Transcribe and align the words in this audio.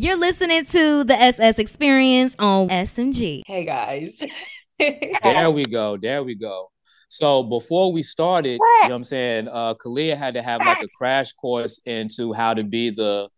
You're 0.00 0.16
listening 0.16 0.64
to 0.66 1.02
the 1.02 1.20
SS 1.20 1.58
Experience 1.58 2.36
on 2.38 2.68
SMG. 2.68 3.42
Hey 3.44 3.64
guys. 3.64 4.22
there 4.78 5.50
we 5.50 5.66
go. 5.66 5.96
There 5.96 6.22
we 6.22 6.36
go. 6.36 6.68
So 7.08 7.42
before 7.42 7.92
we 7.92 8.04
started, 8.04 8.60
what? 8.60 8.82
you 8.84 8.88
know 8.90 8.94
what 8.94 8.96
I'm 8.98 9.04
saying, 9.04 9.48
uh 9.48 9.74
Khaliyah 9.74 10.16
had 10.16 10.34
to 10.34 10.42
have 10.42 10.60
like 10.64 10.80
a 10.84 10.88
crash 10.96 11.32
course 11.32 11.80
into 11.84 12.32
how 12.32 12.54
to 12.54 12.62
be 12.62 12.90
the 12.90 13.28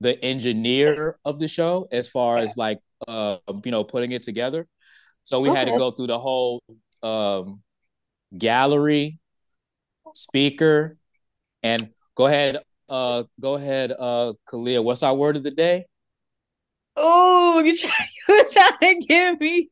the 0.00 0.20
engineer 0.24 1.20
of 1.24 1.38
the 1.38 1.46
show 1.46 1.86
as 1.92 2.08
far 2.08 2.38
as 2.38 2.56
like 2.56 2.80
uh 3.06 3.36
you 3.64 3.70
know 3.70 3.84
putting 3.84 4.10
it 4.10 4.24
together. 4.24 4.66
So 5.22 5.38
we 5.38 5.50
okay. 5.50 5.58
had 5.60 5.68
to 5.68 5.78
go 5.78 5.92
through 5.92 6.08
the 6.08 6.18
whole 6.18 6.60
um 7.00 7.62
gallery, 8.36 9.20
speaker, 10.14 10.96
and 11.62 11.90
go 12.16 12.26
ahead, 12.26 12.58
uh 12.88 13.22
go 13.40 13.54
ahead, 13.54 13.92
uh 13.96 14.32
Khaliyah. 14.48 14.82
What's 14.82 15.04
our 15.04 15.14
word 15.14 15.36
of 15.36 15.44
the 15.44 15.52
day? 15.52 15.86
Oh, 17.00 17.62
you 17.64 17.76
try, 17.76 17.92
you're 18.28 18.48
trying 18.50 19.00
to 19.00 19.06
give 19.06 19.40
me 19.40 19.70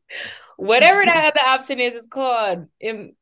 whatever 0.56 1.04
that 1.04 1.34
other 1.34 1.46
option 1.46 1.80
is. 1.80 1.94
It's 1.94 2.06
called 2.06 2.66
Im- 2.80 3.16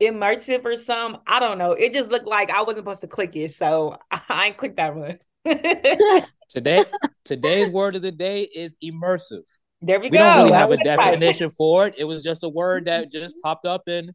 immersive 0.00 0.64
or 0.64 0.76
some. 0.76 1.18
I 1.26 1.40
don't 1.40 1.58
know. 1.58 1.72
It 1.72 1.92
just 1.92 2.10
looked 2.10 2.26
like 2.26 2.50
I 2.50 2.62
wasn't 2.62 2.84
supposed 2.84 3.00
to 3.02 3.08
click 3.08 3.34
it, 3.34 3.52
so 3.52 3.98
I 4.10 4.46
ain't 4.46 4.56
clicked 4.56 4.76
that 4.76 4.94
one. 4.94 5.18
Today, 6.48 6.84
today's 7.24 7.68
word 7.68 7.96
of 7.96 8.02
the 8.02 8.12
day 8.12 8.42
is 8.42 8.76
immersive. 8.82 9.42
There 9.82 9.98
we, 9.98 10.08
we 10.08 10.16
go. 10.16 10.18
We 10.18 10.24
don't 10.24 10.36
really 10.38 10.52
have 10.52 10.70
a 10.70 10.76
definition 10.78 11.50
for 11.50 11.86
it. 11.86 11.94
It 11.98 12.04
was 12.04 12.22
just 12.22 12.42
a 12.42 12.48
word 12.48 12.86
that 12.86 13.12
just 13.12 13.34
popped 13.42 13.66
up 13.66 13.82
and 13.86 14.12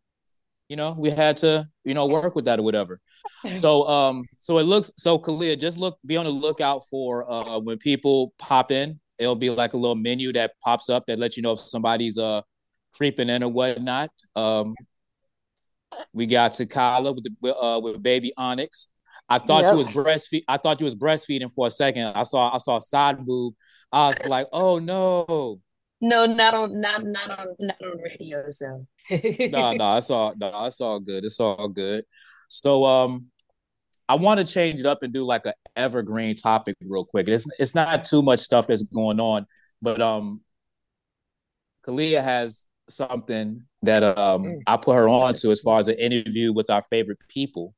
you 0.70 0.78
know, 0.78 0.96
we 0.98 1.12
had 1.12 1.38
to, 1.38 1.68
you 1.84 1.94
know, 1.94 2.08
work 2.08 2.36
with 2.36 2.46
that 2.46 2.58
or 2.58 2.64
whatever. 2.64 3.00
So 3.54 3.86
um, 3.88 4.24
so 4.38 4.58
it 4.58 4.64
looks 4.64 4.92
so 4.98 5.20
Khaliyah, 5.20 5.60
just 5.60 5.78
look 5.78 6.00
be 6.06 6.18
on 6.18 6.26
the 6.26 6.32
lookout 6.32 6.84
for 6.90 7.30
uh 7.30 7.60
when 7.60 7.78
people 7.78 8.34
pop 8.40 8.72
in 8.72 9.00
it'll 9.20 9.36
be 9.36 9.50
like 9.50 9.74
a 9.74 9.78
little 9.78 9.96
menu 9.96 10.34
that 10.34 10.54
pops 10.64 10.90
up 10.90 11.06
that 11.08 11.20
lets 11.20 11.38
you 11.38 11.44
know 11.44 11.52
if 11.54 11.60
somebody's 11.60 12.18
uh 12.18 12.42
creeping 12.94 13.30
in 13.30 13.44
or 13.44 13.50
whatnot. 13.50 14.10
Um, 14.36 14.76
we 16.14 16.26
got 16.26 16.52
Takyla 16.52 17.16
with 17.16 17.26
the 17.42 17.56
uh, 17.56 17.80
with 17.80 18.02
baby 18.02 18.34
Onyx. 18.38 18.88
I 19.30 19.40
thought 19.40 19.64
yep. 19.64 19.72
you 19.72 19.78
was 19.78 19.88
breastfeed. 19.88 20.44
I 20.48 20.58
thought 20.58 20.80
you 20.80 20.86
was 20.86 20.96
breastfeeding 20.96 21.52
for 21.54 21.68
a 21.68 21.72
second. 21.72 22.04
I 22.04 22.24
saw 22.24 22.54
I 22.54 22.58
saw 22.58 22.80
side 22.80 23.26
boob. 23.26 23.54
I 23.92 24.08
was 24.08 24.26
like, 24.26 24.48
oh 24.52 24.80
no. 24.80 25.60
No, 26.02 26.26
not 26.26 26.54
on 26.54 26.82
not 26.82 27.04
not 27.06 27.40
on 27.40 27.56
not 27.60 27.78
on 27.82 27.98
radio 28.00 28.44
show. 28.60 28.86
no, 29.52 29.74
no, 29.74 29.98
it's 29.98 30.10
all 30.10 30.34
no, 30.38 30.66
it's 30.66 30.82
all 30.82 31.00
good. 31.00 31.24
It's 31.24 31.40
all 31.40 31.68
good. 31.70 32.04
So 32.50 32.86
um 32.86 33.28
I 34.10 34.16
want 34.16 34.40
to 34.40 34.46
change 34.46 34.80
it 34.80 34.86
up 34.86 35.04
and 35.04 35.14
do 35.14 35.26
like 35.26 35.46
an 35.46 35.54
evergreen 35.76 36.36
topic 36.36 36.76
real 36.84 37.06
quick. 37.06 37.28
It's 37.28 37.46
it's 37.60 37.76
not 37.76 38.06
too 38.06 38.22
much 38.22 38.40
stuff 38.40 38.68
that's 38.68 38.84
going 38.84 39.20
on, 39.20 39.46
but 39.82 40.02
um, 40.02 40.42
Kalia 41.86 42.24
has 42.24 42.68
something 42.90 43.64
that 43.82 44.04
um 44.04 44.44
mm. 44.44 44.62
I 44.68 44.78
put 44.78 44.96
her 44.96 45.08
on 45.08 45.36
to 45.36 45.52
as 45.52 45.62
far 45.62 45.80
as 45.80 45.88
an 45.88 45.98
interview 45.98 46.54
with 46.54 46.70
our 46.70 46.82
favorite 46.84 47.20
people. 47.28 47.74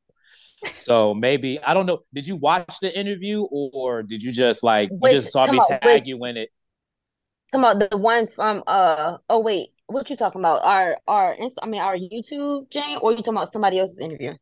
So 0.77 1.13
maybe 1.13 1.61
I 1.61 1.73
don't 1.73 1.85
know. 1.85 1.99
Did 2.13 2.27
you 2.27 2.37
watch 2.37 2.79
the 2.81 2.97
interview 2.97 3.43
or 3.43 4.03
did 4.03 4.23
you 4.23 4.31
just 4.31 4.63
like 4.63 4.89
you 4.89 5.11
just 5.11 5.31
saw 5.31 5.51
me 5.51 5.59
tag 5.67 5.81
wait, 5.83 6.07
you 6.07 6.23
in 6.25 6.37
it? 6.37 6.49
Come 7.51 7.65
on, 7.65 7.79
the 7.79 7.97
one 7.97 8.27
from 8.27 8.63
uh 8.65 9.17
oh 9.29 9.39
wait, 9.39 9.69
what 9.87 10.09
you 10.09 10.17
talking 10.17 10.41
about? 10.41 10.63
Our 10.63 10.97
our 11.07 11.37
I 11.61 11.67
mean 11.67 11.81
our 11.81 11.95
YouTube 11.95 12.69
Jane, 12.71 12.97
or 13.01 13.11
you 13.11 13.17
talking 13.17 13.37
about 13.37 13.51
somebody 13.51 13.79
else's 13.79 13.99
interview? 13.99 14.33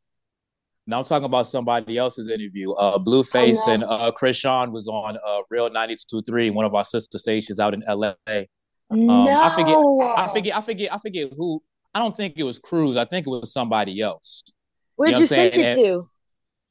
Now 0.86 1.00
I'm 1.00 1.06
talking 1.06 1.26
about 1.26 1.48
somebody 1.48 1.98
else's 1.98 2.30
interview. 2.30 2.72
Uh, 2.74 2.98
Blueface 2.98 3.68
and 3.68 3.84
uh, 3.84 4.12
Chrisean 4.20 4.72
was 4.72 4.88
on 4.88 5.18
uh, 5.26 5.40
Real 5.50 5.70
92.3, 5.70 6.54
one 6.54 6.66
of 6.66 6.76
our 6.76 6.84
sister 6.84 7.18
stations 7.18 7.60
out 7.60 7.74
in 7.74 7.84
LA. 7.88 8.14
Um, 8.90 9.06
no. 9.08 9.42
I 9.42 9.50
forget. 9.50 9.76
I 9.76 10.28
forget. 10.28 10.56
I 10.58 10.62
forget. 10.62 10.94
I 10.94 10.98
forget 10.98 11.34
who. 11.36 11.64
I 11.96 12.00
don't 12.00 12.16
think 12.16 12.34
it 12.38 12.44
was 12.44 12.60
Cruz. 12.60 12.98
I 12.98 13.06
think 13.06 13.28
it 13.28 13.30
was 13.30 13.54
somebody 13.54 14.02
else. 14.02 14.44
Where'd 14.96 15.12
you, 15.12 15.16
know 15.16 15.20
you 15.22 15.26
send 15.26 15.54
it 15.54 15.76
to? 15.76 16.04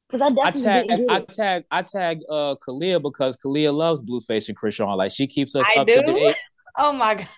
Because 0.09 0.21
I 0.21 0.53
definitely 0.53 1.07
I 1.09 1.21
tag, 1.21 1.25
I 1.31 1.33
tag, 1.33 1.65
I 1.71 1.83
tag, 1.83 2.21
uh, 2.29 2.55
Khaliyah 2.57 3.01
because 3.01 3.39
Khaliyah 3.39 3.73
loves 3.73 4.03
Blueface 4.03 4.49
and 4.49 4.59
Chrisean. 4.59 4.95
Like 4.95 5.11
she 5.11 5.27
keeps 5.27 5.57
us 5.57 5.67
I 5.75 5.81
up 5.81 5.87
do? 5.87 6.03
to 6.03 6.13
date. 6.13 6.37
Oh 6.75 6.91
my 6.91 7.15
god 7.15 7.29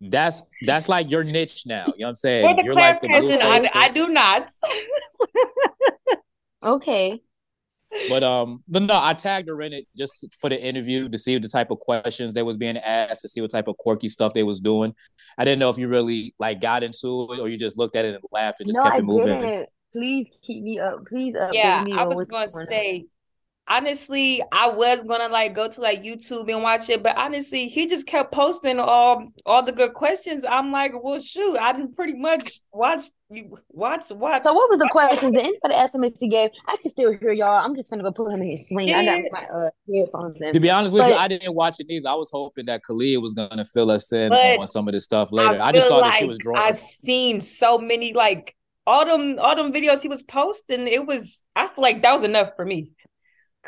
that's 0.00 0.42
that's 0.66 0.88
like 0.88 1.10
your 1.10 1.24
niche 1.24 1.64
now. 1.66 1.86
You 1.86 2.00
know 2.00 2.06
what 2.06 2.08
I'm 2.10 2.14
saying? 2.16 2.58
You're 2.64 2.74
like 2.74 3.00
the 3.00 3.08
I, 3.08 3.68
I 3.74 3.88
do 3.88 4.08
not. 4.08 4.48
okay. 6.64 7.22
But 8.08 8.24
um, 8.24 8.62
but 8.68 8.82
no, 8.82 8.98
I 9.00 9.14
tagged 9.14 9.48
her 9.48 9.62
in 9.62 9.72
it 9.72 9.86
just 9.96 10.34
for 10.40 10.50
the 10.50 10.60
interview 10.60 11.08
to 11.08 11.16
see 11.16 11.38
the 11.38 11.48
type 11.48 11.70
of 11.70 11.78
questions 11.78 12.32
they 12.32 12.42
was 12.42 12.56
being 12.56 12.76
asked, 12.76 13.20
to 13.20 13.28
see 13.28 13.40
what 13.40 13.50
type 13.50 13.68
of 13.68 13.76
quirky 13.76 14.08
stuff 14.08 14.34
they 14.34 14.42
was 14.42 14.60
doing. 14.60 14.94
I 15.38 15.44
didn't 15.44 15.60
know 15.60 15.70
if 15.70 15.78
you 15.78 15.88
really 15.88 16.34
like 16.38 16.60
got 16.60 16.82
into 16.82 17.28
it 17.32 17.38
or 17.38 17.48
you 17.48 17.56
just 17.56 17.78
looked 17.78 17.94
at 17.94 18.04
it 18.04 18.14
and 18.14 18.24
laughed 18.32 18.60
and 18.60 18.68
just 18.68 18.78
no, 18.78 18.84
kept 18.84 18.96
it 18.96 18.98
I 18.98 19.02
moving. 19.02 19.40
Didn't. 19.40 19.68
Please 19.92 20.38
keep 20.42 20.64
me 20.64 20.80
up. 20.80 21.06
Please 21.06 21.36
up. 21.36 21.54
Yeah, 21.54 21.84
I 21.92 22.04
was 22.04 22.24
going 22.24 22.48
to 22.48 22.64
say 22.64 23.06
honestly, 23.66 24.42
I 24.52 24.68
was 24.68 25.04
gonna 25.04 25.28
like 25.28 25.54
go 25.54 25.68
to 25.68 25.80
like 25.80 26.02
YouTube 26.02 26.50
and 26.52 26.62
watch 26.62 26.88
it, 26.90 27.02
but 27.02 27.16
honestly, 27.16 27.68
he 27.68 27.86
just 27.86 28.06
kept 28.06 28.32
posting 28.32 28.78
all 28.78 29.28
all 29.46 29.62
the 29.62 29.72
good 29.72 29.94
questions. 29.94 30.44
I'm 30.48 30.70
like, 30.72 30.92
well, 31.02 31.20
shoot, 31.20 31.56
I 31.56 31.72
didn't 31.72 31.96
pretty 31.96 32.14
much 32.14 32.60
watch 32.72 33.04
you 33.30 33.56
watch 33.70 34.10
watch. 34.10 34.42
So 34.42 34.52
what 34.52 34.70
was 34.70 34.78
the 34.78 34.88
questions? 34.92 35.32
The 35.34 35.42
end 35.42 35.56
of 35.64 35.70
the 35.70 35.78
estimates 35.78 36.20
he 36.20 36.28
gave, 36.28 36.50
I 36.66 36.76
can 36.76 36.90
still 36.90 37.12
hear 37.16 37.32
y'all. 37.32 37.64
I'm 37.64 37.74
just 37.74 37.90
gonna 37.90 38.02
go 38.02 38.12
put 38.12 38.32
him 38.32 38.42
in 38.42 38.50
his 38.50 38.68
swing. 38.68 38.88
Yeah. 38.88 38.98
I 38.98 39.22
got 39.22 39.32
my 39.32 39.44
uh, 39.44 39.70
headphones 39.92 40.36
in. 40.40 40.52
To 40.52 40.60
be 40.60 40.70
honest 40.70 40.94
with 40.94 41.02
but, 41.02 41.10
you, 41.10 41.14
I 41.14 41.28
didn't 41.28 41.54
watch 41.54 41.76
it 41.80 41.86
either. 41.88 42.08
I 42.08 42.14
was 42.14 42.30
hoping 42.30 42.66
that 42.66 42.82
Khalid 42.84 43.20
was 43.20 43.34
gonna 43.34 43.64
fill 43.64 43.90
us 43.90 44.12
in 44.12 44.32
on 44.32 44.66
some 44.66 44.88
of 44.88 44.94
this 44.94 45.04
stuff 45.04 45.30
later. 45.32 45.60
I, 45.60 45.68
I 45.68 45.72
just 45.72 45.88
saw 45.88 45.98
like 45.98 46.12
that 46.12 46.18
she 46.18 46.26
was 46.26 46.38
drawing. 46.38 46.62
I've 46.62 46.78
seen 46.78 47.40
so 47.40 47.78
many 47.78 48.12
like 48.12 48.54
all 48.86 49.06
them 49.06 49.38
all 49.38 49.56
them 49.56 49.72
videos 49.72 50.00
he 50.00 50.08
was 50.08 50.22
posting. 50.22 50.86
It 50.86 51.06
was 51.06 51.42
I 51.56 51.68
feel 51.68 51.82
like 51.82 52.02
that 52.02 52.12
was 52.12 52.24
enough 52.24 52.52
for 52.56 52.64
me. 52.64 52.90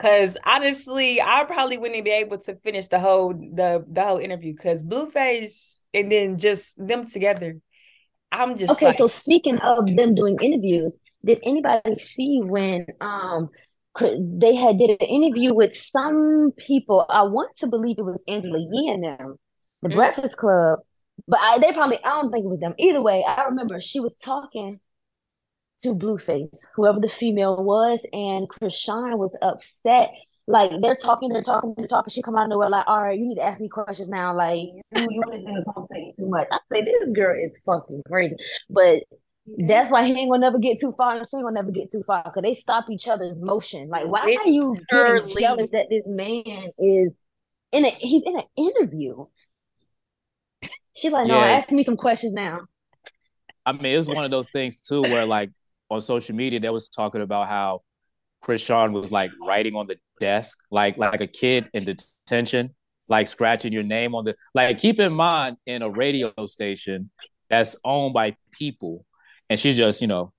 Cause 0.01 0.37
honestly, 0.45 1.23
I 1.23 1.45
probably 1.45 1.79
wouldn't 1.79 2.05
be 2.05 2.11
able 2.11 2.39
to 2.39 2.57
finish 2.57 2.89
the 2.89 3.01
whole 3.01 3.33
the 3.33 3.85
the 3.91 4.03
whole 4.03 4.19
interview 4.19 4.55
because 4.55 4.85
Blueface 4.85 5.85
and 5.95 6.13
then 6.13 6.39
just 6.39 6.77
them 6.77 7.09
together. 7.09 7.57
I'm 8.31 8.59
just 8.59 8.73
okay. 8.73 8.87
Like, 8.87 8.99
so 8.99 9.07
speaking 9.07 9.59
of 9.61 9.87
them 9.87 10.15
doing 10.15 10.37
interviews, 10.43 10.93
did 11.25 11.39
anybody 11.43 11.95
see 11.95 12.41
when 12.43 12.87
um 13.01 13.49
they 13.99 14.55
had 14.55 14.77
did 14.77 14.91
an 14.91 15.07
interview 15.09 15.55
with 15.55 15.75
some 15.75 16.53
people? 16.59 17.07
I 17.09 17.23
want 17.23 17.57
to 17.61 17.67
believe 17.67 17.99
it 17.99 18.05
was 18.05 18.23
Angela 18.29 18.59
Yee 18.59 18.91
and 18.93 19.03
them, 19.03 19.35
the 19.81 19.89
mm-hmm. 19.89 19.97
Breakfast 19.97 20.37
Club, 20.37 20.81
but 21.27 21.41
I, 21.41 21.59
they 21.59 21.73
probably 21.73 21.99
I 22.05 22.11
don't 22.21 22.31
think 22.31 22.45
it 22.45 22.49
was 22.49 22.61
them. 22.61 22.75
Either 22.79 23.01
way, 23.01 23.25
I 23.27 23.45
remember 23.45 23.81
she 23.81 24.01
was 24.01 24.15
talking 24.23 24.79
to 25.87 25.95
Blueface, 25.95 26.67
whoever 26.75 27.01
the 27.01 27.09
female 27.09 27.57
was, 27.65 28.01
and 28.13 28.49
Chrisean 28.49 29.19
was 29.19 29.37
upset. 29.41 30.11
Like 30.49 30.71
they're 30.81 30.97
talking, 30.97 31.29
they're 31.29 31.43
talking, 31.43 31.75
they're 31.77 31.89
talking. 31.89 32.11
She 32.11 32.23
come 32.23 32.37
out 32.37 32.45
of 32.45 32.51
nowhere 32.51 32.71
like, 32.71 32.87
all 32.87 33.03
right, 33.03 33.19
you 33.19 33.27
need 33.27 33.37
to 33.37 33.43
ask 33.43 33.61
me 33.61 33.69
questions 33.69 34.09
now. 34.09 34.35
Like 34.35 34.59
you, 34.59 34.83
you 34.97 35.65
don't 35.65 35.89
say 35.93 36.15
too 36.19 36.29
much. 36.29 36.47
I 36.51 36.59
say 36.73 36.83
this 36.83 37.09
girl 37.13 37.37
is 37.37 37.59
fucking 37.65 38.03
crazy, 38.07 38.37
but 38.71 39.03
that's 39.59 39.91
why 39.91 40.05
he 40.05 40.13
ain't 40.13 40.31
gonna 40.31 40.41
never 40.41 40.59
get 40.59 40.81
too 40.81 40.93
far, 40.93 41.17
and 41.17 41.27
she 41.29 41.37
ain't 41.37 41.45
gonna 41.45 41.55
never 41.55 41.71
get 41.71 41.91
too 41.91 42.03
far 42.05 42.23
because 42.25 42.43
they 42.43 42.55
stop 42.57 42.87
each 42.91 43.09
other's 43.09 43.41
motion. 43.41 43.89
Like, 43.89 44.07
why 44.07 44.21
are 44.21 44.49
you 44.49 44.75
getting 44.89 45.37
jealous 45.37 45.71
that 45.71 45.87
this 45.91 46.05
man 46.07 46.71
is 46.79 47.13
in 47.73 47.85
a 47.85 47.91
he's 47.91 48.23
in 48.25 48.37
an 48.37 48.45
interview? 48.57 49.27
She's 50.95 51.13
like, 51.13 51.27
no, 51.27 51.39
yeah. 51.39 51.59
ask 51.59 51.71
me 51.71 51.85
some 51.85 51.97
questions 51.97 52.33
now. 52.33 52.61
I 53.67 53.73
mean, 53.73 53.99
it's 53.99 54.09
one 54.09 54.25
of 54.25 54.31
those 54.31 54.49
things 54.49 54.79
too, 54.79 55.03
where 55.03 55.27
like 55.27 55.51
on 55.91 56.01
social 56.01 56.35
media 56.35 56.61
that 56.61 56.73
was 56.73 56.89
talking 56.89 57.23
about 57.23 57.49
how 57.49 57.83
Chrisean 58.45 58.93
was 58.93 59.11
like 59.11 59.31
writing 59.47 59.75
on 59.75 59.87
the 59.87 59.97
desk, 60.21 60.59
like 60.71 60.97
like 60.99 61.21
a 61.21 61.27
kid 61.27 61.69
in 61.75 61.85
detention, 61.85 62.75
like 63.09 63.29
scratching 63.29 63.73
your 63.73 63.83
name 63.83 64.15
on 64.15 64.25
the 64.25 64.37
like. 64.55 64.79
Keep 64.79 65.01
in 65.01 65.13
mind, 65.13 65.57
in 65.67 65.83
a 65.83 65.89
radio 65.89 66.33
station 66.47 67.11
that's 67.49 67.77
owned 67.85 68.15
by 68.15 68.37
people, 68.53 69.05
and 69.51 69.59
she's 69.59 69.77
just 69.77 70.01
you 70.01 70.07
know 70.07 70.33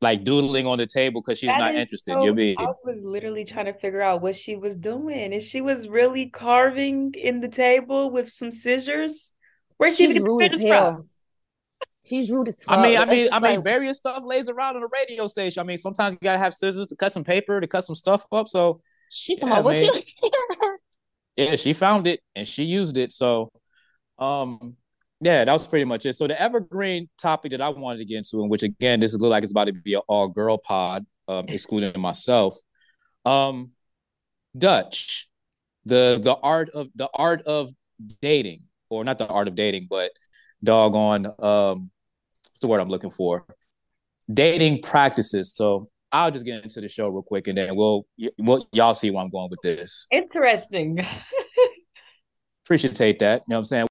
like 0.00 0.22
doodling 0.22 0.66
on 0.66 0.78
the 0.78 0.86
table 0.86 1.22
because 1.22 1.38
she's 1.38 1.48
that 1.48 1.58
not 1.58 1.74
interested. 1.74 2.12
So, 2.12 2.24
You'll 2.24 2.34
be. 2.34 2.56
I 2.58 2.66
was 2.84 3.02
literally 3.02 3.44
trying 3.44 3.66
to 3.66 3.72
figure 3.72 4.02
out 4.02 4.22
what 4.22 4.36
she 4.36 4.54
was 4.54 4.76
doing, 4.76 5.32
and 5.32 5.42
she 5.42 5.60
was 5.60 5.88
really 5.88 6.26
carving 6.26 7.14
in 7.14 7.40
the 7.40 7.48
table 7.48 8.10
with 8.10 8.28
some 8.28 8.50
scissors. 8.50 9.32
Where'd 9.76 9.94
she 9.94 10.12
get 10.12 10.22
the 10.22 10.36
scissors 10.38 10.68
from? 10.68 11.08
She's 12.04 12.30
rude 12.30 12.48
as 12.48 12.56
fuck. 12.62 12.78
I 12.78 12.82
mean, 12.82 12.98
I 12.98 13.06
mean, 13.06 13.28
I 13.32 13.40
mean, 13.40 13.62
various 13.62 13.96
stuff 13.96 14.22
lays 14.24 14.48
around 14.48 14.76
on 14.76 14.82
a 14.82 14.88
radio 14.92 15.26
station. 15.26 15.60
I 15.60 15.64
mean, 15.64 15.78
sometimes 15.78 16.12
you 16.12 16.18
gotta 16.22 16.38
have 16.38 16.52
scissors 16.52 16.86
to 16.88 16.96
cut 16.96 17.12
some 17.12 17.24
paper 17.24 17.60
to 17.60 17.66
cut 17.66 17.84
some 17.84 17.94
stuff 17.94 18.26
up. 18.30 18.48
So 18.48 18.82
she 19.10 19.36
yeah, 19.38 19.46
about 19.46 19.64
what 19.64 19.76
she 19.76 19.90
Yeah, 21.36 21.56
she 21.56 21.72
found 21.72 22.06
it 22.06 22.20
and 22.36 22.46
she 22.46 22.64
used 22.64 22.96
it. 22.96 23.10
So 23.12 23.50
um 24.18 24.76
yeah, 25.20 25.44
that 25.44 25.52
was 25.52 25.66
pretty 25.66 25.86
much 25.86 26.04
it. 26.04 26.12
So 26.14 26.26
the 26.26 26.38
evergreen 26.40 27.08
topic 27.16 27.52
that 27.52 27.62
I 27.62 27.70
wanted 27.70 27.98
to 27.98 28.04
get 28.04 28.18
into, 28.18 28.42
and 28.42 28.50
which 28.50 28.62
again, 28.62 29.00
this 29.00 29.14
is 29.14 29.20
look 29.22 29.30
like 29.30 29.42
it's 29.42 29.52
about 29.52 29.68
to 29.68 29.72
be 29.72 29.94
an 29.94 30.02
all 30.06 30.28
girl 30.28 30.58
pod, 30.58 31.06
um, 31.28 31.46
excluding 31.48 31.98
myself. 31.98 32.54
Um, 33.24 33.70
Dutch, 34.56 35.28
the 35.86 36.18
the 36.22 36.34
art 36.34 36.68
of 36.70 36.88
the 36.94 37.08
art 37.14 37.40
of 37.42 37.70
dating, 38.20 38.64
or 38.90 39.02
not 39.02 39.16
the 39.16 39.26
art 39.26 39.48
of 39.48 39.54
dating, 39.54 39.86
but 39.88 40.12
doggone 40.62 41.32
um 41.38 41.90
the 42.64 42.70
word 42.70 42.80
I'm 42.80 42.88
looking 42.88 43.10
for? 43.10 43.44
Dating 44.32 44.80
practices. 44.82 45.52
So 45.54 45.88
I'll 46.10 46.30
just 46.30 46.44
get 46.44 46.62
into 46.62 46.80
the 46.80 46.88
show 46.88 47.08
real 47.08 47.22
quick 47.22 47.46
and 47.46 47.58
then 47.58 47.76
we'll, 47.76 48.06
we'll 48.38 48.66
y'all 48.72 48.94
see 48.94 49.10
where 49.10 49.22
I'm 49.22 49.30
going 49.30 49.50
with 49.50 49.60
this. 49.62 50.06
Interesting. 50.10 51.04
Appreciate 52.64 53.18
that. 53.18 53.42
You 53.46 53.52
know 53.52 53.56
what 53.56 53.58
I'm 53.58 53.64
saying? 53.66 53.86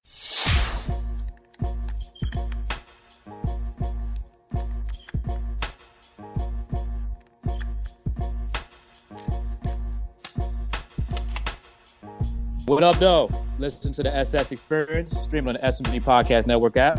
What 12.66 12.82
up, 12.82 12.98
though? 12.98 13.30
Listen 13.58 13.92
to 13.92 14.02
the 14.02 14.16
SS 14.16 14.50
Experience, 14.50 15.12
streaming 15.16 15.54
on 15.54 15.60
the 15.60 15.68
SMG 15.68 16.02
Podcast 16.02 16.46
Network 16.46 16.78
app. 16.78 16.98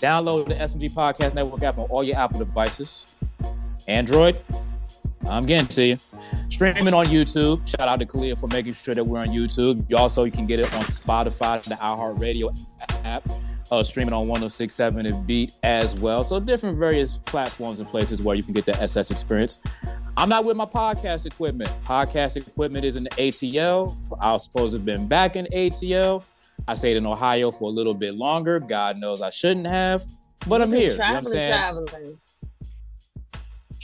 Download 0.00 0.48
the 0.48 0.54
SMG 0.54 0.92
Podcast 0.92 1.34
Network 1.34 1.62
app 1.62 1.78
on 1.78 1.86
all 1.90 2.04
your 2.04 2.16
Apple 2.16 2.38
devices. 2.38 3.16
Android, 3.88 4.40
I'm 5.28 5.44
getting 5.44 5.66
to 5.68 5.84
you. 5.84 5.98
Streaming 6.48 6.94
on 6.94 7.06
YouTube. 7.06 7.66
Shout 7.66 7.88
out 7.88 8.00
to 8.00 8.06
Khaliyah 8.06 8.38
for 8.38 8.46
making 8.48 8.74
sure 8.74 8.94
that 8.94 9.04
we're 9.04 9.20
on 9.20 9.28
YouTube. 9.28 9.84
You 9.88 9.96
also 9.96 10.24
you 10.24 10.30
can 10.30 10.46
get 10.46 10.60
it 10.60 10.72
on 10.74 10.84
Spotify, 10.84 11.62
the 11.64 11.74
iHeartRadio 11.74 12.56
app, 13.04 13.28
uh, 13.70 13.82
streaming 13.82 14.12
on 14.12 14.28
1067 14.28 15.06
and 15.06 15.26
Beat 15.26 15.52
as 15.62 16.00
well. 16.00 16.22
So 16.22 16.38
different 16.38 16.78
various 16.78 17.18
platforms 17.18 17.80
and 17.80 17.88
places 17.88 18.22
where 18.22 18.36
you 18.36 18.42
can 18.42 18.52
get 18.52 18.66
the 18.66 18.76
SS 18.80 19.10
experience. 19.10 19.62
I'm 20.16 20.28
not 20.28 20.44
with 20.44 20.56
my 20.56 20.64
podcast 20.64 21.26
equipment. 21.26 21.70
Podcast 21.84 22.36
equipment 22.36 22.84
is 22.84 22.96
in 22.96 23.04
the 23.04 23.10
ATL. 23.10 23.96
I 24.20 24.32
was 24.32 24.44
supposed 24.44 24.72
to 24.72 24.78
have 24.78 24.86
been 24.86 25.06
back 25.06 25.36
in 25.36 25.46
ATL. 25.46 26.22
I 26.68 26.74
stayed 26.74 26.96
in 26.96 27.06
Ohio 27.06 27.50
for 27.50 27.64
a 27.64 27.72
little 27.72 27.94
bit 27.94 28.14
longer. 28.14 28.60
God 28.60 28.98
knows 28.98 29.22
I 29.22 29.30
shouldn't 29.30 29.66
have, 29.66 30.02
but 30.46 30.62
I'm 30.62 30.72
here. 30.72 30.92
You 30.92 30.98
know 30.98 31.04
what 31.04 31.16
I'm 31.16 31.24
saying? 31.24 31.52
Traveling 31.52 32.18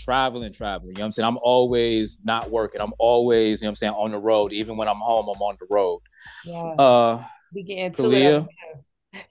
traveling, 0.05 0.53
traveling. 0.53 0.91
You 0.91 0.95
know 0.95 1.01
what 1.01 1.07
I'm 1.07 1.13
saying? 1.13 1.27
I'm 1.27 1.39
always 1.43 2.19
not 2.25 2.51
working. 2.51 2.81
I'm 2.81 2.93
always, 2.99 3.61
you 3.61 3.65
know 3.65 3.69
what 3.69 3.73
I'm 3.73 3.77
saying, 3.77 3.95
on 3.95 4.11
the 4.13 4.19
road. 4.19 4.53
Even 4.53 4.77
when 4.77 4.87
I'm 4.87 4.99
home, 4.99 5.29
I'm 5.29 5.41
on 5.41 5.57
the 5.59 5.67
road. 5.69 6.01
Yeah. 6.45 6.63
Uh 6.63 7.25
we 7.55 7.63
get 7.63 7.79
into 7.79 8.03
Khaliyah. 8.03 8.47
it. 9.13 9.25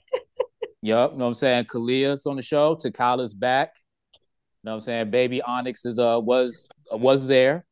yep, 0.81 1.11
you 1.11 1.17
know 1.17 1.25
what 1.25 1.25
I'm 1.25 1.33
saying? 1.33 1.65
Khaliyah's 1.65 2.25
on 2.25 2.37
the 2.37 2.41
show. 2.41 2.75
Takyla's 2.75 3.33
back. 3.33 3.75
You 4.15 4.19
know 4.63 4.71
what 4.71 4.75
I'm 4.75 4.81
saying? 4.81 5.11
Baby 5.11 5.41
Onyx 5.41 5.85
is 5.85 5.99
uh 5.99 6.19
was 6.21 6.67
uh, 6.91 6.97
was 6.97 7.27
there. 7.27 7.65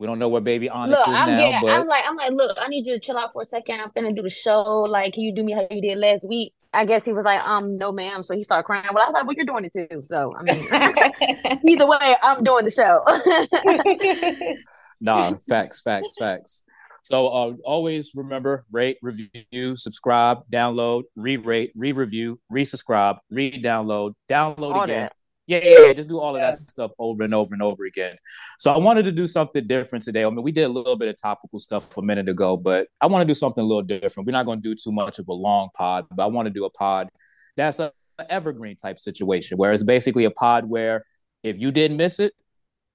We 0.00 0.06
don't 0.06 0.18
know 0.18 0.28
where 0.28 0.40
baby 0.40 0.70
Onyx 0.70 0.98
look, 0.98 1.08
is 1.08 1.14
I'm 1.14 1.36
now. 1.36 1.60
but 1.60 1.72
I'm 1.72 1.86
like, 1.86 2.04
I'm 2.06 2.16
like, 2.16 2.32
look, 2.32 2.56
I 2.58 2.68
need 2.68 2.86
you 2.86 2.94
to 2.94 2.98
chill 2.98 3.18
out 3.18 3.34
for 3.34 3.42
a 3.42 3.44
second. 3.44 3.80
I'm 3.80 3.90
finna 3.90 4.16
do 4.16 4.22
the 4.22 4.30
show. 4.30 4.62
Like, 4.88 5.12
can 5.12 5.22
you 5.24 5.34
do 5.34 5.44
me 5.44 5.52
how 5.52 5.66
you 5.70 5.82
did 5.82 5.98
last 5.98 6.26
week? 6.26 6.54
I 6.72 6.86
guess 6.86 7.04
he 7.04 7.12
was 7.12 7.26
like, 7.26 7.42
um, 7.42 7.76
no, 7.76 7.92
ma'am. 7.92 8.22
So 8.22 8.34
he 8.34 8.42
started 8.42 8.64
crying. 8.64 8.86
Well, 8.94 9.04
I 9.04 9.10
was 9.10 9.12
like, 9.12 9.26
well, 9.26 9.36
you're 9.36 9.44
doing 9.44 9.70
it 9.72 9.90
too. 9.90 10.02
So 10.04 10.34
I 10.34 10.42
mean, 10.42 11.60
either 11.68 11.86
way, 11.86 12.16
I'm 12.22 12.42
doing 12.42 12.64
the 12.64 12.70
show. 12.70 13.04
nah, 15.02 15.34
facts, 15.46 15.82
facts, 15.82 16.14
facts. 16.18 16.62
So 17.02 17.28
uh, 17.28 17.52
always 17.62 18.12
remember, 18.14 18.64
rate, 18.72 18.96
review, 19.02 19.76
subscribe, 19.76 20.38
download, 20.50 21.02
re-rate, 21.14 21.72
re-review, 21.74 22.40
re-subscribe, 22.48 23.16
re-download, 23.30 24.14
download 24.30 24.74
All 24.74 24.82
again. 24.84 25.04
That. 25.04 25.12
Yeah, 25.50 25.60
yeah, 25.64 25.86
yeah, 25.86 25.92
just 25.94 26.06
do 26.06 26.20
all 26.20 26.36
of 26.36 26.40
that 26.40 26.54
stuff 26.54 26.92
over 27.00 27.24
and 27.24 27.34
over 27.34 27.54
and 27.54 27.60
over 27.60 27.84
again. 27.84 28.16
So 28.56 28.72
I 28.72 28.78
wanted 28.78 29.04
to 29.06 29.10
do 29.10 29.26
something 29.26 29.66
different 29.66 30.04
today. 30.04 30.24
I 30.24 30.30
mean, 30.30 30.44
we 30.44 30.52
did 30.52 30.62
a 30.62 30.68
little 30.68 30.94
bit 30.94 31.08
of 31.08 31.16
topical 31.20 31.58
stuff 31.58 31.96
a 31.96 32.02
minute 32.02 32.28
ago, 32.28 32.56
but 32.56 32.86
I 33.00 33.08
want 33.08 33.22
to 33.22 33.26
do 33.26 33.34
something 33.34 33.64
a 33.64 33.66
little 33.66 33.82
different. 33.82 34.28
We're 34.28 34.32
not 34.32 34.46
going 34.46 34.62
to 34.62 34.62
do 34.62 34.76
too 34.76 34.92
much 34.92 35.18
of 35.18 35.26
a 35.26 35.32
long 35.32 35.70
pod, 35.74 36.06
but 36.08 36.22
I 36.22 36.26
want 36.26 36.46
to 36.46 36.54
do 36.54 36.66
a 36.66 36.70
pod 36.70 37.08
that's 37.56 37.80
a 37.80 37.92
evergreen 38.28 38.76
type 38.76 39.00
situation, 39.00 39.58
where 39.58 39.72
it's 39.72 39.82
basically 39.82 40.24
a 40.24 40.30
pod 40.30 40.66
where 40.66 41.04
if 41.42 41.58
you 41.58 41.72
didn't 41.72 41.96
miss 41.96 42.20
it, 42.20 42.32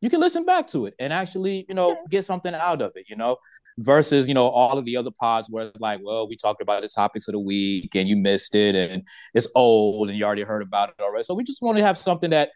you 0.06 0.10
can 0.12 0.20
listen 0.20 0.46
back 0.46 0.68
to 0.68 0.86
it 0.86 0.94
and 1.00 1.12
actually, 1.12 1.66
you 1.68 1.74
know, 1.74 1.98
get 2.12 2.24
something 2.24 2.54
out 2.54 2.80
of 2.80 2.92
it, 2.94 3.10
you 3.10 3.16
know, 3.16 3.38
versus, 3.80 4.28
you 4.28 4.36
know, 4.36 4.48
all 4.48 4.78
of 4.78 4.86
the 4.86 4.96
other 4.96 5.10
pods 5.20 5.50
where 5.50 5.66
it's 5.66 5.82
like, 5.82 6.00
well, 6.04 6.30
we 6.30 6.36
talked 6.36 6.62
about 6.62 6.84
the 6.84 6.88
topics 6.88 7.28
of 7.28 7.32
the 7.32 7.40
week 7.40 7.96
and 7.96 8.08
you 8.08 8.16
missed 8.16 8.54
it 8.54 8.76
and 8.76 9.02
it's 9.34 9.50
old 9.56 10.10
and 10.10 10.16
you 10.16 10.24
already 10.24 10.44
heard 10.44 10.62
about 10.62 10.90
it 10.90 11.02
already. 11.02 11.24
So 11.24 11.34
we 11.34 11.44
just 11.44 11.60
want 11.60 11.80
to 11.80 11.84
have 11.84 11.98
something 11.98 12.30
that 12.30 12.52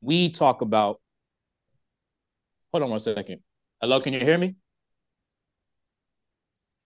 we 0.00 0.28
talk 0.28 0.60
about. 0.60 1.00
Hold 2.72 2.82
on 2.82 2.90
one 2.90 2.98
second. 2.98 3.42
Hello, 3.80 4.00
can 4.00 4.12
you 4.12 4.18
hear 4.18 4.36
me? 4.36 4.56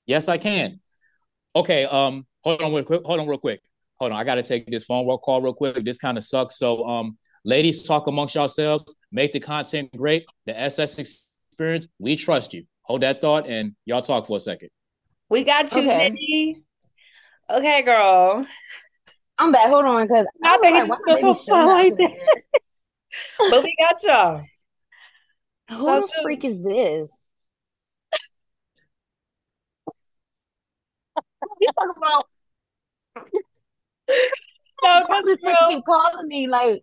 Yes, 0.05 0.29
I 0.29 0.37
can. 0.37 0.79
Okay, 1.57 1.87
um, 1.87 2.27
hold 2.43 2.61
on 2.61 2.75
real 2.75 2.85
quick. 2.85 3.01
Hold 3.07 3.19
on 3.19 3.27
real 3.27 3.39
quick. 3.39 3.63
Hold 3.97 4.13
on, 4.13 4.19
I 4.19 4.25
gotta 4.25 4.43
take 4.43 4.67
this 4.67 4.85
phone 4.85 5.07
call 5.25 5.41
real 5.41 5.55
quick. 5.55 5.83
This 5.87 5.97
kind 5.97 6.19
of 6.19 6.25
sucks. 6.25 6.59
So 6.59 6.87
um 6.87 7.17
Ladies, 7.45 7.83
talk 7.83 8.07
amongst 8.07 8.37
yourselves. 8.37 8.95
Make 9.11 9.33
the 9.33 9.41
content 9.41 9.91
great. 9.97 10.27
The 10.47 10.59
SS 10.59 10.99
experience, 10.99 11.89
we 11.99 12.15
trust 12.15 12.55
you. 12.55 12.65
Hold 12.83 13.01
that 13.01 13.21
thought 13.21 13.49
and 13.49 13.75
y'all 13.85 14.03
talk 14.03 14.27
for 14.27 14.37
a 14.37 14.41
second. 14.41 14.69
We 15.29 15.43
got 15.43 15.73
you, 15.75 15.83
okay. 15.83 16.57
Okay, 17.51 17.83
girl. 17.83 18.45
I'm 19.39 19.51
back. 19.51 19.69
Hold 19.69 19.87
on, 19.87 20.07
because 20.07 20.27
I 20.45 20.59
think 20.59 20.75
like, 20.75 20.87
just 20.87 21.01
feels 21.21 21.45
so 21.45 21.53
fun 21.53 21.67
like 21.67 21.97
that. 21.97 22.43
but 23.51 23.65
we 23.65 23.75
got 23.79 23.97
y'all. 24.05 24.45
Who 25.71 25.85
so 25.85 26.01
the 26.01 26.07
soon. 26.07 26.23
freak 26.23 26.45
is 26.45 26.63
this? 26.63 27.11
you 31.61 31.69
talking 31.75 31.93
about? 31.97 32.27
no, 34.85 35.07
because 35.09 35.69
keep 35.69 35.85
calling 35.85 36.29
me 36.29 36.47
like 36.47 36.83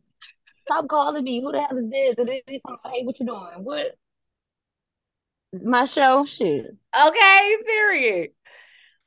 Stop 0.70 0.88
calling 0.88 1.24
me. 1.24 1.42
Who 1.42 1.52
the 1.52 1.62
hell 1.62 1.78
is 1.80 1.90
this? 1.90 2.16
And 2.20 2.28
then 2.30 2.42
like, 2.48 2.80
hey, 2.94 3.04
what 3.04 3.20
you 3.20 3.26
doing? 3.26 3.64
What? 3.64 3.98
My 5.52 5.86
show, 5.86 6.26
shit. 6.26 6.68
Okay, 7.08 7.56
period. 7.66 8.30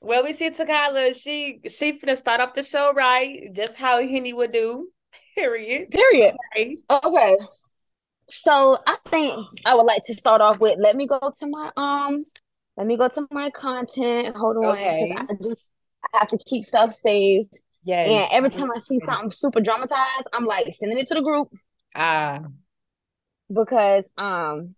Well, 0.01 0.25
we 0.25 0.33
see 0.33 0.51
Takyla. 0.51 1.15
She 1.15 1.61
she 1.69 1.93
finna 2.01 2.17
start 2.17 2.41
up 2.41 2.55
the 2.55 2.65
show 2.65 2.93
right, 2.93 3.49
just 3.53 3.77
how 3.77 4.01
Henny 4.01 4.33
would 4.33 4.51
do. 4.51 4.89
Period. 5.37 5.89
Period. 5.91 6.35
Okay. 6.57 6.79
okay. 6.91 7.37
So 8.29 8.79
I 8.85 8.97
think 9.07 9.33
I 9.65 9.77
would 9.77 9.85
like 9.85 10.03
to 10.07 10.15
start 10.15 10.41
off 10.41 10.59
with. 10.59 10.79
Let 10.81 10.97
me 10.97 11.07
go 11.07 11.33
to 11.39 11.47
my 11.47 11.71
um. 11.77 12.25
Let 12.77 12.89
me 12.89 12.97
go 12.97 13.07
to 13.07 13.29
my 13.31 13.51
content. 13.51 14.35
Hold 14.37 14.57
on. 14.57 14.65
Okay. 14.73 15.15
I 15.17 15.27
just 15.41 15.69
I 16.13 16.19
have 16.19 16.29
to 16.29 16.39
keep 16.45 16.67
stuff 16.67 16.93
saved. 16.93 17.57
Yes. 17.85 18.09
And 18.09 18.29
every 18.33 18.51
time 18.51 18.71
I 18.71 18.81
see 18.89 19.01
something 19.05 19.31
super 19.33 19.61
dramatized, 19.61 20.29
I'm 20.33 20.45
like 20.45 20.73
sending 20.79 20.99
it 20.99 21.09
to 21.09 21.15
the 21.15 21.23
group. 21.23 21.49
Ah. 21.95 22.37
Uh, 22.37 22.41
because 23.53 24.05
um 24.17 24.75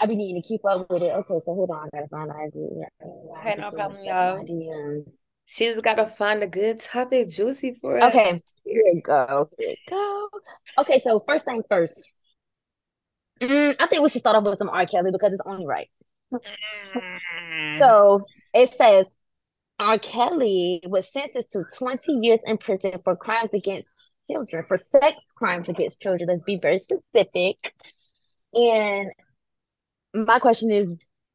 I 0.00 0.06
be 0.06 0.16
needing 0.16 0.42
to 0.42 0.46
keep 0.46 0.64
up 0.64 0.90
with 0.90 1.02
it. 1.02 1.12
Okay, 1.12 1.38
so 1.44 1.54
hold 1.54 1.70
on, 1.70 1.88
I 1.92 1.96
gotta 1.96 2.08
find 2.08 2.28
the 2.28 2.34
idea. 2.34 2.88
Okay, 3.38 3.54
no 3.60 3.70
problem, 3.70 4.04
y'all. 4.04 5.04
She's 5.46 5.80
gotta 5.80 6.06
find 6.06 6.42
a 6.42 6.48
good 6.48 6.80
topic, 6.80 7.28
juicy 7.28 7.76
for 7.80 7.98
us. 7.98 8.12
Okay, 8.12 8.42
here 8.64 8.82
we 8.92 9.00
go. 9.00 9.48
Here 9.58 9.68
we 9.68 9.76
go. 9.88 10.28
Okay, 10.78 11.00
so 11.04 11.22
first 11.26 11.44
thing 11.44 11.62
first. 11.70 12.02
Mm, 13.40 13.76
I 13.78 13.86
think 13.86 14.02
we 14.02 14.08
should 14.08 14.20
start 14.20 14.36
off 14.36 14.44
with 14.44 14.58
some 14.58 14.70
R. 14.70 14.86
Kelly 14.86 15.12
because 15.12 15.32
it's 15.32 15.42
only 15.46 15.66
right. 15.66 15.88
Mm. 16.32 17.78
So 17.78 18.24
it 18.54 18.72
says 18.72 19.06
R. 19.82 19.98
Kelly 19.98 20.80
was 20.84 21.12
sentenced 21.12 21.52
to 21.52 21.64
20 21.76 22.12
years 22.22 22.38
in 22.46 22.56
prison 22.56 22.92
for 23.02 23.16
crimes 23.16 23.50
against 23.52 23.88
children, 24.30 24.64
for 24.66 24.78
sex 24.78 25.16
crimes 25.34 25.68
against 25.68 26.00
children. 26.00 26.28
Let's 26.28 26.44
be 26.44 26.58
very 26.60 26.78
specific. 26.78 27.74
And 28.54 29.10
my 30.14 30.38
question 30.38 30.70
is, 30.70 30.88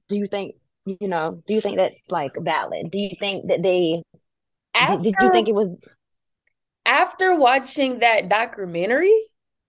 do 0.08 0.18
you 0.18 0.28
think, 0.28 0.56
you 0.86 1.10
know, 1.10 1.44
do 1.46 1.54
you 1.54 1.62
think 1.62 1.78
that's 1.78 2.00
like 2.10 2.32
valid? 2.40 2.90
Do 2.90 2.98
you 2.98 3.12
think 3.20 3.50
that 3.50 3.62
they 3.62 4.04
after, 4.74 5.04
did 5.04 5.16
you 5.22 5.32
think 5.32 5.50
it 5.50 5.56
was 5.56 5.70
after 6.86 7.36
watching 7.36 8.00
that 8.00 8.30
documentary? 8.30 9.14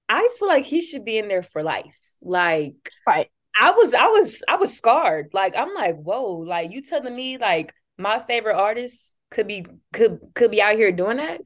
I 0.08 0.28
feel 0.38 0.48
like 0.48 0.64
he 0.64 0.80
should 0.82 1.04
be 1.04 1.18
in 1.18 1.26
there 1.26 1.42
for 1.42 1.64
life. 1.64 1.98
Like 2.22 2.74
right. 3.06 3.28
I 3.60 3.72
was 3.72 3.92
I 3.92 4.06
was 4.06 4.42
I 4.48 4.56
was 4.56 4.76
scarred. 4.76 5.30
Like 5.32 5.56
I'm 5.56 5.74
like, 5.74 5.96
whoa, 5.96 6.36
like 6.36 6.70
you 6.70 6.82
telling 6.82 7.16
me 7.16 7.38
like 7.38 7.74
my 7.98 8.20
favorite 8.20 8.56
artist 8.56 9.14
could 9.30 9.46
be 9.46 9.66
could 9.92 10.20
could 10.34 10.50
be 10.50 10.62
out 10.62 10.76
here 10.76 10.92
doing 10.92 11.18
that. 11.18 11.40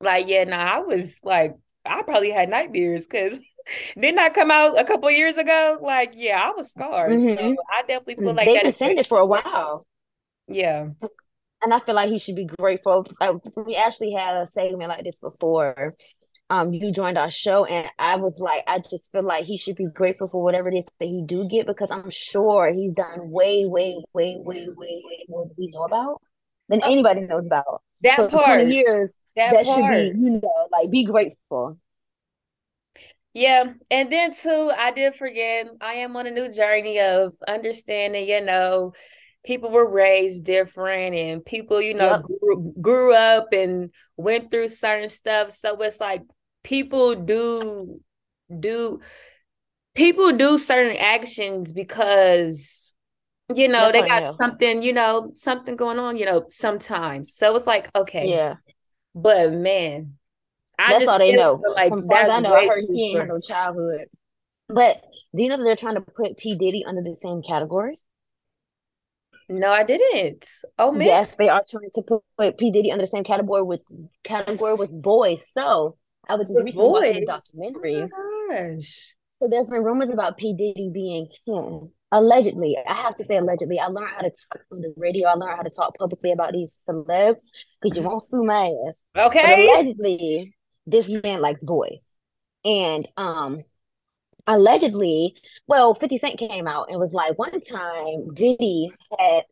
Like, 0.00 0.26
yeah, 0.28 0.44
nah, 0.44 0.56
I 0.56 0.78
was 0.80 1.20
like, 1.22 1.56
I 1.84 2.02
probably 2.02 2.30
had 2.30 2.48
nightmares 2.48 3.06
because 3.06 3.38
didn't 3.98 4.18
I 4.18 4.30
come 4.30 4.50
out 4.50 4.78
a 4.78 4.84
couple 4.84 5.10
years 5.10 5.36
ago? 5.36 5.78
Like, 5.80 6.12
yeah, 6.14 6.40
I 6.42 6.50
was 6.50 6.70
scarred. 6.70 7.10
Mm-hmm. 7.10 7.54
So 7.54 7.62
I 7.70 7.82
definitely 7.82 8.16
feel 8.16 8.34
like 8.34 8.46
they've 8.46 8.62
been 8.62 8.72
saying 8.72 8.98
it 8.98 9.06
for 9.06 9.18
a 9.18 9.26
while. 9.26 9.84
Yeah. 10.48 10.88
And 11.62 11.72
I 11.72 11.78
feel 11.80 11.94
like 11.94 12.10
he 12.10 12.18
should 12.18 12.34
be 12.34 12.44
grateful. 12.44 13.06
Like, 13.20 13.36
we 13.56 13.76
actually 13.76 14.12
had 14.12 14.36
a 14.36 14.46
segment 14.46 14.88
like 14.88 15.04
this 15.04 15.20
before 15.20 15.94
um 16.52 16.74
you 16.74 16.92
joined 16.92 17.18
our 17.18 17.30
show 17.30 17.64
and 17.66 17.88
I 17.98 18.16
was 18.16 18.38
like, 18.38 18.64
I 18.68 18.80
just 18.80 19.12
feel 19.12 19.22
like 19.24 19.46
he 19.46 19.58
should 19.58 19.76
be 19.76 19.86
grateful 19.86 20.28
for 20.28 20.44
whatever 20.44 20.68
it 20.70 20.76
is 20.76 20.86
that 21.00 21.06
he 21.06 21.22
do 21.26 21.48
get 21.48 21.66
because 21.66 21.90
I'm 21.90 22.10
sure 22.10 22.72
he's 22.72 22.94
done 22.94 23.30
way, 23.30 23.64
way, 23.66 24.04
way, 24.14 24.36
way, 24.38 24.68
way, 24.68 25.02
way 25.04 25.26
more 25.28 25.46
than 25.46 25.54
we 25.58 25.68
know 25.68 25.84
about 25.84 26.22
than 26.70 26.82
Oh, 26.82 26.92
anybody 26.92 27.22
knows 27.22 27.48
about. 27.48 27.82
that 28.02 28.28
So 28.28 28.30
part. 28.30 28.66
20 28.68 28.74
years, 28.74 29.12
That, 29.36 29.56
that 29.56 29.66
part. 29.66 29.84
should 29.84 29.88
be, 29.90 30.12
you 30.16 30.40
know, 30.42 30.68
like 30.72 30.90
be 30.90 31.04
grateful. 31.06 31.78
Yeah, 33.34 33.72
and 33.90 34.12
then 34.12 34.34
too, 34.34 34.72
I 34.76 34.90
did 34.92 35.14
forget 35.14 35.66
I 35.80 35.94
am 35.94 36.16
on 36.16 36.26
a 36.26 36.30
new 36.30 36.52
journey 36.52 37.00
of 37.00 37.32
understanding, 37.48 38.28
you 38.28 38.42
know, 38.42 38.92
people 39.44 39.70
were 39.70 39.88
raised 39.88 40.44
different 40.44 41.14
and 41.14 41.44
people, 41.44 41.80
you 41.80 41.94
know, 41.94 42.14
Yep. 42.14 42.22
grew, 42.40 42.74
grew 42.80 43.14
up 43.14 43.48
and 43.52 43.90
went 44.18 44.50
through 44.50 44.68
certain 44.68 45.08
stuff. 45.10 45.50
So 45.52 45.80
it's 45.80 45.98
like 46.00 46.22
people 46.62 47.14
do 47.14 48.00
do 48.60 49.00
people 49.94 50.32
do 50.32 50.58
certain 50.58 50.96
actions 50.96 51.72
because 51.72 52.94
you 53.54 53.68
know 53.68 53.90
That's 53.90 53.92
they 53.92 54.02
got 54.02 54.26
you. 54.26 54.34
something, 54.34 54.82
you 54.82 54.92
know, 54.92 55.30
something 55.34 55.76
going 55.76 55.98
on, 55.98 56.16
you 56.16 56.24
know, 56.26 56.44
sometimes. 56.48 57.34
So 57.34 57.54
it's 57.56 57.66
like, 57.66 57.90
okay, 57.94 58.26
Yeah. 58.28 58.56
but 59.14 59.52
man, 59.52 60.18
I 60.78 60.90
That's 60.92 61.00
just 61.00 61.12
all 61.12 61.18
they 61.18 61.32
know. 61.32 61.62
like 61.74 61.88
From 61.88 62.08
that's 62.08 62.32
I 62.32 62.40
know, 62.40 62.54
I 62.54 62.66
heard 62.66 62.84
he 62.92 63.10
ain't 63.10 63.20
had 63.20 63.28
no 63.28 63.40
childhood. 63.40 64.08
But 64.68 65.02
do 65.34 65.42
you 65.42 65.48
know 65.48 65.56
that 65.58 65.64
they're 65.64 65.76
trying 65.76 65.96
to 65.96 66.00
put 66.00 66.36
P. 66.36 66.56
Diddy 66.56 66.84
under 66.84 67.02
the 67.02 67.14
same 67.14 67.42
category? 67.42 67.98
No, 69.48 69.70
I 69.72 69.82
didn't. 69.82 70.46
Oh 70.78 70.92
man. 70.92 71.08
Yes, 71.08 71.36
they 71.36 71.48
are 71.48 71.62
trying 71.68 71.90
to 71.94 72.02
put, 72.02 72.22
put 72.38 72.58
P. 72.58 72.70
Diddy 72.70 72.90
under 72.92 73.04
the 73.04 73.10
same 73.10 73.24
category 73.24 73.62
with 73.62 73.80
category 74.24 74.74
with 74.74 74.90
boys. 74.90 75.46
So 75.52 75.96
I 76.28 76.36
was 76.36 76.48
just 76.48 76.58
With 76.58 76.66
recently 76.66 76.90
watching 76.90 77.16
a 77.16 77.26
documentary. 77.26 77.94
Oh 78.02 78.08
my 78.48 78.56
gosh. 78.76 79.14
So 79.40 79.48
there's 79.48 79.66
been 79.66 79.82
rumors 79.82 80.10
about 80.10 80.36
P. 80.38 80.54
Diddy 80.54 80.90
being 80.92 81.28
him. 81.46 81.92
Allegedly. 82.12 82.76
I 82.86 82.94
have 82.94 83.16
to 83.16 83.24
say 83.24 83.38
allegedly. 83.38 83.78
I 83.78 83.86
learned 83.86 84.10
how 84.14 84.20
to 84.22 84.30
talk 84.30 84.62
on 84.70 84.80
the 84.82 84.94
radio. 84.96 85.28
I 85.28 85.34
learned 85.34 85.56
how 85.56 85.62
to 85.62 85.70
talk 85.70 85.96
publicly 85.98 86.32
about 86.32 86.52
these 86.52 86.72
celebs 86.88 87.42
because 87.80 87.96
you 87.96 88.04
won't 88.04 88.24
sue 88.24 88.44
my 88.44 88.66
ass. 88.88 88.94
But 89.40 89.50
Okay. 89.50 89.54
allegedly, 89.58 90.54
this 90.86 91.08
man 91.08 91.40
likes 91.40 91.64
boys. 91.64 92.00
And 92.64 93.08
um 93.16 93.62
allegedly, 94.46 95.36
well, 95.66 95.94
50 95.94 96.18
Cent 96.18 96.38
came 96.38 96.66
out 96.68 96.90
and 96.90 96.98
was 97.00 97.12
like, 97.12 97.38
one 97.38 97.60
time 97.60 98.34
Diddy 98.34 98.90
had 99.18 99.44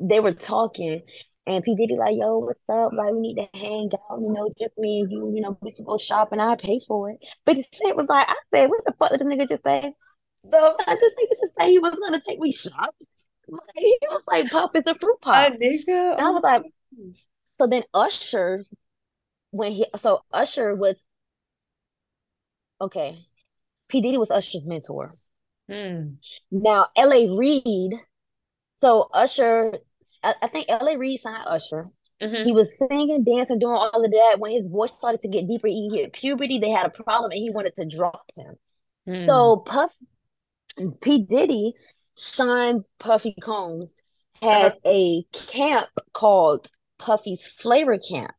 they 0.00 0.20
were 0.20 0.32
talking 0.34 1.02
and 1.46 1.64
P. 1.64 1.74
Diddy 1.76 1.96
like, 1.96 2.16
yo, 2.16 2.38
what's 2.38 2.60
up? 2.68 2.92
Like, 2.92 3.12
we 3.12 3.20
need 3.20 3.34
to 3.36 3.48
hang 3.58 3.90
out, 4.10 4.20
you 4.20 4.32
know, 4.32 4.50
just 4.58 4.78
me 4.78 5.00
and 5.00 5.10
you, 5.10 5.32
you 5.34 5.40
know, 5.40 5.58
we 5.60 5.72
can 5.72 5.84
go 5.84 5.98
shopping, 5.98 6.40
I 6.40 6.54
pay 6.56 6.80
for 6.86 7.10
it. 7.10 7.18
50 7.46 7.62
Cent 7.74 7.96
was 7.96 8.06
like, 8.08 8.28
I 8.28 8.34
said, 8.54 8.70
what 8.70 8.84
the 8.84 8.92
fuck 8.98 9.10
did 9.10 9.20
the 9.20 9.24
nigga 9.24 9.48
just 9.48 9.64
say? 9.64 9.92
The 10.44 10.58
I 10.86 10.94
just 10.94 11.14
nigga 11.16 11.40
just 11.42 11.54
say 11.58 11.70
he 11.70 11.78
was 11.78 11.94
gonna 11.98 12.20
take 12.26 12.38
me 12.40 12.52
shopping. 12.52 13.06
Like, 13.48 13.60
he 13.76 13.98
was 14.02 14.22
like, 14.26 14.50
Pop 14.50 14.76
is 14.76 14.84
a 14.86 14.94
fruit 14.94 15.18
a 15.34 15.50
pop. 15.50 15.52
nigga. 15.52 16.16
And 16.16 16.26
I 16.26 16.30
Oh 16.30 16.32
was 16.32 16.42
like, 16.42 16.62
so 17.58 17.66
then 17.66 17.84
Usher, 17.94 18.64
when 19.50 19.72
he 19.72 19.86
so 19.96 20.22
Usher 20.32 20.74
was 20.76 20.96
okay, 22.80 23.16
P. 23.88 24.00
Diddy 24.00 24.18
was 24.18 24.30
Usher's 24.30 24.66
mentor. 24.66 25.12
Hmm. 25.68 26.14
Now 26.50 26.88
L.A. 26.96 27.28
Reid, 27.36 27.94
so 28.76 29.08
Usher, 29.12 29.78
I, 30.22 30.34
I 30.42 30.48
think 30.48 30.66
L.A. 30.68 30.96
Reid 30.96 31.20
signed 31.20 31.44
Usher. 31.46 31.86
Mhm. 32.22 32.44
He 32.44 32.52
was 32.52 32.76
singing, 32.78 33.24
dancing, 33.24 33.58
doing 33.58 33.74
all 33.74 34.04
of 34.04 34.10
that. 34.10 34.36
When 34.38 34.52
his 34.52 34.68
voice 34.68 34.92
started 34.92 35.22
to 35.22 35.28
get 35.28 35.48
deeper, 35.48 35.66
he 35.66 35.90
hit 35.92 36.12
puberty. 36.12 36.58
They 36.58 36.70
had 36.70 36.86
a 36.86 36.90
problem, 36.90 37.32
and 37.32 37.40
he 37.40 37.50
wanted 37.50 37.74
to 37.76 37.84
drop 37.86 38.30
him. 38.36 38.56
Hmm. 39.06 39.26
So 39.26 39.56
Puff, 39.66 39.92
P. 41.00 41.24
Diddy, 41.24 41.74
Sean 42.16 42.84
Puffy 42.98 43.34
Combs 43.40 43.94
has 44.40 44.72
a 44.84 45.24
camp 45.32 45.88
called 46.12 46.68
Puffy's 46.98 47.46
Flavor 47.60 47.98
Camp. 47.98 48.32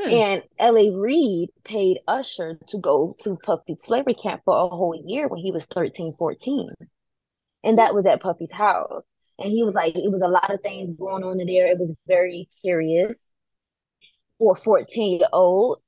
Hmm. 0.00 0.10
And 0.10 0.42
L.A. 0.58 0.90
Reid 0.90 1.50
paid 1.64 1.98
Usher 2.08 2.58
to 2.68 2.78
go 2.78 3.16
to 3.20 3.36
Puffy's 3.36 3.84
Flavor 3.84 4.14
Camp 4.14 4.42
for 4.44 4.56
a 4.56 4.68
whole 4.68 5.00
year 5.06 5.28
when 5.28 5.40
he 5.40 5.52
was 5.52 5.64
13, 5.66 6.14
14. 6.18 6.70
And 7.62 7.78
that 7.78 7.94
was 7.94 8.06
at 8.06 8.20
Puffy's 8.20 8.50
house. 8.50 9.04
And 9.38 9.50
he 9.50 9.64
was 9.64 9.74
like, 9.74 9.96
it 9.96 10.10
was 10.10 10.22
a 10.22 10.28
lot 10.28 10.52
of 10.52 10.60
things 10.62 10.96
going 10.98 11.24
on 11.24 11.40
in 11.40 11.46
there. 11.46 11.66
It 11.66 11.78
was 11.78 11.94
very 12.06 12.48
curious 12.62 13.14
for 14.38 14.52
a 14.52 14.56
14 14.56 15.20
year 15.20 15.28
old. 15.32 15.80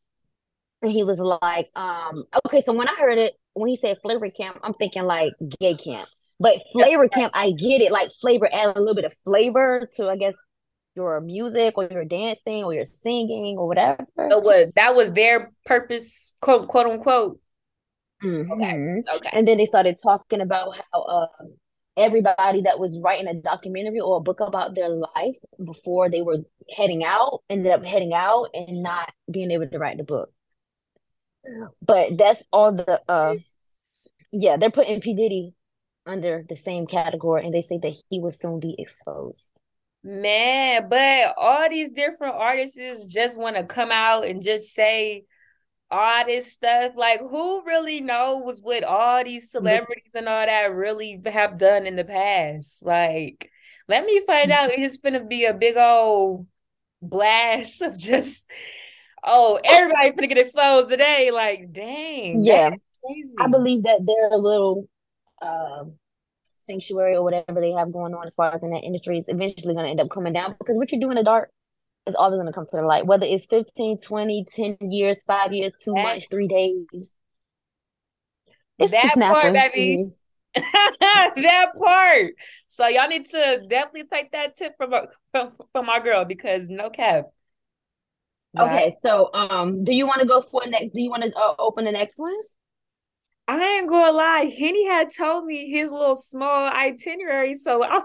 And 0.82 0.92
he 0.92 1.04
was 1.04 1.18
like, 1.18 1.70
um, 1.76 2.24
okay, 2.46 2.62
so 2.64 2.74
when 2.74 2.88
I 2.88 2.96
heard 2.98 3.18
it, 3.18 3.34
when 3.54 3.70
he 3.70 3.76
said 3.76 3.98
flavor 4.02 4.30
camp, 4.30 4.58
I'm 4.62 4.74
thinking 4.74 5.04
like 5.04 5.32
gay 5.60 5.76
camp. 5.76 6.08
But 6.40 6.58
flavor 6.72 7.08
camp, 7.08 7.32
I 7.36 7.52
get 7.52 7.80
it. 7.82 7.92
Like 7.92 8.10
flavor, 8.20 8.48
add 8.52 8.76
a 8.76 8.80
little 8.80 8.94
bit 8.94 9.04
of 9.06 9.14
flavor 9.24 9.88
to, 9.96 10.08
I 10.08 10.16
guess, 10.16 10.34
your 10.96 11.20
music 11.20 11.74
or 11.76 11.88
your 11.90 12.04
dancing 12.04 12.64
or 12.64 12.74
your 12.74 12.84
singing 12.84 13.56
or 13.58 13.66
whatever. 13.66 14.06
So 14.30 14.38
what? 14.38 14.74
That 14.76 14.94
was 14.94 15.12
their 15.12 15.52
purpose, 15.66 16.32
quote 16.40 16.68
quote 16.68 16.86
unquote. 16.86 17.40
Mhm. 18.22 19.02
Okay. 19.16 19.30
And 19.32 19.46
then 19.48 19.58
they 19.58 19.66
started 19.66 19.98
talking 20.02 20.40
about 20.40 20.74
how 20.92 21.02
uh, 21.02 21.26
everybody 21.96 22.62
that 22.62 22.78
was 22.78 22.98
writing 23.02 23.28
a 23.28 23.34
documentary 23.34 24.00
or 24.00 24.16
a 24.16 24.20
book 24.20 24.40
about 24.40 24.74
their 24.74 24.88
life 24.88 25.36
before 25.64 26.08
they 26.08 26.22
were 26.22 26.38
heading 26.76 27.04
out 27.04 27.42
ended 27.48 27.72
up 27.72 27.84
heading 27.84 28.12
out 28.12 28.48
and 28.54 28.82
not 28.82 29.12
being 29.30 29.50
able 29.50 29.68
to 29.68 29.78
write 29.78 29.98
the 29.98 30.04
book. 30.04 30.30
But 31.82 32.16
that's 32.16 32.42
all 32.52 32.72
the 32.72 33.00
uh 33.08 33.36
yeah, 34.32 34.56
they're 34.56 34.70
putting 34.70 35.00
P. 35.00 35.14
Diddy 35.14 35.54
under 36.06 36.44
the 36.48 36.56
same 36.56 36.86
category 36.86 37.44
and 37.44 37.54
they 37.54 37.62
say 37.62 37.78
that 37.82 37.92
he 38.10 38.18
will 38.20 38.32
soon 38.32 38.60
be 38.60 38.74
exposed. 38.78 39.42
Man, 40.02 40.88
but 40.90 41.34
all 41.38 41.68
these 41.70 41.90
different 41.90 42.34
artists 42.34 43.06
just 43.06 43.40
want 43.40 43.56
to 43.56 43.64
come 43.64 43.90
out 43.90 44.26
and 44.26 44.42
just 44.42 44.74
say 44.74 45.24
all 45.94 46.24
this 46.26 46.52
stuff. 46.52 46.92
Like, 46.96 47.20
who 47.20 47.64
really 47.64 48.00
knows 48.00 48.60
what 48.60 48.84
all 48.84 49.22
these 49.24 49.50
celebrities 49.50 50.12
and 50.14 50.28
all 50.28 50.44
that 50.44 50.74
really 50.74 51.20
have 51.26 51.58
done 51.58 51.86
in 51.86 51.96
the 51.96 52.04
past? 52.04 52.84
Like, 52.84 53.50
let 53.88 54.04
me 54.04 54.20
find 54.26 54.50
out. 54.50 54.70
It's 54.72 54.98
gonna 54.98 55.24
be 55.24 55.44
a 55.44 55.54
big 55.54 55.76
old 55.76 56.46
blast 57.00 57.82
of 57.82 57.96
just, 57.96 58.50
oh, 59.22 59.60
everybody 59.64 60.10
gonna 60.10 60.26
get 60.26 60.38
exposed 60.38 60.88
today. 60.88 61.30
Like, 61.30 61.72
dang, 61.72 62.42
Yeah. 62.42 62.70
I 63.38 63.48
believe 63.48 63.82
that 63.84 64.00
their 64.04 64.36
little 64.38 64.88
um 65.42 65.94
sanctuary 66.66 67.16
or 67.16 67.22
whatever 67.22 67.60
they 67.60 67.72
have 67.72 67.92
going 67.92 68.14
on 68.14 68.26
as 68.26 68.32
far 68.34 68.54
as 68.54 68.62
in 68.62 68.70
that 68.70 68.82
industry 68.84 69.18
is 69.18 69.26
eventually 69.28 69.74
going 69.74 69.84
to 69.84 69.90
end 69.90 70.00
up 70.00 70.08
coming 70.08 70.32
down 70.32 70.56
because 70.58 70.76
what 70.78 70.90
you 70.92 70.98
do 70.98 71.10
in 71.10 71.16
the 71.16 71.22
dark 71.22 71.50
is 72.06 72.14
always 72.14 72.37
going 72.38 72.46
to 72.46 72.52
come 72.52 72.66
to 72.66 72.76
the 72.76 72.82
light, 72.82 73.06
whether 73.06 73.26
it's 73.26 73.46
15, 73.46 73.99
20, 73.99 74.46
10 74.50 74.76
years, 74.90 75.23
five 75.25 75.52
years, 75.52 75.73
two 75.80 75.92
That- 75.94 76.02
months, 76.02 76.26
three 76.30 76.49
days. 76.49 77.12
It's 78.78 78.90
That 78.90 79.14
part, 79.16 79.52
baby. 79.52 80.11
that 80.54 81.73
part. 81.80 82.32
So 82.68 82.88
y'all 82.88 83.08
need 83.08 83.28
to 83.30 83.62
definitely 83.68 84.04
take 84.12 84.32
that 84.32 84.56
tip 84.56 84.73
from 84.76 84.92
from 85.32 85.52
from 85.73 85.88
our 85.88 86.00
girl 86.00 86.25
because 86.25 86.68
no 86.68 86.90
cap. 86.90 87.26
Okay, 88.58 88.94
so 89.04 89.30
um, 89.34 89.82
do 89.84 89.92
you 89.92 90.06
want 90.06 90.20
to 90.20 90.26
go 90.26 90.40
for 90.40 90.62
next? 90.66 90.92
Do 90.92 91.02
you 91.02 91.11
want 91.11 91.25
to 91.25 91.32
uh, 91.37 91.54
open 91.58 91.84
the 91.84 91.92
next 91.92 92.18
one? 92.18 92.34
I 93.46 93.78
ain't 93.78 93.88
gonna 93.88 94.16
lie, 94.16 94.52
Henny 94.58 94.86
had 94.86 95.08
told 95.14 95.44
me 95.44 95.70
his 95.70 95.90
little 95.90 96.16
small 96.16 96.70
itinerary, 96.72 97.54
so 97.54 97.82
I, 97.84 98.00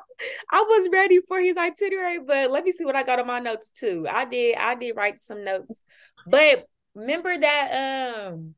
I 0.51 0.61
was 0.61 0.89
ready 0.91 1.19
for 1.27 1.39
his 1.39 1.55
itinerary. 1.55 2.19
But 2.19 2.51
let 2.51 2.63
me 2.63 2.71
see 2.71 2.83
what 2.85 2.95
I 2.95 3.03
got 3.03 3.19
on 3.19 3.27
my 3.27 3.39
notes 3.39 3.71
too. 3.79 4.05
I 4.09 4.25
did, 4.25 4.55
I 4.57 4.75
did 4.75 4.95
write 4.95 5.21
some 5.21 5.45
notes. 5.45 5.81
But 6.27 6.65
remember 6.93 7.37
that, 7.37 8.27
um, 8.27 8.55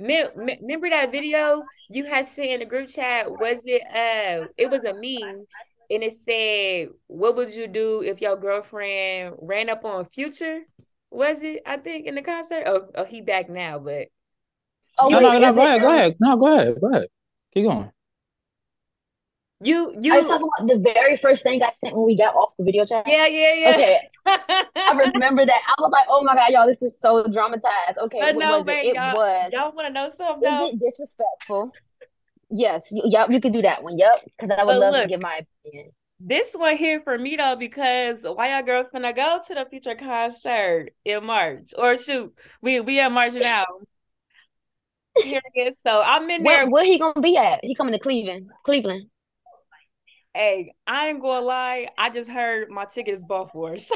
me- 0.00 0.24
me- 0.36 0.58
remember 0.60 0.90
that 0.90 1.12
video 1.12 1.62
you 1.88 2.04
had 2.06 2.26
sent 2.26 2.50
in 2.50 2.60
the 2.60 2.66
group 2.66 2.88
chat? 2.88 3.30
Was 3.30 3.62
it, 3.64 3.82
uh, 3.82 4.48
it 4.56 4.68
was 4.68 4.84
a 4.84 4.94
meme, 4.94 5.46
and 5.90 6.02
it 6.02 6.14
said, 6.14 6.88
"What 7.06 7.36
would 7.36 7.52
you 7.52 7.68
do 7.68 8.02
if 8.02 8.20
your 8.20 8.36
girlfriend 8.36 9.36
ran 9.42 9.68
up 9.68 9.84
on 9.84 10.06
Future?" 10.06 10.62
Was 11.10 11.42
it? 11.42 11.62
I 11.66 11.76
think 11.76 12.06
in 12.06 12.14
the 12.16 12.22
concert. 12.22 12.64
Oh, 12.66 12.88
oh, 12.96 13.04
he 13.04 13.20
back 13.20 13.48
now, 13.48 13.78
but. 13.78 14.08
Oh, 15.00 15.08
no, 15.08 15.18
wait, 15.18 15.22
no, 15.22 15.38
no, 15.38 15.52
go 15.54 15.60
it, 15.60 15.64
ahead, 15.66 15.80
go 15.80 15.88
ahead. 15.88 16.16
No, 16.20 16.36
go 16.36 16.46
ahead, 16.54 16.80
go 16.80 16.90
ahead. 16.90 17.06
Keep 17.54 17.66
going. 17.66 17.90
You 19.62 19.94
you 20.00 20.12
Are 20.12 20.20
you 20.20 20.26
talking 20.26 20.48
about 20.58 20.68
the 20.68 20.92
very 20.94 21.16
first 21.16 21.42
thing 21.42 21.62
I 21.62 21.70
sent 21.84 21.94
when 21.94 22.06
we 22.06 22.16
got 22.16 22.34
off 22.34 22.52
the 22.58 22.64
video 22.64 22.86
chat? 22.86 23.06
yeah 23.06 23.26
yeah 23.26 23.54
yeah 23.54 23.70
Okay, 23.72 24.00
I 24.26 25.10
remember 25.14 25.44
that. 25.44 25.60
I 25.68 25.82
was 25.82 25.90
like, 25.92 26.06
oh 26.08 26.22
my 26.22 26.34
God, 26.34 26.50
y'all, 26.50 26.66
this 26.66 26.80
is 26.80 26.98
so 27.00 27.26
dramatized. 27.26 27.98
Okay, 27.98 28.20
But 28.20 28.36
what 28.36 28.40
no, 28.40 28.58
was 28.58 28.66
man, 28.66 28.84
it? 28.84 28.88
It 28.88 28.94
y'all, 28.94 29.14
was. 29.14 29.50
y'all 29.52 29.72
want 29.72 29.88
to 29.88 29.92
know 29.92 30.08
something 30.08 30.42
Is 30.42 30.58
though? 30.58 30.68
it 30.72 30.80
disrespectful? 30.80 31.76
Yes. 32.50 32.82
y- 32.90 33.02
Yep. 33.04 33.30
You 33.30 33.40
could 33.40 33.52
do 33.52 33.62
that 33.62 33.82
one. 33.82 33.98
Yep. 33.98 34.24
Because 34.24 34.56
I 34.58 34.64
would 34.64 34.72
But 34.72 34.80
love 34.80 34.94
to 34.94 35.00
look. 35.00 35.10
give 35.10 35.20
my 35.20 35.40
opinion. 35.64 35.90
This 36.20 36.54
one 36.54 36.76
here 36.76 37.00
for 37.02 37.16
me 37.18 37.36
though, 37.36 37.56
because 37.56 38.24
why 38.24 38.52
y'all 38.52 38.62
girl 38.62 38.84
finna 38.92 39.14
go 39.14 39.40
to 39.46 39.54
the 39.54 39.64
Future 39.70 39.94
concert 39.94 40.90
in 41.04 41.24
March? 41.24 41.72
Or 41.78 41.96
shoot, 41.96 42.34
we 42.60 42.80
we 42.80 43.00
in 43.00 43.12
March 43.12 43.34
now. 43.34 43.64
Here 45.22 45.40
it 45.54 45.68
is. 45.68 45.80
So 45.80 46.02
I'm 46.04 46.28
in 46.30 46.42
there. 46.42 46.64
Where, 46.64 46.70
where 46.70 46.84
he 46.84 46.98
gonna 46.98 47.20
be 47.20 47.36
at? 47.36 47.60
He 47.64 47.74
coming 47.74 47.92
to 47.92 47.98
Cleveland. 47.98 48.50
Cleveland. 48.64 49.08
Hey, 50.34 50.72
I 50.86 51.08
ain't 51.08 51.20
gonna 51.22 51.44
lie. 51.44 51.88
I 51.98 52.10
just 52.10 52.30
heard 52.30 52.70
my 52.70 52.84
ticket 52.84 53.14
is 53.14 53.24
bought 53.26 53.50
for. 53.52 53.78
So 53.78 53.94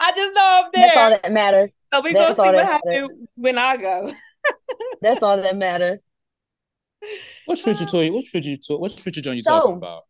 I 0.00 0.12
just 0.12 0.34
know 0.34 0.62
I'm 0.64 0.70
there. 0.72 0.86
That's 0.86 0.96
all 0.96 1.10
that 1.10 1.32
matters. 1.32 1.70
so 1.92 2.00
we 2.00 2.12
that's 2.12 2.36
gonna 2.38 2.50
see 2.50 2.56
what 2.56 2.64
happens 2.66 3.10
when 3.34 3.58
I 3.58 3.76
go. 3.76 4.14
That's 5.02 5.22
all 5.22 5.36
that 5.42 5.56
matters. 5.56 6.00
Which 7.46 7.62
future 7.62 7.84
uh, 7.84 7.86
toy? 7.86 8.10
Which 8.10 8.28
future 8.28 8.56
toy? 8.56 8.76
Which 8.78 8.94
future 9.00 9.20
joint 9.20 9.36
you 9.38 9.42
So- 9.42 9.58
talking 9.58 9.76
about? 9.76 10.04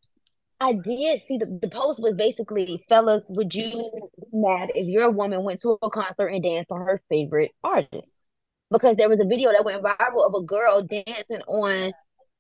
I 0.61 0.73
did 0.73 1.21
see 1.21 1.39
the, 1.39 1.57
the 1.63 1.69
post 1.69 2.03
was 2.03 2.15
basically, 2.15 2.85
fellas, 2.89 3.23
would 3.29 3.55
you 3.55 3.71
be 3.71 3.91
mad 4.33 4.73
if 4.75 4.89
your 4.89 5.09
woman 5.13 5.45
went 5.45 5.61
to 5.63 5.79
a 5.81 5.89
concert 5.89 6.27
and 6.27 6.43
danced 6.43 6.73
on 6.73 6.81
her 6.81 7.01
favorite 7.09 7.53
artist? 7.63 8.11
Because 8.71 8.97
there 8.97 9.09
was 9.09 9.21
a 9.21 9.25
video 9.25 9.51
that 9.53 9.65
went 9.65 9.83
viral 9.83 10.27
of 10.27 10.35
a 10.35 10.45
girl 10.45 10.83
dancing 10.83 11.43
on 11.47 11.93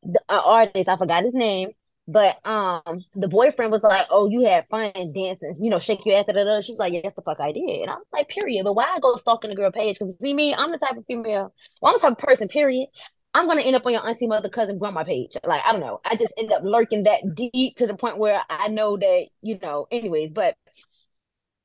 the 0.02 0.20
uh, 0.28 0.40
artist, 0.44 0.88
I 0.88 0.96
forgot 0.96 1.24
his 1.24 1.34
name, 1.34 1.70
but 2.06 2.38
um, 2.46 3.04
the 3.14 3.28
boyfriend 3.28 3.72
was 3.72 3.82
like, 3.82 4.06
"Oh, 4.10 4.28
you 4.28 4.46
had 4.46 4.66
fun 4.68 4.92
dancing, 4.94 5.56
you 5.60 5.70
know, 5.70 5.78
shake 5.78 6.04
your 6.06 6.18
ass." 6.18 6.26
Da, 6.26 6.32
da, 6.32 6.44
da. 6.44 6.60
She's 6.60 6.78
like, 6.78 6.92
"Yes, 6.92 7.12
the 7.14 7.22
fuck 7.22 7.40
I 7.40 7.52
did," 7.52 7.82
and 7.82 7.90
I 7.90 7.94
was 7.94 8.06
like, 8.12 8.28
"Period." 8.28 8.64
But 8.64 8.74
why 8.74 8.84
I 8.84 8.98
go 9.00 9.14
stalking 9.16 9.50
the 9.50 9.56
girl 9.56 9.70
page? 9.70 9.98
Because 9.98 10.18
see 10.18 10.32
me, 10.34 10.54
I'm 10.54 10.70
the 10.72 10.78
type 10.78 10.96
of 10.96 11.04
female, 11.06 11.52
well, 11.82 11.92
I'm 11.92 11.98
the 11.98 12.00
type 12.00 12.12
of 12.12 12.18
person. 12.18 12.48
Period. 12.48 12.88
I'm 13.34 13.46
gonna 13.46 13.60
end 13.62 13.76
up 13.76 13.84
on 13.84 13.92
your 13.92 14.06
auntie, 14.06 14.26
mother, 14.26 14.48
cousin, 14.48 14.78
grandma 14.78 15.04
page. 15.04 15.36
Like 15.44 15.62
I 15.66 15.72
don't 15.72 15.80
know. 15.80 16.00
I 16.04 16.16
just 16.16 16.32
end 16.38 16.50
up 16.52 16.62
lurking 16.64 17.04
that 17.04 17.34
deep 17.34 17.76
to 17.76 17.86
the 17.86 17.94
point 17.94 18.18
where 18.18 18.40
I 18.48 18.68
know 18.68 18.96
that 18.96 19.26
you 19.42 19.58
know. 19.60 19.86
Anyways, 19.90 20.30
but 20.32 20.56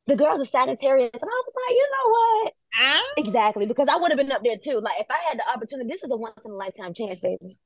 the 0.08 0.16
girl's 0.16 0.42
a 0.42 0.46
Sagittarius, 0.46 1.12
and 1.14 1.24
I 1.24 1.42
was 1.46 1.54
like, 1.56 1.76
you 1.76 1.90
know 1.92 2.12
what? 2.12 2.54
Ah, 2.76 3.02
Exactly, 3.18 3.66
because 3.66 3.88
I 3.92 3.98
would 3.98 4.12
have 4.12 4.18
been 4.18 4.32
up 4.32 4.44
there 4.44 4.58
too. 4.58 4.80
Like 4.80 5.00
if 5.00 5.08
I 5.10 5.30
had 5.30 5.38
the 5.40 5.50
opportunity, 5.54 5.90
this 5.90 6.04
is 6.04 6.10
a 6.12 6.18
once 6.18 6.36
in 6.44 6.52
a 6.52 6.56
lifetime 6.56 6.94
chance, 6.94 7.20
baby. 7.22 7.60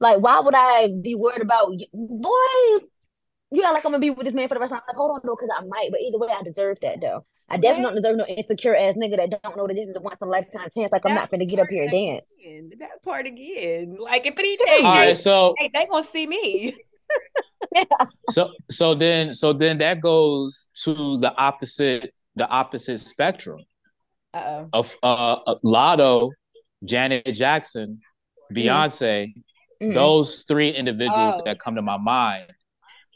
Like 0.00 0.18
why 0.18 0.40
would 0.40 0.54
I 0.54 0.88
be 0.88 1.14
worried 1.14 1.42
about 1.42 1.72
you? 1.78 1.86
boy? 1.92 2.86
You 3.52 3.62
act 3.62 3.74
like 3.74 3.84
I'm 3.84 3.92
gonna 3.92 4.00
be 4.00 4.10
with 4.10 4.26
this 4.26 4.34
man 4.34 4.48
for 4.48 4.54
the 4.54 4.60
rest 4.60 4.72
of 4.72 4.80
my 4.80 4.92
life. 4.92 4.96
Hold 4.96 5.12
on, 5.12 5.20
though, 5.24 5.36
because 5.36 5.50
I 5.56 5.64
might. 5.64 5.90
But 5.90 6.00
either 6.00 6.18
way, 6.18 6.28
I 6.28 6.42
deserve 6.42 6.78
that 6.82 7.00
though. 7.00 7.24
I 7.48 7.58
definitely 7.58 7.84
don't 7.84 7.94
deserve 7.94 8.16
no 8.16 8.26
insecure 8.26 8.74
ass 8.74 8.96
nigga 8.96 9.16
that 9.18 9.40
don't 9.42 9.56
know 9.56 9.68
that 9.68 9.74
this 9.74 9.88
is 9.88 9.96
a 9.96 10.00
once 10.00 10.18
in 10.20 10.26
a 10.26 10.30
lifetime 10.30 10.68
chance. 10.76 10.90
Like 10.90 11.06
I'm 11.06 11.14
not 11.14 11.30
gonna 11.30 11.46
get 11.46 11.60
up 11.60 11.68
here 11.68 11.82
and 11.82 11.92
part 11.92 12.02
dance. 12.02 12.24
again, 12.40 12.70
That 12.80 13.02
part 13.04 13.26
again. 13.26 13.96
Like 14.00 14.26
if 14.26 14.36
anything, 14.36 14.84
All 14.84 14.94
they, 14.94 15.06
right, 15.06 15.16
so 15.16 15.54
hey, 15.58 15.70
they 15.72 15.86
gonna 15.86 16.02
see 16.02 16.26
me. 16.26 16.74
so 18.30 18.50
so 18.68 18.94
then 18.94 19.32
so 19.32 19.52
then 19.52 19.78
that 19.78 20.00
goes 20.00 20.68
to 20.82 21.18
the 21.18 21.32
opposite 21.36 22.12
the 22.34 22.48
opposite 22.48 22.98
spectrum 22.98 23.60
Uh-oh. 24.36 24.68
of 24.72 24.96
uh 25.02 25.32
uh, 25.46 25.54
Latto, 25.64 26.30
Janet 26.84 27.26
Jackson, 27.26 28.00
Beyonce. 28.52 29.32
Mhm. 29.82 29.94
Those 29.94 30.44
three 30.48 30.70
individuals 30.70 31.34
Oh. 31.38 31.42
that 31.44 31.58
come 31.60 31.74
to 31.74 31.82
my 31.82 31.98
mind. 31.98 32.46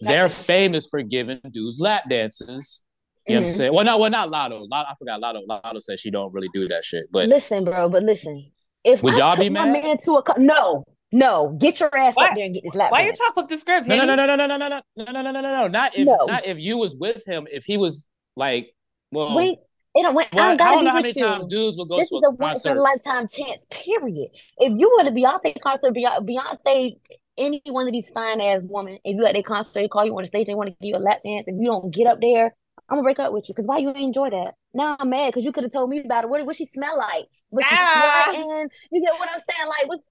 They're 0.02 0.28
famous 0.28 0.86
for 0.86 1.02
giving 1.02 1.40
dudes 1.50 1.80
lap 1.80 2.04
dances. 2.08 2.82
You 3.26 3.34
know 3.36 3.40
what 3.42 3.46
I'm 3.48 3.52
Mhm. 3.52 3.56
saying? 3.56 3.74
Well, 3.74 3.84
no, 3.84 3.98
well, 3.98 4.10
not 4.10 4.28
Latto. 4.30 4.66
Latto 4.70 4.86
I 4.88 4.94
forgot 4.98 5.20
Latto. 5.20 5.40
Latto 5.48 5.80
says 5.80 6.00
she 6.00 6.10
don't 6.10 6.32
really 6.32 6.48
do 6.54 6.68
that 6.68 6.84
shit. 6.84 7.04
But 7.12 7.28
listen, 7.28 7.64
bro, 7.64 7.88
but 7.88 8.02
listen. 8.02 8.50
If 8.84 9.02
Would 9.02 9.14
I 9.14 9.18
y'all 9.18 9.30
took 9.36 9.40
be 9.44 9.50
my 9.50 9.64
mad? 9.66 9.84
man 9.84 9.98
to 10.04 10.12
a 10.16 10.22
co- 10.22 10.40
no, 10.40 10.84
no, 11.12 11.56
get 11.60 11.80
your 11.80 11.94
ass 11.96 12.14
Why- 12.16 12.28
up 12.28 12.34
there 12.34 12.46
and 12.46 12.54
get 12.54 12.64
this 12.64 12.74
lap 12.74 12.90
Why 12.92 13.00
you 13.02 13.06
dance. 13.08 13.18
talk 13.18 13.36
up 13.36 13.48
the 13.48 13.56
script? 13.58 13.86
no, 13.86 13.96
no, 13.96 14.04
no, 14.06 14.14
no, 14.16 14.24
no, 14.36 14.36
no, 14.36 14.46
no, 14.46 14.56
no, 14.56 14.66
no, 14.68 15.04
no, 15.04 15.12
no, 15.12 15.22
no, 15.22 15.40
no, 15.40 15.40
no. 15.42 15.68
Not 15.68 15.96
if 15.96 16.06
No. 16.06 16.16
not 16.26 16.46
if 16.46 16.58
you 16.58 16.78
was 16.78 16.96
with 16.96 17.22
him. 17.26 17.46
If 17.52 17.64
he 17.64 17.76
was 17.76 18.06
like, 18.36 18.74
well, 19.12 19.36
Wait, 19.36 19.58
it 19.94 20.02
don't 20.02 20.14
wait. 20.14 20.28
well, 20.32 20.44
I 20.44 20.46
I 20.46 20.48
don't 20.48 20.56
gotta 20.56 20.76
don't 20.76 20.84
be 20.84 20.86
know 20.86 20.90
how 20.90 21.00
many 21.00 21.14
you. 21.16 21.24
times 21.24 21.46
dudes 21.46 21.76
will 21.76 21.86
go 21.86 22.00
This 22.00 22.08
to 22.08 22.16
is 22.16 22.22
a 22.22 22.26
a 22.26 22.30
once 22.30 22.64
in 22.64 22.72
concert. 22.72 22.76
a 22.76 22.80
lifetime 22.80 23.26
chance, 23.28 23.64
period. 23.70 24.30
If 24.58 24.72
you 24.78 24.96
were 24.96 25.04
to 25.04 25.10
Beyonce 25.10 25.60
concert, 25.60 25.92
Beyonce, 25.94 26.26
Beyonce, 26.28 26.96
any 27.36 27.62
one 27.66 27.86
of 27.86 27.92
these 27.92 28.08
fine 28.10 28.40
ass 28.40 28.64
women, 28.68 28.98
if 29.04 29.16
you 29.16 29.26
at 29.26 29.32
their 29.32 29.42
concert, 29.42 29.80
they 29.80 29.88
call 29.88 30.04
you 30.06 30.12
on 30.14 30.22
the 30.22 30.26
stage, 30.28 30.46
they 30.46 30.54
want 30.54 30.68
to 30.68 30.76
give 30.80 30.88
you 30.88 30.96
a 30.96 30.98
lap 31.02 31.20
dance. 31.24 31.44
If 31.48 31.56
you 31.58 31.66
don't 31.66 31.92
get 31.92 32.06
up 32.06 32.20
there, 32.20 32.46
I'm 32.88 32.96
gonna 32.96 33.02
break 33.02 33.18
up 33.18 33.32
with 33.32 33.48
you. 33.48 33.54
Cause 33.54 33.66
why 33.66 33.78
you 33.78 33.88
ain't 33.88 33.98
enjoy 33.98 34.30
that? 34.30 34.54
Now 34.74 34.96
I'm 34.98 35.10
mad 35.10 35.28
because 35.28 35.44
you 35.44 35.52
could 35.52 35.64
have 35.64 35.72
told 35.72 35.90
me 35.90 36.00
about 36.00 36.24
it. 36.24 36.30
What 36.30 36.44
what 36.46 36.56
she 36.56 36.66
smell 36.66 36.96
like? 36.96 37.26
Was 37.50 37.64
she 37.66 37.76
Ah. 37.76 37.92
sweating? 37.92 38.68
You 38.92 39.00
get 39.02 39.18
what 39.18 39.28
I'm 39.32 39.38
saying? 39.38 39.68
Like, 39.68 39.88
what's 39.88 40.02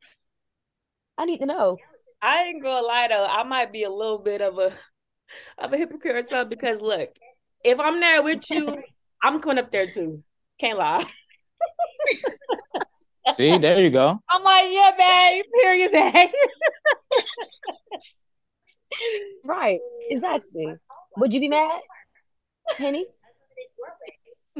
I 1.18 1.26
need 1.26 1.40
to 1.40 1.46
know. 1.46 1.78
I 2.22 2.44
ain't 2.46 2.64
gonna 2.64 2.86
lie 2.86 3.08
though. 3.10 3.26
I 3.26 3.44
might 3.44 3.72
be 3.72 3.84
a 3.84 3.90
little 3.90 4.20
bit 4.20 4.42
of 4.42 4.58
a 4.58 4.72
of 5.58 5.74
a 5.74 5.78
hypocrite 5.78 6.16
or 6.16 6.24
something 6.24 6.50
because 6.50 6.82
look, 6.82 7.10
if 7.64 7.80
I'm 7.80 8.00
there 8.00 8.24
with 8.24 8.50
you, 8.50 8.78
I'm 9.24 9.42
coming 9.42 9.60
up 9.60 9.72
there 9.72 9.88
too. 9.88 10.24
Can't 10.60 10.78
lie. 10.78 11.06
See, 13.34 13.58
there 13.58 13.80
you 13.80 13.90
go. 13.90 14.20
I'm 14.30 14.44
like, 14.44 14.66
yeah, 14.70 14.92
babe. 14.98 15.46
Period, 15.62 15.92
babe. 15.92 16.30
Right. 19.46 19.80
Exactly. 20.10 20.76
Would 21.18 21.34
you 21.34 21.40
be 21.40 21.48
mad? 21.48 21.82
Penny? 22.78 23.04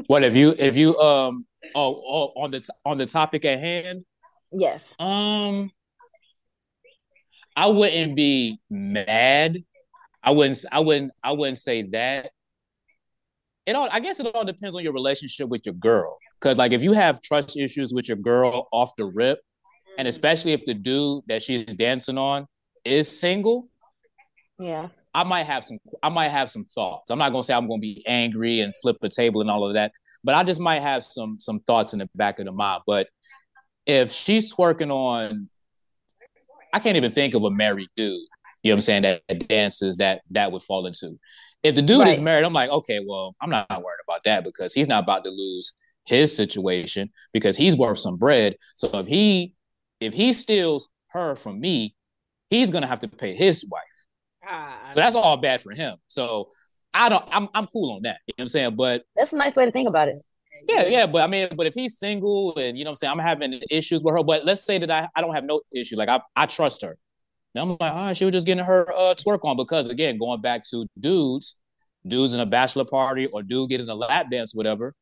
What 0.06 0.22
if 0.22 0.34
you 0.34 0.54
if 0.56 0.76
you 0.76 0.98
um 0.98 1.46
oh, 1.74 2.02
oh 2.06 2.32
on 2.36 2.50
the 2.50 2.60
t- 2.60 2.72
on 2.84 2.98
the 2.98 3.06
topic 3.06 3.44
at 3.44 3.58
hand? 3.58 4.04
Yes. 4.52 4.82
Um, 4.98 5.70
I 7.56 7.66
wouldn't 7.66 8.16
be 8.16 8.60
mad. 8.70 9.64
I 10.22 10.30
wouldn't. 10.32 10.64
I 10.70 10.80
wouldn't. 10.80 11.12
I 11.22 11.32
wouldn't 11.32 11.58
say 11.58 11.82
that. 11.90 12.30
It 13.66 13.76
all. 13.76 13.88
I 13.90 14.00
guess 14.00 14.20
it 14.20 14.26
all 14.34 14.44
depends 14.44 14.74
on 14.74 14.82
your 14.82 14.92
relationship 14.92 15.48
with 15.48 15.66
your 15.66 15.74
girl. 15.74 16.18
Because 16.40 16.58
like, 16.58 16.72
if 16.72 16.82
you 16.82 16.92
have 16.92 17.20
trust 17.20 17.56
issues 17.56 17.92
with 17.92 18.08
your 18.08 18.16
girl 18.16 18.68
off 18.72 18.92
the 18.96 19.04
rip, 19.04 19.40
and 19.98 20.06
mm-hmm. 20.06 20.08
especially 20.08 20.52
if 20.52 20.64
the 20.64 20.74
dude 20.74 21.24
that 21.28 21.42
she's 21.42 21.64
dancing 21.64 22.18
on 22.18 22.46
is 22.84 23.20
single, 23.20 23.68
Yeah. 24.58 24.88
I 25.12 25.24
might 25.24 25.46
have 25.46 25.64
some. 25.64 25.78
I 26.02 26.08
might 26.08 26.28
have 26.28 26.48
some 26.48 26.64
thoughts. 26.64 27.10
I'm 27.10 27.18
not 27.18 27.30
gonna 27.30 27.42
say 27.42 27.54
I'm 27.54 27.68
gonna 27.68 27.80
be 27.80 28.04
angry 28.06 28.60
and 28.60 28.72
flip 28.80 28.96
a 29.02 29.08
table 29.08 29.40
and 29.40 29.50
all 29.50 29.66
of 29.66 29.74
that, 29.74 29.92
but 30.22 30.34
I 30.36 30.44
just 30.44 30.60
might 30.60 30.82
have 30.82 31.02
some 31.02 31.38
some 31.40 31.58
thoughts 31.60 31.92
in 31.92 31.98
the 31.98 32.08
back 32.14 32.38
of 32.38 32.46
the 32.46 32.52
mind. 32.52 32.82
But 32.86 33.08
if 33.86 34.12
she's 34.12 34.54
twerking 34.54 34.92
on, 34.92 35.48
I 36.72 36.78
can't 36.78 36.96
even 36.96 37.10
think 37.10 37.34
of 37.34 37.42
a 37.42 37.50
married 37.50 37.88
dude. 37.96 38.20
You 38.62 38.70
know 38.70 38.74
what 38.74 38.76
I'm 38.76 38.80
saying? 38.82 39.02
That, 39.02 39.22
that 39.28 39.48
dances 39.48 39.96
that 39.96 40.22
that 40.30 40.52
would 40.52 40.62
fall 40.62 40.86
into. 40.86 41.18
If 41.62 41.74
the 41.74 41.82
dude 41.82 42.08
is 42.08 42.20
married, 42.20 42.44
I'm 42.44 42.52
like, 42.54 42.70
okay, 42.70 43.00
well, 43.06 43.34
I'm 43.40 43.50
not 43.50 43.68
worried 43.70 44.00
about 44.06 44.24
that 44.24 44.44
because 44.44 44.72
he's 44.72 44.88
not 44.88 45.02
about 45.04 45.24
to 45.24 45.30
lose 45.30 45.76
his 46.06 46.34
situation 46.34 47.10
because 47.32 47.56
he's 47.56 47.76
worth 47.76 47.98
some 47.98 48.16
bread. 48.16 48.56
So 48.72 48.88
if 48.98 49.06
he 49.06 49.54
if 50.00 50.14
he 50.14 50.32
steals 50.32 50.88
her 51.08 51.36
from 51.36 51.60
me, 51.60 51.94
he's 52.48 52.70
gonna 52.70 52.86
have 52.86 53.00
to 53.00 53.08
pay 53.08 53.34
his 53.34 53.64
wife. 53.70 53.82
Ah, 54.46 54.88
So 54.92 55.00
that's 55.00 55.14
all 55.14 55.36
bad 55.36 55.60
for 55.60 55.72
him. 55.72 55.96
So 56.08 56.50
I 56.94 57.08
don't 57.10 57.24
I'm 57.34 57.48
I'm 57.54 57.66
cool 57.66 57.94
on 57.96 58.02
that. 58.02 58.18
You 58.26 58.32
know 58.32 58.42
what 58.42 58.44
I'm 58.44 58.48
saying? 58.48 58.76
But 58.76 59.04
That's 59.14 59.32
a 59.32 59.36
nice 59.36 59.54
way 59.54 59.66
to 59.66 59.70
think 59.70 59.88
about 59.88 60.08
it. 60.08 60.16
yeah, 60.68 60.86
yeah, 60.86 61.06
but 61.06 61.22
I 61.22 61.26
mean, 61.26 61.48
but 61.56 61.66
if 61.66 61.74
he's 61.74 61.98
single 61.98 62.56
and 62.56 62.76
you 62.78 62.84
know 62.84 62.90
what 62.90 62.92
I'm 62.92 62.96
saying, 62.96 63.12
I'm 63.12 63.18
having 63.18 63.60
issues 63.70 64.02
with 64.02 64.14
her, 64.14 64.22
but 64.22 64.44
let's 64.46 64.62
say 64.64 64.78
that 64.78 64.90
I, 64.90 65.08
I 65.14 65.20
don't 65.20 65.34
have 65.34 65.44
no 65.44 65.60
issue. 65.72 65.96
Like 65.96 66.08
I, 66.08 66.20
I 66.34 66.46
trust 66.46 66.82
her. 66.82 66.96
And 67.54 67.62
I'm 67.62 67.76
like, 67.80 67.92
all 67.92 68.04
right, 68.04 68.16
she 68.16 68.24
was 68.24 68.32
just 68.32 68.46
getting 68.46 68.64
her 68.64 68.90
uh 68.92 69.14
twerk 69.14 69.44
on 69.44 69.56
because 69.56 69.88
again, 69.88 70.18
going 70.18 70.40
back 70.40 70.64
to 70.70 70.86
dudes, 70.98 71.56
dudes 72.06 72.34
in 72.34 72.40
a 72.40 72.46
bachelor 72.46 72.84
party 72.84 73.26
or 73.26 73.42
dude 73.42 73.70
getting 73.70 73.88
a 73.88 73.94
lap 73.94 74.30
dance, 74.30 74.54
whatever, 74.54 74.94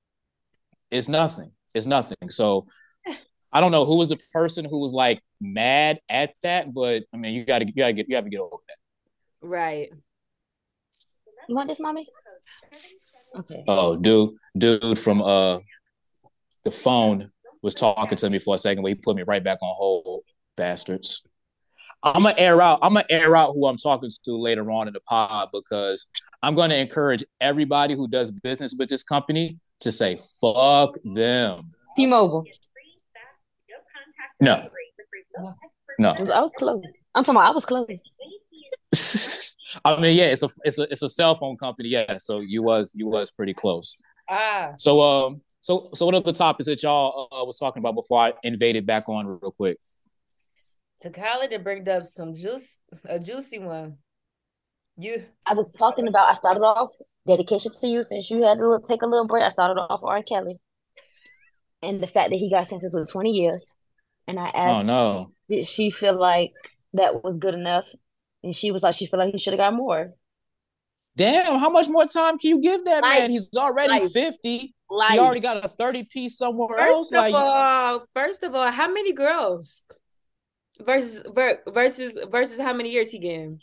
it's 0.91 1.09
nothing. 1.09 1.53
It's 1.75 1.87
nothing. 1.87 2.17
So 2.29 2.65
I 3.53 3.61
don't 3.61 3.73
know 3.73 3.85
who 3.85 3.97
was 3.97 4.09
the 4.09 4.19
person 4.33 4.65
who 4.65 4.79
was 4.79 4.93
like 4.93 5.21
mad 5.41 6.01
at 6.09 6.35
that, 6.43 6.73
but 6.73 7.05
I 7.13 7.17
mean, 7.17 7.35
you 7.35 7.45
gotta 7.45 7.67
you 7.67 7.73
gotta 7.73 7.93
get 7.93 8.09
you 8.09 8.17
have 8.17 8.25
to 8.25 8.31
get 8.31 8.41
over 8.41 8.57
that. 8.69 9.47
right. 9.47 9.93
You 11.49 11.55
want 11.55 11.69
this, 11.69 11.81
mommy? 11.81 12.07
Okay. 13.35 13.65
Oh, 13.67 13.97
dude, 13.97 14.35
dude 14.57 14.99
from 14.99 15.23
uh 15.23 15.59
the 16.65 16.71
phone 16.71 17.31
was 17.63 17.75
talking 17.75 18.17
to 18.19 18.31
me 18.31 18.39
for 18.39 18.55
a 18.55 18.59
second, 18.59 18.83
but 18.83 18.89
he 18.89 18.95
put 18.95 19.17
me 19.17 19.23
right 19.23 19.43
back 19.43 19.59
on 19.63 19.75
hold, 19.77 20.23
bastards. 20.57 21.25
I'm 22.03 22.23
gonna 22.23 22.35
air 22.39 22.61
out. 22.63 22.79
I'm 22.83 22.95
gonna 22.95 23.07
air 23.11 23.35
out 23.37 23.55
who 23.55 23.67
I'm 23.67 23.77
talking 23.77 24.11
to 24.25 24.33
later 24.37 24.71
on 24.71 24.87
in 24.87 24.95
the 24.95 25.01
pod 25.01 25.49
because 25.53 26.07
I'm 26.43 26.55
gonna 26.55 26.77
encourage 26.77 27.25
everybody 27.41 27.95
who 27.95 28.07
does 28.09 28.31
business 28.31 28.75
with 28.79 28.89
this 28.89 29.03
company 29.03 29.59
to 29.81 29.93
say 29.93 30.21
fuck 30.41 30.95
them. 31.05 31.73
T-Mobile. 31.97 32.45
No, 34.41 34.63
no. 35.99 36.11
I 36.11 36.41
was 36.41 36.53
close. 36.57 36.83
I'm 37.15 37.25
talking 37.25 37.37
about 37.37 37.51
I 37.51 37.55
was 37.55 37.65
close. 37.65 39.57
I 39.85 40.01
mean, 40.01 40.17
yeah, 40.17 40.27
it's 40.27 40.43
a 40.43 40.49
it's 40.63 40.79
a 40.79 40.83
it's 40.85 41.03
a 41.03 41.09
cell 41.09 41.35
phone 41.35 41.57
company. 41.57 41.89
Yeah, 41.89 42.17
so 42.19 42.41
you 42.41 42.63
was 42.63 42.93
you 42.95 43.09
was 43.09 43.31
pretty 43.33 43.55
close. 43.55 43.97
Ah, 44.31 44.73
So 44.77 45.01
um, 45.01 45.43
so 45.61 45.91
so 45.95 46.07
what 46.07 46.15
are 46.15 46.21
the 46.21 46.33
topics 46.33 46.67
that 46.67 46.83
y'all 46.83 47.29
uh, 47.33 47.45
was 47.45 47.59
talking 47.59 47.81
about 47.81 47.95
before 47.95 48.21
I 48.21 48.33
invaded 48.45 48.87
back 48.87 49.09
on 49.09 49.27
real 49.27 49.53
quick? 49.57 49.79
Takyla 51.03 51.51
to 51.51 51.59
bring 51.59 51.89
up 51.89 52.05
some 52.07 52.35
juice, 52.35 52.81
a 53.05 53.19
juicy 53.19 53.59
one. 53.59 53.99
You. 54.97 55.25
I 55.47 55.55
was 55.55 55.71
talking 55.71 56.09
about. 56.09 56.29
I 56.29 56.35
started 56.35 56.61
off 56.61 56.91
dedication 57.27 57.73
to 57.81 57.87
you 57.87 58.03
since 58.03 58.31
you 58.31 58.43
had 58.43 58.59
to 58.59 58.81
take 58.87 59.03
a 59.03 59.07
little 59.07 59.27
break. 59.27 59.45
I 59.45 59.51
started 59.51 59.81
off 59.81 60.01
R. 60.03 60.23
Kelly, 60.23 60.59
and 61.83 62.01
the 62.01 62.07
fact 62.09 62.31
that 62.31 62.37
he 62.37 62.51
got 62.51 62.69
sentenced 62.69 62.97
with 62.97 63.11
twenty 63.11 63.31
years. 63.31 63.63
And 64.27 64.39
I 64.39 64.49
oh, 64.49 64.59
asked, 64.59 64.81
Oh 64.81 64.83
no. 64.83 65.33
did 65.49 65.67
she 65.67 65.91
feel 65.91 66.19
like 66.19 66.53
that 66.93 67.25
was 67.25 67.39
good 67.39 67.55
enough? 67.55 67.87
And 68.45 68.55
she 68.55 68.71
was 68.71 68.83
like, 68.83 68.95
she 68.95 69.07
felt 69.07 69.21
like 69.25 69.33
he 69.33 69.39
should 69.39 69.55
have 69.55 69.59
got 69.59 69.73
more. 69.73 70.13
Damn, 71.17 71.59
how 71.59 71.71
much 71.71 71.89
more 71.89 72.05
time 72.05 72.39
can 72.39 72.51
you 72.51 72.61
give 72.61 72.85
that 72.85 73.03
Like- 73.03 73.21
man? 73.21 73.31
He's 73.31 73.49
already 73.57 74.01
like- 74.01 74.11
50. 74.11 74.75
Like 74.91 75.13
he 75.13 75.19
already 75.19 75.41
got 75.41 75.65
a 75.65 75.69
30 75.69 76.05
piece 76.05 76.39
somewhere 76.39 76.79
else. 76.79 77.11
First 77.11 77.13
of 77.13 77.19
Like 77.19 77.35
all, 77.35 78.05
first 78.15 78.43
of 78.43 78.55
all, 78.55 78.71
how 78.71 78.91
many 78.91 79.13
girls 79.13 79.83
versus 80.81 81.23
ver- 81.35 81.61
versus 81.69 82.17
versus 82.31 82.59
how 82.59 82.73
many 82.73 82.91
years 82.91 83.11
he 83.11 83.19
getting? 83.19 83.61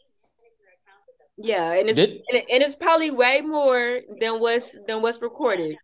Yeah, 1.38 1.74
and 1.74 1.90
it's 1.90 1.96
Did- 1.98 2.10
and, 2.30 2.40
it- 2.40 2.46
and 2.52 2.64
it's 2.64 2.76
probably 2.76 3.12
way 3.12 3.42
more 3.42 4.02
than 4.20 4.40
what's 4.40 4.76
than 4.88 5.02
what's 5.02 5.22
recorded. 5.22 5.76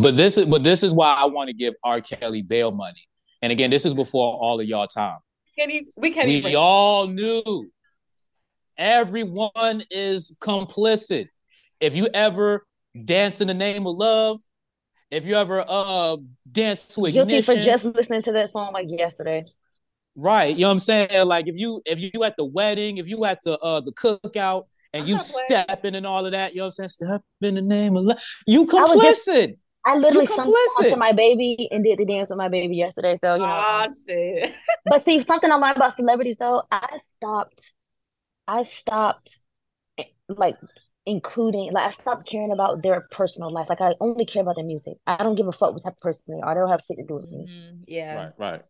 but 0.00 0.16
this 0.16 0.38
is 0.38 0.46
but 0.46 0.62
this 0.62 0.82
is 0.82 0.92
why 0.94 1.14
I 1.18 1.26
want 1.26 1.48
to 1.48 1.54
give 1.54 1.74
R. 1.82 2.00
Kelly 2.00 2.42
bail 2.42 2.70
money. 2.70 3.00
And 3.42 3.52
again, 3.52 3.70
this 3.70 3.84
is 3.84 3.92
before 3.94 4.36
all 4.38 4.60
of 4.60 4.66
y'all 4.66 4.86
time. 4.86 5.18
Can 5.58 5.70
he, 5.70 5.86
we 5.96 6.10
can't 6.10 6.26
We 6.28 6.36
even. 6.36 6.56
all 6.56 7.06
knew 7.06 7.70
everyone 8.78 9.82
is 9.90 10.36
complicit. 10.40 11.26
If 11.80 11.94
you 11.94 12.08
ever 12.14 12.64
dance 13.04 13.40
in 13.40 13.48
the 13.48 13.54
name 13.54 13.86
of 13.86 13.96
love, 13.96 14.40
if 15.14 15.24
you 15.24 15.34
ever 15.36 15.64
uh 15.66 16.16
dance 16.50 16.88
to 16.94 17.10
Guilty 17.10 17.42
for 17.42 17.54
just 17.56 17.84
listening 17.84 18.22
to 18.22 18.32
that 18.32 18.52
song 18.52 18.72
like 18.72 18.86
yesterday. 18.90 19.44
right, 20.16 20.54
you 20.54 20.62
know 20.62 20.68
what 20.68 20.72
I'm 20.72 20.78
saying? 20.80 21.26
Like 21.26 21.48
if 21.48 21.56
you 21.58 21.80
if 21.86 21.98
you 22.00 22.24
at 22.24 22.36
the 22.36 22.44
wedding, 22.44 22.98
if 22.98 23.08
you 23.08 23.24
at 23.24 23.42
the 23.44 23.58
uh 23.58 23.80
the 23.80 23.92
cookout 23.92 24.64
and 24.92 25.08
you 25.08 25.14
I'm 25.14 25.18
not 25.18 25.26
playing. 25.48 25.64
stepping 25.66 25.94
and 25.96 26.06
all 26.06 26.24
of 26.26 26.32
that, 26.32 26.52
you 26.52 26.58
know 26.58 26.64
what 26.64 26.78
I'm 26.78 26.88
saying? 26.88 26.88
Step 26.90 27.22
in 27.42 27.54
the 27.56 27.62
name 27.62 27.96
of 27.96 28.04
love. 28.04 28.18
You 28.46 28.62
I 28.62 28.82
was 28.84 29.00
just- 29.02 29.28
complicit. 29.28 29.58
I 29.86 29.96
literally 29.96 30.22
You 30.22 30.34
sung 30.34 30.46
complicit. 30.80 30.90
to 30.92 30.96
my 30.96 31.12
baby 31.12 31.68
and 31.70 31.84
did 31.84 31.98
the 31.98 32.06
dance 32.06 32.30
with 32.30 32.38
my 32.38 32.48
baby 32.48 32.74
yesterday. 32.76 33.18
So 33.22 33.34
you 33.34 33.40
know, 33.40 33.46
Ah, 33.46 33.86
shit. 34.08 34.54
but 34.86 35.02
see 35.04 35.22
something 35.26 35.50
I 35.52 35.56
learned 35.56 35.76
about 35.76 35.94
celebrities 35.94 36.38
though. 36.38 36.62
I 36.72 36.98
stopped. 37.18 37.72
I 38.48 38.62
stopped, 38.62 39.38
eh, 39.98 40.04
like 40.28 40.56
including 41.06 41.72
like 41.72 41.86
I 41.86 41.90
stopped 41.90 42.26
caring 42.28 42.50
about 42.52 42.82
their 42.82 43.06
personal 43.10 43.52
life. 43.52 43.68
Like 43.68 43.80
I 43.80 43.94
only 44.00 44.24
care 44.24 44.42
about 44.42 44.56
their 44.56 44.64
music. 44.64 44.94
I 45.06 45.22
don't 45.22 45.34
give 45.34 45.46
a 45.48 45.52
fuck 45.52 45.72
what 45.72 45.82
type 45.82 45.94
of 45.94 46.00
person 46.00 46.22
they 46.28 46.40
are. 46.40 46.54
They 46.54 46.60
don't 46.60 46.70
have 46.70 46.82
shit 46.86 46.96
to 46.98 47.04
do 47.04 47.14
with 47.16 47.30
me. 47.30 47.46
Mhm, 47.48 47.84
Yeah. 47.86 48.16
Right, 48.16 48.32
right. 48.38 48.62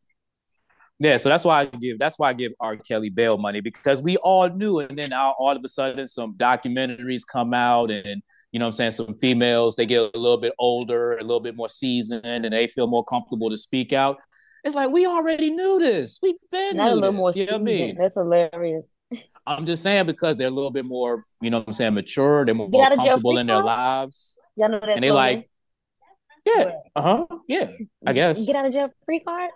Yeah, 1.01 1.17
so 1.17 1.29
that's 1.29 1.45
why 1.45 1.63
I 1.63 1.65
give 1.67 1.99
that's 1.99 2.19
why 2.19 2.31
I 2.31 2.33
give 2.35 2.53
R. 2.61 2.77
Kelly 2.77 3.11
bail 3.11 3.37
money 3.37 3.61
because 3.61 4.01
we 4.01 4.17
all 4.19 4.49
knew, 4.49 4.79
and 4.79 4.97
then 4.97 5.13
all, 5.13 5.35
all 5.39 5.51
of 5.57 5.63
a 5.65 5.69
sudden 5.69 6.07
some 6.07 6.35
documentaries 6.35 7.23
come 7.31 7.53
out, 7.53 7.91
and 7.91 8.23
you 8.53 8.61
know 8.61 8.67
what 8.67 8.69
I'm 8.69 8.73
saying 8.75 8.91
some 8.93 9.19
females 9.19 9.75
they 9.75 9.87
get 9.87 10.15
a 10.15 10.19
little 10.19 10.39
bit 10.39 10.53
older, 10.59 11.17
a 11.17 11.23
little 11.23 11.41
bit 11.41 11.57
more 11.57 11.69
seasoned, 11.69 12.25
and 12.25 12.53
they 12.53 12.69
feel 12.69 12.87
more 12.87 13.05
comfortable 13.05 13.51
to 13.51 13.57
speak 13.59 13.93
out. 13.93 14.19
It's 14.63 14.75
like 14.77 14.91
we 14.91 15.05
already 15.05 15.51
knew 15.51 15.81
this. 15.81 16.21
We've 16.23 16.37
been 16.51 16.77
Not 16.77 16.93
a 16.93 16.95
little 16.95 17.11
this. 17.11 17.19
more 17.19 17.33
you 17.33 17.47
know 17.47 17.53
what 17.59 17.63
I 17.63 17.65
seasoned. 17.65 17.65
mean? 17.65 17.97
That's 17.99 18.15
hilarious. 18.15 18.85
I'm 19.47 19.67
just 19.67 19.83
saying 19.83 20.07
because 20.07 20.37
they're 20.37 20.49
a 20.49 20.51
little 20.51 20.71
bit 20.71 20.85
more, 20.85 21.23
you 21.41 21.51
know 21.51 21.59
what 21.59 21.69
I'm 21.69 21.73
saying, 21.73 21.95
mature, 21.95 22.45
they're 22.45 22.55
more 22.55 22.71
Get 22.71 22.81
out 22.81 22.93
of 22.93 22.99
jail 22.99 23.07
comfortable 23.09 23.39
in 23.39 23.47
their 23.47 23.63
lives. 23.63 24.39
Y'all 24.57 24.69
know 24.69 24.81
that 24.81 24.91
And 24.91 25.03
they 25.03 25.09
slogan? 25.09 25.37
like, 25.37 25.51
yeah, 26.47 26.71
uh-huh, 26.95 27.27
yeah, 27.49 27.71
I 28.07 28.13
guess. 28.13 28.45
Get 28.45 28.57
out 28.57 28.67
of 28.67 28.73
jail 28.73 28.91
free 29.05 29.21
card. 29.21 29.51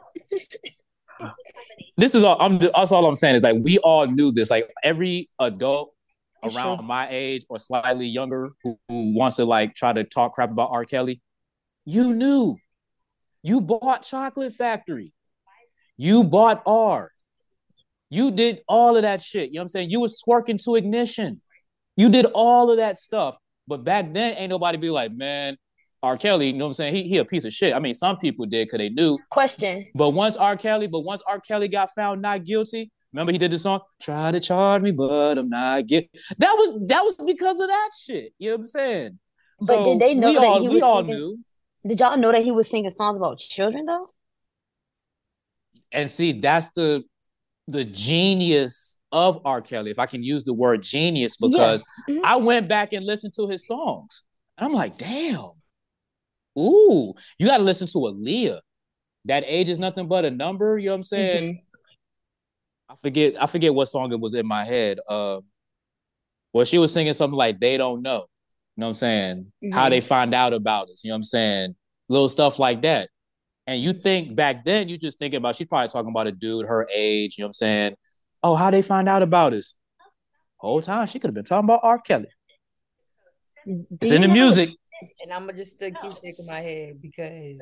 this 1.96 2.14
is 2.14 2.24
all 2.24 2.36
I'm 2.40 2.58
that's 2.58 2.92
all 2.92 3.06
I'm 3.06 3.16
saying 3.16 3.36
is 3.36 3.42
like 3.42 3.58
we 3.62 3.78
all 3.78 4.06
knew 4.06 4.32
this. 4.32 4.50
Like 4.50 4.70
every 4.82 5.28
adult 5.38 5.92
around 6.42 6.84
my 6.84 7.08
age 7.10 7.44
or 7.48 7.58
slightly 7.58 8.06
younger 8.06 8.50
who, 8.62 8.78
who 8.88 9.14
wants 9.14 9.36
to 9.36 9.44
like 9.44 9.74
try 9.74 9.92
to 9.92 10.04
talk 10.04 10.34
crap 10.34 10.50
about 10.50 10.70
R. 10.72 10.84
Kelly, 10.84 11.20
you 11.84 12.14
knew. 12.14 12.56
You 13.42 13.60
bought 13.60 14.02
Chocolate 14.02 14.52
Factory. 14.52 15.12
You 15.96 16.24
bought 16.24 16.62
R. 16.66 17.10
You 18.10 18.30
did 18.30 18.60
all 18.68 18.96
of 18.96 19.02
that 19.02 19.20
shit. 19.20 19.50
You 19.50 19.54
know 19.56 19.60
what 19.60 19.64
I'm 19.64 19.68
saying? 19.68 19.90
You 19.90 20.00
was 20.00 20.22
twerking 20.26 20.62
to 20.64 20.76
ignition. 20.76 21.36
You 21.96 22.08
did 22.08 22.26
all 22.34 22.70
of 22.70 22.78
that 22.78 22.98
stuff. 22.98 23.36
But 23.66 23.84
back 23.84 24.12
then, 24.14 24.34
ain't 24.38 24.50
nobody 24.50 24.78
be 24.78 24.88
like, 24.88 25.12
man, 25.12 25.56
R. 26.02 26.16
Kelly, 26.16 26.46
you 26.46 26.52
know 26.54 26.64
what 26.64 26.70
I'm 26.70 26.74
saying? 26.74 26.94
He, 26.94 27.02
he 27.02 27.18
a 27.18 27.24
piece 27.24 27.44
of 27.44 27.52
shit. 27.52 27.74
I 27.74 27.80
mean, 27.80 27.92
some 27.92 28.16
people 28.18 28.46
did 28.46 28.66
because 28.66 28.78
they 28.78 28.88
knew. 28.88 29.18
Question. 29.30 29.86
But 29.94 30.10
once 30.10 30.36
R. 30.36 30.56
Kelly, 30.56 30.86
but 30.86 31.00
once 31.00 31.22
R. 31.26 31.40
Kelly 31.40 31.68
got 31.68 31.90
found 31.94 32.22
not 32.22 32.44
guilty, 32.44 32.90
remember 33.12 33.32
he 33.32 33.38
did 33.38 33.50
the 33.50 33.58
song, 33.58 33.80
try 34.00 34.30
to 34.30 34.40
charge 34.40 34.82
me, 34.82 34.92
but 34.92 35.36
I'm 35.36 35.48
not 35.50 35.86
guilty. 35.86 36.08
That 36.38 36.52
was 36.52 36.86
that 36.86 37.02
was 37.02 37.16
because 37.26 37.60
of 37.60 37.66
that 37.68 37.90
shit. 38.00 38.32
You 38.38 38.50
know 38.50 38.56
what 38.56 38.60
I'm 38.60 38.66
saying? 38.66 39.18
But 39.60 39.84
did 39.84 39.98
they 39.98 40.14
know 40.14 40.28
we 40.28 40.34
that 40.34 40.44
all, 40.46 40.60
he 40.62 40.68
we 40.68 40.80
all 40.80 41.00
singing- 41.00 41.16
knew. 41.16 41.38
Did 41.86 42.00
y'all 42.00 42.16
know 42.16 42.32
that 42.32 42.42
he 42.42 42.52
was 42.52 42.68
singing 42.68 42.90
songs 42.90 43.16
about 43.16 43.38
children 43.38 43.86
though? 43.86 44.06
And 45.92 46.10
see, 46.10 46.32
that's 46.32 46.70
the 46.70 47.04
the 47.68 47.84
genius 47.84 48.96
of 49.12 49.40
R. 49.44 49.60
Kelly, 49.60 49.90
if 49.90 49.98
I 49.98 50.06
can 50.06 50.22
use 50.22 50.42
the 50.42 50.54
word 50.54 50.82
genius, 50.82 51.36
because 51.36 51.84
Mhm. 52.08 52.20
I 52.24 52.36
went 52.36 52.66
back 52.66 52.92
and 52.94 53.04
listened 53.04 53.34
to 53.34 53.46
his 53.46 53.66
songs. 53.66 54.22
And 54.56 54.66
I'm 54.66 54.72
like, 54.72 54.96
damn. 54.96 55.52
Ooh, 56.58 57.14
you 57.38 57.46
gotta 57.46 57.62
listen 57.62 57.86
to 57.88 57.98
Aaliyah. 57.98 58.60
That 59.26 59.44
age 59.46 59.68
is 59.68 59.78
nothing 59.78 60.08
but 60.08 60.24
a 60.24 60.30
number. 60.30 60.78
You 60.78 60.86
know 60.86 60.92
what 60.92 60.96
I'm 60.96 61.02
saying? 61.04 61.54
Mhm. 61.54 61.62
I 62.88 62.94
forget 62.96 63.42
I 63.42 63.46
forget 63.46 63.74
what 63.74 63.86
song 63.86 64.10
it 64.12 64.18
was 64.18 64.34
in 64.34 64.46
my 64.46 64.64
head. 64.64 64.98
Uh, 65.06 65.40
well, 66.54 66.64
she 66.64 66.78
was 66.78 66.92
singing 66.92 67.12
something 67.12 67.36
like 67.36 67.60
"They 67.60 67.76
Don't 67.76 68.00
Know." 68.02 68.26
You 68.76 68.80
know 68.80 68.86
what 68.86 68.90
I'm 68.90 68.94
saying? 68.94 69.52
How 69.72 69.86
Mhm. 69.86 69.90
they 69.90 70.00
find 70.00 70.34
out 70.34 70.54
about 70.54 70.88
us. 70.88 71.04
You 71.04 71.10
know 71.10 71.14
what 71.14 71.18
I'm 71.18 71.22
saying? 71.24 71.76
Little 72.08 72.28
stuff 72.28 72.58
like 72.58 72.80
that. 72.82 73.10
And 73.68 73.82
you 73.82 73.92
think 73.92 74.34
back 74.34 74.64
then, 74.64 74.88
you 74.88 74.96
just 74.96 75.18
thinking 75.18 75.36
about 75.36 75.54
she's 75.54 75.66
probably 75.66 75.88
talking 75.88 76.08
about 76.08 76.26
a 76.26 76.32
dude 76.32 76.64
her 76.64 76.88
age. 76.90 77.36
You 77.36 77.42
know 77.42 77.48
what 77.48 77.50
I'm 77.50 77.52
saying? 77.52 77.96
Oh, 78.42 78.54
how 78.54 78.70
they 78.70 78.80
find 78.80 79.10
out 79.10 79.20
about 79.20 79.52
us? 79.52 79.74
Whole 80.56 80.80
time 80.80 81.06
she 81.06 81.18
could 81.18 81.28
have 81.28 81.34
been 81.34 81.44
talking 81.44 81.66
about 81.66 81.80
R. 81.82 81.98
Kelly. 81.98 82.28
Do 83.66 83.84
It's 84.00 84.10
in 84.10 84.22
the 84.22 84.28
music. 84.28 84.70
And 85.22 85.34
I'm 85.34 85.42
gonna 85.42 85.58
just 85.58 85.72
still 85.72 85.90
keep 85.90 86.12
shaking 86.12 86.46
my 86.46 86.60
head 86.60 87.02
because 87.02 87.58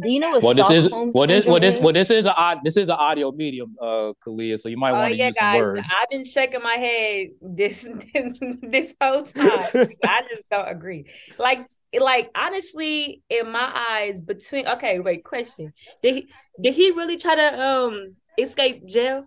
Do 0.00 0.10
you 0.10 0.20
know 0.20 0.30
what 0.30 0.42
Well, 0.42 0.54
this 0.54 0.70
is 0.70 0.84
this 0.84 0.92
well 0.92 1.26
this 1.26 1.44
is? 1.44 1.80
well 1.80 1.92
this 1.92 2.10
is 2.10 2.24
a 2.24 2.60
this 2.64 2.76
is 2.76 2.88
an 2.88 2.96
audio 2.98 3.32
medium, 3.32 3.76
uh, 3.80 4.12
Khaliyah. 4.24 4.58
So 4.58 4.68
you 4.68 4.76
might 4.76 4.92
oh 4.92 4.94
want 4.94 5.12
to 5.12 5.16
yeah, 5.16 5.26
use 5.26 5.36
some 5.36 5.46
guys, 5.52 5.60
words. 5.60 5.94
I've 6.00 6.08
been 6.08 6.24
shaking 6.24 6.62
my 6.62 6.74
head 6.74 7.28
this 7.40 7.88
this 8.62 8.94
whole 9.00 9.22
time. 9.24 9.44
I 10.04 10.22
just 10.28 10.42
don't 10.50 10.68
agree. 10.68 11.06
Like 11.38 11.66
like 11.98 12.30
honestly, 12.34 13.22
in 13.28 13.50
my 13.50 13.72
eyes, 13.90 14.20
between 14.20 14.66
okay, 14.68 15.00
wait, 15.00 15.24
question. 15.24 15.72
Did 16.02 16.14
he 16.14 16.28
did 16.60 16.74
he 16.74 16.90
really 16.92 17.16
try 17.16 17.36
to 17.36 17.60
um 17.60 18.16
escape 18.38 18.86
jail? 18.86 19.26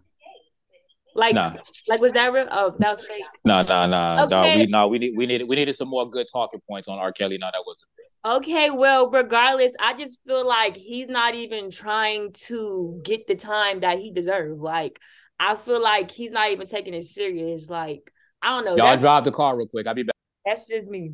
Like 1.13 1.35
Nah. 1.35 1.53
like 1.89 2.01
was 2.01 2.11
that 2.13 2.31
real? 2.31 2.47
Oh, 2.51 2.73
that 2.79 2.95
was 2.95 3.07
fake. 3.07 3.23
No, 3.43 3.61
no, 3.67 3.87
no, 3.87 4.27
no. 4.29 4.55
We 4.55 4.65
no, 4.67 4.87
we 4.87 4.99
need 4.99 5.13
we 5.15 5.25
needed 5.25 5.47
we 5.47 5.55
needed 5.55 5.73
some 5.73 5.89
more 5.89 6.09
good 6.09 6.27
talking 6.31 6.61
points 6.69 6.87
on 6.87 6.99
R. 6.99 7.11
Kelly. 7.11 7.37
No, 7.39 7.47
that 7.47 7.63
wasn't. 7.65 7.87
Okay, 8.25 8.69
well, 8.69 9.09
regardless, 9.09 9.73
I 9.79 9.93
just 9.93 10.19
feel 10.25 10.47
like 10.47 10.75
he's 10.77 11.09
not 11.09 11.35
even 11.35 11.69
trying 11.71 12.33
to 12.47 13.01
get 13.03 13.27
the 13.27 13.35
time 13.35 13.81
that 13.81 13.99
he 13.99 14.11
deserves. 14.11 14.59
Like, 14.59 14.99
I 15.39 15.55
feel 15.55 15.81
like 15.81 16.11
he's 16.11 16.31
not 16.31 16.51
even 16.51 16.67
taking 16.67 16.93
it 16.93 17.03
serious. 17.05 17.69
Like, 17.69 18.11
I 18.41 18.49
don't 18.49 18.65
know. 18.65 18.77
Y'all 18.77 18.97
drive 18.97 19.23
the 19.23 19.31
car 19.31 19.57
real 19.57 19.67
quick. 19.67 19.87
I'll 19.87 19.93
be 19.93 20.03
back. 20.03 20.15
that's 20.45 20.67
just 20.67 20.87
me. 20.87 21.13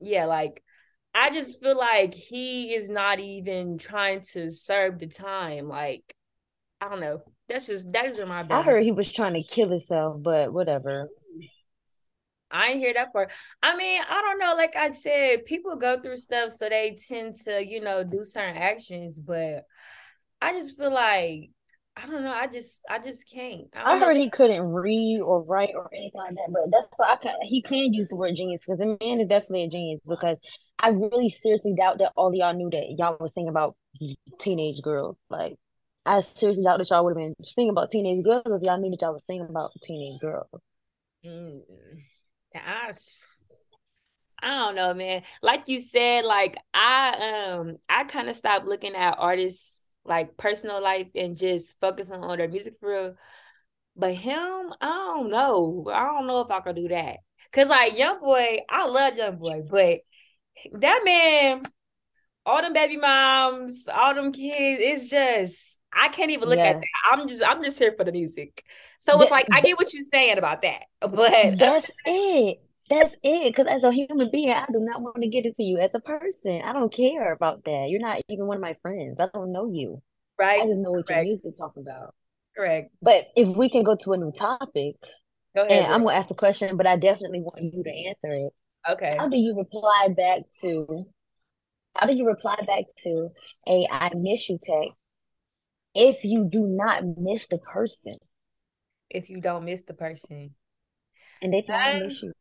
Yeah, 0.00 0.26
like 0.26 0.62
I 1.14 1.30
just 1.30 1.60
feel 1.62 1.76
like 1.76 2.14
he 2.14 2.74
is 2.74 2.90
not 2.90 3.18
even 3.18 3.78
trying 3.78 4.20
to 4.32 4.50
serve 4.52 4.98
the 4.98 5.06
time. 5.06 5.66
Like, 5.66 6.14
I 6.80 6.90
don't 6.90 7.00
know. 7.00 7.22
That's 7.48 7.66
just 7.66 7.92
that 7.92 8.06
is 8.06 8.18
in 8.18 8.28
my 8.28 8.44
I 8.50 8.62
heard 8.62 8.82
he 8.82 8.92
was 8.92 9.12
trying 9.12 9.34
to 9.34 9.42
kill 9.42 9.68
himself, 9.68 10.22
but 10.22 10.52
whatever. 10.52 11.08
I 12.50 12.68
ain't 12.68 12.78
hear 12.78 12.94
that 12.94 13.12
part. 13.12 13.30
I 13.62 13.76
mean, 13.76 14.00
I 14.08 14.20
don't 14.20 14.38
know. 14.38 14.54
Like 14.56 14.76
I 14.76 14.90
said, 14.90 15.44
people 15.44 15.76
go 15.76 16.00
through 16.00 16.16
stuff, 16.16 16.52
so 16.52 16.68
they 16.68 16.98
tend 17.08 17.36
to, 17.44 17.64
you 17.64 17.80
know, 17.80 18.04
do 18.04 18.24
certain 18.24 18.56
actions. 18.56 19.18
But 19.18 19.64
I 20.40 20.52
just 20.52 20.76
feel 20.76 20.92
like 20.92 21.50
I 21.96 22.06
don't 22.06 22.24
know. 22.24 22.32
I 22.32 22.46
just, 22.46 22.80
I 22.90 22.98
just 22.98 23.24
can't. 23.32 23.68
I, 23.74 23.80
I 23.80 23.84
don't 23.84 24.00
know. 24.00 24.06
heard 24.06 24.16
he 24.18 24.28
couldn't 24.28 24.66
read 24.66 25.20
or 25.20 25.42
write 25.42 25.70
or 25.74 25.88
anything 25.94 26.20
like 26.20 26.34
that, 26.34 26.50
but 26.52 26.70
that's 26.70 26.98
why 26.98 27.12
I 27.12 27.16
can 27.16 27.34
he 27.42 27.62
can 27.62 27.92
use 27.94 28.08
the 28.08 28.16
word 28.16 28.36
genius 28.36 28.64
because 28.64 28.78
the 28.78 28.98
man 29.00 29.20
is 29.20 29.28
definitely 29.28 29.64
a 29.64 29.68
genius 29.70 30.00
because 30.06 30.38
I 30.78 30.90
really 30.90 31.30
seriously 31.30 31.74
doubt 31.76 31.98
that 31.98 32.12
all 32.16 32.34
y'all 32.34 32.52
knew 32.52 32.68
that 32.70 32.94
y'all 32.98 33.16
was 33.18 33.32
thinking 33.32 33.48
about 33.48 33.76
teenage 34.38 34.82
girls. 34.82 35.16
Like 35.30 35.56
I 36.06 36.20
seriously 36.20 36.64
doubt 36.64 36.78
that 36.78 36.90
y'all 36.90 37.04
would 37.04 37.10
have 37.10 37.16
been 37.16 37.34
thinking 37.54 37.70
about 37.70 37.90
teenage 37.90 38.24
girls 38.24 38.42
if 38.46 38.62
y'all 38.62 38.78
knew 38.78 38.90
that 38.90 39.02
y'all 39.02 39.12
was 39.12 39.24
thinking 39.26 39.48
about 39.48 39.72
teenage 39.82 40.20
girls. 40.20 40.48
Mm. 41.24 41.60
I, 42.54 42.92
I 44.40 44.48
don't 44.48 44.76
know, 44.76 44.94
man. 44.94 45.22
Like 45.42 45.68
you 45.68 45.80
said, 45.80 46.24
like 46.24 46.56
I 46.72 47.50
um 47.50 47.76
I 47.88 48.04
kind 48.04 48.28
of 48.28 48.36
stopped 48.36 48.66
looking 48.66 48.94
at 48.94 49.16
artists 49.18 49.80
like 50.04 50.36
personal 50.36 50.80
life 50.82 51.08
and 51.14 51.36
just 51.36 51.78
focusing 51.80 52.22
on 52.22 52.38
their 52.38 52.48
music 52.48 52.74
for 52.80 52.90
real. 52.90 53.14
But 53.96 54.14
him, 54.14 54.72
I 54.80 55.12
don't 55.14 55.30
know. 55.30 55.86
I 55.92 56.04
don't 56.04 56.26
know 56.26 56.40
if 56.40 56.50
I 56.50 56.60
could 56.60 56.76
do 56.76 56.88
that. 56.88 57.18
Cause 57.52 57.68
like 57.68 57.96
YoungBoy, 57.96 58.60
I 58.68 58.86
love 58.86 59.14
YoungBoy, 59.14 59.68
but 59.68 60.00
that 60.80 61.02
man, 61.04 61.64
all 62.46 62.62
them 62.62 62.72
baby 62.72 62.96
moms, 62.96 63.88
all 63.92 64.14
them 64.14 64.32
kids, 64.32 64.80
it's 64.82 65.10
just 65.10 65.80
I 65.92 66.08
can't 66.08 66.30
even 66.30 66.48
look 66.48 66.58
at 66.58 66.80
that. 66.80 66.86
I'm 67.10 67.28
just 67.28 67.42
I'm 67.44 67.62
just 67.62 67.78
here 67.78 67.92
for 67.96 68.04
the 68.04 68.12
music. 68.12 68.64
So 69.00 69.20
it's 69.20 69.30
like 69.30 69.48
I 69.52 69.60
get 69.60 69.76
what 69.76 69.92
you're 69.92 70.04
saying 70.10 70.38
about 70.38 70.62
that, 70.62 70.84
but 71.00 71.58
that's 71.58 71.90
it. 72.06 72.58
That's 72.88 73.16
it. 73.24 73.52
Because 73.52 73.66
as 73.66 73.82
a 73.82 73.90
human 73.90 74.30
being, 74.30 74.50
I 74.50 74.66
do 74.72 74.78
not 74.78 75.02
want 75.02 75.20
to 75.20 75.28
get 75.28 75.44
into 75.44 75.64
you 75.64 75.78
as 75.78 75.90
a 75.92 76.00
person. 76.00 76.62
I 76.62 76.72
don't 76.72 76.92
care 76.92 77.32
about 77.32 77.64
that. 77.64 77.88
You're 77.88 78.00
not 78.00 78.22
even 78.28 78.46
one 78.46 78.58
of 78.58 78.62
my 78.62 78.76
friends. 78.80 79.16
I 79.18 79.26
don't 79.34 79.52
know 79.52 79.68
you. 79.68 80.00
Right. 80.38 80.62
I 80.62 80.66
just 80.66 80.78
know 80.78 80.92
what 80.92 81.08
Correct. 81.08 81.26
your 81.26 81.34
music 81.34 81.58
talking 81.58 81.82
about. 81.82 82.14
Correct. 82.56 82.92
But 83.02 83.26
if 83.34 83.56
we 83.56 83.68
can 83.68 83.82
go 83.82 83.96
to 83.96 84.12
a 84.12 84.16
new 84.16 84.30
topic, 84.30 84.94
go 85.56 85.62
ahead, 85.62 85.84
and 85.84 85.92
I'm 85.92 86.04
gonna 86.04 86.16
ask 86.16 86.28
the 86.28 86.34
question, 86.34 86.76
but 86.76 86.86
I 86.86 86.96
definitely 86.96 87.40
want 87.40 87.60
you 87.60 87.82
to 87.82 87.90
answer 87.90 88.46
it. 88.46 88.52
Okay. 88.88 89.16
How 89.18 89.28
do 89.28 89.36
you 89.36 89.56
reply 89.56 90.08
back 90.16 90.42
to? 90.60 91.06
How 91.96 92.06
do 92.06 92.14
you 92.14 92.26
reply 92.26 92.56
back 92.66 92.84
to 93.04 93.30
a 93.66 93.86
I 93.90 94.10
miss 94.14 94.48
you" 94.48 94.58
text 94.62 94.92
if 95.94 96.24
you 96.24 96.48
do 96.50 96.60
not 96.60 97.04
miss 97.16 97.46
the 97.46 97.58
person? 97.58 98.18
If 99.08 99.30
you 99.30 99.40
don't 99.40 99.64
miss 99.64 99.82
the 99.82 99.94
person, 99.94 100.54
and 101.40 101.52
they 101.52 101.62
don't 101.62 102.04
miss 102.04 102.22
you. 102.22 102.32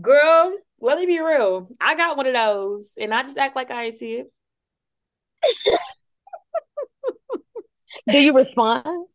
Girl, 0.00 0.56
let 0.80 0.98
me 0.98 1.04
be 1.04 1.20
real. 1.20 1.68
I 1.80 1.94
got 1.94 2.16
one 2.16 2.26
of 2.26 2.32
those, 2.32 2.92
and 2.98 3.12
I 3.12 3.22
just 3.22 3.36
act 3.36 3.56
like 3.56 3.70
I 3.70 3.84
ain't 3.84 3.98
see 3.98 4.14
it. 4.14 4.32
Do 8.10 8.18
you 8.18 8.34
respond? 8.34 9.06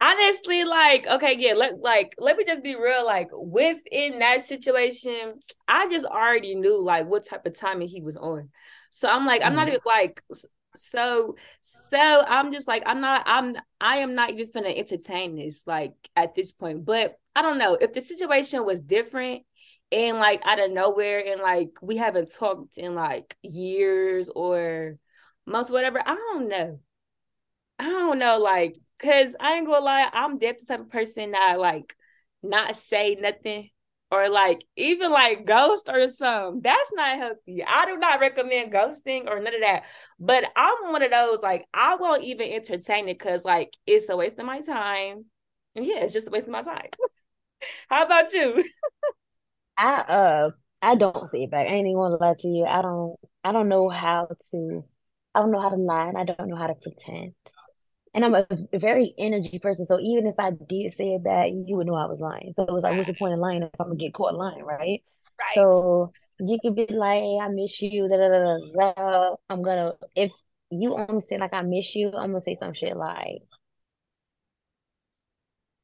Honestly, 0.00 0.64
like, 0.64 1.06
okay, 1.06 1.36
yeah, 1.38 1.54
let 1.54 1.80
like 1.80 2.14
let 2.18 2.36
me 2.36 2.44
just 2.44 2.62
be 2.62 2.76
real. 2.76 3.04
Like 3.04 3.30
within 3.32 4.20
that 4.20 4.42
situation, 4.42 5.40
I 5.66 5.88
just 5.88 6.06
already 6.06 6.54
knew 6.54 6.82
like 6.82 7.06
what 7.06 7.26
type 7.26 7.46
of 7.46 7.54
timing 7.54 7.88
he 7.88 8.00
was 8.00 8.16
on. 8.16 8.50
So 8.90 9.08
I'm 9.08 9.26
like, 9.26 9.40
mm-hmm. 9.40 9.48
I'm 9.48 9.56
not 9.56 9.66
mm-hmm. 9.66 9.74
even 9.74 9.80
like 9.84 10.22
so 10.76 11.34
so 11.62 12.24
I'm 12.26 12.52
just 12.52 12.68
like 12.68 12.84
I'm 12.86 13.00
not 13.00 13.22
I'm 13.26 13.56
I 13.80 13.98
am 13.98 14.14
not 14.14 14.30
even 14.30 14.48
gonna 14.54 14.68
entertain 14.68 15.36
this 15.36 15.66
like 15.66 15.94
at 16.14 16.34
this 16.34 16.52
point. 16.52 16.84
But 16.84 17.16
I 17.34 17.42
don't 17.42 17.58
know 17.58 17.74
if 17.74 17.92
the 17.92 18.00
situation 18.00 18.64
was 18.64 18.82
different 18.82 19.42
and 19.90 20.18
like 20.18 20.42
out 20.44 20.60
of 20.60 20.70
nowhere 20.70 21.24
and 21.26 21.40
like 21.40 21.70
we 21.82 21.96
haven't 21.96 22.32
talked 22.32 22.78
in 22.78 22.94
like 22.94 23.36
years 23.42 24.28
or 24.28 24.96
months 25.44 25.70
whatever. 25.70 26.00
I 26.04 26.14
don't 26.14 26.48
know. 26.48 26.78
I 27.78 27.84
don't 27.84 28.18
know, 28.18 28.38
like, 28.38 28.76
cause 28.98 29.36
I 29.40 29.54
ain't 29.54 29.66
gonna 29.66 29.84
lie, 29.84 30.08
I'm 30.12 30.38
definitely 30.38 30.66
the 30.66 30.74
type 30.76 30.80
of 30.80 30.90
person 30.90 31.32
that 31.32 31.58
like 31.58 31.96
not 32.42 32.76
say 32.76 33.16
nothing 33.20 33.70
or 34.10 34.28
like 34.28 34.64
even 34.76 35.10
like 35.10 35.44
ghost 35.44 35.88
or 35.88 36.08
something. 36.08 36.62
That's 36.62 36.92
not 36.94 37.18
healthy. 37.18 37.62
I 37.66 37.86
do 37.86 37.98
not 37.98 38.20
recommend 38.20 38.72
ghosting 38.72 39.26
or 39.26 39.40
none 39.40 39.54
of 39.54 39.60
that. 39.60 39.84
But 40.18 40.44
I'm 40.56 40.92
one 40.92 41.02
of 41.02 41.10
those 41.10 41.42
like 41.42 41.66
I 41.74 41.96
won't 41.96 42.24
even 42.24 42.50
entertain 42.50 43.08
it 43.08 43.18
because 43.18 43.44
like 43.44 43.76
it's 43.86 44.08
a 44.08 44.16
waste 44.16 44.38
of 44.38 44.46
my 44.46 44.60
time. 44.60 45.26
And 45.74 45.84
yeah, 45.84 46.00
it's 46.00 46.14
just 46.14 46.28
a 46.28 46.30
waste 46.30 46.46
of 46.46 46.52
my 46.52 46.62
time. 46.62 46.88
How 47.88 48.04
about 48.04 48.32
you? 48.32 48.64
I 49.76 50.00
uh 50.00 50.50
I 50.80 50.94
don't 50.94 51.28
see 51.28 51.44
it 51.44 51.50
back. 51.50 51.66
I 51.66 51.70
ain't 51.70 51.86
even 51.86 51.94
gonna 51.94 52.16
lie 52.16 52.34
to 52.38 52.48
you. 52.48 52.64
I 52.64 52.82
don't 52.82 53.16
I 53.44 53.52
don't 53.52 53.68
know 53.68 53.88
how 53.88 54.28
to 54.52 54.84
I 55.34 55.40
don't 55.40 55.52
know 55.52 55.60
how 55.60 55.68
to 55.68 55.76
lie 55.76 56.08
and 56.08 56.18
I 56.18 56.24
don't 56.24 56.48
know 56.48 56.56
how 56.56 56.68
to 56.68 56.74
pretend 56.74 57.34
and 58.14 58.24
I'm 58.24 58.34
a 58.34 58.46
very 58.74 59.14
energy 59.18 59.58
person. 59.58 59.86
So 59.86 59.98
even 60.00 60.26
if 60.26 60.34
I 60.38 60.50
did 60.50 60.94
say 60.94 61.14
it 61.14 61.66
you 61.66 61.76
would 61.76 61.86
know 61.86 61.94
I 61.94 62.06
was 62.06 62.20
lying. 62.20 62.52
So 62.56 62.62
it 62.62 62.72
was 62.72 62.82
like, 62.82 62.96
what's 62.96 63.08
the 63.08 63.14
point 63.14 63.34
of 63.34 63.40
lying 63.40 63.62
if 63.62 63.70
I'm 63.80 63.88
gonna 63.88 63.96
get 63.96 64.14
caught 64.14 64.34
lying, 64.34 64.64
right? 64.64 65.02
Right. 65.38 65.54
So 65.54 66.12
you 66.40 66.58
could 66.62 66.74
be 66.74 66.86
like, 66.90 67.20
hey, 67.20 67.38
I 67.40 67.48
miss 67.48 67.80
you. 67.82 68.08
Da, 68.08 68.16
da, 68.16 68.28
da, 68.28 68.94
da. 68.94 69.36
I'm 69.48 69.62
gonna 69.62 69.94
if 70.14 70.30
you 70.70 70.94
only 70.94 71.22
say 71.22 71.38
like 71.38 71.54
I 71.54 71.62
miss 71.62 71.94
you, 71.94 72.08
I'm 72.08 72.30
gonna 72.30 72.40
say 72.40 72.56
some 72.60 72.74
shit 72.74 72.96
like 72.96 73.42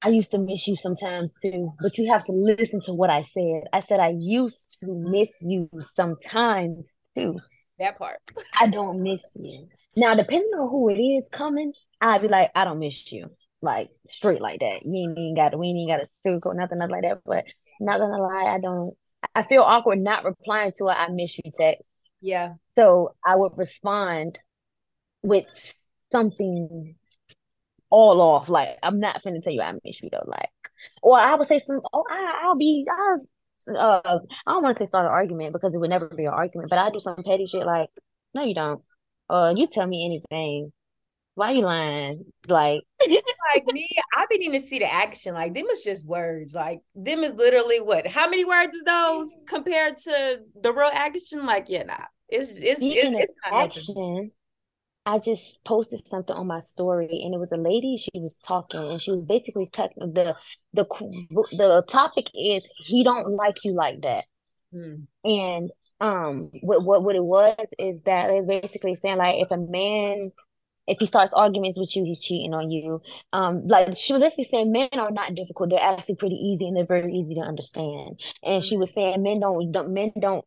I 0.05 0.09
used 0.09 0.33
to 0.33 0.39
miss 0.39 0.69
you 0.69 0.77
sometimes 0.77 1.33
too, 1.43 1.73
but 1.81 1.97
you 1.97 2.13
have 2.13 2.25
to 2.25 2.33
listen 2.33 2.83
to 2.85 2.93
what 2.93 3.09
I 3.09 3.23
said. 3.23 3.63
I 3.73 3.81
said 3.81 4.01
I 4.01 4.15
used 4.19 4.77
to 4.81 4.87
miss 4.89 5.31
you 5.41 5.71
sometimes 5.97 6.87
too. 7.17 7.39
That 7.79 7.99
part. 7.99 8.19
I 8.61 8.67
don't 8.67 9.03
miss 9.03 9.23
you. 9.35 9.67
Now, 9.97 10.15
depending 10.15 10.51
on 10.59 10.69
who 10.69 10.91
it 10.91 11.01
is 11.01 11.27
coming, 11.31 11.73
I'd 12.05 12.23
be 12.23 12.29
like, 12.29 12.51
I 12.55 12.65
don't 12.65 12.79
miss 12.81 13.11
you. 13.13 13.29
Like 13.63 13.89
straight 14.09 14.43
like 14.43 14.61
that. 14.61 14.83
You 14.85 15.09
ain't 15.09 15.19
even 15.19 15.35
got 15.35 15.59
we 15.59 15.69
ain't 15.69 15.89
got 15.89 16.01
a 16.01 16.09
sugarcoat 16.27 16.55
nothing, 16.55 16.79
nothing 16.79 16.93
like 16.93 17.03
that. 17.03 17.23
But 17.25 17.45
not 17.81 17.99
gonna 17.99 18.23
lie, 18.23 18.55
I 18.55 18.61
don't 18.61 18.95
I 19.35 19.43
feel 19.45 19.63
awkward 19.63 20.01
not 20.01 20.25
replying 20.25 20.73
to 20.77 20.89
it. 20.89 20.93
I 20.93 21.09
miss 21.09 21.39
you 21.39 21.51
text. 21.59 21.83
Yeah. 22.21 22.55
So 22.77 23.15
I 23.25 23.37
would 23.37 23.53
respond 23.57 24.39
with 25.23 25.47
something 26.13 26.95
all 27.89 28.21
off. 28.21 28.51
Like 28.51 28.79
I'm 28.83 29.01
not 29.01 29.23
finna 29.25 29.43
tell 29.43 29.55
you 29.55 29.63
I 29.63 29.73
miss 29.83 30.03
you 30.03 30.11
though. 30.13 30.27
Like, 30.27 30.51
or 31.03 31.19
I 31.19 31.35
would 31.35 31.49
say 31.49 31.59
some. 31.59 31.81
Oh, 31.93 32.05
I, 32.11 32.41
I'll 32.43 32.57
be. 32.57 32.87
I'll, 32.91 33.27
uh, 33.79 34.19
I 34.47 34.51
don't 34.53 34.63
want 34.63 34.77
to 34.77 34.85
say 34.85 34.89
start 34.89 35.07
an 35.07 35.13
argument 35.13 35.55
because 35.55 35.75
it 35.75 35.79
would 35.79 35.89
never 35.89 36.09
be 36.09 36.27
an 36.27 36.35
argument. 36.35 36.69
But 36.69 36.81
I 36.81 36.91
do 36.91 37.01
some 37.01 37.17
petty 37.25 37.47
shit 37.47 37.65
like, 37.65 37.89
no, 38.35 38.45
you 38.45 38.55
don't. 38.55 38.83
Uh, 39.31 39.55
you 39.57 39.67
tell 39.67 39.87
me 39.87 40.05
anything. 40.05 40.71
Why 41.35 41.51
you 41.53 41.63
lying? 41.63 42.25
Like, 42.47 42.83
like 43.55 43.65
me, 43.67 43.89
I've 44.17 44.29
been 44.29 44.41
needing 44.41 44.61
to 44.61 44.67
see 44.67 44.79
the 44.79 44.93
action. 44.93 45.35
Like, 45.35 45.53
them 45.55 45.67
is 45.67 45.83
just 45.83 46.07
words. 46.07 46.55
Like, 46.55 46.81
them 46.95 47.25
is 47.25 47.35
literally 47.35 47.81
what? 47.81 48.07
How 48.07 48.29
many 48.29 48.45
words 48.45 48.75
is 48.75 48.85
those 48.85 49.37
compared 49.49 49.99
to 49.99 50.39
the 50.63 50.73
real 50.73 50.91
action? 50.93 51.45
Like, 51.45 51.67
yeah, 51.69 51.83
nah. 51.83 52.05
It's 52.29 52.51
it's 52.51 52.81
it's, 52.81 52.83
it's 52.83 53.35
action. 53.45 54.31
I 55.07 55.19
just 55.19 55.63
posted 55.65 56.07
something 56.07 56.35
on 56.35 56.47
my 56.47 56.61
story, 56.61 57.23
and 57.25 57.35
it 57.35 57.39
was 57.39 57.53
a 57.53 57.57
lady. 57.57 57.97
She 57.97 58.19
was 58.19 58.37
talking, 58.47 58.81
and 58.81 59.01
she 59.01 59.11
was 59.11 59.25
basically 59.25 59.69
talking. 59.71 60.13
the 60.15 60.37
the 60.73 60.87
The 60.89 61.85
topic 61.89 62.27
is 62.35 62.63
he 62.77 63.05
don't 63.05 63.31
like 63.31 63.57
you 63.65 63.75
like 63.75 64.01
that, 64.03 64.25
hmm. 64.73 65.03
and 65.25 65.71
um, 66.01 66.51
what 66.63 66.85
what 66.85 67.03
what 67.05 67.17
it 67.17 67.25
was 67.25 67.67
is 67.79 68.01
that 68.03 68.31
it's 68.31 68.47
basically 68.47 68.95
saying 68.95 69.19
like 69.19 69.43
if 69.43 69.51
a 69.51 69.59
man 69.59 70.33
if 70.87 70.99
he 71.01 71.07
starts 71.07 71.33
arguments 71.35 71.79
with 71.79 71.95
you, 71.97 72.05
he's 72.05 72.21
cheating 72.21 72.55
on 72.55 72.71
you. 72.71 73.03
Um, 73.33 73.67
like 73.67 73.97
she 73.97 74.13
was 74.13 74.23
basically 74.23 74.45
saying, 74.45 74.73
men 74.73 74.89
are 74.93 75.11
not 75.11 75.35
difficult; 75.35 75.71
they're 75.71 75.81
actually 75.81 76.17
pretty 76.17 76.37
easy 76.37 76.67
and 76.67 76.77
they're 76.77 76.87
very 76.87 77.13
easy 77.15 77.35
to 77.37 77.41
understand. 77.41 78.21
And 78.43 78.63
she 78.65 78.77
was 78.77 78.93
saying, 78.93 79.23
men 79.23 79.41
don't, 79.41 79.73
don't 79.73 79.91
men 79.95 80.13
don't 80.21 80.45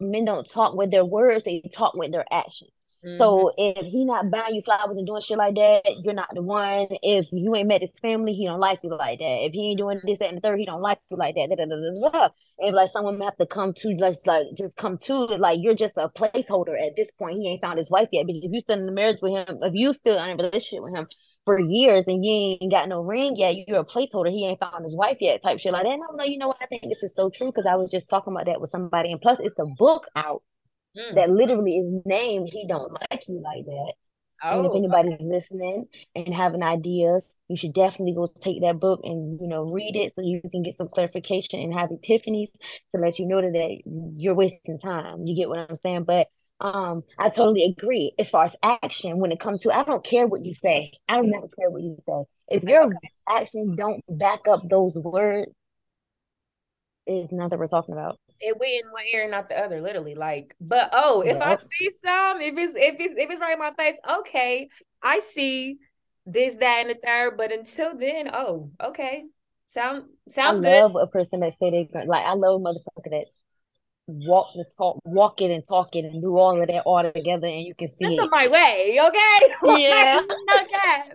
men 0.00 0.24
don't 0.24 0.48
talk 0.48 0.74
with 0.74 0.90
their 0.90 1.04
words; 1.04 1.44
they 1.44 1.62
talk 1.72 1.94
with 1.94 2.12
their 2.12 2.26
actions. 2.32 2.70
Mm-hmm. 3.04 3.18
So 3.18 3.50
if 3.56 3.90
he 3.90 4.04
not 4.04 4.30
buying 4.30 4.54
you 4.54 4.62
flowers 4.62 4.96
and 4.96 5.06
doing 5.06 5.20
shit 5.20 5.38
like 5.38 5.54
that, 5.54 5.82
you're 6.02 6.14
not 6.14 6.30
the 6.34 6.42
one. 6.42 6.88
If 7.02 7.26
you 7.30 7.54
ain't 7.54 7.68
met 7.68 7.82
his 7.82 7.98
family, 8.00 8.32
he 8.32 8.46
don't 8.46 8.58
like 8.58 8.80
you 8.82 8.90
like 8.90 9.20
that. 9.20 9.46
If 9.46 9.52
he 9.52 9.70
ain't 9.70 9.78
doing 9.78 10.00
this, 10.04 10.18
that, 10.18 10.28
and 10.28 10.38
the 10.38 10.40
third, 10.40 10.58
he 10.58 10.66
don't 10.66 10.82
like 10.82 10.98
you 11.10 11.16
like 11.16 11.36
that. 11.36 11.48
Da, 11.48 11.56
da, 11.56 11.66
da, 11.66 12.10
da, 12.10 12.28
And 12.58 12.74
like 12.74 12.90
someone 12.90 13.20
have 13.20 13.36
to 13.36 13.46
come 13.46 13.72
to 13.74 13.96
just 13.96 14.26
like 14.26 14.46
just 14.56 14.74
come 14.76 14.98
to 15.04 15.28
it, 15.30 15.40
like 15.40 15.60
you're 15.62 15.74
just 15.74 15.96
a 15.96 16.08
placeholder 16.08 16.74
at 16.74 16.96
this 16.96 17.08
point. 17.18 17.38
He 17.38 17.48
ain't 17.48 17.62
found 17.62 17.78
his 17.78 17.90
wife 17.90 18.08
yet. 18.10 18.26
Because 18.26 18.42
if 18.42 18.52
you 18.52 18.60
still 18.62 18.78
in 18.78 18.86
the 18.86 18.92
marriage 18.92 19.18
with 19.22 19.32
him, 19.32 19.58
if 19.62 19.74
you 19.74 19.92
still 19.92 20.18
in 20.18 20.30
a 20.30 20.42
relationship 20.42 20.82
with 20.82 20.94
him 20.94 21.06
for 21.44 21.60
years 21.60 22.04
and 22.08 22.24
you 22.24 22.58
ain't 22.60 22.70
got 22.70 22.88
no 22.88 23.00
ring 23.00 23.36
yet, 23.36 23.54
you're 23.66 23.80
a 23.80 23.84
placeholder. 23.84 24.30
He 24.30 24.44
ain't 24.44 24.60
found 24.60 24.82
his 24.82 24.96
wife 24.96 25.18
yet, 25.20 25.42
type 25.42 25.60
shit 25.60 25.72
like 25.72 25.84
that. 25.84 25.92
And 25.92 26.02
I'm 26.02 26.16
like, 26.16 26.30
you 26.30 26.38
know 26.38 26.48
what? 26.48 26.58
I 26.60 26.66
think 26.66 26.82
this 26.82 27.02
is 27.02 27.14
so 27.14 27.30
true 27.30 27.46
because 27.46 27.64
I 27.64 27.76
was 27.76 27.90
just 27.90 28.08
talking 28.08 28.34
about 28.34 28.46
that 28.46 28.60
with 28.60 28.70
somebody, 28.70 29.12
and 29.12 29.20
plus 29.20 29.38
it's 29.40 29.58
a 29.58 29.66
book 29.78 30.06
out 30.16 30.42
mm. 30.96 31.14
that 31.14 31.30
literally 31.30 31.76
is 31.78 32.02
named 32.04 32.48
He 32.52 32.66
Don't 32.66 32.92
Like 32.92 33.22
You 33.28 33.40
Like 33.42 33.64
That. 33.64 33.94
Oh, 34.42 34.58
and 34.58 34.66
if 34.66 34.72
oh, 34.72 34.76
anybody's 34.76 35.14
okay. 35.14 35.24
listening 35.24 35.86
and 36.14 36.32
having 36.32 36.62
ideas, 36.62 37.22
you 37.48 37.56
should 37.56 37.72
definitely 37.72 38.14
go 38.14 38.26
take 38.40 38.60
that 38.62 38.78
book 38.78 39.00
and 39.04 39.40
you 39.40 39.48
know 39.48 39.64
read 39.64 39.96
it 39.96 40.12
so 40.14 40.22
you 40.22 40.40
can 40.50 40.62
get 40.62 40.76
some 40.76 40.88
clarification 40.88 41.60
and 41.60 41.72
have 41.72 41.88
epiphanies 41.88 42.50
to 42.94 43.00
let 43.00 43.18
you 43.18 43.26
know 43.26 43.40
that, 43.40 43.52
that 43.52 44.12
you're 44.16 44.34
wasting 44.34 44.78
time. 44.78 45.26
You 45.26 45.34
get 45.34 45.48
what 45.48 45.58
I'm 45.58 45.76
saying? 45.76 46.04
But 46.04 46.28
um, 46.60 47.02
I 47.18 47.30
totally 47.30 47.64
agree. 47.64 48.12
As 48.18 48.30
far 48.30 48.44
as 48.44 48.56
action, 48.62 49.18
when 49.18 49.32
it 49.32 49.40
comes 49.40 49.62
to, 49.62 49.76
I 49.76 49.84
don't 49.84 50.04
care 50.04 50.26
what 50.26 50.42
you 50.42 50.54
say. 50.62 50.92
I 51.08 51.16
don't 51.16 51.30
never 51.30 51.48
care 51.48 51.70
what 51.70 51.82
you 51.82 51.96
say. 52.06 52.24
If 52.48 52.62
your 52.64 52.90
action 53.28 53.76
don't 53.76 54.02
back 54.08 54.40
up 54.48 54.68
those 54.68 54.94
words, 54.94 55.50
is 57.06 57.32
not 57.32 57.44
nothing 57.44 57.58
we're 57.58 57.66
talking 57.68 57.94
about 57.94 58.18
it 58.40 58.58
went 58.58 58.84
in 58.84 58.90
one 58.90 59.04
ear 59.12 59.22
and 59.22 59.30
not 59.30 59.48
the 59.48 59.58
other, 59.58 59.80
literally. 59.80 60.14
Like, 60.14 60.54
but 60.60 60.90
oh, 60.92 61.22
if 61.22 61.40
I 61.40 61.56
see 61.56 61.90
some, 62.04 62.40
if 62.40 62.56
it's 62.56 62.74
if 62.74 62.96
it's 62.98 63.14
if 63.14 63.30
it's 63.30 63.40
right 63.40 63.54
in 63.54 63.58
my 63.58 63.72
face, 63.78 63.96
okay, 64.20 64.68
I 65.02 65.20
see 65.20 65.78
this, 66.26 66.56
that, 66.56 66.86
and 66.86 66.90
the 66.90 66.96
third. 67.04 67.36
But 67.36 67.52
until 67.52 67.96
then, 67.96 68.30
oh, 68.32 68.70
okay, 68.82 69.24
sound 69.66 70.04
sounds 70.28 70.60
I 70.60 70.80
love 70.80 70.96
a 71.00 71.06
person 71.06 71.40
that 71.40 71.58
say 71.58 71.70
they 71.70 71.88
like. 72.06 72.24
I 72.24 72.34
love 72.34 72.60
a 72.60 72.64
motherfucker 72.64 73.10
that 73.10 73.26
walk 74.06 74.52
the 74.54 74.64
talk, 74.76 75.00
walk 75.04 75.40
it 75.40 75.50
and 75.50 75.62
talk 75.66 75.94
it 75.94 76.04
and 76.04 76.22
do 76.22 76.36
all 76.36 76.60
of 76.60 76.66
that 76.66 76.82
all 76.84 77.02
together, 77.02 77.46
and 77.46 77.62
you 77.62 77.74
can 77.74 77.88
see 77.88 78.16
That's 78.16 78.26
it. 78.26 78.30
my 78.30 78.48
way, 78.48 79.00
okay? 79.00 79.82
Yeah. 79.82 80.22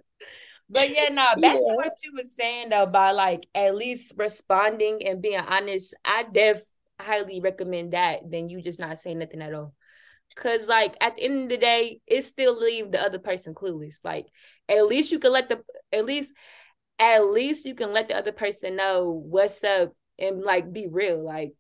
But 0.74 0.90
yeah, 0.92 1.10
no, 1.10 1.28
back 1.42 1.56
yeah. 1.56 1.70
to 1.70 1.76
what 1.76 1.94
you 2.04 2.14
were 2.16 2.24
saying 2.24 2.70
though, 2.70 2.84
about 2.84 3.16
like 3.16 3.48
at 3.54 3.76
least 3.76 4.14
responding 4.18 5.06
and 5.06 5.22
being 5.22 5.40
honest. 5.40 5.94
I 6.04 6.26
def 6.32 6.62
highly 7.04 7.42
recommend 7.42 7.94
that 7.94 8.30
than 8.30 8.50
you 8.50 8.62
just 8.62 8.80
not 8.80 9.00
saying 9.00 9.20
nothing 9.20 9.42
at 9.42 9.54
all. 9.54 9.74
Cause 10.36 10.68
like 10.68 10.96
at 11.00 11.16
the 11.16 11.24
end 11.24 11.44
of 11.44 11.50
the 11.50 11.58
day, 11.58 12.00
it 12.08 12.24
still 12.24 12.60
leave 12.60 12.92
the 12.92 13.02
other 13.02 13.20
person 13.20 13.54
clueless. 13.54 13.98
Like 14.04 14.26
at 14.68 14.88
least 14.88 15.12
you 15.12 15.20
can 15.20 15.32
let 15.32 15.50
the 15.50 15.62
at 15.92 16.06
least 16.06 16.34
at 17.00 17.26
least 17.26 17.66
you 17.66 17.76
can 17.76 17.94
let 17.94 18.08
the 18.08 18.18
other 18.18 18.32
person 18.32 18.76
know 18.76 19.10
what's 19.12 19.64
up 19.64 19.94
and 20.18 20.42
like 20.42 20.72
be 20.74 20.88
real. 20.88 21.24
Like 21.24 21.54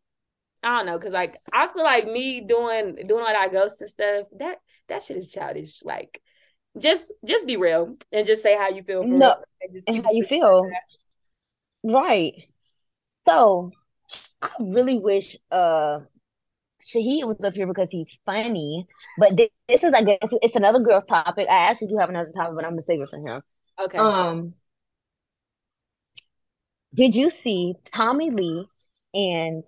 I 0.63 0.77
don't 0.77 0.85
know, 0.87 0.97
cause 0.97 1.11
like 1.11 1.37
I 1.51 1.67
feel 1.67 1.83
like 1.83 2.07
me 2.07 2.41
doing 2.41 2.95
doing 2.95 3.23
all 3.23 3.31
that 3.31 3.51
ghost 3.51 3.81
and 3.81 3.89
stuff, 3.89 4.27
that 4.39 4.57
that 4.87 5.03
shit 5.03 5.17
is 5.17 5.27
childish. 5.27 5.83
Like 5.83 6.21
just 6.77 7.11
just 7.25 7.45
be 7.45 7.57
real 7.57 7.95
and 8.11 8.25
just 8.25 8.41
say 8.41 8.57
how 8.57 8.69
you 8.69 8.81
feel. 8.81 9.03
no, 9.03 9.35
and 9.87 10.03
how 10.03 10.11
you 10.11 10.25
feel. 10.25 10.67
Right. 11.83 12.33
So 13.27 13.71
I 14.43 14.49
really 14.59 14.99
wish 14.99 15.37
uh 15.51 15.99
Shaheed 16.85 17.25
was 17.25 17.37
up 17.43 17.53
here 17.53 17.67
because 17.67 17.87
he's 17.89 18.07
funny. 18.25 18.85
But 19.17 19.37
this, 19.37 19.49
this 19.67 19.83
is, 19.83 19.93
I 19.93 20.03
guess, 20.03 20.17
it's 20.21 20.55
another 20.55 20.79
girl's 20.79 21.05
topic. 21.05 21.47
I 21.49 21.69
actually 21.69 21.87
do 21.87 21.97
have 21.97 22.09
another 22.09 22.31
topic, 22.35 22.55
but 22.55 22.65
I'm 22.65 22.71
gonna 22.71 22.81
save 22.81 23.01
it 23.01 23.09
for 23.09 23.17
him. 23.17 23.41
Okay. 23.79 23.97
Um, 23.97 24.53
did 26.93 27.15
you 27.15 27.29
see 27.29 27.75
Tommie 27.93 28.31
Lee 28.31 28.67
and 29.13 29.63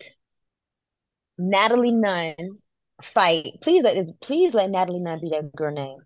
Natalie 1.38 1.93
Nunn 1.93 2.35
fight? 3.01 3.59
Please 3.61 3.81
let 3.83 4.19
please 4.19 4.53
let 4.53 4.69
Natalie 4.69 4.99
Nunn 4.99 5.21
be 5.21 5.29
that 5.29 5.55
girl 5.55 5.73
name. 5.73 5.99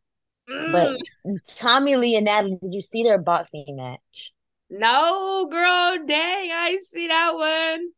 Mm. 0.50 0.72
But 0.72 1.42
Tommie 1.58 1.96
Lee 1.96 2.16
and 2.16 2.26
Natalie, 2.26 2.60
did 2.62 2.74
you 2.74 2.82
see 2.82 3.04
their 3.04 3.18
boxing 3.18 3.66
match? 3.70 4.32
No, 4.70 5.48
girl, 5.50 5.98
dang, 6.06 6.52
I 6.52 6.78
see 6.88 7.08
that 7.08 7.34
one. 7.34 7.90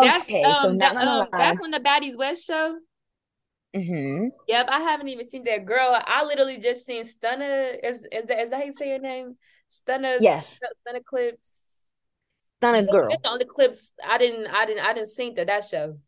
That's, 0.00 0.24
okay, 0.24 0.42
um, 0.42 0.62
so 0.62 0.72
not 0.72 0.94
that, 0.94 1.08
um, 1.08 1.28
that's 1.32 1.60
on 1.60 1.70
the 1.70 1.80
Baddies 1.80 2.16
West 2.16 2.44
show. 2.44 2.76
Mm-hmm. 3.74 4.28
Yep, 4.48 4.68
I 4.70 4.78
haven't 4.80 5.08
even 5.08 5.28
seen 5.28 5.44
that 5.44 5.66
girl. 5.66 6.00
I 6.06 6.24
literally 6.24 6.58
just 6.58 6.86
seen 6.86 7.04
Stunna. 7.04 7.76
Is 7.84 8.06
is 8.10 8.26
that 8.26 8.38
is 8.40 8.50
that 8.50 8.56
how 8.56 8.64
you 8.64 8.72
say 8.72 8.88
your 8.88 8.98
name? 8.98 9.36
Stunna. 9.70 10.18
Yes. 10.20 10.58
Stunna 10.88 11.04
clips. 11.04 11.52
Stunna 12.62 12.90
girl. 12.90 13.08
The 13.10 13.28
only 13.28 13.44
clips 13.44 13.92
I 14.06 14.16
didn't 14.16 14.46
I 14.46 14.64
didn't 14.64 14.86
I 14.86 14.94
didn't 14.94 15.08
see 15.08 15.30
that 15.36 15.46
that 15.48 15.64
show. 15.64 15.98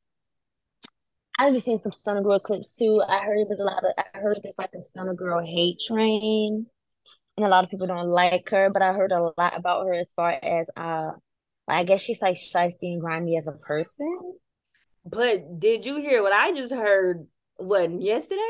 I've 1.39 1.63
seen 1.63 1.79
some 1.81 1.93
Stunna 1.93 2.25
girl 2.25 2.41
clips 2.41 2.71
too. 2.71 3.03
I 3.07 3.19
heard 3.21 3.47
there's 3.49 3.61
a 3.61 3.65
lot 3.65 3.85
of 3.85 3.93
I 3.99 4.19
heard 4.19 4.41
there's 4.43 4.55
like 4.57 4.71
a 4.75 4.79
Stunna 4.79 5.15
girl 5.15 5.45
hate 5.45 5.81
train, 5.87 6.67
and 7.37 7.47
a 7.47 7.49
lot 7.49 7.65
of 7.65 7.71
people 7.71 7.87
don't 7.87 8.09
like 8.09 8.49
her. 8.49 8.71
But 8.71 8.83
I 8.83 8.95
heard 8.95 9.13
a 9.13 9.31
lot 9.37 9.57
about 9.57 9.87
her 9.87 9.93
as 9.93 10.07
far 10.17 10.31
as 10.31 10.67
uh 10.75 11.11
I 11.69 11.85
guess 11.85 12.01
she's 12.01 12.23
like 12.23 12.37
shisty 12.37 12.93
and 12.93 13.01
grimy 13.01 13.37
as 13.37 13.47
a 13.47 13.53
person. 13.53 14.35
But 15.05 15.59
did 15.59 15.85
you 15.85 15.97
hear 15.97 16.23
what 16.23 16.33
I 16.33 16.53
just 16.53 16.73
heard? 16.73 17.27
What 17.57 18.01
yesterday? 18.01 18.41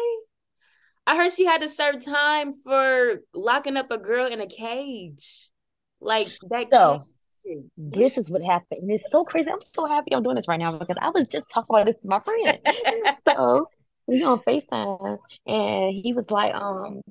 I 1.07 1.16
heard 1.16 1.33
she 1.33 1.46
had 1.46 1.62
to 1.62 1.68
serve 1.68 2.04
time 2.04 2.54
for 2.62 3.22
locking 3.33 3.76
up 3.76 3.90
a 3.90 3.98
girl 3.98 4.26
in 4.26 4.40
a 4.40 4.46
cage. 4.46 5.50
Like 6.00 6.28
that. 6.50 6.68
So 6.72 7.00
cage. 7.46 7.64
this 7.76 8.18
is 8.18 8.31
what 8.31 8.42
happened. 8.42 8.83
And 8.83 8.90
it's 8.90 9.04
so 9.11 9.24
crazy. 9.24 9.50
I'm 9.50 9.61
so 9.61 9.87
happy 9.87 10.14
I'm 10.14 10.22
doing 10.22 10.37
this 10.37 10.48
right 10.48 10.61
now 10.61 10.76
because 10.76 10.96
I 11.00 11.11
was 11.11 11.28
just 11.28 11.46
talking 11.52 11.74
about 11.74 11.87
this 11.87 11.96
with 12.02 12.11
my 12.11 12.20
friend. 12.20 12.59
so 13.28 13.68
we 14.07 14.22
on 14.22 14.40
FaceTime 14.40 15.18
and 15.46 15.92
he 15.92 16.12
was 16.12 16.31
like, 16.31 16.54
um, 16.54 17.02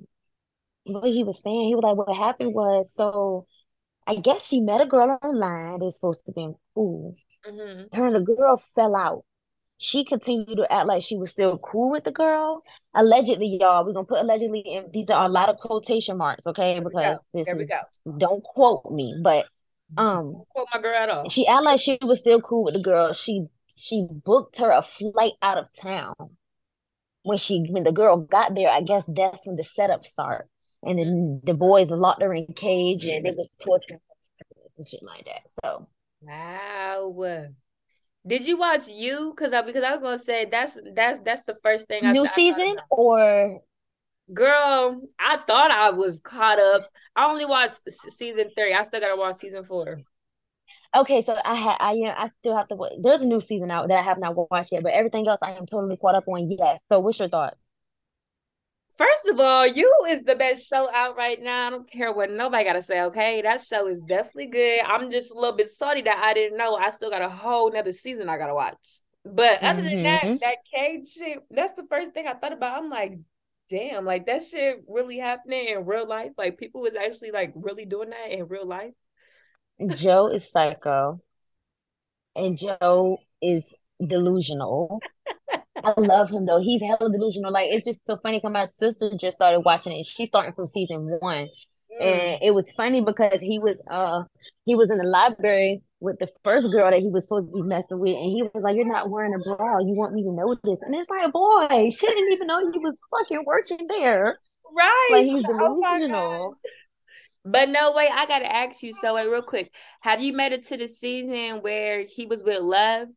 what 0.83 1.09
he 1.09 1.23
was 1.23 1.41
saying, 1.43 1.67
he 1.67 1.75
was 1.75 1.83
like, 1.83 1.97
what 1.97 2.15
happened 2.15 2.53
was 2.53 2.91
so 2.95 3.45
I 4.07 4.15
guess 4.15 4.47
she 4.47 4.61
met 4.61 4.79
a 4.79 4.85
girl 4.85 5.19
online. 5.21 5.79
They're 5.79 5.91
supposed 5.91 6.25
to 6.27 6.31
be 6.31 6.47
cool. 6.73 7.13
Mm-hmm. 7.45 7.95
Her 7.95 8.05
and 8.05 8.15
the 8.15 8.21
girl 8.21 8.55
fell 8.57 8.95
out. 8.95 9.25
She 9.79 10.05
continued 10.05 10.55
to 10.55 10.73
act 10.73 10.87
like 10.87 11.03
she 11.03 11.17
was 11.17 11.29
still 11.29 11.57
cool 11.57 11.91
with 11.91 12.05
the 12.05 12.11
girl. 12.11 12.63
Allegedly, 12.95 13.57
y'all, 13.59 13.85
we're 13.85 13.93
gonna 13.93 14.07
put 14.07 14.21
allegedly 14.21 14.61
in 14.61 14.89
these 14.91 15.09
are 15.09 15.25
a 15.25 15.29
lot 15.29 15.49
of 15.49 15.57
quotation 15.57 16.17
marks, 16.17 16.47
okay? 16.47 16.79
Because 16.79 17.19
this 17.33 17.47
is 17.47 17.69
don't 18.17 18.43
quote 18.43 18.89
me, 18.91 19.19
but 19.21 19.45
um 19.97 20.41
quote 20.55 20.67
my 20.73 20.81
girl 20.81 20.95
at 20.95 21.09
all. 21.09 21.29
She 21.29 21.45
acted 21.45 21.65
like 21.65 21.79
she 21.79 21.99
was 22.01 22.19
still 22.19 22.41
cool 22.41 22.63
with 22.63 22.75
the 22.75 22.81
girl. 22.81 23.11
She 23.13 23.45
she 23.75 24.07
booked 24.09 24.59
her 24.59 24.71
a 24.71 24.83
flight 24.97 25.33
out 25.41 25.57
of 25.57 25.67
town. 25.79 26.15
When 27.23 27.37
she 27.37 27.65
when 27.69 27.83
the 27.83 27.91
girl 27.91 28.17
got 28.17 28.55
there, 28.55 28.69
I 28.69 28.81
guess 28.81 29.03
that's 29.07 29.45
when 29.45 29.57
the 29.57 29.63
setup 29.63 30.05
started 30.05 30.47
and 30.87 30.99
then 30.99 31.07
mm-hmm. 31.07 31.45
the 31.45 31.53
boys 31.53 31.89
locked 31.89 32.21
her 32.21 32.33
in 32.33 32.45
a 32.49 32.53
cage 32.53 33.05
and 33.05 33.25
they 33.25 33.29
mm-hmm. 33.29 33.37
was 33.37 33.49
torturing 33.59 33.99
and 34.77 34.87
shit 34.87 35.03
like 35.03 35.25
that. 35.25 35.41
So 35.63 35.87
wow. 36.21 37.47
Did 38.25 38.45
you 38.45 38.57
watch 38.57 38.87
you? 38.89 39.33
Because 39.35 39.53
I 39.53 39.61
because 39.61 39.83
I 39.83 39.91
was 39.91 40.01
gonna 40.01 40.17
say 40.17 40.45
that's 40.45 40.77
that's 40.93 41.19
that's 41.21 41.43
the 41.43 41.55
first 41.63 41.87
thing. 41.87 42.05
I 42.05 42.11
new 42.11 42.27
season 42.27 42.77
I 42.77 42.83
or 42.89 43.61
girl, 44.33 45.01
I 45.17 45.37
thought 45.47 45.71
I 45.71 45.91
was 45.91 46.19
caught 46.19 46.59
up. 46.59 46.89
I 47.15 47.29
only 47.29 47.45
watched 47.45 47.89
season 47.89 48.49
three. 48.55 48.73
I 48.73 48.83
still 48.83 48.99
gotta 48.99 49.15
watch 49.15 49.35
season 49.35 49.63
four. 49.63 50.01
Okay, 50.95 51.21
so 51.21 51.37
I 51.43 51.55
had 51.55 51.77
I 51.79 51.93
yeah 51.93 52.15
I 52.17 52.29
still 52.39 52.55
have 52.55 52.67
to. 52.69 52.77
There's 53.01 53.21
a 53.21 53.25
new 53.25 53.39
season 53.39 53.71
out 53.71 53.87
that 53.87 53.99
I 53.99 54.03
have 54.03 54.19
not 54.19 54.35
watched 54.51 54.71
yet, 54.73 54.83
but 54.83 54.93
everything 54.93 55.27
else 55.27 55.39
I 55.41 55.53
am 55.53 55.65
totally 55.65 55.97
caught 55.97 56.15
up 56.15 56.27
on. 56.27 56.49
Yeah. 56.49 56.77
So 56.91 56.99
what's 56.99 57.19
your 57.19 57.29
thoughts? 57.29 57.57
First 58.97 59.27
of 59.27 59.39
all, 59.39 59.67
you 59.67 59.91
is 60.09 60.23
the 60.23 60.35
best 60.35 60.67
show 60.67 60.89
out 60.91 61.15
right 61.15 61.41
now. 61.41 61.67
I 61.67 61.69
don't 61.69 61.89
care 61.89 62.11
what 62.11 62.31
nobody 62.31 62.63
gotta 62.63 62.81
say. 62.81 63.03
Okay, 63.03 63.41
that 63.43 63.61
show 63.61 63.87
is 63.87 64.01
definitely 64.01 64.47
good. 64.47 64.81
I'm 64.85 65.11
just 65.11 65.31
a 65.31 65.35
little 65.35 65.55
bit 65.55 65.69
salty 65.69 66.01
that 66.01 66.17
I 66.23 66.33
didn't 66.33 66.57
know. 66.57 66.75
I 66.75 66.89
still 66.89 67.11
got 67.11 67.21
a 67.21 67.29
whole 67.29 67.71
nother 67.71 67.93
season 67.93 68.27
I 68.27 68.37
gotta 68.37 68.55
watch. 68.55 68.99
But 69.23 69.61
other 69.61 69.81
mm-hmm. 69.81 69.89
than 69.89 70.03
that, 70.03 70.21
mm-hmm. 70.23 70.37
that 70.37 70.57
cage 70.73 71.09
shit, 71.09 71.39
that's 71.51 71.73
the 71.73 71.85
first 71.89 72.13
thing 72.13 72.25
I 72.27 72.33
thought 72.33 72.53
about. 72.53 72.81
I'm 72.81 72.89
like, 72.89 73.19
damn, 73.69 74.03
like 74.03 74.25
that 74.25 74.41
shit 74.43 74.83
really 74.87 75.19
happening 75.19 75.67
in 75.67 75.85
real 75.85 76.07
life. 76.07 76.31
Like 76.35 76.57
people 76.57 76.81
was 76.81 76.95
actually 76.95 77.31
like 77.31 77.51
really 77.55 77.85
doing 77.85 78.09
that 78.09 78.31
in 78.31 78.47
real 78.47 78.67
life. 78.67 78.93
Joe 79.93 80.27
is 80.27 80.51
psycho, 80.51 81.21
and 82.35 82.57
Joe 82.57 83.17
is 83.43 83.75
delusional. 84.03 84.99
I 85.83 85.93
love 85.97 86.29
him 86.29 86.45
though. 86.45 86.59
He's 86.59 86.81
hella 86.81 87.11
delusional. 87.11 87.51
Like 87.51 87.69
it's 87.71 87.85
just 87.85 88.05
so 88.05 88.17
funny. 88.21 88.39
Cause 88.39 88.51
my 88.51 88.67
sister 88.67 89.11
just 89.19 89.35
started 89.35 89.61
watching 89.61 89.93
it. 89.93 90.05
She's 90.05 90.29
starting 90.29 90.53
from 90.53 90.67
season 90.67 91.17
one, 91.19 91.47
mm. 92.01 92.01
and 92.01 92.41
it 92.41 92.53
was 92.53 92.65
funny 92.75 93.01
because 93.01 93.39
he 93.41 93.59
was 93.59 93.75
uh 93.89 94.23
he 94.65 94.75
was 94.75 94.89
in 94.91 94.97
the 94.97 95.05
library 95.05 95.81
with 95.99 96.19
the 96.19 96.27
first 96.43 96.67
girl 96.71 96.91
that 96.91 96.99
he 96.99 97.07
was 97.07 97.23
supposed 97.23 97.47
to 97.47 97.53
be 97.53 97.61
messing 97.61 97.99
with, 97.99 98.15
and 98.15 98.31
he 98.31 98.43
was 98.53 98.63
like, 98.63 98.75
"You're 98.75 98.85
not 98.85 99.09
wearing 99.09 99.33
a 99.33 99.39
bra. 99.39 99.79
You 99.79 99.93
want 99.93 100.13
me 100.13 100.23
to 100.23 100.31
know 100.31 100.55
this?" 100.63 100.79
And 100.81 100.95
it's 100.95 101.09
like, 101.09 101.31
boy, 101.31 101.89
she 101.89 102.07
didn't 102.07 102.33
even 102.33 102.47
know 102.47 102.71
he 102.71 102.79
was 102.79 102.97
fucking 103.11 103.43
working 103.45 103.87
there. 103.87 104.37
Right? 104.75 105.09
Like 105.11 105.25
he's 105.25 105.43
oh 105.49 105.81
delusional. 105.81 106.53
Oh 106.53 106.55
but 107.47 107.69
no 107.69 107.93
way, 107.93 108.09
I 108.13 108.25
gotta 108.25 108.53
ask 108.53 108.83
you. 108.83 108.91
So 108.91 109.15
wait, 109.15 109.27
real 109.27 109.41
quick, 109.41 109.71
have 110.01 110.21
you 110.21 110.33
made 110.33 110.51
it 110.51 110.67
to 110.67 110.77
the 110.77 110.87
season 110.87 111.61
where 111.61 112.05
he 112.05 112.25
was 112.25 112.43
with 112.43 112.61
Love? 112.61 113.07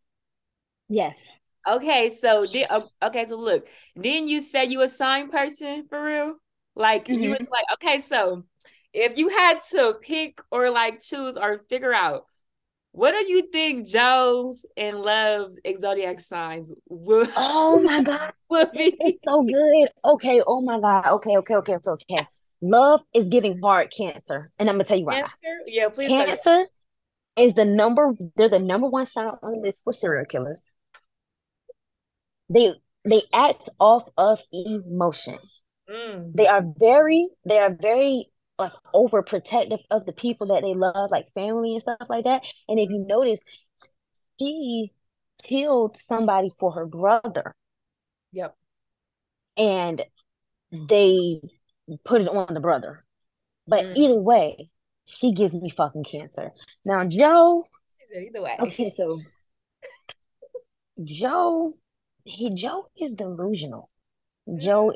Yes. 0.88 1.39
Okay, 1.68 2.11
so 2.11 2.44
did 2.44 2.68
okay, 3.03 3.27
so 3.27 3.37
look, 3.37 3.66
then 3.96 4.29
you 4.29 4.40
said 4.40 4.73
you 4.73 4.83
a 4.83 4.88
sign 4.88 5.31
person 5.31 5.87
for 5.88 6.03
real? 6.03 6.35
Like 6.75 7.07
mm-hmm. 7.07 7.23
you 7.23 7.31
was 7.31 7.49
like, 7.51 7.64
okay, 7.75 8.01
so 8.01 8.44
if 8.92 9.18
you 9.18 9.29
had 9.29 9.61
to 9.70 9.94
pick 10.01 10.40
or 10.51 10.70
like 10.70 11.01
choose 11.01 11.37
or 11.37 11.61
figure 11.68 11.92
out 11.92 12.25
what 12.92 13.12
do 13.12 13.33
you 13.33 13.49
think 13.53 13.87
Joe's 13.87 14.66
and 14.77 15.01
Love's 15.01 15.61
zodiac 15.79 16.20
signs 16.20 16.73
would 16.88 17.31
Oh 17.37 17.81
my 17.81 18.03
god. 18.03 18.33
Would 18.49 18.73
be? 18.73 18.96
It's 18.99 19.20
so 19.25 19.42
good. 19.42 19.88
Okay, 20.05 20.42
oh 20.44 20.61
my 20.61 20.81
god. 20.81 21.07
Okay, 21.14 21.37
okay, 21.37 21.55
okay, 21.57 21.75
okay, 21.75 21.90
okay. 21.90 22.27
Love 22.61 23.01
is 23.14 23.27
giving 23.29 23.61
hard 23.62 23.92
cancer. 23.96 24.51
And 24.59 24.68
I'm 24.68 24.75
gonna 24.75 24.85
tell 24.85 24.99
you 24.99 25.05
why. 25.05 25.20
Cancer? 25.20 25.57
Yeah, 25.66 25.88
please. 25.88 26.09
Cancer 26.09 26.64
is 27.37 27.55
the 27.55 27.64
number 27.64 28.12
they're 28.37 28.49
the 28.49 28.59
number 28.59 28.88
one 28.88 29.07
sign 29.07 29.31
on 29.42 29.53
the 29.53 29.59
list 29.59 29.79
for 29.85 29.92
serial 29.92 30.25
killers 30.25 30.73
they 32.50 32.74
they 33.04 33.22
act 33.32 33.70
off 33.78 34.05
of 34.18 34.40
emotion. 34.53 35.38
Mm. 35.88 36.34
They 36.34 36.46
are 36.46 36.64
very 36.78 37.28
they 37.44 37.59
are 37.59 37.74
very 37.74 38.26
like 38.59 38.72
overprotective 38.94 39.80
of 39.90 40.05
the 40.05 40.12
people 40.12 40.48
that 40.48 40.62
they 40.62 40.74
love, 40.74 41.11
like 41.11 41.32
family 41.32 41.72
and 41.72 41.82
stuff 41.82 42.07
like 42.09 42.24
that. 42.24 42.42
And 42.68 42.78
if 42.78 42.90
you 42.90 43.05
notice, 43.09 43.42
she 44.38 44.92
killed 45.42 45.96
somebody 46.07 46.51
for 46.59 46.72
her 46.72 46.86
brother. 46.86 47.55
Yep. 48.32 48.55
And 49.57 50.03
they 50.70 51.40
put 52.05 52.20
it 52.20 52.28
on 52.28 52.53
the 52.53 52.61
brother. 52.61 53.05
But 53.66 53.84
mm. 53.84 53.96
either 53.96 54.20
way, 54.20 54.70
she 55.07 55.32
gives 55.32 55.55
me 55.55 55.70
fucking 55.70 56.05
cancer. 56.05 56.51
Now 56.84 57.05
Joe. 57.05 57.64
She 57.98 58.14
said 58.14 58.24
either 58.24 58.42
way. 58.42 58.57
Okay, 58.61 58.90
so 58.90 59.18
Joe 61.05 61.72
he 62.25 62.55
Joe 62.55 62.89
is 63.01 63.12
delusional. 63.12 63.91
Mm. 64.49 64.61
Joe 64.61 64.93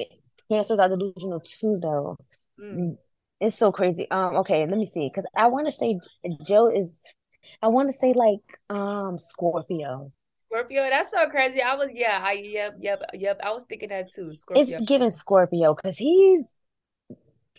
cancers 0.50 0.78
are 0.78 0.88
delusional 0.88 1.40
too, 1.40 1.78
though. 1.80 2.16
Mm. 2.60 2.96
It's 3.40 3.58
so 3.58 3.72
crazy. 3.72 4.10
Um, 4.10 4.36
okay, 4.36 4.66
let 4.66 4.78
me 4.78 4.86
see, 4.86 5.10
because 5.12 5.28
I 5.36 5.48
want 5.48 5.66
to 5.66 5.72
say 5.72 5.98
Joe 6.46 6.68
is, 6.68 6.98
I 7.60 7.68
want 7.68 7.88
to 7.88 7.92
say 7.92 8.12
like 8.12 8.40
um 8.70 9.18
Scorpio. 9.18 10.12
Scorpio, 10.34 10.88
that's 10.88 11.10
so 11.10 11.26
crazy. 11.28 11.60
I 11.60 11.74
was 11.74 11.88
yeah, 11.92 12.20
I 12.22 12.32
yep, 12.32 12.76
yep, 12.80 13.02
yep. 13.12 13.40
I 13.42 13.50
was 13.50 13.64
thinking 13.64 13.88
that 13.88 14.12
too. 14.12 14.34
Scorpio. 14.34 14.78
It's 14.78 14.88
giving 14.88 15.10
Scorpio 15.10 15.74
because 15.74 15.98
he's 15.98 16.46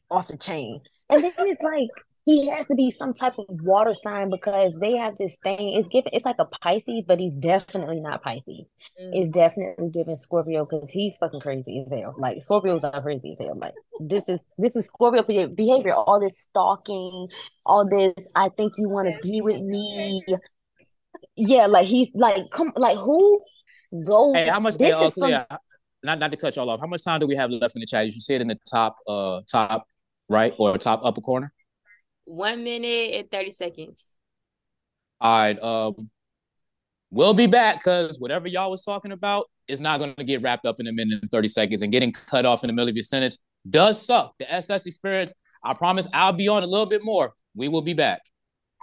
off 0.09 0.28
the 0.28 0.38
chain, 0.38 0.82
and 1.09 1.24
then 1.24 1.34
it's 1.38 1.63
like 1.63 1.89
he 2.26 2.47
has 2.49 2.65
to 2.65 2.76
be 2.76 2.89
some 2.89 3.13
type 3.13 3.38
of 3.38 3.45
water 3.49 3.93
sign 3.93 4.32
because 4.32 4.73
they 4.82 4.97
have 4.97 5.15
this 5.15 5.38
thing. 5.43 5.78
It's 5.78 5.88
given. 5.88 6.09
It's 6.11 6.26
like 6.26 6.38
a 6.39 6.45
Pisces, 6.45 7.03
but 7.07 7.19
he's 7.19 7.34
definitely 7.34 7.99
not 7.99 8.23
Pisces. 8.23 8.65
Mm. 8.99 9.11
It's 9.13 9.30
definitely 9.30 9.91
giving 9.91 10.17
Scorpio 10.17 10.65
because 10.65 10.89
he's 10.89 11.13
fucking 11.19 11.39
crazy 11.41 11.86
as 11.86 11.93
hell. 11.93 12.15
Like 12.17 12.39
Scorpios 12.39 12.84
are 12.84 12.99
crazy 13.03 13.38
as 13.39 13.45
hell. 13.45 13.55
Like 13.55 13.76
this 13.99 14.28
is 14.28 14.39
this 14.57 14.76
is 14.76 14.88
Scorpio 14.88 15.21
behavior. 15.21 15.93
All 15.93 16.19
this 16.19 16.39
stalking, 16.39 17.28
all 17.63 17.88
this. 17.88 18.28
I 18.36 18.49
think 18.49 18.73
you 18.78 18.89
want 18.89 19.07
to 19.07 19.19
be 19.21 19.41
with 19.41 19.61
me. 19.61 20.23
Yeah, 21.36 21.67
like 21.67 21.86
he's 21.86 22.09
like 22.15 22.49
come 22.49 22.73
like 22.76 22.97
who 22.97 23.39
go. 24.03 24.34
Hey, 24.34 24.47
how 24.47 24.59
much? 24.59 24.78
Hey, 24.80 24.91
uh, 24.91 25.11
yeah, 25.15 25.45
not 26.03 26.17
not 26.17 26.32
to 26.32 26.38
cut 26.38 26.55
y'all 26.55 26.71
off. 26.71 26.80
How 26.80 26.88
much 26.88 27.03
time 27.03 27.19
do 27.19 27.28
we 27.28 27.36
have 27.36 27.51
left 27.51 27.76
in 27.76 27.82
the 27.82 27.86
chat? 27.86 28.03
You 28.03 28.11
should 28.11 28.23
see 28.23 28.34
it 28.34 28.41
in 28.41 28.47
the 28.47 28.57
top 28.67 28.95
uh 29.07 29.41
top 29.47 29.88
right 30.28 30.55
or 30.57 30.76
top 30.80 31.01
upper 31.03 31.21
corner. 31.21 31.53
One 32.26 32.63
minute 32.63 33.15
and 33.15 33.32
30 33.32 33.51
seconds. 33.51 34.03
All 35.21 35.38
right. 35.38 35.61
Um, 35.61 36.09
we'll 37.11 37.34
be 37.34 37.47
back 37.47 37.80
because 37.80 38.19
whatever 38.19 38.47
y'all 38.47 38.71
was 38.71 38.84
talking 38.84 39.11
about 39.11 39.49
is 39.67 39.80
not 39.80 39.99
going 39.99 40.13
to 40.15 40.23
get 40.23 40.41
wrapped 40.41 40.65
up 40.65 40.80
in 40.80 40.88
a 40.88 40.91
minute 40.91 41.21
and 41.21 41.32
30 41.32 41.47
seconds 41.47 41.82
and 41.82 41.91
getting 41.91 42.11
cut 42.11 42.45
off 42.45 42.63
in 42.63 42.67
the 42.67 42.73
middle 42.73 42.89
of 42.89 42.95
your 42.95 43.03
sentence 43.03 43.39
does 43.69 44.03
suck. 44.03 44.34
The 44.39 44.51
SS 44.53 44.86
experience, 44.86 45.34
I 45.63 45.73
promise 45.73 46.07
I'll 46.13 46.34
be 46.34 46.47
on 46.47 46.63
a 46.63 46.67
little 46.67 46.86
bit 46.86 47.03
more. 47.03 47.34
We 47.55 47.67
will 47.67 47.82
be 47.82 47.93
back. 47.93 48.21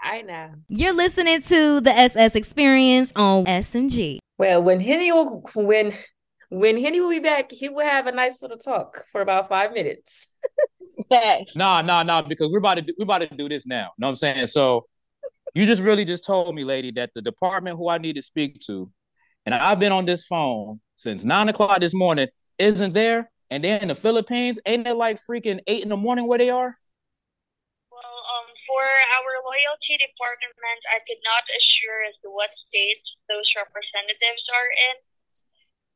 I 0.03 0.22
know. 0.22 0.51
You're 0.68 0.93
listening 0.93 1.43
to 1.43 1.80
the 1.80 1.97
SS 1.97 2.34
experience 2.34 3.12
on 3.14 3.45
SMG. 3.45 4.18
Well, 4.38 4.62
when 4.62 4.80
Henny 4.80 5.12
will, 5.12 5.45
when 5.55 5.93
when 6.49 6.78
Henny 6.78 7.01
will 7.01 7.11
be 7.11 7.20
back, 7.20 7.53
he 7.53 7.68
will 7.68 7.86
have 7.86 8.07
a 8.07 8.12
nice 8.12 8.43
little 8.43 8.59
talk 8.59 9.05
for 9.12 9.20
about 9.20 9.49
five 9.49 9.72
minutes. 9.72 10.26
Facts. 11.09 11.57
Nah, 11.57 11.82
nah, 11.82 12.03
nah, 12.03 12.22
because 12.22 12.51
we're 12.51 12.59
about 12.59 12.76
to 12.76 12.82
do, 12.82 12.95
we're 12.99 13.05
about 13.05 13.22
to 13.22 13.34
do 13.34 13.49
this 13.49 13.66
now. 13.66 13.90
know 13.99 14.07
what 14.07 14.11
I'm 14.11 14.16
saying? 14.16 14.47
So 14.47 14.86
you 15.55 15.66
just 15.66 15.82
really 15.82 16.05
just 16.05 16.24
told 16.24 16.55
me, 16.55 16.64
lady, 16.64 16.90
that 16.93 17.11
the 17.14 17.22
department 17.22 17.76
who 17.76 17.88
I 17.88 17.99
need 17.99 18.16
to 18.16 18.22
speak 18.22 18.61
to, 18.66 18.90
and 19.45 19.55
I've 19.55 19.78
been 19.78 19.93
on 19.93 20.07
this 20.07 20.24
phone 20.24 20.80
since 20.97 21.24
nine 21.24 21.49
o'clock 21.49 21.80
this 21.80 21.95
morning, 21.95 22.28
isn't 22.59 22.95
there. 22.95 23.30
And 23.51 23.62
they're 23.62 23.80
in 23.80 23.88
the 23.88 23.95
Philippines. 23.95 24.57
Ain't 24.64 24.88
it 24.88 24.97
like 24.97 25.20
freaking 25.20 25.61
eight 25.66 25.82
in 25.82 25.90
the 25.90 25.97
morning 25.97 26.26
where 26.26 26.40
they 26.40 26.49
are? 26.49 26.72
Well, 27.93 28.16
um, 28.32 28.49
for 28.64 28.80
our 28.80 29.32
loyalty 29.45 30.01
department, 30.01 30.80
I 30.88 30.97
could 31.05 31.20
not 31.20 31.45
assure 31.53 32.01
as 32.09 32.16
to 32.24 32.32
what 32.32 32.49
states 32.49 33.12
those 33.28 33.45
representatives 33.53 34.49
are 34.49 34.70
in. 34.88 34.97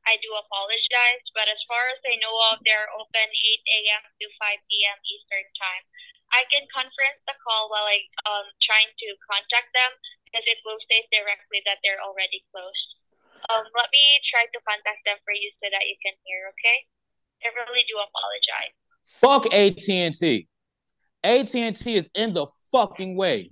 I 0.07 0.15
do 0.23 0.31
apologize, 0.39 1.27
but 1.35 1.51
as 1.51 1.59
far 1.67 1.83
as 1.91 1.99
I 2.07 2.15
know 2.23 2.35
of, 2.55 2.63
they're 2.63 2.87
open 2.95 3.27
8 3.27 3.27
a.m. 3.27 4.03
to 4.07 4.27
5 4.39 4.71
p.m. 4.71 4.97
Eastern 5.03 5.47
Time. 5.59 5.85
I 6.31 6.47
can 6.51 6.67
conference 6.71 7.23
the 7.27 7.35
call 7.43 7.71
while 7.71 7.87
I 7.87 8.03
um 8.27 8.47
trying 8.63 8.91
to 8.91 9.09
contact 9.27 9.71
them 9.75 9.93
because 10.27 10.47
it 10.47 10.63
will 10.67 10.79
state 10.83 11.07
directly 11.11 11.63
that 11.67 11.83
they're 11.83 12.03
already 12.03 12.43
closed. 12.51 13.07
Um, 13.51 13.63
let 13.79 13.91
me 13.95 14.05
try 14.31 14.47
to 14.47 14.59
contact 14.67 15.07
them 15.07 15.19
for 15.23 15.31
you 15.35 15.51
so 15.63 15.71
that 15.71 15.87
you 15.87 15.95
can 16.03 16.15
hear. 16.27 16.51
Okay? 16.55 16.79
I 17.47 17.55
really 17.55 17.87
do 17.87 17.99
apologize. 17.99 18.75
Fuck 19.07 19.47
AT 19.55 19.87
and 19.91 20.15
T. 20.15 20.49
AT 21.23 21.55
and 21.55 21.77
T 21.77 21.95
is 21.95 22.11
in 22.15 22.35
the 22.35 22.47
fucking 22.73 23.15
way. 23.17 23.51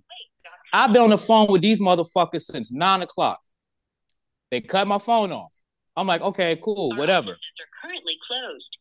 I've 0.72 0.92
been 0.92 1.02
on 1.02 1.10
the 1.10 1.18
phone 1.18 1.46
with 1.46 1.62
these 1.62 1.80
motherfuckers 1.80 2.42
since 2.42 2.72
nine 2.72 3.02
o'clock. 3.02 3.38
They 4.50 4.60
cut 4.60 4.88
my 4.88 4.98
phone 4.98 5.30
off. 5.30 5.54
I'm 5.96 6.06
like, 6.06 6.22
okay, 6.22 6.58
cool, 6.62 6.92
our 6.92 6.98
whatever. 6.98 7.32
are 7.32 7.80
currently 7.82 8.16
closed. 8.26 8.78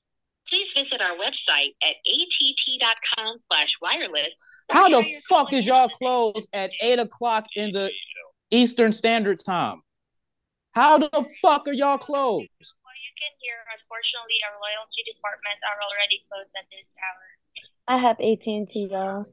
Please 0.50 0.68
visit 0.76 1.02
our 1.02 1.16
website 1.18 1.74
at 1.82 1.96
att.com 2.06 3.38
slash 3.52 3.70
wireless. 3.82 4.30
How 4.72 4.90
the 4.90 5.04
fuck 5.30 5.54
is 5.54 5.66
y'all 5.66 5.90
closed 5.90 6.48
at 6.54 6.72
8 6.82 7.00
o'clock 7.00 7.46
in 7.56 7.72
the 7.72 7.92
Eastern 8.52 8.92
Standard 8.92 9.40
Time? 9.44 9.82
How 10.74 10.98
the 10.98 11.10
fuck 11.42 11.68
are 11.68 11.74
y'all 11.74 11.98
closed? 11.98 12.50
Well, 12.84 12.98
you 12.98 13.14
can 13.18 13.32
hear, 13.40 13.56
unfortunately, 13.72 14.38
our 14.50 14.58
loyalty 14.58 15.02
departments 15.14 15.62
are 15.70 15.80
already 15.82 16.26
closed 16.30 16.50
at 16.58 16.66
this 16.70 16.86
hour. 16.98 17.24
I 17.88 17.98
have 17.98 18.20
AT&T, 18.20 18.90
y'all. 18.92 19.26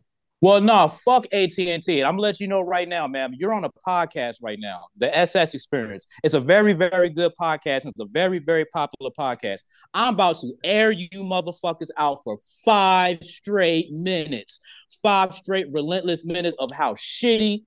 Well, 0.43 0.62
no, 0.62 0.88
fuck 0.88 1.26
AT 1.34 1.59
and 1.59 1.82
T. 1.82 2.03
I'm 2.03 2.12
gonna 2.12 2.22
let 2.22 2.41
you 2.41 2.49
know 2.49 2.62
right 2.62 2.88
now, 2.88 3.07
ma'am. 3.07 3.32
You're 3.34 3.53
on 3.53 3.64
a 3.64 3.70
podcast 3.86 4.36
right 4.41 4.59
now, 4.59 4.86
the 4.97 5.14
SS 5.14 5.53
Experience. 5.53 6.07
It's 6.24 6.32
a 6.32 6.41
very, 6.41 6.72
very 6.72 7.11
good 7.11 7.32
podcast. 7.38 7.84
It's 7.84 8.01
a 8.01 8.07
very, 8.07 8.38
very 8.38 8.64
popular 8.64 9.11
podcast. 9.18 9.59
I'm 9.93 10.14
about 10.14 10.36
to 10.36 10.55
air 10.64 10.93
you 10.93 11.09
motherfuckers 11.12 11.88
out 11.99 12.20
for 12.24 12.38
five 12.64 13.22
straight 13.22 13.91
minutes, 13.91 14.61
five 15.03 15.34
straight 15.34 15.66
relentless 15.72 16.24
minutes 16.24 16.57
of 16.59 16.70
how 16.72 16.95
shitty 16.95 17.64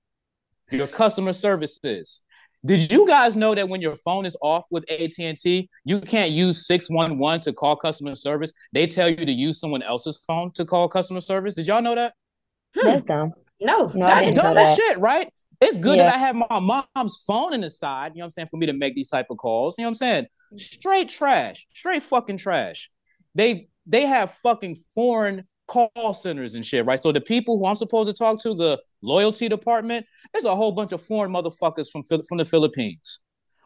your 0.72 0.88
customer 0.88 1.32
service 1.32 1.78
is. 1.84 2.22
Did 2.66 2.90
you 2.90 3.06
guys 3.06 3.36
know 3.36 3.54
that 3.54 3.68
when 3.68 3.82
your 3.82 3.94
phone 3.94 4.26
is 4.26 4.36
off 4.42 4.66
with 4.70 4.90
AT&T, 4.90 5.68
you 5.84 6.00
can't 6.00 6.30
use 6.30 6.66
611 6.66 7.40
to 7.42 7.52
call 7.52 7.76
customer 7.76 8.16
service? 8.16 8.52
They 8.72 8.86
tell 8.86 9.08
you 9.08 9.24
to 9.26 9.32
use 9.32 9.60
someone 9.60 9.82
else's 9.82 10.20
phone 10.26 10.50
to 10.52 10.64
call 10.64 10.88
customer 10.88 11.20
service. 11.20 11.54
Did 11.54 11.66
y'all 11.66 11.82
know 11.82 11.94
that? 11.94 12.14
Hmm. 12.76 12.86
That's 12.86 13.04
dumb. 13.04 13.32
No, 13.60 13.86
No, 13.94 14.06
That's 14.06 14.34
dumb 14.34 14.54
that. 14.54 14.66
as 14.66 14.76
shit, 14.76 14.98
right? 14.98 15.32
It's 15.60 15.78
good 15.78 15.96
Yeah. 15.98 16.04
that 16.06 16.14
I 16.14 16.18
have 16.18 16.34
my 16.36 16.82
mom's 16.96 17.22
phone 17.26 17.54
in 17.54 17.60
the 17.60 17.70
side, 17.70 18.12
you 18.14 18.18
know 18.18 18.24
what 18.24 18.26
I'm 18.26 18.30
saying, 18.32 18.48
for 18.48 18.56
me 18.56 18.66
to 18.66 18.72
make 18.72 18.94
these 18.94 19.08
type 19.08 19.26
of 19.30 19.38
calls. 19.38 19.76
You 19.78 19.82
know 19.84 19.88
what 19.88 19.90
I'm 19.90 19.94
saying? 19.94 20.26
Straight 20.56 21.08
trash. 21.08 21.66
Straight 21.74 22.02
fucking 22.02 22.38
trash. 22.38 22.90
They 23.34 23.68
they 23.86 24.06
have 24.06 24.32
fucking 24.34 24.76
foreign 24.94 25.44
call 25.68 26.14
centers 26.14 26.54
and 26.54 26.64
shit, 26.64 26.84
right? 26.86 27.02
So 27.02 27.12
the 27.12 27.20
people 27.20 27.58
who 27.58 27.66
I'm 27.66 27.74
supposed 27.74 28.08
to 28.08 28.12
talk 28.14 28.40
to, 28.42 28.54
the 28.54 28.80
loyalty 29.02 29.48
department, 29.48 30.06
there's 30.32 30.44
a 30.44 30.54
whole 30.54 30.72
bunch 30.72 30.92
of 30.92 31.00
foreign 31.02 31.32
motherfuckers 31.32 31.90
from 31.90 32.02
Phil- 32.04 32.22
from 32.28 32.38
the 32.38 32.44
Philippines. 32.44 33.20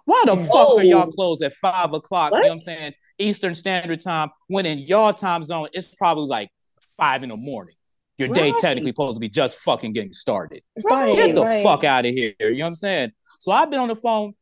Why 0.04 0.22
the 0.26 0.36
fuck 0.36 0.78
are 0.78 0.82
y'all 0.84 1.10
closed 1.12 1.42
at 1.42 1.52
five 1.54 1.92
o'clock? 1.92 2.32
You 2.32 2.38
know 2.40 2.46
what 2.46 2.52
I'm 2.52 2.58
saying? 2.60 2.92
Eastern 3.18 3.54
Standard 3.54 4.00
Time, 4.00 4.30
when 4.46 4.64
in 4.66 4.78
your 4.78 5.12
time 5.12 5.42
zone, 5.44 5.68
it's 5.72 5.88
probably 5.96 6.26
like 6.26 6.50
five 6.96 7.22
in 7.22 7.28
the 7.30 7.36
morning. 7.36 7.74
Your 8.18 8.28
day 8.28 8.52
technically 8.58 8.90
supposed 8.90 9.16
to 9.16 9.20
be 9.20 9.28
just 9.28 9.58
fucking 9.58 9.92
getting 9.92 10.12
started. 10.12 10.62
Right, 10.84 11.14
Get 11.14 11.34
the 11.34 11.42
right. 11.42 11.62
fuck 11.62 11.84
out 11.84 12.04
of 12.04 12.12
here. 12.12 12.34
You 12.40 12.50
know 12.50 12.64
what 12.64 12.68
I'm 12.68 12.74
saying? 12.74 13.12
So 13.38 13.52
I've 13.52 13.70
been 13.70 13.78
on 13.80 13.88
the 13.88 13.96
phone 13.96 14.32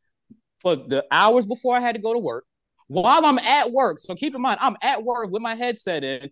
for 0.61 0.75
the 0.75 1.05
hours 1.11 1.45
before 1.45 1.75
I 1.77 1.79
had 1.79 1.95
to 1.95 2.01
go 2.01 2.13
to 2.13 2.19
work. 2.19 2.45
While 2.87 3.25
I'm 3.25 3.37
at 3.37 3.71
work, 3.71 3.99
so 3.99 4.15
keep 4.15 4.33
in 4.33 4.41
mind, 4.41 4.59
I'm 4.61 4.77
at 4.81 5.03
work 5.03 5.29
with 5.29 5.41
my 5.41 5.55
headset 5.55 6.03
in, 6.03 6.29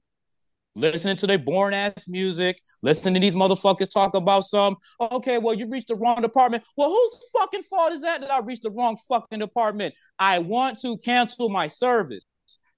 listening 0.75 1.17
to 1.17 1.27
their 1.27 1.37
boring 1.37 1.75
ass 1.75 2.07
music, 2.07 2.57
listening 2.81 3.13
to 3.15 3.19
these 3.19 3.35
motherfuckers 3.35 3.91
talk 3.91 4.15
about 4.15 4.43
some. 4.45 4.77
Okay, 4.99 5.37
well, 5.37 5.53
you 5.53 5.67
reached 5.67 5.89
the 5.89 5.95
wrong 5.95 6.21
department. 6.21 6.63
Well, 6.77 6.89
whose 6.89 7.25
fucking 7.37 7.63
fault 7.63 7.93
is 7.93 8.01
that 8.01 8.21
that 8.21 8.31
I 8.31 8.39
reached 8.39 8.63
the 8.63 8.71
wrong 8.71 8.97
fucking 9.07 9.39
department? 9.39 9.93
I 10.17 10.39
want 10.39 10.79
to 10.79 10.97
cancel 10.97 11.49
my 11.49 11.67
service. 11.67 12.23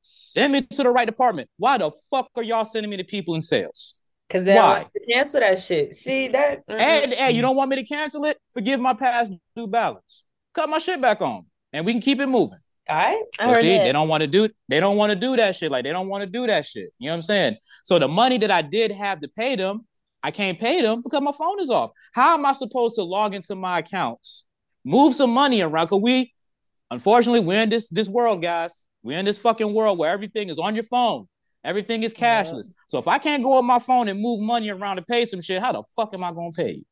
Send 0.02 0.54
me 0.54 0.62
to 0.62 0.84
the 0.84 0.90
right 0.90 1.06
department. 1.06 1.50
Why 1.58 1.78
the 1.78 1.92
fuck 2.12 2.30
are 2.36 2.44
y'all 2.44 2.66
sending 2.66 2.90
me 2.90 2.98
to 2.98 3.04
people 3.04 3.36
in 3.36 3.42
sales? 3.42 4.02
Because 4.28 4.44
they 4.44 4.56
Why? 4.56 4.80
want 4.80 4.94
to 4.94 5.14
cancel 5.14 5.40
that 5.40 5.60
shit. 5.60 5.96
See 5.96 6.28
that? 6.30 6.68
Mhm. 6.68 6.80
And, 6.80 7.14
and 7.14 7.36
you 7.36 7.42
don't 7.42 7.56
want 7.56 7.70
me 7.70 7.78
to 7.78 7.86
cancel 7.86 8.26
it? 8.26 8.38
Forgive 8.52 8.80
my 8.80 8.94
past 8.94 9.32
due 9.56 9.68
balance. 9.68 10.24
Cut 10.54 10.70
my 10.70 10.80
shit 10.80 11.00
back 11.02 11.22
on, 11.22 11.46
and 11.72 11.86
we 11.86 11.94
can 11.94 12.02
keep 12.02 12.20
it 12.20 12.28
moving. 12.28 12.58
All 12.90 12.96
right. 12.96 13.22
I 13.40 13.54
see, 13.54 13.78
that. 13.78 13.84
they 13.86 13.92
don't 13.92 14.08
want 14.08 14.22
to 14.22 14.28
do 14.28 14.48
they 14.70 14.80
don't 14.80 14.96
want 14.98 15.12
to 15.12 15.16
do 15.18 15.36
that 15.36 15.56
shit. 15.56 15.72
Like 15.72 15.84
they 15.84 15.92
don't 15.92 16.08
want 16.08 16.24
to 16.24 16.30
do 16.30 16.48
that 16.48 16.66
shit. 16.66 16.90
You 17.00 17.08
know 17.08 17.14
what 17.14 17.16
I'm 17.18 17.22
saying? 17.24 17.58
So 17.84 18.00
the 18.00 18.08
money 18.08 18.38
that 18.38 18.52
I 18.52 18.62
did 18.62 18.92
have 18.92 19.20
to 19.22 19.28
pay 19.28 19.56
them, 19.56 19.86
I 20.24 20.32
can't 20.32 20.60
pay 20.60 20.82
them 20.82 21.02
because 21.04 21.22
my 21.22 21.34
phone 21.34 21.60
is 21.60 21.70
off. 21.70 21.92
How 22.14 22.34
am 22.34 22.46
I 22.46 22.54
supposed 22.54 22.96
to 22.96 23.04
log 23.04 23.36
into 23.36 23.56
my 23.56 23.80
accounts, 23.80 24.46
move 24.86 25.14
some 25.14 25.32
money 25.32 25.62
around? 25.62 25.88
Cause 25.88 26.02
we, 26.02 26.32
unfortunately, 26.90 27.42
we're 27.42 27.62
in 27.62 27.70
this 27.70 27.90
this 27.90 28.08
world, 28.08 28.42
guys. 28.42 28.88
We're 29.04 29.18
in 29.18 29.26
this 29.26 29.38
fucking 29.38 29.74
world 29.74 29.98
where 29.98 30.12
everything 30.12 30.50
is 30.50 30.60
on 30.60 30.76
your 30.76 30.84
phone. 30.86 31.28
Everything 31.68 32.02
is 32.04 32.14
Yeah. 32.18 32.44
cashless. 32.44 32.70
So 32.88 32.98
if 32.98 33.08
I 33.10 33.18
can't 33.18 33.44
go 33.44 33.54
on 33.54 33.66
my 33.66 33.78
phone 33.80 34.08
and 34.08 34.20
move 34.22 34.40
money 34.40 34.70
around 34.70 34.96
to 34.96 35.02
pay 35.04 35.26
some 35.26 35.42
shit, 35.42 35.62
how 35.62 35.74
the 35.74 35.84
fuck 35.96 36.14
am 36.14 36.24
I 36.24 36.32
gonna 36.32 36.50
pay 36.56 36.72
you? 36.80 36.86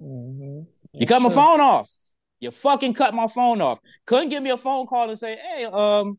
Mhm. 0.00 0.66
You 0.92 1.06
cut 1.06 1.20
my 1.20 1.28
phone 1.30 1.60
off. 1.60 1.90
You 2.38 2.50
fucking 2.52 2.94
cut 2.94 3.12
my 3.14 3.26
phone 3.26 3.60
off. 3.60 3.80
Couldn't 4.06 4.28
give 4.28 4.42
me 4.42 4.50
a 4.50 4.56
phone 4.56 4.86
call 4.86 5.08
and 5.08 5.18
say, 5.18 5.36
hey, 5.36 5.64
um, 5.64 6.18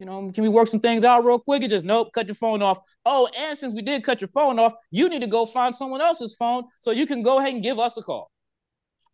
you 0.00 0.06
know, 0.06 0.28
can 0.34 0.42
we 0.42 0.48
work 0.48 0.66
some 0.68 0.80
things 0.80 1.04
out 1.04 1.24
real 1.24 1.38
quick? 1.38 1.62
It 1.62 1.68
just 1.68 1.86
nope, 1.86 2.08
cut 2.12 2.26
your 2.26 2.34
phone 2.34 2.62
off. 2.62 2.78
Oh, 3.04 3.28
and 3.38 3.56
since 3.56 3.74
we 3.74 3.82
did 3.82 4.02
cut 4.02 4.20
your 4.20 4.28
phone 4.28 4.58
off, 4.58 4.74
you 4.90 5.08
need 5.08 5.20
to 5.20 5.26
go 5.28 5.46
find 5.46 5.72
someone 5.74 6.00
else's 6.00 6.34
phone 6.36 6.64
so 6.80 6.90
you 6.90 7.06
can 7.06 7.22
go 7.22 7.38
ahead 7.38 7.54
and 7.54 7.62
give 7.62 7.78
us 7.78 7.96
a 7.96 8.02
call. 8.02 8.30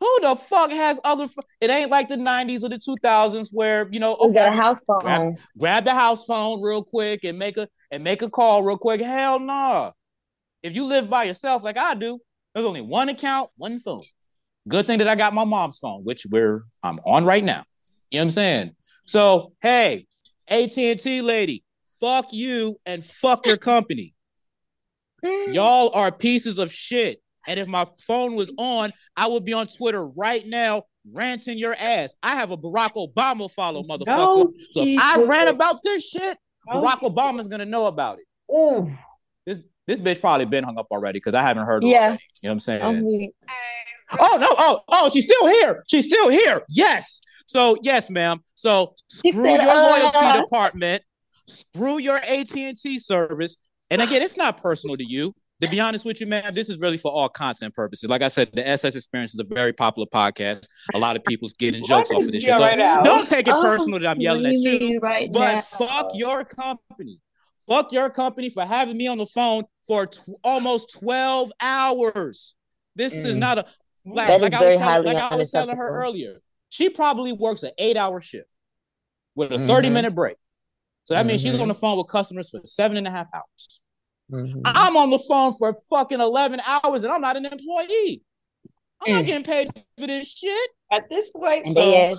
Who 0.00 0.18
the 0.22 0.34
fuck 0.34 0.72
has 0.72 0.98
other? 1.04 1.26
ph- 1.28 1.36
It 1.60 1.70
ain't 1.70 1.90
like 1.90 2.08
the 2.08 2.16
'90s 2.16 2.64
or 2.64 2.68
the 2.68 2.78
2000s 2.78 3.50
where 3.52 3.88
you 3.92 4.00
know, 4.00 4.16
We 4.20 4.32
got 4.32 4.52
a 4.52 4.56
house 4.56 4.78
phone. 4.86 5.00
grab, 5.00 5.32
grab 5.56 5.84
the 5.84 5.94
house 5.94 6.24
phone 6.24 6.60
real 6.60 6.82
quick 6.82 7.22
and 7.22 7.38
make 7.38 7.56
a 7.56 7.68
and 7.92 8.02
make 8.02 8.22
a 8.22 8.30
call 8.30 8.64
real 8.64 8.78
quick. 8.78 9.00
Hell 9.00 9.38
no. 9.38 9.92
If 10.62 10.74
you 10.74 10.86
live 10.86 11.08
by 11.08 11.24
yourself 11.24 11.62
like 11.62 11.76
I 11.76 11.94
do, 11.94 12.18
there's 12.54 12.66
only 12.66 12.80
one 12.80 13.08
account, 13.10 13.50
one 13.56 13.78
phone. 13.78 14.00
Good 14.66 14.86
thing 14.86 14.98
that 14.98 15.08
I 15.08 15.14
got 15.14 15.34
my 15.34 15.44
mom's 15.44 15.78
phone, 15.78 16.02
which 16.02 16.26
we're 16.30 16.60
I'm 16.82 16.98
on 17.06 17.24
right 17.24 17.44
now. 17.44 17.62
You 18.10 18.18
know 18.18 18.22
what 18.22 18.24
I'm 18.24 18.30
saying? 18.30 18.70
So 19.06 19.52
hey, 19.60 20.06
AT&T 20.48 21.20
lady, 21.20 21.64
fuck 22.00 22.32
you 22.32 22.78
and 22.86 23.04
fuck 23.04 23.46
your 23.46 23.56
company. 23.58 24.14
Mm. 25.24 25.54
Y'all 25.54 25.90
are 25.94 26.10
pieces 26.10 26.58
of 26.58 26.72
shit. 26.72 27.22
And 27.46 27.58
if 27.58 27.66
my 27.68 27.86
phone 28.06 28.34
was 28.34 28.54
on, 28.56 28.92
I 29.16 29.26
would 29.26 29.44
be 29.44 29.52
on 29.52 29.66
Twitter 29.66 30.06
right 30.06 30.46
now 30.46 30.84
ranting 31.12 31.58
your 31.58 31.74
ass. 31.74 32.14
I 32.22 32.36
have 32.36 32.52
a 32.52 32.56
Barack 32.56 32.92
Obama 32.94 33.50
follow, 33.50 33.82
motherfucker. 33.82 34.06
No, 34.06 34.52
so 34.70 34.84
if 34.84 34.98
I 34.98 35.24
rant 35.24 35.50
about 35.50 35.80
this 35.82 36.08
shit. 36.08 36.38
Barack 36.68 37.00
Obama's 37.00 37.48
gonna 37.48 37.66
know 37.66 37.86
about 37.86 38.18
it. 38.18 38.26
Ooh. 38.54 38.90
This 39.46 39.62
this 39.86 40.00
bitch 40.00 40.20
probably 40.20 40.46
been 40.46 40.64
hung 40.64 40.78
up 40.78 40.86
already 40.90 41.18
because 41.18 41.34
I 41.34 41.42
haven't 41.42 41.66
heard. 41.66 41.82
Yeah. 41.84 41.98
already. 41.98 42.12
you 42.42 42.48
know 42.48 42.50
what 42.50 42.52
I'm 42.52 42.60
saying. 42.60 42.82
I'm 42.82 43.32
Oh 44.18 44.38
no! 44.38 44.48
Oh 44.50 44.80
oh, 44.88 45.10
she's 45.12 45.24
still 45.24 45.48
here. 45.48 45.84
She's 45.88 46.04
still 46.04 46.28
here. 46.28 46.62
Yes. 46.68 47.20
So 47.46 47.76
yes, 47.82 48.10
ma'am. 48.10 48.40
So 48.54 48.94
screw 49.08 49.32
said, 49.32 49.62
your 49.62 49.74
loyalty 49.74 50.18
uh. 50.18 50.40
department. 50.40 51.02
Screw 51.46 51.98
your 51.98 52.16
AT 52.16 52.56
and 52.56 52.78
T 52.78 52.98
service. 52.98 53.56
And 53.90 54.00
again, 54.00 54.22
it's 54.22 54.36
not 54.36 54.62
personal 54.62 54.96
to 54.96 55.04
you. 55.04 55.34
To 55.62 55.68
be 55.68 55.78
honest 55.78 56.04
with 56.04 56.20
you, 56.20 56.26
man, 56.26 56.52
this 56.52 56.68
is 56.68 56.78
really 56.80 56.96
for 56.96 57.12
all 57.12 57.28
content 57.28 57.72
purposes. 57.72 58.10
Like 58.10 58.22
I 58.22 58.28
said, 58.28 58.50
the 58.52 58.66
SS 58.66 58.96
Experience 58.96 59.32
is 59.32 59.38
a 59.40 59.44
very 59.44 59.72
popular 59.72 60.06
podcast. 60.12 60.66
A 60.92 60.98
lot 60.98 61.14
of 61.16 61.24
people's 61.24 61.52
getting 61.52 61.84
jokes 61.84 62.10
off 62.10 62.22
of 62.24 62.32
this 62.32 62.42
shit. 62.42 62.54
So 62.56 62.60
right 62.60 62.76
don't 63.04 63.26
take 63.26 63.46
it 63.46 63.54
Oh, 63.56 63.60
personal 63.60 64.00
that 64.00 64.08
I'm 64.08 64.20
yelling 64.20 64.44
at 64.46 64.54
you. 64.58 64.98
Right 64.98 65.30
But 65.32 65.54
now. 65.54 65.60
fuck 65.60 66.10
your 66.14 66.44
company. 66.44 67.20
Fuck 67.68 67.92
your 67.92 68.10
company 68.10 68.50
for 68.50 68.64
having 68.64 68.96
me 68.96 69.06
on 69.06 69.18
the 69.18 69.26
phone 69.26 69.62
for 69.86 70.06
tw- 70.06 70.18
almost 70.42 70.98
12 71.00 71.52
hours. 71.60 72.56
This 72.96 73.14
is 73.14 73.36
Mm. 73.36 73.38
not 73.38 73.58
a 73.58 73.64
like, 74.04 74.40
like 74.42 74.52
I 74.54 74.64
was 74.64 74.78
telling, 74.80 75.06
like 75.06 75.16
I 75.32 75.36
was 75.36 75.50
telling 75.52 75.76
her 75.76 75.88
earlier. 76.02 76.40
She 76.70 76.90
probably 76.90 77.32
works 77.32 77.62
an 77.62 77.70
eight 77.78 77.96
hour 77.96 78.20
shift 78.20 78.52
with 79.36 79.52
a 79.52 79.56
Mhm. 79.58 79.66
30 79.68 79.90
minute 79.90 80.12
break. 80.12 80.36
So 81.04 81.14
that 81.14 81.24
means 81.24 81.40
she's 81.40 81.54
Mhm. 81.54 81.62
on 81.62 81.68
the 81.68 81.74
phone 81.74 81.98
with 81.98 82.08
customers 82.08 82.50
for 82.50 82.60
seven 82.64 82.96
and 82.96 83.06
a 83.06 83.12
half 83.12 83.28
hours. 83.32 83.78
Mhm. 84.32 84.62
I'm 84.64 84.96
on 84.96 85.10
the 85.10 85.18
phone 85.18 85.52
for 85.54 85.74
fucking 85.90 86.20
11 86.20 86.60
hours 86.66 87.04
and 87.04 87.12
I'm 87.12 87.20
not 87.20 87.36
an 87.36 87.44
employee. 87.46 88.22
I'm 89.04 89.12
not 89.12 89.24
Mm. 89.24 89.26
getting 89.26 89.44
paid 89.44 89.68
for 89.98 90.06
this 90.06 90.32
shit. 90.32 90.70
At 90.90 91.08
this 91.10 91.30
point, 91.30 91.64
And 91.66 91.74
So- 91.74 92.18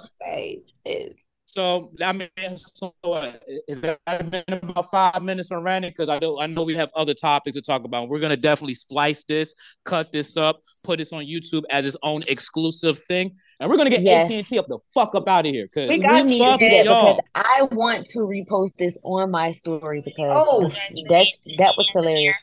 they 1.56 1.62
ask, 1.62 1.76
say 1.76 1.84
it. 1.86 1.92
So 1.92 1.92
I 2.04 2.14
mean, 2.14 2.58
so 2.58 2.94
uh, 3.04 3.32
is 3.68 3.82
that 3.82 4.00
been 4.32 4.44
about 4.70 4.90
five 4.90 5.22
minutes 5.24 5.52
on 5.52 5.64
ranting? 5.64 5.92
Because 5.92 6.10
I 6.10 6.20
know 6.20 6.40
I 6.40 6.48
know 6.48 6.64
we 6.64 6.76
have 6.76 6.90
other 6.96 7.14
topics 7.14 7.56
to 7.56 7.62
talk 7.62 7.84
about. 7.84 8.10
We're 8.10 8.20
gonna 8.20 8.38
definitely 8.38 8.76
splice 8.76 9.24
this, 9.24 9.54
cut 9.86 10.12
this 10.12 10.38
up, 10.38 10.62
put 10.84 10.98
this 11.00 11.14
on 11.14 11.26
YouTube 11.26 11.64
as 11.70 11.86
its 11.86 11.98
own 12.04 12.22
exclusive 12.28 12.98
thing, 13.00 13.32
and 13.60 13.70
we're 13.70 13.78
gonna 13.78 13.90
get 13.90 14.02
Yes. 14.04 14.30
AT 14.30 14.36
and 14.38 14.46
T 14.46 14.60
up 14.60 14.68
the 14.68 14.80
fuck 14.94 15.16
up 15.16 15.28
out 15.28 15.46
of 15.46 15.52
here. 15.52 15.68
Cause 15.74 15.90
We 15.90 15.98
we 15.98 16.02
got 16.02 16.26
need 16.26 16.40
fuck 16.40 16.60
to 16.60 16.66
do 16.70 16.76
that 16.76 16.86
y'all. 16.86 17.16
because 17.16 17.30
I 17.36 17.62
want 17.72 18.06
to 18.08 18.20
repost 18.20 18.76
this 18.78 18.98
on 19.04 19.32
my 19.32 19.52
story 19.52 20.02
because 20.04 20.32
Oh. 20.36 20.70
that's 21.10 21.42
that 21.58 21.74
was 21.78 21.88
hilarious. 21.94 22.36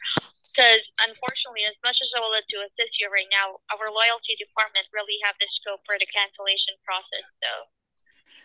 Because 0.50 0.82
unfortunately, 0.98 1.62
as 1.70 1.76
much 1.86 1.96
as 2.02 2.10
I 2.16 2.20
would 2.20 2.34
like 2.34 2.46
to 2.50 2.58
assist 2.66 2.98
you 2.98 3.06
right 3.08 3.28
now, 3.30 3.62
our 3.70 3.86
loyalty 3.86 4.34
department 4.34 4.82
really 4.92 5.14
have 5.24 5.34
the 5.38 5.46
scope 5.62 5.80
for 5.86 5.94
the 5.94 6.06
cancellation 6.10 6.74
process. 6.84 7.22
So 7.38 7.50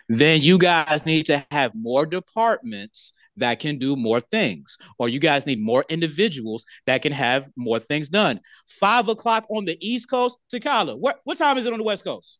then 0.07 0.41
you 0.41 0.57
guys 0.57 1.05
need 1.05 1.25
to 1.27 1.45
have 1.51 1.73
more 1.73 2.05
departments 2.05 3.13
that 3.37 3.59
can 3.59 3.77
do 3.77 3.95
more 3.95 4.19
things, 4.19 4.77
or 4.99 5.09
you 5.09 5.19
guys 5.19 5.45
need 5.45 5.59
more 5.59 5.83
individuals 5.89 6.65
that 6.85 7.01
can 7.01 7.11
have 7.11 7.49
more 7.55 7.79
things 7.79 8.07
done. 8.09 8.39
Five 8.67 9.07
o'clock 9.09 9.45
on 9.49 9.65
the 9.65 9.77
East 9.85 10.09
Coast, 10.09 10.37
Takyla. 10.53 10.97
What 10.97 11.19
what 11.23 11.37
time 11.37 11.57
is 11.57 11.65
it 11.65 11.73
on 11.73 11.79
the 11.79 11.83
West 11.85 12.03
Coast? 12.03 12.39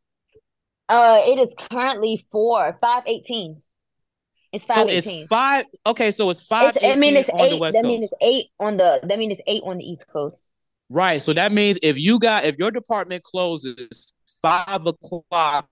Uh, 0.88 1.22
it 1.26 1.40
is 1.40 1.54
currently 1.72 2.26
four 2.32 2.78
five 2.80 3.04
eighteen. 3.08 3.62
It's 4.54 4.66
So 4.66 4.88
it's 4.88 5.28
five. 5.28 5.66
Okay, 5.86 6.12
so 6.12 6.30
it's 6.30 6.46
five. 6.46 6.76
It's, 6.78 6.86
I 6.86 6.96
mean, 6.96 7.18
it's 7.18 7.30
on 7.30 7.40
the 7.40 7.56
eight. 7.56 7.60
West 7.60 7.74
That 7.76 7.82
Coast. 7.84 7.88
means 7.90 8.04
it's 8.06 8.14
eight 8.22 8.46
on 8.60 8.78
the. 8.78 9.00
That 9.04 9.20
means 9.20 9.34
it's 9.34 9.42
eight 9.48 9.64
on 9.66 9.78
the 9.80 9.84
East 9.84 10.06
Coast. 10.08 10.42
Right. 10.90 11.22
So 11.22 11.34
that 11.34 11.52
means 11.52 11.80
if 11.82 12.00
you 12.00 12.20
got 12.20 12.46
if 12.46 12.58
your 12.58 12.72
department 12.72 13.24
closes 13.24 14.14
five 14.42 14.86
o'clock 14.86 15.68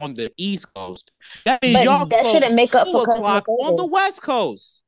on 0.00 0.14
the 0.14 0.32
East 0.36 0.72
Coast, 0.74 1.10
that 1.44 1.62
means 1.62 1.76
But 1.76 1.84
y'all 1.84 2.06
that 2.06 2.26
shouldn't 2.26 2.54
make 2.54 2.74
up 2.74 2.86
two 2.86 2.92
for 2.92 3.06
customer 3.06 3.26
o'clock 3.38 3.48
on 3.48 3.76
the. 3.76 3.86
West 3.86 4.22
Coast. 4.22 4.84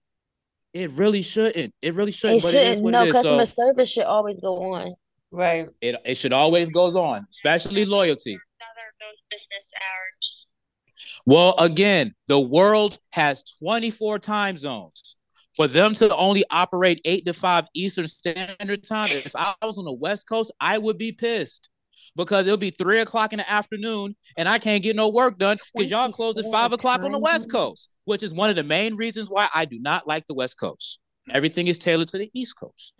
It 0.73 0.91
really 0.93 1.23
shouldn't. 1.23 1.75
It 1.83 1.95
really 1.95 2.13
shouldn't. 2.13 2.41
It 2.41 2.43
but 2.43 2.55
it 2.55 2.63
is 2.63 2.69
shouldn't. 2.79 2.85
what 2.85 2.91
No, 2.93 3.03
it 3.03 3.09
is. 3.09 3.13
customer 3.15 3.47
So 3.47 3.53
service 3.67 3.91
should 3.91 4.05
always 4.05 4.41
go 4.41 4.73
on. 4.75 4.95
Right. 5.33 5.69
it 5.81 5.97
it 6.05 6.17
should 6.17 6.33
always 6.33 6.71
goes 6.71 6.97
on, 6.97 7.27
especially 7.31 7.85
loyalty. 7.85 8.35
that 8.35 8.65
are 8.67 8.93
those 9.01 9.19
business 9.31 9.67
hours. 9.77 11.23
Well, 11.27 11.55
again, 11.59 12.15
the 12.29 12.41
world 12.41 12.99
has 13.13 13.43
24 13.61 14.19
time 14.21 14.57
zones. 14.57 15.17
For 15.57 15.67
them 15.67 15.95
to 15.95 16.15
only 16.17 16.45
operate 16.51 17.01
eight 17.05 17.27
to 17.27 17.33
five 17.35 17.67
Eastern 17.75 18.07
Standard 18.07 18.87
Time, 18.87 19.11
if 19.11 19.35
I 19.35 19.53
was 19.63 19.79
on 19.79 19.85
the 19.85 19.93
West 19.93 20.29
Coast, 20.29 20.53
I 20.61 20.79
would 20.79 20.97
be 20.97 21.11
pissed 21.13 21.69
because 22.17 22.47
it'll 22.47 22.57
be 22.59 22.71
three 22.71 23.01
o'clock 23.01 23.33
in 23.33 23.39
the 23.39 23.51
afternoon 23.51 24.17
and 24.37 24.49
I 24.49 24.59
can't 24.59 24.83
get 24.83 24.97
no 24.97 25.09
work 25.09 25.39
done 25.39 25.57
because 25.75 25.91
y'all 25.91 26.11
closed 26.11 26.39
at 26.39 26.45
five 26.51 26.73
o'clock 26.73 27.05
on 27.05 27.13
the 27.13 27.19
West. 27.19 27.51
Coast, 27.51 27.91
which 28.05 28.23
is 28.23 28.35
one 28.35 28.51
of 28.51 28.57
the 28.57 28.63
main 28.63 28.97
reasons 28.97 29.29
why 29.29 29.49
I 29.55 29.65
do 29.65 29.79
not 29.81 30.07
like 30.07 30.27
the 30.27 30.35
West 30.35 30.59
Coast. 30.59 30.99
Everything 31.31 31.67
is 31.69 31.79
tailored 31.79 32.09
to 32.09 32.19
the 32.19 32.31
East 32.35 32.59
Coast. 32.59 32.95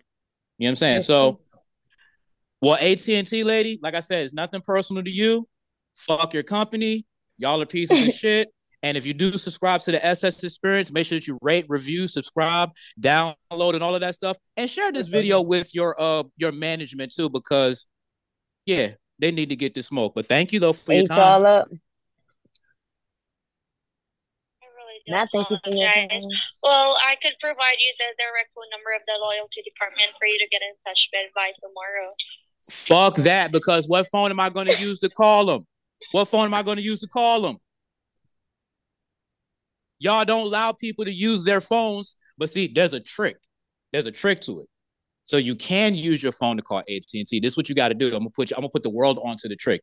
You 0.57 0.65
know 0.65 0.69
what 0.69 0.71
I'm 0.71 0.75
saying? 0.75 1.01
So, 1.01 1.39
well, 2.61 2.75
AT&T 2.75 3.43
lady, 3.43 3.79
like 3.81 3.95
I 3.95 3.99
said, 3.99 4.23
it's 4.23 4.33
nothing 4.33 4.61
personal 4.61 5.03
to 5.03 5.11
you. 5.11 5.47
Fuck 5.95 6.33
your 6.33 6.43
company. 6.43 7.05
Y'all 7.37 7.61
are 7.61 7.65
pieces 7.65 8.07
of 8.07 8.13
shit. 8.15 8.49
And 8.83 8.97
if 8.97 9.05
you 9.05 9.13
do 9.13 9.31
subscribe 9.37 9.81
to 9.81 9.91
the 9.91 10.03
SS 10.05 10.43
Experience, 10.43 10.91
make 10.91 11.05
sure 11.05 11.19
that 11.19 11.27
you 11.27 11.37
rate, 11.41 11.65
review, 11.67 12.07
subscribe, 12.07 12.71
download, 12.99 13.73
and 13.73 13.83
all 13.83 13.93
of 13.93 14.01
that 14.01 14.15
stuff, 14.15 14.37
and 14.57 14.69
share 14.69 14.91
this 14.91 15.07
video 15.07 15.41
with 15.41 15.73
your 15.75 15.95
uh 16.01 16.23
your 16.37 16.51
management 16.51 17.13
too, 17.13 17.29
because 17.29 17.85
yeah, 18.65 18.91
they 19.19 19.31
need 19.31 19.49
to 19.49 19.55
get 19.55 19.73
this 19.75 19.87
smoke. 19.87 20.13
But 20.15 20.25
thank 20.25 20.51
you 20.51 20.59
though 20.59 20.73
for 20.73 20.93
your 20.93 21.05
time. 21.05 21.17
y'all 21.17 21.45
up. 21.45 21.67
I 24.61 24.65
really 24.65 25.01
do 25.05 25.11
Not 25.11 25.29
thank 25.33 25.49
you 25.49 25.57
for 25.63 25.75
your 25.75 25.87
apologize. 25.87 26.09
time. 26.09 26.29
Well, 26.63 26.97
I 27.01 27.15
could 27.21 27.33
provide 27.41 27.77
you 27.79 27.93
the 27.97 28.05
direct 28.17 28.49
phone 28.55 28.69
number 28.71 28.95
of 28.95 29.01
the 29.05 29.17
loyalty 29.21 29.61
department 29.63 30.11
for 30.19 30.25
you 30.27 30.37
to 30.39 30.47
get 30.51 30.61
in 30.61 30.73
touch 30.85 30.99
with 31.11 31.31
by 31.35 31.51
tomorrow. 31.59 32.09
Fuck 32.69 33.15
that, 33.23 33.51
because 33.51 33.87
what 33.87 34.07
phone 34.11 34.31
am 34.31 34.39
I 34.39 34.49
going 34.49 34.67
to 34.67 34.79
use 34.79 34.99
to 34.99 35.09
call 35.09 35.45
them? 35.45 35.65
What 36.11 36.25
phone 36.25 36.45
am 36.45 36.53
I 36.53 36.61
going 36.63 36.77
to 36.77 36.83
use 36.83 36.99
to 36.99 37.07
call 37.07 37.41
them? 37.41 37.57
Y'all 39.99 40.25
don't 40.25 40.47
allow 40.47 40.71
people 40.71 41.05
to 41.05 41.11
use 41.11 41.43
their 41.43 41.61
phones, 41.61 42.15
but 42.37 42.49
see, 42.49 42.71
there's 42.73 42.93
a 42.93 42.99
trick. 42.99 43.37
There's 43.91 44.07
a 44.07 44.11
trick 44.11 44.41
to 44.41 44.61
it. 44.61 44.67
So 45.31 45.37
you 45.37 45.55
can 45.55 45.95
use 45.95 46.21
your 46.21 46.33
phone 46.33 46.57
to 46.57 46.61
call 46.61 46.79
AT&T. 46.79 47.23
This 47.39 47.53
is 47.53 47.55
what 47.55 47.69
you 47.69 47.73
got 47.73 47.87
to 47.87 47.93
do. 47.93 48.07
I'm 48.07 48.19
gonna 48.19 48.31
put 48.31 48.49
you, 48.49 48.55
I'm 48.57 48.63
gonna 48.63 48.69
put 48.69 48.83
the 48.83 48.89
world 48.89 49.17
onto 49.23 49.47
the 49.47 49.55
trick. 49.55 49.81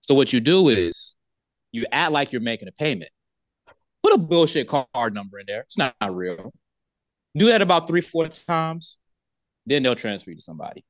So 0.00 0.14
what 0.14 0.32
you 0.32 0.40
do 0.40 0.70
is 0.70 1.16
you 1.70 1.84
act 1.92 2.12
like 2.12 2.32
you're 2.32 2.40
making 2.40 2.66
a 2.66 2.72
payment. 2.72 3.10
Put 4.02 4.14
a 4.14 4.16
bullshit 4.16 4.68
card 4.68 5.12
number 5.12 5.38
in 5.38 5.44
there. 5.46 5.60
It's 5.60 5.76
not, 5.76 5.94
not 6.00 6.16
real. 6.16 6.54
Do 7.36 7.48
that 7.48 7.60
about 7.60 7.88
three, 7.88 8.00
four 8.00 8.28
times, 8.28 8.96
then 9.66 9.82
they'll 9.82 9.94
transfer 9.94 10.30
you 10.30 10.36
to 10.36 10.42
somebody. 10.42 10.82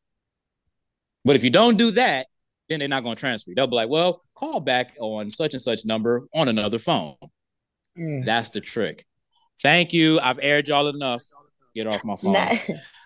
But 1.25 1.35
if 1.35 1.43
you 1.43 1.51
don't 1.51 1.77
do 1.77 1.91
that, 1.91 2.29
then 2.69 2.79
they're 2.79 2.87
not 2.87 3.03
going 3.03 3.17
to 3.17 3.21
transfer 3.21 3.51
you. 3.51 3.57
They'll 3.57 3.67
be 3.67 3.75
like, 3.75 3.89
well, 3.89 4.23
call 4.37 4.61
back 4.61 4.95
on 5.01 5.31
such 5.31 5.53
and 5.53 5.61
such 5.61 5.85
number 5.85 6.29
on 6.33 6.47
another 6.47 6.79
phone. 6.79 7.17
Mm. 7.99 8.25
That's 8.25 8.51
the 8.51 8.61
trick. 8.61 9.05
Thank 9.61 9.93
you. 9.93 10.21
I've 10.21 10.39
aired 10.41 10.69
y'all 10.69 10.87
enough. 10.87 11.25
Get 11.75 11.89
off 11.89 12.05
my 12.05 12.15
phone. 12.15 12.37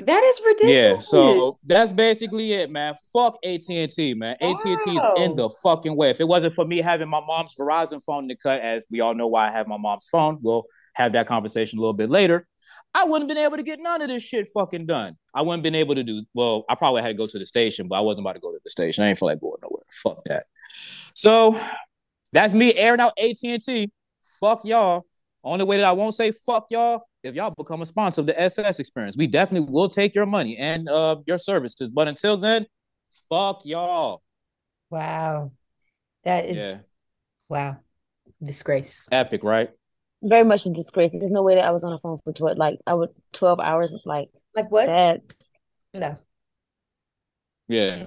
That 0.00 0.24
is 0.24 0.40
ridiculous. 0.44 0.74
Yeah, 0.74 0.98
so 0.98 1.56
that's 1.66 1.92
basically 1.92 2.52
it, 2.52 2.68
man. 2.68 2.94
Fuck 3.12 3.38
AT 3.44 3.68
and 3.70 3.90
T, 3.90 4.14
man. 4.14 4.36
AT 4.40 4.64
and 4.64 4.80
T 4.80 4.96
is 4.96 5.04
in 5.18 5.36
the 5.36 5.48
fucking 5.62 5.96
way. 5.96 6.10
If 6.10 6.20
it 6.20 6.26
wasn't 6.26 6.56
for 6.56 6.64
me 6.64 6.78
having 6.78 7.08
my 7.08 7.20
mom's 7.24 7.54
Verizon 7.54 8.02
phone 8.02 8.28
to 8.28 8.36
cut, 8.36 8.60
as 8.60 8.88
we 8.90 9.00
all 9.00 9.14
know 9.14 9.28
why 9.28 9.46
I 9.48 9.52
have 9.52 9.68
my 9.68 9.76
mom's 9.76 10.08
phone, 10.10 10.38
we'll 10.42 10.64
have 10.94 11.12
that 11.12 11.28
conversation 11.28 11.78
a 11.78 11.82
little 11.82 11.94
bit 11.94 12.10
later. 12.10 12.48
I 12.92 13.04
wouldn't 13.04 13.30
have 13.30 13.36
been 13.36 13.44
able 13.44 13.56
to 13.56 13.62
get 13.62 13.78
none 13.80 14.02
of 14.02 14.08
this 14.08 14.24
shit 14.24 14.48
fucking 14.52 14.86
done. 14.86 15.16
I 15.32 15.42
wouldn't 15.42 15.62
been 15.62 15.76
able 15.76 15.94
to 15.94 16.02
do. 16.02 16.24
Well, 16.34 16.64
I 16.68 16.74
probably 16.74 17.02
had 17.02 17.08
to 17.08 17.14
go 17.14 17.28
to 17.28 17.38
the 17.38 17.46
station, 17.46 17.86
but 17.86 17.96
I 17.96 18.00
wasn't 18.00 18.26
about 18.26 18.34
to 18.34 18.40
go 18.40 18.50
to 18.50 18.60
the 18.64 18.70
station. 18.70 19.04
I 19.04 19.08
ain't 19.10 19.18
feel 19.18 19.28
like 19.28 19.40
going 19.40 19.58
nowhere. 19.62 19.84
Fuck 19.92 20.24
that. 20.26 20.46
So 21.14 21.60
that's 22.32 22.52
me 22.52 22.74
airing 22.74 23.00
out 23.00 23.12
AT 23.16 23.36
and 23.44 23.62
T. 23.62 23.92
Fuck 24.40 24.64
y'all. 24.64 25.06
Only 25.44 25.64
way 25.64 25.76
that 25.76 25.86
I 25.86 25.92
won't 25.92 26.14
say 26.14 26.32
fuck 26.32 26.66
y'all 26.70 27.04
if 27.24 27.34
y'all 27.34 27.52
become 27.56 27.82
a 27.82 27.86
sponsor 27.86 28.20
of 28.20 28.26
the 28.26 28.40
SS 28.40 28.78
experience. 28.78 29.16
We 29.16 29.26
definitely 29.26 29.72
will 29.72 29.88
take 29.88 30.14
your 30.14 30.26
money 30.26 30.56
and 30.58 30.88
uh 30.88 31.16
your 31.26 31.38
services. 31.38 31.90
But 31.90 32.06
until 32.08 32.36
then, 32.36 32.66
fuck 33.30 33.64
y'all. 33.64 34.22
Wow. 34.90 35.52
That 36.24 36.46
is 36.46 36.58
Yeah. 36.58 36.76
wow. 37.48 37.76
Disgrace. 38.42 39.08
Epic, 39.10 39.42
right? 39.42 39.70
very 40.26 40.44
much 40.44 40.64
a 40.64 40.70
disgrace. 40.70 41.12
There's 41.12 41.30
no 41.30 41.42
way 41.42 41.56
that 41.56 41.64
I 41.64 41.70
was 41.70 41.84
on 41.84 41.90
the 41.90 41.98
phone 41.98 42.18
for 42.24 42.32
twelve, 42.32 42.56
like 42.56 42.78
I 42.86 42.94
would 42.94 43.10
twelve 43.32 43.60
hours. 43.60 43.92
Like 44.06 44.28
Like 44.54 44.70
what? 44.70 44.86
that. 44.86 45.20
No. 45.92 46.16
Yeah, 47.66 48.04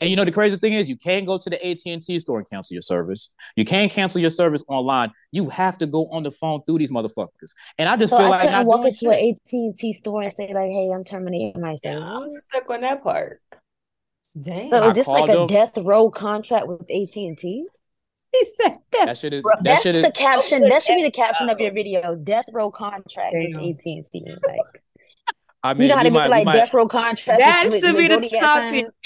and 0.00 0.08
you 0.08 0.14
know 0.14 0.24
the 0.24 0.30
crazy 0.30 0.56
thing 0.56 0.72
is 0.74 0.88
you 0.88 0.96
can't 0.96 1.26
go 1.26 1.36
to 1.36 1.50
the 1.50 1.56
AT 1.66 1.78
and 1.86 2.00
T 2.00 2.20
store 2.20 2.38
and 2.38 2.48
cancel 2.48 2.74
your 2.74 2.82
service. 2.82 3.34
You 3.56 3.64
can't 3.64 3.90
cancel 3.90 4.20
your 4.20 4.30
service 4.30 4.62
online. 4.68 5.10
You 5.32 5.48
have 5.48 5.76
to 5.78 5.86
go 5.86 6.06
on 6.12 6.22
the 6.22 6.30
phone 6.30 6.62
through 6.62 6.78
these 6.78 6.92
motherfuckers. 6.92 7.52
And 7.76 7.88
I 7.88 7.96
just 7.96 8.12
So 8.12 8.18
feel 8.18 8.26
I 8.26 8.30
like 8.30 8.42
couldn't 8.42 8.66
walk 8.66 8.86
into 8.86 9.10
an. 9.10 9.30
AT 9.34 9.52
and 9.52 9.76
T 9.78 9.92
store 9.94 10.22
and 10.22 10.32
say 10.32 10.46
like, 10.54 10.70
"Hey, 10.70 10.90
I'm 10.94 11.02
terminating 11.02 11.60
my 11.60 11.76
Yeah, 11.82 11.94
service." 11.94 12.08
I'm 12.08 12.30
stuck 12.30 12.70
on 12.70 12.80
that 12.82 13.02
part. 13.02 13.42
Damn. 14.40 14.70
So 14.70 14.88
is 14.88 14.94
this 14.94 15.08
like 15.08 15.28
a 15.28 15.32
them. 15.32 15.46
death 15.48 15.72
row 15.78 16.08
contract 16.10 16.68
with 16.68 16.82
AT 16.82 17.16
and 17.16 17.36
T? 17.36 17.66
He 18.32 18.46
said 18.62 18.78
that. 18.92 19.06
That 19.06 19.18
shit 19.18 19.32
is 19.32 19.42
Bro, 19.42 19.54
that 19.56 19.64
that's 19.64 19.82
shit 19.82 19.96
the 19.96 20.06
is. 20.06 20.12
caption. 20.12 20.60
That 20.68 20.84
should 20.84 20.94
be 20.94 21.02
the 21.02 21.10
caption 21.10 21.48
of 21.48 21.58
your 21.58 21.72
video. 21.72 22.14
Death 22.14 22.44
row 22.52 22.70
contract 22.70 23.34
with 23.34 23.56
AT 23.56 23.80
and 23.84 24.04
T. 24.12 24.24
Like 24.46 24.82
I 25.62 25.74
mean, 25.74 25.82
you 25.82 25.88
mean, 25.88 25.88
know 25.88 25.96
how 25.96 26.02
we 26.02 26.04
they 26.04 26.10
make 26.10 26.20
might 26.20 26.30
like 26.30 26.44
might. 26.46 26.52
death 26.56 26.74
row 26.74 26.88
contracts 26.88 27.42
That 27.42 27.64
with, 27.64 27.72
with, 27.72 27.80
should 27.82 27.96
be 27.96 28.08
the 28.08 28.38
topic. 28.38 28.86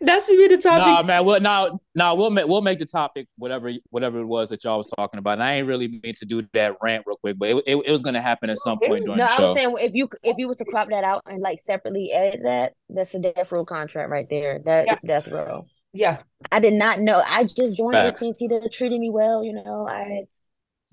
That 0.00 0.22
should 0.24 0.38
be 0.38 0.48
the 0.48 0.60
topic. 0.60 0.84
Nah, 0.86 1.02
man. 1.02 1.24
Well, 1.24 1.38
now, 1.40 1.78
now 1.94 2.14
we'll 2.14 2.30
make 2.30 2.46
we'll 2.48 2.62
make 2.62 2.78
the 2.78 2.86
topic 2.86 3.28
whatever 3.36 3.70
whatever 3.90 4.18
it 4.18 4.24
was 4.24 4.48
that 4.48 4.64
y'all 4.64 4.78
was 4.78 4.90
talking 4.96 5.18
about. 5.18 5.34
And 5.34 5.42
I 5.42 5.54
ain't 5.54 5.68
really 5.68 5.88
mean 5.88 6.14
to 6.16 6.24
do 6.24 6.42
that 6.54 6.76
rant 6.82 7.04
real 7.06 7.16
quick, 7.18 7.38
but 7.38 7.50
it, 7.50 7.56
it, 7.66 7.76
it 7.86 7.90
was 7.92 8.02
gonna 8.02 8.20
happen 8.22 8.50
at 8.50 8.58
some 8.58 8.78
point 8.78 9.04
during 9.04 9.18
No, 9.18 9.26
the 9.26 9.30
I 9.32 9.40
was 9.40 9.50
show. 9.50 9.54
saying 9.54 9.76
if 9.80 9.92
you 9.94 10.08
if 10.24 10.36
you 10.38 10.48
was 10.48 10.56
to 10.56 10.64
crop 10.64 10.88
that 10.88 11.04
out 11.04 11.22
and 11.26 11.40
like 11.42 11.60
separately 11.64 12.10
edit 12.12 12.40
that, 12.44 12.72
that's 12.88 13.14
a 13.14 13.18
death 13.20 13.52
row 13.52 13.64
contract 13.64 14.10
right 14.10 14.26
there. 14.28 14.58
That's 14.64 14.90
Yeah. 14.90 15.20
death 15.20 15.28
row. 15.30 15.66
Yeah. 15.92 16.22
I 16.50 16.58
did 16.58 16.72
not 16.72 16.98
know. 17.00 17.22
I 17.24 17.44
just 17.44 17.76
joined 17.76 17.92
Facts. 17.92 18.22
AT&T. 18.22 18.48
They 18.48 18.60
treated 18.72 18.98
me 18.98 19.10
well. 19.10 19.44
You 19.44 19.52
know, 19.52 19.86
I 19.86 20.24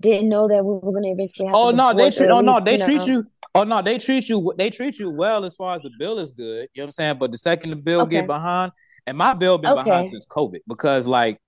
didn't 0.00 0.28
know 0.28 0.46
that 0.48 0.62
we 0.64 0.74
were 0.74 0.92
going 0.92 1.04
to 1.04 1.08
eventually 1.10 1.48
have 1.48 1.56
Oh 1.56 1.70
to 1.70 1.76
no, 1.76 1.92
they 1.94 2.10
treat. 2.10 2.28
Oh 2.30 2.40
no, 2.40 2.54
least, 2.58 2.64
they 2.66 2.78
you 2.78 2.84
treat 2.84 2.96
know. 2.98 3.04
you. 3.06 3.26
Oh 3.54 3.64
no, 3.64 3.82
they 3.82 3.98
treat 3.98 4.28
you. 4.28 4.52
They 4.56 4.70
treat 4.70 4.98
you 4.98 5.10
well 5.10 5.44
as 5.44 5.56
far 5.56 5.74
as 5.74 5.82
the 5.82 5.90
bill 5.98 6.18
is 6.18 6.30
good. 6.32 6.68
You 6.74 6.82
know 6.82 6.84
what 6.84 6.88
I'm 6.88 6.92
saying? 6.92 7.18
But 7.18 7.32
the 7.32 7.38
second 7.38 7.70
the 7.70 7.76
bill 7.76 8.02
Okay. 8.02 8.16
get 8.16 8.26
behind, 8.26 8.72
and 9.06 9.18
my 9.18 9.34
bill 9.34 9.58
been 9.58 9.74
behind 9.74 10.06
since 10.06 10.26
COVID 10.26 10.60
because 10.68 11.06
like 11.06 11.38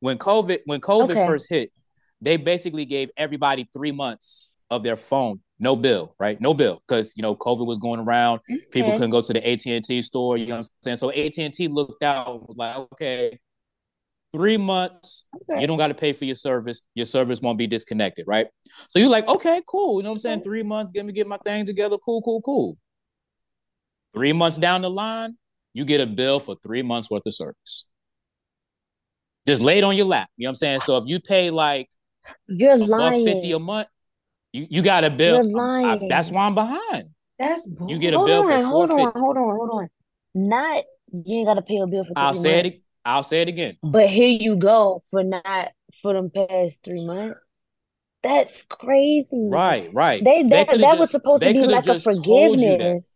when 0.00 0.18
COVID 0.18 0.60
when 0.66 0.80
COVID 0.80 1.10
Okay. 1.10 1.26
first 1.26 1.48
hit, 1.48 1.72
they 2.20 2.36
basically 2.36 2.84
gave 2.84 3.10
everybody 3.16 3.66
three 3.72 3.92
months 3.92 4.52
of 4.70 4.82
their 4.82 4.96
phone 4.96 5.40
no 5.60 5.74
bill, 5.74 6.14
right? 6.20 6.40
No 6.40 6.54
bill 6.54 6.82
because 6.86 7.14
you 7.16 7.22
know 7.22 7.34
COVID 7.34 7.66
was 7.66 7.78
going 7.78 7.98
around. 8.00 8.40
People 8.70 8.92
couldn't 8.92 9.10
go 9.10 9.20
to 9.20 9.32
the 9.32 9.44
AT 9.48 9.66
and 9.66 9.84
T 9.84 10.02
store. 10.02 10.36
You 10.36 10.46
know 10.46 10.52
what 10.52 10.58
I'm 10.58 10.64
saying? 10.82 10.96
So 10.98 11.10
AT 11.10 11.36
and 11.38 11.52
T 11.54 11.66
looked 11.68 12.02
out 12.02 12.46
was 12.46 12.56
like, 12.56 12.76
okay, 12.76 13.38
three 14.32 14.56
months 14.56 15.26
Okay. 15.50 15.60
you 15.60 15.66
don't 15.66 15.78
got 15.78 15.88
to 15.88 15.94
pay 15.94 16.12
for 16.12 16.24
your 16.24 16.34
service. 16.34 16.82
Your 16.94 17.06
service 17.06 17.40
won't 17.40 17.58
be 17.58 17.66
disconnected, 17.66 18.26
right? 18.26 18.48
So 18.88 18.98
you're 18.98 19.08
like, 19.08 19.26
okay, 19.28 19.60
cool. 19.66 19.98
You 19.98 20.04
know 20.04 20.10
what 20.10 20.16
I'm 20.16 20.20
saying? 20.20 20.42
Three 20.42 20.62
months, 20.62 20.92
get 20.92 21.06
me 21.06 21.12
get 21.12 21.26
my 21.26 21.38
thing 21.38 21.66
together. 21.66 21.96
Cool, 21.98 22.22
cool, 22.22 22.42
cool. 22.42 22.76
Three 24.14 24.32
months 24.32 24.58
down 24.58 24.82
the 24.82 24.90
line, 24.90 25.36
you 25.74 25.84
get 25.84 26.00
a 26.00 26.06
bill 26.06 26.40
for 26.40 26.56
three 26.62 26.82
months 26.82 27.10
worth 27.10 27.26
of 27.26 27.34
service. 27.34 27.86
Just 29.46 29.62
laid 29.62 29.84
on 29.84 29.96
your 29.96 30.06
lap. 30.06 30.28
You 30.36 30.44
know 30.44 30.48
what 30.48 30.52
I'm 30.52 30.54
saying? 30.56 30.80
So 30.80 30.96
if 30.98 31.04
you 31.06 31.20
pay 31.20 31.50
like 31.50 31.88
You're 32.46 32.74
a 32.74 32.86
buck 32.86 33.14
fifty 33.14 33.52
a 33.52 33.58
month, 33.58 33.88
you, 34.52 34.66
you 34.68 34.82
got 34.82 35.04
a 35.04 35.10
bill. 35.10 35.42
You're 35.44 35.60
I'm- 35.84 36.02
I- 36.02 36.08
that's 36.08 36.30
why 36.30 36.46
I'm 36.46 36.54
behind. 36.54 37.10
That's 37.38 37.66
bull. 37.66 37.88
You 37.90 37.98
get 37.98 38.14
a 38.14 38.16
Hold 38.18 38.28
bill 38.28 38.42
for 38.42 38.52
on, 38.52 38.64
hold 38.64 38.90
on, 38.90 39.12
hold 39.14 39.36
on, 39.36 39.56
hold 39.56 39.70
on. 39.70 39.88
Not 40.34 40.84
you 41.12 41.38
ain't 41.38 41.46
got 41.46 41.54
to 41.54 41.62
pay 41.62 41.78
a 41.78 41.86
bill 41.86 42.04
for 42.04 42.12
I'll 42.16 42.34
three 42.34 42.42
say 42.42 42.58
it. 42.66 42.80
I'll 43.04 43.22
say 43.22 43.42
it 43.42 43.48
again. 43.48 43.76
But 43.82 44.08
here 44.08 44.28
you 44.28 44.56
go 44.56 45.02
for 45.10 45.22
not 45.22 45.72
for 46.02 46.14
them 46.14 46.30
past 46.30 46.80
three 46.84 47.04
months. 47.04 47.40
That's 48.22 48.64
crazy. 48.64 49.48
Right, 49.50 49.92
right. 49.94 50.24
They 50.24 50.42
They 50.42 50.48
that 50.50 50.68
coulda 50.68 50.86
that 50.86 50.98
was 50.98 51.10
supposed 51.10 51.42
to 51.42 51.52
be 51.52 51.60
like 51.64 51.86
a 51.86 51.94
just 51.94 52.06
you 52.06 52.12
that. 52.12 52.16
forgiveness. 52.22 53.08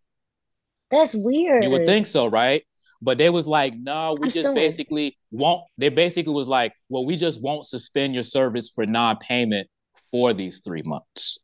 That's 0.90 1.14
weird. 1.14 1.64
You 1.64 1.70
would 1.70 1.86
think 1.86 2.06
so, 2.06 2.26
right? 2.26 2.62
But 3.00 3.18
they 3.18 3.30
was 3.30 3.48
like, 3.48 3.74
no, 3.76 4.14
we 4.14 4.26
I'm 4.26 4.32
just 4.32 4.54
basically 4.54 5.18
won't. 5.32 5.62
They 5.76 5.88
basically 5.88 6.32
was 6.32 6.46
like, 6.46 6.72
well, 6.88 7.04
we 7.04 7.16
just 7.16 7.42
won't 7.42 7.64
suspend 7.64 8.14
your 8.14 8.22
service 8.22 8.70
for 8.72 8.86
non-payment 8.86 9.68
for 10.10 10.32
these 10.32 10.60
three 10.64 10.82
months. 10.82 11.40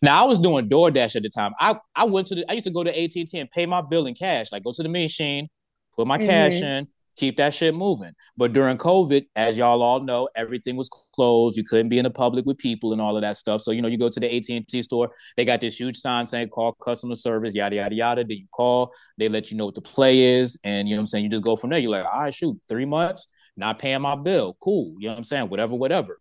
Now 0.00 0.24
I 0.24 0.26
was 0.26 0.38
doing 0.38 0.68
DoorDash 0.68 1.16
at 1.16 1.22
the 1.22 1.28
time. 1.28 1.52
I 1.60 1.76
I 1.94 2.04
went 2.04 2.26
to 2.28 2.34
the. 2.34 2.44
I 2.48 2.54
used 2.54 2.66
to 2.66 2.72
go 2.72 2.82
to 2.82 2.90
AT 2.90 3.14
and 3.34 3.50
pay 3.50 3.66
my 3.66 3.80
bill 3.82 4.06
in 4.06 4.14
cash. 4.14 4.50
Like 4.50 4.64
go 4.64 4.72
to 4.72 4.82
the 4.82 4.88
machine, 4.88 5.48
put 5.96 6.06
my 6.06 6.18
cash 6.18 6.60
Mhm. 6.60 6.62
in, 6.62 6.88
keep 7.16 7.36
that 7.36 7.54
shit 7.54 7.74
moving. 7.74 8.12
But 8.36 8.52
during 8.52 8.78
COVID, 8.78 9.26
as 9.36 9.58
y'all 9.58 9.82
all 9.82 10.00
know, 10.00 10.28
everything 10.34 10.76
was 10.76 10.88
closed. 11.14 11.56
You 11.56 11.64
couldn't 11.64 11.88
be 11.88 11.98
in 11.98 12.04
the 12.04 12.10
public 12.10 12.46
with 12.46 12.58
people 12.58 12.92
and 12.92 13.00
all 13.00 13.16
of 13.16 13.22
that 13.22 13.36
stuff. 13.36 13.60
So 13.60 13.70
you 13.70 13.82
know, 13.82 13.88
you 13.88 13.98
go 13.98 14.08
to 14.08 14.20
the 14.20 14.34
AT 14.34 14.48
and 14.50 14.66
T 14.66 14.82
store. 14.82 15.10
They 15.36 15.44
got 15.44 15.60
this 15.60 15.78
huge 15.78 15.96
sign 15.96 16.26
saying 16.26 16.48
"Call 16.48 16.72
customer 16.72 17.14
service," 17.14 17.54
yada 17.54 17.76
yada 17.76 17.94
yada. 17.94 18.24
Then 18.24 18.38
you 18.38 18.46
call. 18.52 18.92
They 19.18 19.28
let 19.28 19.50
you 19.50 19.56
know 19.56 19.66
what 19.66 19.74
the 19.74 19.82
play 19.82 20.38
is, 20.38 20.58
and 20.64 20.88
you 20.88 20.94
know 20.94 21.00
what 21.00 21.02
I'm 21.02 21.06
saying. 21.08 21.24
You 21.24 21.30
just 21.30 21.42
go 21.42 21.56
from 21.56 21.70
there. 21.70 21.78
You're 21.78 21.92
like, 21.92 22.06
all 22.06 22.22
right, 22.22 22.34
shoot, 22.34 22.58
three 22.68 22.86
months, 22.86 23.28
not 23.56 23.78
paying 23.78 24.02
my 24.02 24.16
bill, 24.16 24.56
cool. 24.60 24.94
You 24.98 25.08
know 25.08 25.12
what 25.12 25.18
I'm 25.18 25.24
saying? 25.24 25.48
Whatever, 25.48 25.74
whatever. 25.74 26.18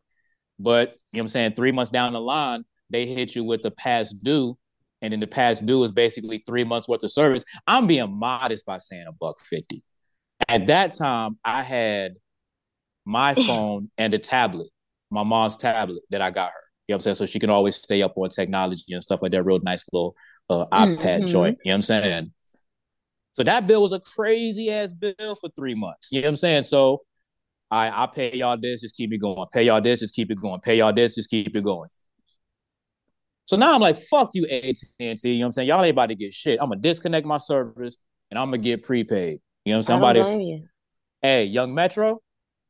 But 0.60 0.90
you 0.90 0.94
know 0.94 0.98
what 1.14 1.22
I'm 1.22 1.28
saying. 1.30 1.54
Three 1.54 1.72
months 1.72 1.92
down 1.92 2.14
the 2.14 2.22
line, 2.22 2.64
they 2.90 3.06
hit 3.06 3.36
you 3.36 3.44
with 3.44 3.64
the 3.64 3.72
past 3.72 4.24
due, 4.24 4.58
and 5.02 5.14
then 5.14 5.20
the 5.20 5.28
past 5.28 5.66
due 5.66 5.84
is 5.84 5.92
basically 5.92 6.44
three 6.46 6.64
months 6.64 6.88
worth 6.88 7.04
of 7.04 7.12
service. 7.12 7.44
I'm 7.66 7.88
being 7.88 8.12
modest 8.14 8.66
by 8.66 8.78
saying 8.78 9.06
a 9.08 9.14
buck 9.14 9.40
fifty. 9.40 9.84
At 10.48 10.68
that 10.68 10.94
time, 10.96 11.38
I 11.44 11.64
had 11.64 12.14
my 13.06 13.34
phone 13.48 13.90
and 13.98 14.14
a 14.14 14.20
tablet, 14.20 14.70
my 15.10 15.24
mom's 15.24 15.58
tablet 15.58 16.04
that 16.10 16.22
I 16.22 16.32
got 16.32 16.50
her. 16.52 16.60
You 16.88 16.94
know 16.94 16.96
what 16.96 16.98
I'm 16.98 17.02
saying? 17.02 17.16
So 17.16 17.26
she 17.26 17.40
can 17.40 17.50
always 17.50 17.76
stay 17.78 18.02
up 18.02 18.14
on 18.18 18.30
technology 18.30 18.94
and 18.94 19.02
stuff 19.04 19.22
like 19.22 19.32
that. 19.32 19.44
Real 19.44 19.60
nice 19.62 19.86
little 19.92 20.16
uh, 20.50 20.66
iPad 20.68 21.22
Mhm. 21.24 21.28
joint. 21.28 21.58
You 21.64 21.72
know 21.72 21.74
what 21.74 21.76
I'm 21.76 21.82
saying? 21.84 22.34
So 23.34 23.44
that 23.44 23.66
bill 23.66 23.82
was 23.82 23.94
a 23.94 24.00
crazy 24.00 24.70
ass 24.72 24.94
bill 24.94 25.36
for 25.36 25.50
three 25.56 25.76
months. 25.76 26.10
You 26.12 26.22
know 26.22 26.28
what 26.28 26.32
I'm 26.32 26.36
saying? 26.38 26.64
So 26.64 27.02
I 27.70 28.04
I 28.04 28.08
pay 28.08 28.34
y'all 28.36 28.58
this, 28.58 28.82
just 28.82 28.96
keep 28.96 29.14
it 29.14 29.20
going. 29.20 29.46
Pay 29.54 29.64
y'all 29.64 29.80
this, 29.82 30.02
just 30.02 30.14
keep 30.14 30.32
it 30.32 30.40
going. 30.42 30.60
Pay 30.60 30.78
y'all 30.80 30.92
this, 30.92 31.16
just 31.16 31.30
keep 31.30 31.56
it 31.56 31.64
going. 31.64 31.88
So 33.46 33.58
now 33.58 33.74
I'm 33.74 33.82
like, 33.82 33.98
fuck 33.98 34.32
you, 34.34 34.46
AT&T. 34.46 34.80
You 35.00 35.40
know 35.40 35.44
what 35.44 35.46
I'm 35.48 35.52
saying? 35.54 35.68
Y'all 35.68 35.84
ain't 35.84 35.92
about 35.92 36.08
to 36.08 36.16
get 36.16 36.34
shit. 36.34 36.60
I'm 36.62 36.70
gonna 36.70 36.82
disconnect 36.82 37.26
my 37.26 37.38
service 37.38 37.98
and 38.30 38.40
I'm 38.40 38.48
gonna 38.48 38.58
get 38.58 38.84
prepaid. 38.84 39.40
You 39.66 39.74
know 39.74 39.78
what 39.78 39.78
I'm 39.78 39.84
saying? 39.84 40.00
Don't 40.02 40.16
Somebody, 40.16 40.22
blame 40.22 40.42
you. 40.42 40.68
hey, 41.22 41.46
young 41.46 41.74
Metro, 41.74 42.20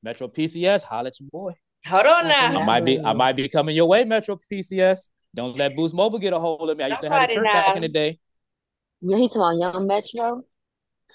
Metro 0.03 0.27
PCS, 0.27 0.83
holla 0.83 1.07
at 1.07 1.19
your 1.19 1.29
boy. 1.31 1.53
Hold 1.85 2.05
on 2.05 2.25
I 2.25 2.29
now. 2.29 2.61
I 2.61 2.65
might 2.65 2.85
be, 2.85 2.99
I 3.03 3.13
might 3.13 3.35
be 3.35 3.47
coming 3.47 3.75
your 3.75 3.87
way, 3.87 4.03
Metro 4.03 4.37
PCS. 4.51 5.09
Don't 5.33 5.57
let 5.57 5.75
Boost 5.75 5.95
Mobile 5.95 6.19
get 6.19 6.33
a 6.33 6.39
hold 6.39 6.69
of 6.69 6.77
me. 6.77 6.83
I 6.83 6.87
used 6.87 7.01
to 7.01 7.09
have 7.09 7.29
a 7.29 7.31
Somebody 7.31 7.35
church 7.35 7.53
back 7.53 7.75
in 7.75 7.81
the 7.81 7.87
day. 7.87 8.19
Yeah, 9.01 9.17
he 9.17 9.29
talking 9.29 9.41
about 9.41 9.73
Young 9.73 9.87
Metro. 9.87 10.43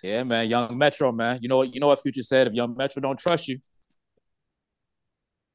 Yeah, 0.02 0.24
man, 0.24 0.48
young 0.48 0.76
Metro, 0.76 1.12
man. 1.12 1.38
You 1.42 1.48
know 1.48 1.58
what? 1.58 1.74
You 1.74 1.80
know 1.80 1.88
what 1.88 2.00
Future 2.00 2.22
said? 2.22 2.46
If 2.46 2.54
young 2.54 2.76
Metro 2.76 3.00
don't 3.02 3.18
trust 3.18 3.48
you, 3.48 3.58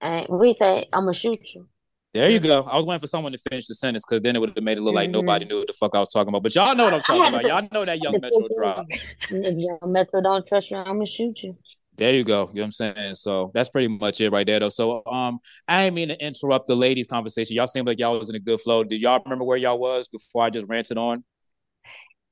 And 0.02 0.28
we 0.30 0.54
say, 0.54 0.88
I'm 0.94 1.02
gonna 1.02 1.14
shoot 1.14 1.54
you. 1.56 1.68
There 2.14 2.30
you 2.30 2.40
go. 2.40 2.64
I 2.64 2.76
was 2.76 2.86
waiting 2.86 3.00
for 3.00 3.08
someone 3.08 3.32
to 3.32 3.38
finish 3.38 3.68
the 3.68 3.76
sentence 3.76 4.04
because 4.08 4.22
then 4.22 4.36
it 4.36 4.40
would 4.40 4.52
have 4.56 4.64
made 4.64 4.78
it 4.78 4.82
look 4.82 4.96
like 4.96 5.10
Mhm. 5.10 5.14
nobody 5.14 5.46
knew 5.46 5.60
what 5.60 5.68
the 5.68 5.74
fuck 5.74 5.96
I 5.96 6.00
was 6.00 6.10
talking 6.10 6.30
about. 6.30 6.44
But 6.44 6.54
y'all 6.56 6.76
know 6.76 6.86
what 6.86 6.94
I'm 6.94 7.02
talking 7.02 7.34
about. 7.34 7.44
Y'all 7.46 7.68
know 7.72 7.86
that 7.86 8.02
young 8.04 8.14
Metro 8.20 8.40
picture- 8.40 8.54
drop. 8.58 8.86
If 9.30 9.58
Young 9.58 9.92
Metro 9.92 10.22
don't 10.22 10.46
trust 10.46 10.72
you, 10.72 10.78
I'm 10.78 10.86
gonna 10.86 11.06
shoot 11.06 11.42
you. 11.44 11.58
There 11.98 12.14
you 12.14 12.24
go. 12.24 12.50
You 12.50 12.56
know 12.56 12.62
what 12.62 12.66
I'm 12.66 12.72
saying? 12.72 13.16
So 13.16 13.52
that's 13.54 13.70
pretty 13.70 13.88
much 13.90 14.20
it 14.22 14.30
right 14.32 14.46
there 14.48 14.60
though. 14.60 14.70
So 14.70 15.04
um 15.06 15.40
I 15.68 15.84
didn't 15.86 15.96
mean 15.96 16.08
to 16.10 16.26
interrupt 16.26 16.68
the 16.68 16.76
ladies' 16.76 17.08
conversation. 17.08 17.56
Y'all 17.56 17.68
seemed 17.68 17.88
like 17.88 18.00
y'all 18.00 18.18
was 18.18 18.30
in 18.30 18.36
a 18.36 18.40
good 18.40 18.60
flow. 18.62 18.84
Did 18.84 19.02
y'all 19.02 19.22
remember 19.24 19.46
where 19.46 19.58
y'all 19.58 19.78
was 19.80 20.08
before 20.08 20.44
I 20.44 20.50
just 20.50 20.68
ranted 20.68 20.98
on? 20.98 21.24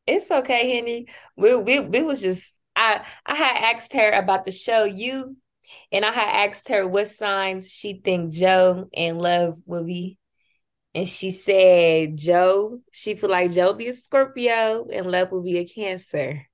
It's 0.08 0.32
okay, 0.32 0.76
Henny. 0.76 1.06
We 1.38 1.56
we 1.56 1.80
we 1.82 2.02
was 2.02 2.22
just 2.22 2.56
I 2.76 3.06
I 3.26 3.36
had 3.36 3.76
asked 3.76 3.94
her 3.94 4.10
about 4.12 4.46
the 4.46 4.52
show 4.52 4.86
you, 4.86 5.38
and 5.92 6.06
I 6.06 6.12
had 6.12 6.50
asked 6.50 6.70
her 6.70 6.88
what 6.88 7.08
signs 7.08 7.72
she 7.72 8.02
think 8.04 8.34
Joe 8.34 8.90
and 8.94 9.20
Love 9.22 9.60
will 9.66 9.84
be, 9.84 10.18
and 10.96 11.08
she 11.08 11.32
said 11.32 12.18
Joe. 12.18 12.82
She 12.92 13.16
feel 13.16 13.30
like 13.30 13.52
Joe 13.52 13.74
be 13.74 13.88
a 13.88 13.94
Scorpio 13.94 14.88
and 14.92 15.12
Love 15.12 15.32
will 15.32 15.44
be 15.44 15.58
a 15.58 15.66
Cancer, 15.66 16.46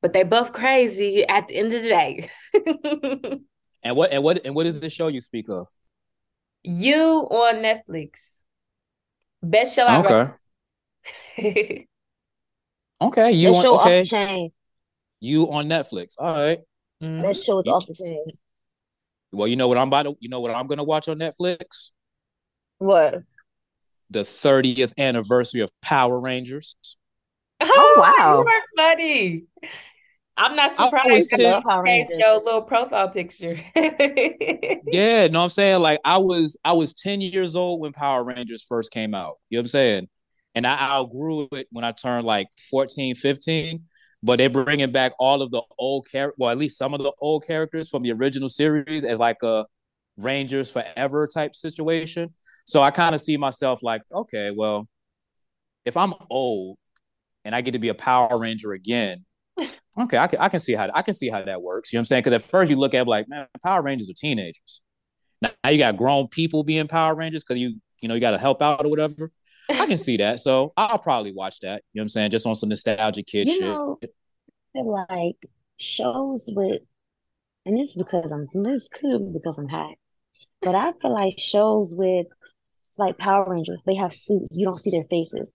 but 0.00 0.12
they 0.12 0.22
both 0.24 0.52
crazy 0.52 1.24
at 1.26 1.48
the 1.48 1.56
end 1.56 1.72
of 1.72 1.82
the 1.82 1.88
day. 1.88 2.30
And 3.84 3.96
what 3.96 4.12
and 4.12 4.22
what 4.22 4.46
and 4.46 4.54
what 4.54 4.66
is 4.66 4.80
the 4.80 4.88
show 4.88 5.08
you 5.08 5.20
speak 5.20 5.48
of? 5.48 5.68
you 6.62 7.26
on 7.30 7.56
Netflix, 7.56 8.42
best 9.42 9.74
show 9.74 9.86
ever. 9.86 10.38
Okay. 11.36 11.86
Okay. 13.00 13.32
You 13.32 13.52
That 13.52 13.66
on 13.66 13.88
okay. 13.90 14.52
You 15.20 15.50
on 15.50 15.68
Netflix. 15.68 16.14
All 16.18 16.32
right. 16.32 16.60
Mm-hmm. 17.02 17.22
That 17.22 17.36
show 17.36 17.58
is 17.58 17.66
You- 17.66 17.72
off 17.72 17.86
the 17.86 17.94
chain. 17.94 18.24
Well, 19.32 19.48
you 19.48 19.56
know 19.56 19.66
what 19.66 19.78
I'm 19.78 19.88
about 19.88 20.02
to 20.04 20.16
you 20.20 20.28
know 20.28 20.40
what 20.40 20.54
I'm 20.54 20.66
gonna 20.66 20.84
watch 20.84 21.08
on 21.08 21.18
Netflix? 21.18 21.90
What? 22.78 23.22
The 24.10 24.20
30th 24.20 24.92
anniversary 24.98 25.62
of 25.62 25.70
Power 25.80 26.20
Rangers. 26.20 26.76
Oh, 27.60 27.68
oh 27.70 28.00
wow. 28.18 28.42
you 28.42 28.48
are 28.48 28.62
funny. 28.76 29.44
I'm 30.36 30.54
not 30.56 30.70
surprised. 30.72 31.30
ten- 31.30 31.40
you 31.40 31.46
Love 31.46 31.62
Power 31.62 31.84
changed 31.84 32.10
Rangers. 32.10 32.26
your 32.26 32.42
little 32.44 32.62
profile 32.62 33.08
picture. 33.08 33.56
Yeah, 34.84 35.28
no, 35.28 35.42
I'm 35.44 35.48
saying 35.50 35.80
like 35.80 36.00
I 36.04 36.18
was 36.18 36.56
I 36.64 36.72
was 36.72 36.92
10 36.92 37.20
years 37.22 37.56
old 37.56 37.80
when 37.80 37.92
Power 37.92 38.24
Rangers 38.24 38.64
first 38.68 38.92
came 38.92 39.14
out. 39.14 39.38
You 39.48 39.56
know 39.56 39.60
what 39.60 39.64
I'm 39.64 39.68
saying? 39.68 40.08
and 40.54 40.66
I 40.66 40.76
outgrew 40.78 41.48
it 41.52 41.66
when 41.70 41.82
I 41.84 41.92
turned 41.92 42.26
like 42.26 42.48
14, 42.70 43.14
15. 43.14 43.84
But 44.22 44.38
they're 44.38 44.50
bringing 44.50 44.92
back 44.92 45.12
all 45.18 45.42
of 45.42 45.50
the 45.50 45.62
old 45.78 46.08
character, 46.10 46.36
well, 46.38 46.50
at 46.50 46.58
least 46.58 46.78
some 46.78 46.94
of 46.94 47.02
the 47.02 47.12
old 47.20 47.44
characters 47.44 47.90
from 47.90 48.02
the 48.02 48.12
original 48.12 48.48
series 48.48 49.04
as 49.04 49.18
like 49.18 49.42
a 49.42 49.66
Rangers 50.16 50.70
Forever 50.70 51.26
type 51.26 51.56
situation. 51.56 52.32
So 52.64 52.82
I 52.82 52.90
kind 52.90 53.14
of 53.14 53.20
see 53.20 53.36
myself 53.36 53.82
like, 53.82 54.02
okay, 54.14 54.52
well, 54.54 54.88
if 55.84 55.96
I'm 55.96 56.14
old 56.30 56.78
and 57.44 57.54
I 57.54 57.60
get 57.60 57.72
to 57.72 57.78
be 57.78 57.88
a 57.88 57.94
Power 57.94 58.38
Ranger 58.38 58.72
again, 58.72 59.24
okay, 60.00 60.18
I 60.18 60.26
can 60.28 60.38
I 60.38 60.48
can 60.48 60.60
see 60.60 60.74
how 60.74 60.88
I 60.94 61.02
can 61.02 61.14
see 61.14 61.28
how 61.28 61.42
that 61.42 61.60
works. 61.60 61.92
You 61.92 61.96
know 61.96 62.00
what 62.00 62.02
I'm 62.02 62.06
saying? 62.06 62.22
Because 62.22 62.34
at 62.34 62.42
first 62.50 62.70
you 62.70 62.76
look 62.78 62.94
at 62.94 63.02
it 63.02 63.08
like, 63.08 63.28
man, 63.28 63.46
Power 63.64 63.82
Rangers 63.82 64.08
are 64.08 64.14
teenagers. 64.14 64.80
Now 65.40 65.50
you 65.68 65.78
got 65.78 65.96
grown 65.96 66.28
people 66.28 66.62
being 66.62 66.86
Power 66.86 67.14
Rangers 67.16 67.42
because 67.42 67.60
you 67.60 67.80
you 68.00 68.08
know 68.08 68.14
you 68.14 68.20
got 68.20 68.30
to 68.32 68.38
help 68.38 68.62
out 68.62 68.84
or 68.84 68.90
whatever. 68.90 69.30
I 69.80 69.86
can 69.86 69.98
see 69.98 70.16
that. 70.18 70.40
So 70.40 70.72
I'll 70.76 70.98
probably 70.98 71.32
watch 71.32 71.60
that. 71.60 71.82
You 71.92 71.98
know 71.98 72.02
what 72.02 72.04
I'm 72.04 72.08
saying? 72.10 72.30
Just 72.30 72.46
on 72.46 72.54
some 72.54 72.68
nostalgic 72.68 73.26
kid 73.26 73.48
You 73.48 73.54
shit. 73.54 73.62
know, 73.62 73.98
I 74.02 74.06
feel 74.72 75.06
like 75.08 75.36
shows 75.78 76.48
with, 76.52 76.82
and 77.66 77.78
this 77.78 77.88
is 77.88 77.96
because 77.96 78.32
I'm 78.32 78.48
this 78.54 78.88
could 78.92 79.18
be 79.32 79.38
because 79.38 79.58
I'm 79.58 79.68
hot, 79.68 79.94
but 80.60 80.74
I 80.74 80.92
feel 81.00 81.12
like 81.12 81.38
shows 81.38 81.94
with 81.94 82.26
like 82.98 83.18
Power 83.18 83.46
Rangers, 83.48 83.82
they 83.86 83.94
have 83.96 84.14
suits. 84.14 84.56
You 84.56 84.66
don't 84.66 84.78
see 84.80 84.90
their 84.90 85.04
faces. 85.04 85.52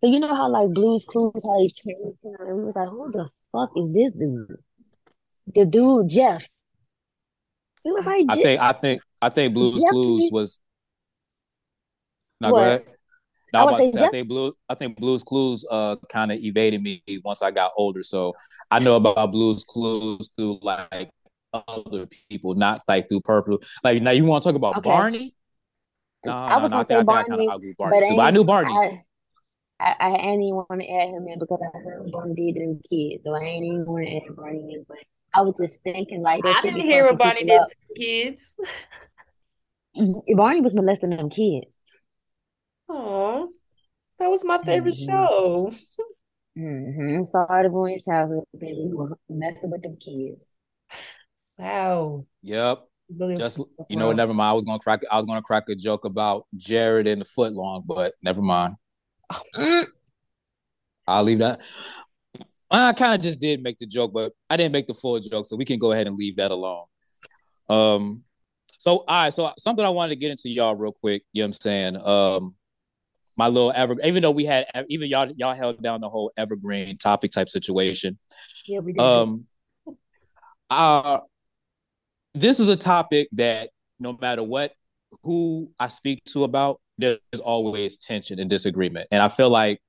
So 0.00 0.06
you 0.06 0.18
know 0.20 0.34
how 0.34 0.48
like 0.48 0.70
Blue's 0.70 1.04
Clues, 1.04 1.44
how 1.44 1.60
he 1.60 1.68
changed, 1.68 2.18
and 2.24 2.56
we 2.58 2.64
was 2.64 2.76
like, 2.76 2.88
who 2.88 3.10
the 3.12 3.28
fuck 3.52 3.70
is 3.76 3.92
this 3.92 4.12
dude? 4.12 4.56
The 5.54 5.66
dude 5.66 6.08
Jeff. 6.08 6.48
It 7.84 7.92
was 7.92 8.06
like 8.06 8.26
I 8.28 8.34
Jeff. 8.36 8.44
think 8.44 8.60
I 8.60 8.72
think 8.72 9.02
I 9.22 9.28
think 9.30 9.54
Blues 9.54 9.82
Jeff 9.82 9.90
Clues 9.90 10.30
was. 10.32 10.58
No, 12.40 12.50
What? 12.52 12.58
go 12.58 12.64
ahead. 12.64 12.84
No, 13.52 13.60
I 13.60 13.62
I, 13.62 13.64
was 13.66 13.76
say 13.76 13.92
say, 13.92 14.06
I 14.06 14.10
think 14.10 14.28
Blue. 14.28 14.54
I 14.68 14.74
think 14.74 14.98
Blues 14.98 15.22
Clues 15.22 15.64
uh 15.70 15.96
kind 16.08 16.32
of 16.32 16.38
evaded 16.38 16.82
me 16.82 17.02
once 17.24 17.42
I 17.42 17.50
got 17.50 17.72
older. 17.76 18.02
So 18.02 18.34
I 18.70 18.78
know 18.78 18.96
about 18.96 19.32
Blues 19.32 19.64
Clues 19.64 20.28
through 20.34 20.60
like 20.62 21.10
other 21.52 22.06
people, 22.28 22.54
not 22.54 22.80
like 22.86 23.08
through 23.08 23.22
Purple. 23.22 23.60
Like 23.82 24.02
now, 24.02 24.12
you 24.12 24.24
want 24.24 24.42
to 24.42 24.48
talk 24.48 24.56
about 24.56 24.78
Okay. 24.78 24.90
Barney? 24.90 25.34
No, 26.24 26.32
I 26.32 26.58
was 26.58 26.70
no, 26.70 26.76
no, 26.78 26.82
gonna 26.82 26.82
I 26.82 26.82
say 26.84 26.94
I 26.94 26.98
think 26.98 27.10
I 27.10 27.12
kind 27.12 27.28
Barney, 27.30 27.46
of 27.46 27.52
outgrew 27.54 27.74
Barney 27.78 28.00
but 28.00 28.08
too. 28.08 28.16
But 28.16 28.22
I 28.22 28.30
knew 28.30 28.44
Barney. 28.44 28.72
I, 28.72 29.02
I, 29.80 29.94
I 29.98 30.08
ain't 30.10 30.42
even 30.42 30.56
want 30.56 30.80
to 30.80 30.88
add 30.88 31.08
him 31.08 31.26
in 31.26 31.38
because 31.38 31.58
I 31.62 31.78
heard 31.78 32.12
Barney 32.12 32.34
did 32.34 32.60
to 32.60 32.66
them 32.66 32.80
kids, 32.90 33.24
so 33.24 33.34
I 33.34 33.40
ain't 33.40 33.64
even 33.64 33.86
want 33.86 34.06
to 34.06 34.16
add 34.16 34.36
Barney 34.36 34.74
in. 34.74 34.84
But 34.86 34.98
I 35.34 35.40
was 35.42 35.54
just 35.60 35.82
thinking 35.82 36.22
like 36.22 36.42
that 36.42 36.56
I 36.56 36.60
should 36.60 36.74
didn't 36.74 36.82
hear 36.82 37.06
what 37.06 37.18
Barney 37.18 37.44
Bonnie 37.44 37.44
people 37.44 37.56
did 37.56 37.62
up. 37.62 37.68
to 37.70 37.94
kids. 37.96 38.56
Barney 40.36 40.60
was 40.60 40.74
molesting 40.74 41.10
them 41.10 41.30
kids. 41.30 41.72
Oh, 42.92 43.48
that 44.18 44.28
was 44.30 44.44
my 44.44 44.58
favorite 44.64 44.94
Mhm. 44.96 45.06
show. 45.06 45.72
Mm-hmm. 46.58 47.24
Sorry 47.24 47.62
to 47.62 47.68
ruin 47.70 47.92
his 47.92 48.02
childhood, 48.02 48.44
baby. 48.58 48.88
He 48.88 48.92
was 48.92 49.12
messing 49.28 49.70
with 49.70 49.82
them 49.82 49.96
kids. 49.96 50.56
Wow. 51.56 52.26
Yep. 52.42 52.86
Really 53.16 53.36
Just 53.36 53.58
you 53.88 53.96
know, 53.96 54.08
what, 54.08 54.16
never 54.16 54.34
mind. 54.34 54.50
I 54.50 54.52
was 54.52 54.64
gonna 54.64 54.78
crack. 54.78 55.00
I 55.10 55.16
was 55.16 55.26
gonna 55.26 55.42
crack 55.42 55.68
a 55.68 55.74
joke 55.74 56.04
about 56.04 56.46
Jared 56.56 57.06
and 57.06 57.20
the 57.20 57.24
footlong, 57.24 57.84
but 57.86 58.14
never 58.22 58.42
mind. 58.42 58.74
Mm. 59.56 59.84
I'll 61.06 61.24
leave 61.24 61.38
that. 61.38 61.60
I 62.70 62.92
kind 62.92 63.14
of 63.14 63.20
just 63.20 63.40
did 63.40 63.62
make 63.62 63.78
the 63.78 63.86
joke, 63.86 64.12
but 64.12 64.32
I 64.48 64.56
didn't 64.56 64.72
make 64.72 64.86
the 64.86 64.94
full 64.94 65.18
joke, 65.18 65.46
so 65.46 65.56
we 65.56 65.64
can 65.64 65.78
go 65.78 65.90
ahead 65.92 66.06
and 66.06 66.16
leave 66.16 66.36
that 66.36 66.52
alone. 66.52 66.84
Um, 67.68 68.22
so 68.78 68.98
all 68.98 69.24
right, 69.24 69.32
so 69.32 69.52
something 69.58 69.84
I 69.84 69.88
wanted 69.90 70.10
to 70.14 70.20
get 70.20 70.30
into 70.30 70.48
y'all 70.48 70.76
real 70.76 70.92
quick. 70.92 71.24
You 71.32 71.42
know 71.42 71.46
what 71.46 71.48
I'm 71.48 71.52
saying? 71.54 71.96
Um, 71.96 72.54
my 73.36 73.46
little 73.48 73.72
ever, 73.74 73.96
even 74.04 74.22
though 74.22 74.30
we 74.30 74.44
had 74.44 74.66
even 74.88 75.08
y'all 75.08 75.30
y'all 75.36 75.54
held 75.54 75.82
down 75.82 76.00
the 76.00 76.08
whole 76.08 76.32
evergreen 76.36 76.96
topic 76.96 77.30
type 77.30 77.48
situation. 77.48 78.18
Yeah, 78.66 78.80
we 78.80 78.92
did. 78.92 79.00
Um, 79.02 79.46
uh, 80.68 81.20
this 82.34 82.60
is 82.60 82.68
a 82.68 82.76
topic 82.76 83.28
that 83.32 83.70
no 83.98 84.16
matter 84.20 84.42
what, 84.42 84.72
who 85.24 85.70
I 85.78 85.88
speak 85.88 86.22
to 86.26 86.44
about, 86.44 86.80
there's 86.98 87.18
always 87.42 87.96
tension 87.96 88.38
and 88.38 88.48
disagreement, 88.48 89.08
and 89.10 89.22
I 89.22 89.28
feel 89.28 89.50
like 89.50 89.80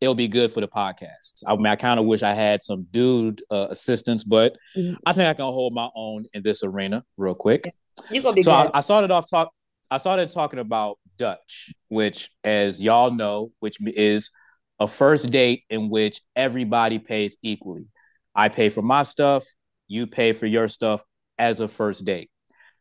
it'll 0.00 0.14
be 0.16 0.26
good 0.26 0.50
for 0.50 0.60
the 0.60 0.66
podcast. 0.66 1.44
I 1.46 1.54
mean, 1.54 1.66
I 1.66 1.76
kind 1.76 2.00
of 2.00 2.06
wish 2.06 2.24
I 2.24 2.34
had 2.34 2.62
some 2.64 2.88
dude 2.90 3.40
uh, 3.52 3.68
assistance, 3.70 4.24
but 4.24 4.56
Mhm. 4.76 4.96
I 5.06 5.12
think 5.12 5.28
I 5.28 5.34
can 5.34 5.44
hold 5.44 5.72
my 5.72 5.88
own 5.94 6.26
in 6.34 6.42
this 6.42 6.64
arena 6.64 7.04
real 7.16 7.36
quick. 7.36 7.72
You're 8.10 8.22
gonna 8.22 8.34
be 8.34 8.42
So 8.42 8.50
I. 8.52 8.70
I 8.74 8.80
started 8.80 9.12
off 9.12 9.30
talk. 9.30 9.52
I 9.90 9.98
started 9.98 10.28
talking 10.30 10.58
about 10.58 10.98
Dutch, 11.22 11.72
which, 11.86 12.30
as 12.42 12.82
y'all 12.82 13.12
know, 13.12 13.52
which 13.60 13.76
is 13.80 14.32
a 14.80 14.88
first 14.88 15.30
date 15.30 15.62
in 15.70 15.88
which 15.88 16.20
everybody 16.34 16.98
pays 16.98 17.36
equally. 17.44 17.86
I 18.34 18.48
pay 18.48 18.70
for 18.70 18.82
my 18.82 19.04
stuff, 19.04 19.44
you 19.86 20.08
pay 20.08 20.32
for 20.32 20.46
your 20.46 20.66
stuff 20.66 21.00
as 21.38 21.60
a 21.60 21.68
first 21.68 22.04
date. 22.04 22.28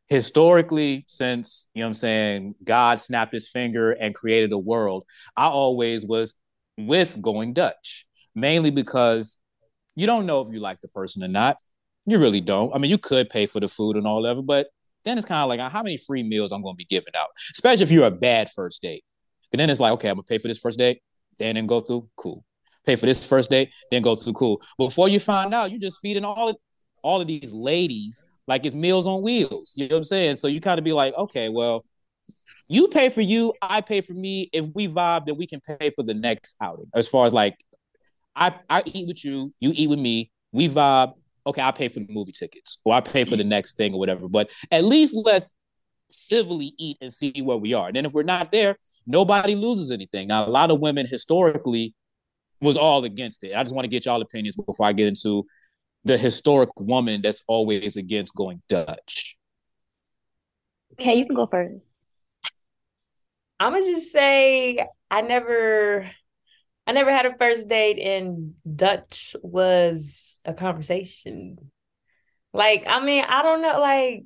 Historically, 0.08 1.06
since 1.08 1.70
you 1.76 1.82
know 1.82 1.86
what 1.86 1.90
I'm 1.90 1.94
saying, 1.94 2.56
God 2.64 3.00
snapped 3.00 3.32
his 3.32 3.48
finger 3.48 3.92
and 3.92 4.16
created 4.16 4.50
the 4.50 4.58
world, 4.58 5.06
I 5.38 5.46
always 5.46 6.04
was 6.04 6.34
with 6.80 7.22
going 7.22 7.54
Dutch, 7.54 8.08
mainly 8.34 8.72
because 8.72 9.38
you 9.96 10.08
don't 10.08 10.26
know 10.26 10.42
if 10.42 10.52
you 10.52 10.60
like 10.60 10.80
the 10.82 10.88
person 10.88 11.24
or 11.24 11.28
not. 11.28 11.58
You 12.08 12.18
really 12.18 12.42
don't. 12.42 12.74
I 12.74 12.80
mean, 12.80 12.90
you 12.90 12.98
could 12.98 13.30
pay 13.30 13.46
for 13.46 13.60
the 13.60 13.68
food 13.68 13.98
and 13.98 14.08
all 14.08 14.26
of 14.26 14.40
it, 14.40 14.48
but 14.48 14.66
then 15.04 15.18
it's 15.18 15.26
kind 15.26 15.42
of 15.42 15.50
like 15.50 15.60
uh, 15.60 15.70
how 15.70 15.84
many 15.84 15.98
free 15.98 16.24
meals 16.24 16.52
I'm 16.52 16.62
going 16.62 16.76
to 16.76 16.78
be 16.78 16.86
giving 16.86 17.16
out, 17.16 17.28
especially 17.54 17.84
if 17.84 17.92
you're 17.92 18.08
a 18.08 18.12
bad 18.12 18.50
first 18.50 18.82
date. 18.82 19.04
And 19.52 19.60
then 19.60 19.70
it's 19.70 19.80
like, 19.80 19.94
okay, 19.94 20.10
I'm 20.10 20.16
gonna 20.16 20.24
pay 20.24 20.38
for 20.38 20.48
this 20.48 20.60
first 20.60 20.78
date, 20.78 21.02
then 21.38 21.56
then 21.56 21.68
go 21.68 21.80
through, 21.80 22.08
cool. 22.16 22.46
Pay 22.86 22.96
for 22.96 23.06
this 23.06 23.26
first 23.26 23.50
date, 23.50 23.70
then 23.92 24.02
go 24.02 24.16
through, 24.16 24.34
cool. 24.34 24.62
Before 24.78 25.10
you 25.10 25.20
find 25.20 25.54
out, 25.54 25.72
you're 25.72 25.80
just 25.80 26.00
feeding 26.02 26.24
all 26.24 26.50
of, 26.50 26.56
all 27.04 27.22
of 27.22 27.28
these 27.28 27.52
ladies 27.52 28.26
like 28.48 28.66
it's 28.66 28.76
meals 28.76 29.08
on 29.08 29.22
wheels. 29.22 29.76
You 29.78 29.88
know 29.88 29.96
what 29.96 30.00
I'm 30.00 30.04
saying? 30.04 30.36
So 30.36 30.48
you 30.48 30.60
kind 30.60 30.78
of 30.78 30.84
be 30.84 30.94
like, 30.94 31.14
okay, 31.16 31.50
well, 31.50 31.86
you 32.68 32.88
pay 32.88 33.10
for 33.10 33.22
you, 33.22 33.54
I 33.62 33.82
pay 33.82 34.02
for 34.02 34.14
me. 34.14 34.50
If 34.54 34.68
we 34.74 34.88
vibe, 34.88 35.26
then 35.26 35.38
we 35.38 35.48
can 35.48 35.62
pay 35.62 35.92
for 35.92 36.04
the 36.04 36.14
next 36.14 36.56
outing. 36.62 36.88
As 36.94 37.08
far 37.08 37.26
as 37.26 37.34
like, 37.34 37.56
I 38.36 38.54
I 38.70 38.84
eat 38.86 39.08
with 39.08 39.24
you, 39.24 39.52
you 39.60 39.72
eat 39.76 39.90
with 39.90 40.00
me, 40.00 40.32
we 40.52 40.70
vibe. 40.70 41.14
Okay, 41.46 41.62
I 41.62 41.72
pay 41.72 41.88
for 41.88 42.00
the 42.00 42.08
movie 42.10 42.32
tickets, 42.32 42.78
or 42.86 42.94
I 42.94 43.02
pay 43.02 43.24
for 43.24 43.36
the 43.36 43.44
mm. 43.44 43.48
next 43.48 43.78
thing, 43.78 43.94
or 43.94 44.00
whatever. 44.00 44.28
But 44.28 44.52
at 44.72 44.84
least 44.84 45.16
let's 45.16 45.56
civilly 46.10 46.74
eat 46.78 46.98
and 47.02 47.12
see 47.12 47.42
where 47.42 47.58
we 47.58 47.74
are. 47.74 47.88
And 47.88 47.96
then 47.96 48.06
if 48.06 48.14
we're 48.14 48.24
not 48.24 48.52
there, 48.52 48.76
nobody 49.08 49.56
loses 49.56 49.92
anything. 49.92 50.28
Now, 50.28 50.46
a 50.46 50.50
lot 50.50 50.72
of 50.72 50.80
women 50.80 51.08
historically 51.08 51.96
was 52.62 52.78
all 52.78 53.04
against 53.06 53.44
it. 53.44 53.56
I 53.56 53.64
just 53.64 53.74
want 53.74 53.86
to 53.86 53.90
get 53.90 54.06
y'all 54.06 54.22
opinions 54.22 54.56
before 54.56 54.86
I 54.86 54.94
get 54.94 55.08
into 55.08 55.46
the 56.04 56.18
historic 56.18 56.70
woman 56.80 57.22
that's 57.22 57.44
always 57.48 57.98
against 57.98 58.36
going 58.36 58.62
Dutch. 58.68 59.38
Okay, 60.94 61.16
you 61.16 61.26
can 61.26 61.36
go 61.36 61.46
first. 61.46 61.86
I'm 63.60 63.74
gonna 63.74 63.86
just 63.86 64.12
say 64.12 64.86
I 65.10 65.22
never, 65.22 66.10
I 66.92 66.94
never 66.94 67.10
had 67.14 67.26
a 67.26 67.38
first 67.38 67.70
date, 67.70 68.00
and 68.00 68.54
Dutch 68.76 69.34
was 69.42 70.38
a 70.44 70.54
conversation. 70.54 71.58
Like, 72.52 72.84
I 72.86 73.00
mean, 73.00 73.24
I 73.26 73.42
don't 73.42 73.62
know, 73.62 73.80
like 73.80 74.26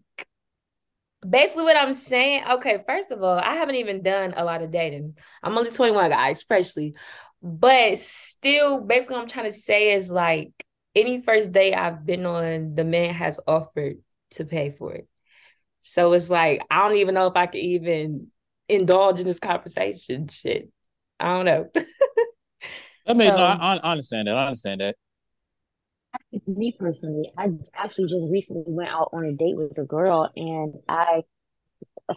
basically 1.29 1.65
what 1.65 1.77
I'm 1.77 1.93
saying. 1.93 2.43
Okay, 2.53 2.79
first 2.87 3.11
of 3.11 3.21
all, 3.21 3.37
I 3.37 3.53
haven't 3.53 3.75
even 3.75 4.01
done 4.01 4.33
a 4.35 4.43
lot 4.43 4.63
of 4.63 4.71
dating. 4.71 5.15
I'm 5.43 5.55
only 5.55 5.69
21, 5.69 6.09
guys, 6.09 6.41
freshly, 6.41 6.95
but 7.39 7.99
still, 7.99 8.81
basically, 8.81 9.17
I'm 9.17 9.27
trying 9.27 9.45
to 9.45 9.53
say 9.53 9.93
is 9.93 10.09
like 10.09 10.51
any 10.95 11.21
first 11.21 11.51
date 11.51 11.75
I've 11.75 12.03
been 12.03 12.25
on, 12.25 12.73
the 12.73 12.83
man 12.83 13.13
has 13.13 13.39
offered 13.45 13.97
to 14.31 14.43
pay 14.43 14.71
for 14.71 14.91
it. 14.91 15.07
So 15.81 16.13
it's 16.13 16.31
like 16.31 16.63
I 16.71 16.89
don't 16.89 16.97
even 16.97 17.13
know 17.13 17.27
if 17.27 17.35
I 17.35 17.45
could 17.45 17.61
even 17.61 18.31
indulge 18.67 19.19
in 19.19 19.27
this 19.27 19.37
conversation. 19.37 20.29
Shit, 20.29 20.71
I 21.19 21.27
don't 21.27 21.45
know. 21.45 21.69
I 23.07 23.13
mean, 23.13 23.29
no, 23.29 23.35
I, 23.37 23.79
I 23.83 23.91
understand 23.91 24.27
that. 24.27 24.37
I 24.37 24.45
understand 24.45 24.81
that. 24.81 24.95
Me 26.47 26.75
personally, 26.77 27.31
I 27.37 27.49
actually 27.75 28.07
just 28.07 28.25
recently 28.29 28.63
went 28.67 28.89
out 28.89 29.09
on 29.13 29.25
a 29.25 29.31
date 29.31 29.55
with 29.57 29.77
a 29.77 29.83
girl, 29.83 30.29
and 30.35 30.75
I, 30.87 31.23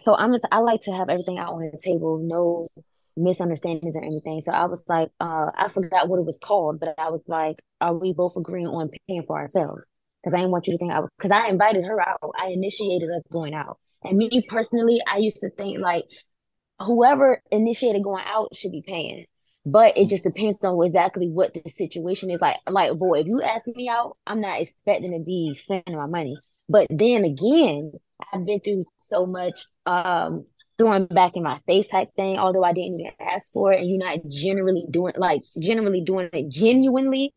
so 0.01 0.15
I'm, 0.15 0.35
I 0.51 0.59
like 0.59 0.81
to 0.83 0.91
have 0.91 1.09
everything 1.09 1.37
out 1.37 1.53
on 1.53 1.69
the 1.71 1.79
table, 1.83 2.17
no 2.21 2.67
misunderstandings 3.15 3.95
or 3.95 4.03
anything. 4.03 4.41
So 4.41 4.51
I 4.51 4.65
was 4.65 4.83
like, 4.87 5.09
uh, 5.19 5.51
I 5.55 5.67
forgot 5.69 6.07
what 6.07 6.19
it 6.19 6.25
was 6.25 6.39
called, 6.41 6.79
but 6.79 6.95
I 6.97 7.09
was 7.09 7.23
like, 7.27 7.61
are 7.81 7.93
we 7.93 8.13
both 8.13 8.35
agreeing 8.35 8.67
on 8.67 8.89
paying 9.07 9.23
for 9.27 9.37
ourselves? 9.37 9.85
Because 10.23 10.33
I 10.33 10.37
didn't 10.37 10.51
want 10.51 10.67
you 10.67 10.73
to 10.73 10.77
think 10.77 10.93
I, 10.93 11.01
because 11.17 11.31
I 11.31 11.47
invited 11.47 11.85
her 11.85 12.01
out, 12.01 12.33
I 12.37 12.47
initiated 12.47 13.09
us 13.09 13.23
going 13.31 13.53
out, 13.53 13.79
and 14.03 14.17
me 14.17 14.45
personally, 14.47 15.01
I 15.07 15.17
used 15.17 15.37
to 15.37 15.49
think 15.49 15.79
like, 15.79 16.05
whoever 16.79 17.41
initiated 17.51 18.03
going 18.03 18.23
out 18.25 18.55
should 18.55 18.71
be 18.71 18.81
paying. 18.81 19.25
But 19.71 19.97
it 19.97 20.09
just 20.09 20.23
depends 20.23 20.63
on 20.63 20.83
exactly 20.85 21.27
what 21.29 21.53
the 21.53 21.69
situation 21.69 22.31
is. 22.31 22.41
Like, 22.41 22.57
like, 22.69 22.93
boy, 22.97 23.19
if 23.19 23.27
you 23.27 23.41
ask 23.41 23.67
me 23.67 23.89
out, 23.89 24.17
I'm 24.25 24.41
not 24.41 24.61
expecting 24.61 25.11
to 25.11 25.19
be 25.19 25.53
spending 25.53 25.95
my 25.97 26.07
money. 26.07 26.41
But 26.69 26.87
then 26.89 27.23
again, 27.25 27.91
I've 28.33 28.45
been 28.45 28.59
through 28.61 28.85
so 28.99 29.25
much 29.25 29.65
um 29.85 30.45
throwing 30.77 31.05
back 31.07 31.35
in 31.35 31.43
my 31.43 31.59
face 31.67 31.87
type 31.87 32.09
thing, 32.15 32.37
although 32.37 32.63
I 32.63 32.73
didn't 32.73 32.99
even 33.01 33.11
ask 33.19 33.51
for 33.53 33.71
it, 33.73 33.79
and 33.81 33.89
you're 33.89 33.99
not 33.99 34.19
generally 34.29 34.85
doing 34.89 35.13
like 35.17 35.41
generally 35.61 36.01
doing 36.01 36.29
it 36.33 36.49
genuinely. 36.49 37.33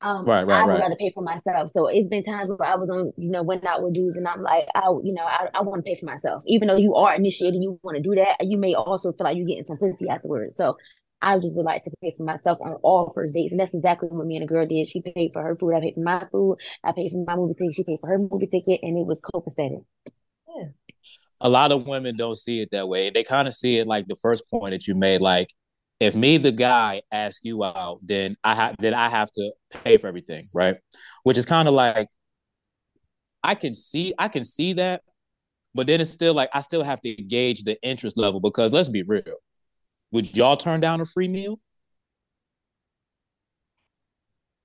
Um, 0.00 0.26
Right, 0.26 0.46
right, 0.46 0.60
I 0.60 0.66
would 0.66 0.76
right. 0.76 0.80
rather 0.80 0.96
pay 0.96 1.10
for 1.14 1.22
myself. 1.22 1.70
So 1.70 1.86
it's 1.88 2.08
been 2.08 2.24
times 2.24 2.50
where 2.50 2.68
I 2.68 2.74
was 2.74 2.90
on, 2.90 3.12
you 3.16 3.30
know, 3.30 3.42
went 3.42 3.64
out 3.64 3.82
with 3.82 3.94
dudes, 3.94 4.16
and 4.16 4.28
I'm 4.28 4.42
like, 4.42 4.66
I, 4.74 4.82
you 5.02 5.14
know, 5.14 5.24
I, 5.24 5.48
I 5.54 5.62
want 5.62 5.84
to 5.84 5.88
pay 5.90 5.98
for 5.98 6.04
myself, 6.06 6.42
even 6.46 6.68
though 6.68 6.76
you 6.76 6.94
are 6.94 7.14
initiating, 7.14 7.62
you 7.62 7.80
want 7.82 7.96
to 7.96 8.02
do 8.02 8.14
that. 8.16 8.36
You 8.42 8.58
may 8.58 8.74
also 8.74 9.12
feel 9.12 9.24
like 9.24 9.36
you're 9.38 9.46
getting 9.46 9.64
some 9.64 9.78
pussy 9.78 10.08
afterwards. 10.08 10.56
So 10.56 10.76
I 11.24 11.38
just 11.38 11.56
would 11.56 11.64
like 11.64 11.82
to 11.84 11.90
pay 12.02 12.14
for 12.16 12.22
myself 12.22 12.58
on 12.60 12.74
all 12.82 13.10
first 13.14 13.34
dates, 13.34 13.52
and 13.52 13.60
that's 13.60 13.74
exactly 13.74 14.08
what 14.10 14.26
me 14.26 14.36
and 14.36 14.42
the 14.42 14.52
girl 14.52 14.66
did. 14.66 14.88
She 14.88 15.00
paid 15.00 15.30
for 15.32 15.42
her 15.42 15.56
food, 15.56 15.74
I 15.74 15.80
paid 15.80 15.94
for 15.94 16.00
my 16.00 16.26
food, 16.30 16.58
I 16.84 16.92
paid 16.92 17.12
for 17.12 17.24
my 17.26 17.36
movie 17.36 17.54
ticket, 17.54 17.74
she 17.74 17.84
paid 17.84 17.98
for 18.00 18.08
her 18.08 18.18
movie 18.18 18.46
ticket, 18.46 18.80
and 18.82 18.98
it 18.98 19.06
was 19.06 19.22
copacetic. 19.22 19.84
Yeah. 20.06 20.66
A 21.40 21.48
lot 21.48 21.72
of 21.72 21.86
women 21.86 22.16
don't 22.16 22.36
see 22.36 22.60
it 22.60 22.70
that 22.72 22.88
way. 22.88 23.10
They 23.10 23.24
kind 23.24 23.48
of 23.48 23.54
see 23.54 23.78
it 23.78 23.86
like 23.86 24.06
the 24.06 24.16
first 24.16 24.48
point 24.50 24.70
that 24.70 24.86
you 24.86 24.94
made, 24.94 25.20
like 25.20 25.48
if 26.00 26.14
me 26.14 26.36
the 26.36 26.52
guy 26.52 27.02
ask 27.10 27.44
you 27.44 27.64
out, 27.64 28.00
then 28.02 28.36
I 28.44 28.54
have 28.54 28.76
then 28.78 28.94
I 28.94 29.08
have 29.08 29.30
to 29.32 29.52
pay 29.82 29.96
for 29.96 30.06
everything, 30.06 30.42
right? 30.54 30.76
Which 31.22 31.38
is 31.38 31.46
kind 31.46 31.68
of 31.68 31.74
like 31.74 32.08
I 33.42 33.54
can 33.54 33.74
see 33.74 34.12
I 34.18 34.28
can 34.28 34.44
see 34.44 34.74
that, 34.74 35.02
but 35.74 35.86
then 35.86 36.00
it's 36.00 36.10
still 36.10 36.34
like 36.34 36.50
I 36.52 36.60
still 36.60 36.82
have 36.82 37.00
to 37.02 37.14
gauge 37.14 37.62
the 37.62 37.80
interest 37.82 38.16
level 38.16 38.40
because 38.40 38.72
let's 38.72 38.88
be 38.88 39.02
real. 39.02 39.22
Would 40.14 40.36
y'all 40.36 40.56
turn 40.56 40.78
down 40.78 41.00
a 41.00 41.06
free 41.06 41.26
meal? 41.26 41.58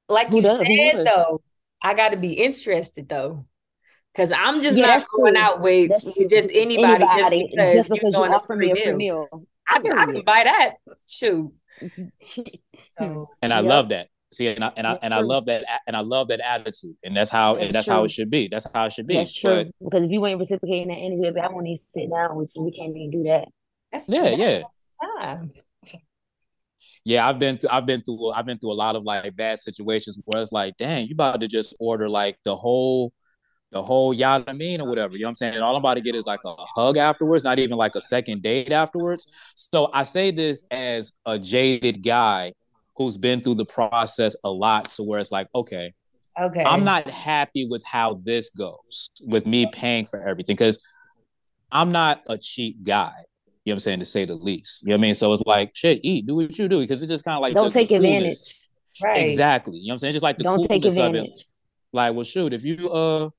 Like 0.08 0.30
Who 0.30 0.41
you 0.41 0.45
said 0.45 0.68
would? 0.97 1.08
though, 1.08 1.41
I 1.82 1.95
got 1.95 2.10
to 2.10 2.18
be 2.18 2.34
interested 2.34 3.10
though, 3.10 3.47
because 4.14 4.32
I'm 4.32 4.62
just 4.62 4.78
Yeah, 4.78 4.86
not 4.86 5.08
going 5.16 5.34
true. 5.34 5.41
out 5.41 5.62
with, 5.62 5.89
with 5.89 6.30
just 6.30 6.52
anybody, 6.54 7.04
Anybody, 7.04 7.39
just 7.39 7.52
because, 7.56 7.74
just 7.74 7.89
because 7.89 8.14
you 8.14 8.20
throwing 8.20 8.32
a 8.32 8.36
offer 8.36 8.56
me 8.56 8.72
a 8.72 8.76
free 8.76 8.93
meal. 8.93 9.28
I 9.68 9.80
can, 9.80 9.91
I 9.97 10.06
can 10.06 10.24
buy 10.24 10.43
that. 10.43 10.74
Shoot. 11.08 11.52
So, 12.84 13.30
And 13.41 13.54
I 13.54 13.60
Yep. 13.62 13.70
love 13.70 13.89
that. 13.89 14.08
See, 14.32 14.47
and 14.50 14.64
I 14.64 14.72
and 14.76 14.86
I 14.86 15.00
and 15.02 15.14
I 15.14 15.22
love 15.22 15.45
that 15.45 15.66
and 15.88 15.95
I 15.95 16.02
love 16.02 16.28
that 16.28 16.39
attitude, 16.41 16.95
and 17.04 17.16
that's 17.16 17.32
how 17.32 17.54
and 17.54 17.62
That's 17.62 17.74
that's 17.74 17.89
how 17.89 18.04
it 18.04 18.12
should 18.12 18.30
be. 18.30 18.47
That's 18.47 18.68
how 18.72 18.86
it 18.86 18.93
should 18.93 19.08
be. 19.08 19.16
That's 19.16 19.34
true. 19.34 19.64
But 19.64 19.86
because 19.86 20.06
if 20.06 20.12
you 20.12 20.24
ain't 20.26 20.38
reciprocating 20.38 20.89
that 20.89 20.95
energy, 20.95 21.39
I 21.39 21.47
won't 21.47 21.66
even 21.66 21.84
sit 21.95 22.12
down 22.12 22.36
with 22.36 22.50
you. 22.56 22.62
We 22.64 22.72
can't 22.72 22.95
even 22.95 23.10
do 23.10 23.24
that. 23.24 23.47
that's 23.91 24.08
yeah, 24.08 24.24
that's 24.24 24.38
yeah. 24.38 24.64
Yeah, 27.06 27.28
I've 27.28 27.39
been 27.39 27.58
through, 27.58 27.70
I've 27.72 27.86
been 27.86 28.02
through 28.02 28.32
I've 28.32 28.45
been 28.45 28.58
through 28.60 28.72
a 28.72 28.74
lot 28.74 28.95
of 28.95 29.04
like 29.04 29.36
bad 29.36 29.60
situations 29.60 30.20
where 30.26 30.41
it's 30.41 30.52
like, 30.52 30.78
dang, 30.78 31.08
you 31.08 31.14
about 31.14 31.41
to 31.41 31.47
just 31.47 31.76
order 31.80 32.10
like 32.10 32.38
the 32.43 32.56
whole 32.56 33.14
the 33.72 33.84
whole 33.84 34.14
yada 34.14 34.54
mean 34.54 34.82
or 34.82 34.89
whatever. 34.89 35.16
You 35.16 35.22
know 35.22 35.28
what 35.28 35.32
I'm 35.32 35.36
saying? 35.36 35.56
And 35.56 35.64
all 35.64 35.76
I'm 35.76 35.82
about 35.82 35.95
to 35.95 36.02
get 36.02 36.16
is 36.16 36.26
like 36.26 36.41
a 36.45 36.56
hug 36.58 36.97
afterwards, 36.97 37.43
not 37.43 37.60
even 37.60 37.78
like 37.78 37.95
a 37.95 38.02
second 38.02 38.41
date 38.41 38.72
afterwards. 38.72 39.28
So 39.56 39.89
I 39.93 40.04
say 40.04 40.32
this 40.32 40.64
as 40.72 41.14
a 41.26 41.38
jaded 41.39 42.04
guy 42.04 42.54
who's 42.97 43.18
been 43.18 43.41
through 43.41 43.56
the 43.56 43.66
process 43.66 44.36
a 44.43 44.50
lot 44.50 44.86
to 44.91 45.04
where 45.04 45.20
it's 45.20 45.32
like, 45.32 45.47
okay, 45.56 45.93
Okay. 46.39 46.64
I'm 46.64 46.84
not 46.86 47.08
happy 47.08 47.68
with 47.70 47.84
how 47.86 48.22
this 48.24 48.50
goes 48.50 49.12
with 49.26 49.45
me 49.45 49.68
paying 49.68 50.06
for 50.06 50.22
everything 50.22 50.56
because 50.56 50.82
I'm 51.72 51.91
not 51.91 52.22
a 52.28 52.38
cheap 52.38 52.84
guy. 52.84 53.14
You 53.70 53.74
know 53.74 53.76
what 53.76 53.78
I'm 53.78 53.80
saying, 53.82 53.99
to 53.99 54.05
say 54.05 54.26
the 54.26 54.34
least. 54.34 54.82
You 54.84 54.89
know 54.89 54.95
what 54.95 54.99
I 54.99 55.01
mean? 55.03 55.13
So 55.13 55.32
it's 55.32 55.43
like, 55.45 55.72
shit, 55.76 55.99
eat, 56.01 56.26
do 56.26 56.36
what 56.36 56.57
you 56.57 56.67
do, 56.67 56.80
because 56.82 57.03
it's 57.03 57.11
just 57.11 57.24
kind 57.24 57.36
of 57.36 57.41
like 57.41 57.53
Don't 57.53 57.72
take 57.72 57.91
advantage. 57.91 58.55
right. 59.03 59.17
Exactly. 59.17 59.78
You 59.78 59.88
know 59.88 59.91
what 59.91 59.93
I'm 59.93 59.99
saying? 59.99 60.13
Just 60.13 60.24
like 60.24 60.39
the 60.39 60.43
Don't 60.43 60.59
take 60.67 60.82
coolness 60.82 60.97
of 60.97 61.13
it. 61.13 61.17
advantage. 61.20 61.45
Like, 61.93 62.15
well, 62.15 62.24
shoot, 62.24 62.51
if 62.51 62.63
you 62.63 62.89
uh, 62.89 63.30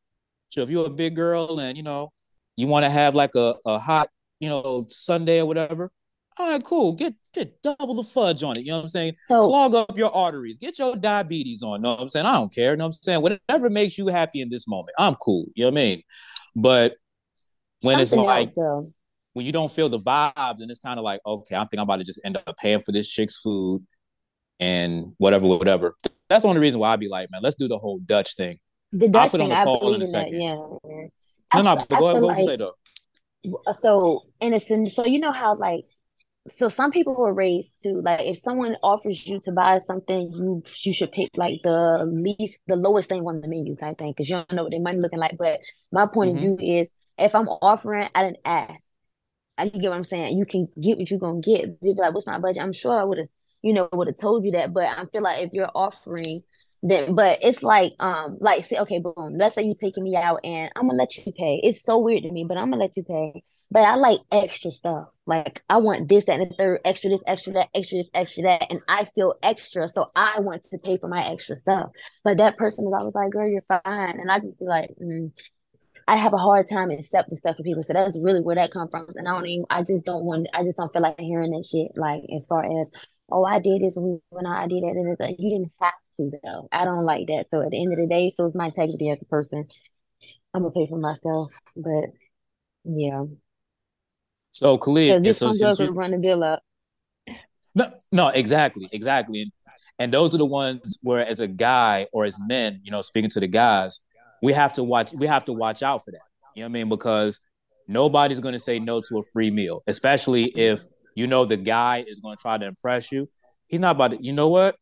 shoot, 0.51 0.63
if 0.63 0.71
you're 0.71 0.87
a 0.87 0.91
big 0.91 1.17
girl 1.17 1.59
and 1.59 1.77
you 1.77 1.83
know 1.83 2.13
you 2.57 2.69
want 2.69 2.85
to 2.85 2.91
have 2.91 3.15
like 3.17 3.35
a, 3.35 3.55
a 3.67 3.79
hot, 3.81 4.09
you 4.39 4.49
know, 4.49 4.87
Sunday 4.89 5.41
or 5.41 5.47
whatever. 5.47 5.91
All 6.39 6.53
right, 6.53 6.63
cool. 6.63 6.93
Get 6.93 7.13
get 7.35 7.61
double 7.63 7.97
the 7.97 8.05
fudge 8.05 8.43
on 8.45 8.57
it. 8.57 8.61
You 8.61 8.71
know 8.71 8.77
what 8.77 8.83
I'm 8.83 8.89
saying? 8.89 9.15
So 9.29 9.39
Clog 9.41 9.75
up 9.75 9.99
your 9.99 10.15
arteries. 10.15 10.59
Get 10.59 10.79
your 10.79 10.95
diabetes 10.97 11.63
on. 11.63 11.83
Know 11.83 11.91
what 11.91 12.01
I'm 12.01 12.11
saying? 12.11 12.25
I 12.25 12.35
don't 12.35 12.55
care. 12.55 12.71
You 12.71 12.77
Know 12.77 12.85
what 12.87 12.95
I'm 12.97 13.03
saying? 13.03 13.21
Whatever 13.21 13.69
makes 13.69 13.99
you 13.99 14.07
happy 14.07 14.41
in 14.41 14.49
this 14.49 14.69
moment, 14.69 14.95
I'm 14.97 15.17
cool. 15.17 15.47
You 15.55 15.65
know 15.65 15.71
what 15.71 15.81
I 15.81 15.83
mean? 15.83 16.03
But 16.57 16.95
when 17.83 17.99
it's 18.01 18.13
like 18.13 18.49
though. 18.55 18.87
When 19.41 19.47
you 19.47 19.53
don't 19.53 19.73
feel 19.73 19.89
the 19.89 19.99
vibes 19.99 20.61
and 20.61 20.71
it's 20.71 20.81
kind 20.81 20.99
of 20.99 21.05
like, 21.05 21.21
okay, 21.25 21.57
I 21.57 21.61
think 21.61 21.75
I'm 21.79 21.85
about 21.85 21.97
to 22.01 22.05
just 22.05 22.21
end 22.27 22.37
up 22.37 22.57
paying 22.59 22.83
for 22.83 22.93
this 22.93 23.09
chick's 23.09 23.39
food 23.39 23.83
and 24.61 25.15
whatever, 25.17 25.47
whatever. 25.47 25.97
That's 26.29 26.43
the 26.43 26.49
only 26.49 26.61
reason 26.61 26.79
why 26.79 26.93
I'd 26.93 27.01
be 27.01 27.09
like, 27.09 27.31
man, 27.31 27.41
let's 27.43 27.55
do 27.57 27.69
the 27.69 27.79
whole 27.79 28.01
Dutch 28.01 28.35
thing. 28.37 28.59
The 28.93 29.07
I'll 29.07 29.11
Dutch 29.13 29.31
put 29.33 29.41
on 29.41 29.49
thing, 29.49 29.57
the 29.57 29.61
I 29.63 29.65
poll 29.65 29.81
believe 29.81 29.95
in 29.97 30.03
a 30.03 30.05
in 30.05 30.13
that. 30.13 30.31
second. 30.31 30.41
Yeah. 30.43 30.57
No, 31.55 31.63
no, 31.63 31.71
I 31.71 31.75
but 31.77 31.89
go 31.89 32.09
ahead. 32.11 32.21
feel 32.21 32.29
What 32.29 32.39
you 32.39 32.45
say 32.45 32.57
though? 32.57 32.75
so 33.79 34.23
innocent. 34.41 34.93
So 34.93 35.07
you 35.07 35.19
know 35.19 35.33
how 35.33 35.57
like 35.57 35.85
so 36.49 36.69
some 36.69 36.91
people 36.91 37.15
were 37.15 37.33
raised 37.33 37.71
to 37.83 38.01
like 38.05 38.21
if 38.21 38.39
someone 38.39 38.77
offers 38.83 39.27
you 39.27 39.41
to 39.47 39.53
buy 39.53 39.79
something, 39.79 40.31
you 40.33 40.63
you 40.85 40.93
should 40.93 41.13
pick 41.13 41.31
like 41.37 41.55
the 41.65 42.05
least 42.07 42.59
the 42.67 42.77
lowest 42.77 43.09
thing 43.09 43.23
on 43.23 43.41
the 43.41 43.49
menu 43.49 43.75
type 43.77 43.97
thing 43.99 44.11
because 44.13 44.29
you 44.29 44.37
don't 44.37 44.53
know 44.53 44.65
what 44.65 44.73
their 44.73 44.81
money 44.81 44.99
looking 44.99 45.19
like. 45.19 45.37
But 45.39 45.61
my 45.91 46.07
point 46.07 46.33
Mhm. 46.33 46.35
of 46.35 46.41
view 46.41 46.59
is 46.61 46.93
if 47.19 47.35
I'm 47.35 47.49
offering, 47.49 48.09
I 48.15 48.23
didn't 48.25 48.39
ask. 48.45 48.81
I 49.61 49.65
you 49.65 49.81
get 49.81 49.91
what 49.91 49.97
I'm 49.97 50.05
saying. 50.05 50.39
You 50.39 50.47
can 50.47 50.69
get 50.81 50.99
what 50.99 51.11
you're 51.11 51.21
gonna 51.21 51.41
get. 51.41 51.63
You'd 51.83 51.97
be 51.97 52.03
like, 52.03 52.15
"What's 52.15 52.27
my 52.27 52.39
budget?" 52.39 52.63
I'm 52.63 52.73
sure 52.73 52.99
I 52.99 53.05
would 53.05 53.19
have, 53.19 53.29
you 53.63 53.73
know, 53.73 53.89
would 53.93 54.09
have 54.09 54.17
told 54.17 54.45
you 54.45 54.53
that. 54.53 54.73
But 54.73 54.85
I 54.85 55.05
feel 55.07 55.23
like 55.23 55.45
if 55.45 55.51
you're 55.53 55.71
offering, 55.75 56.43
then 56.83 57.15
but 57.15 57.41
it's 57.43 57.63
like, 57.63 57.95
um, 58.01 58.39
like 58.41 58.65
say, 58.65 58.79
okay, 58.79 58.99
boom. 59.01 59.37
Let's 59.39 59.55
say 59.55 59.63
you're 59.63 59.75
taking 59.75 60.05
me 60.05 60.17
out, 60.17 60.41
and 60.45 60.71
I'm 60.77 60.87
gonna 60.87 60.99
let 60.99 61.17
you 61.17 61.33
pay. 61.33 61.61
It's 61.63 61.83
so 61.83 61.99
weird 61.99 62.23
to 62.25 62.33
me, 62.33 62.45
but 62.49 62.57
I'm 62.57 62.71
gonna 62.71 62.83
let 62.83 62.97
you 62.97 63.05
pay. 63.05 63.43
But 63.73 63.83
I 63.83 63.95
like 63.97 64.21
extra 64.33 64.71
stuff. 64.71 65.09
Like 65.27 65.63
I 65.69 65.77
want 65.77 66.09
this, 66.09 66.25
that, 66.25 66.41
and 66.41 66.51
the 66.51 66.55
third, 66.57 66.81
extra 66.85 67.11
this, 67.11 67.21
extra 67.27 67.53
that, 67.53 67.69
extra 67.75 67.99
this, 67.99 68.09
extra 68.15 68.43
that, 68.45 68.67
and 68.71 68.81
I 68.89 69.05
feel 69.15 69.35
extra, 69.43 69.89
so 69.89 70.11
I 70.17 70.41
want 70.41 70.65
to 70.65 70.79
pay 70.79 70.99
for 70.99 71.09
my 71.09 71.25
extra 71.31 71.57
stuff. 71.57 71.91
But 72.25 72.39
that 72.39 72.57
person 72.57 72.87
is 72.87 72.93
always 72.93 73.15
like, 73.15 73.31
"Girl, 73.31 73.49
you're 73.49 73.63
fine," 73.69 74.19
and 74.21 74.31
I 74.31 74.41
just 74.41 74.59
be 74.59 74.65
like, 74.65 74.91
mm. 75.01 75.31
I 76.11 76.17
have 76.17 76.33
a 76.33 76.39
hard 76.39 76.69
time 76.69 76.91
accepting 76.91 77.39
stuff 77.39 77.57
for 77.57 77.63
people. 77.63 77.85
So 77.85 77.93
that's 77.93 78.19
really 78.21 78.41
where 78.41 78.57
that 78.57 78.73
comes 78.73 78.91
from. 78.91 79.07
And 79.15 79.29
I 79.29 79.33
don't 79.33 79.47
even, 79.47 79.65
I 79.71 79.85
just 79.85 80.05
don't 80.05 80.25
want, 80.25 80.49
I 80.53 80.65
just 80.65 80.77
don't 80.77 80.93
feel 80.93 81.03
like 81.03 81.21
hearing 81.21 81.53
that 81.53 81.65
shit. 81.65 81.93
Like, 81.95 82.23
as 82.35 82.49
far 82.49 82.65
as, 82.65 82.91
oh, 83.31 83.45
I 83.45 83.61
did 83.61 83.81
this 83.81 83.95
when 83.97 84.21
when 84.31 84.45
I 84.45 84.67
did 84.67 84.83
that. 84.83 84.89
And 84.89 85.17
it's 85.17 85.41
you 85.41 85.51
didn't 85.51 85.73
have 85.81 85.93
to, 86.17 86.33
though. 86.43 86.69
I 86.73 86.85
don't 86.85 87.05
like 87.05 87.29
that. 87.29 87.47
So 87.53 87.63
at 87.63 87.71
the 87.71 87.81
end 87.81 87.93
of 87.93 88.01
the 88.01 88.09
day, 88.13 88.35
so 88.37 88.47
it's 88.47 88.57
my 88.57 88.67
integrity 88.67 89.09
as 89.11 89.19
a 89.23 89.25
person. 89.27 89.69
I'm 90.53 90.65
to 90.65 90.71
pay 90.71 90.89
for 90.89 90.99
myself. 90.99 91.53
But 91.77 92.07
yeah. 92.83 93.27
So 94.51 94.79
Khalid, 94.79 95.23
Because 95.23 95.25
this 95.25 95.39
since 95.39 95.63
girls 95.63 95.79
you, 95.79 95.93
run 95.93 96.11
the 96.11 96.19
bill 96.19 96.43
up. 96.43 96.65
no, 97.77 97.87
no, 98.11 98.29
exactly, 98.31 98.89
exactly, 98.91 99.43
and, 99.43 99.53
and 100.01 100.13
those 100.13 100.35
are 100.35 100.39
the 100.39 100.45
ones 100.45 100.99
where, 101.03 101.25
as 101.25 101.39
a 101.39 101.47
guy 101.47 102.07
or 102.13 102.25
as 102.25 102.37
men, 102.49 102.81
you 102.83 102.91
know, 102.91 103.01
speaking 103.01 103.31
to 103.31 103.39
the 103.39 103.47
guys, 103.47 104.01
we 104.43 104.53
have 104.53 104.75
to 104.75 104.85
watch. 104.85 105.13
We 105.13 105.27
have 105.27 105.45
to 105.47 105.53
watch 105.53 105.83
out 105.83 106.05
for 106.05 106.11
that. 106.13 106.21
You 106.55 106.63
know 106.63 106.69
what 106.69 106.71
I 106.71 106.73
mean? 106.73 106.89
Because 106.89 107.41
nobody's 107.87 108.41
going 108.41 108.55
to 108.55 108.59
say 108.59 108.79
no 108.79 109.01
to 109.01 109.19
a 109.19 109.23
free 109.23 109.51
meal, 109.51 109.83
especially 109.87 110.45
if 110.57 110.83
you 111.15 111.27
know 111.27 111.45
the 111.45 111.57
guy 111.57 112.05
is 112.07 112.21
going 112.21 112.37
to 112.37 112.41
try 112.43 112.59
to 112.59 112.67
impress 112.67 113.13
you. 113.13 113.29
He's 113.69 113.81
not 113.81 113.97
about 113.97 114.13
to. 114.13 114.19
You 114.21 114.33
know 114.33 114.49
what? 114.49 114.77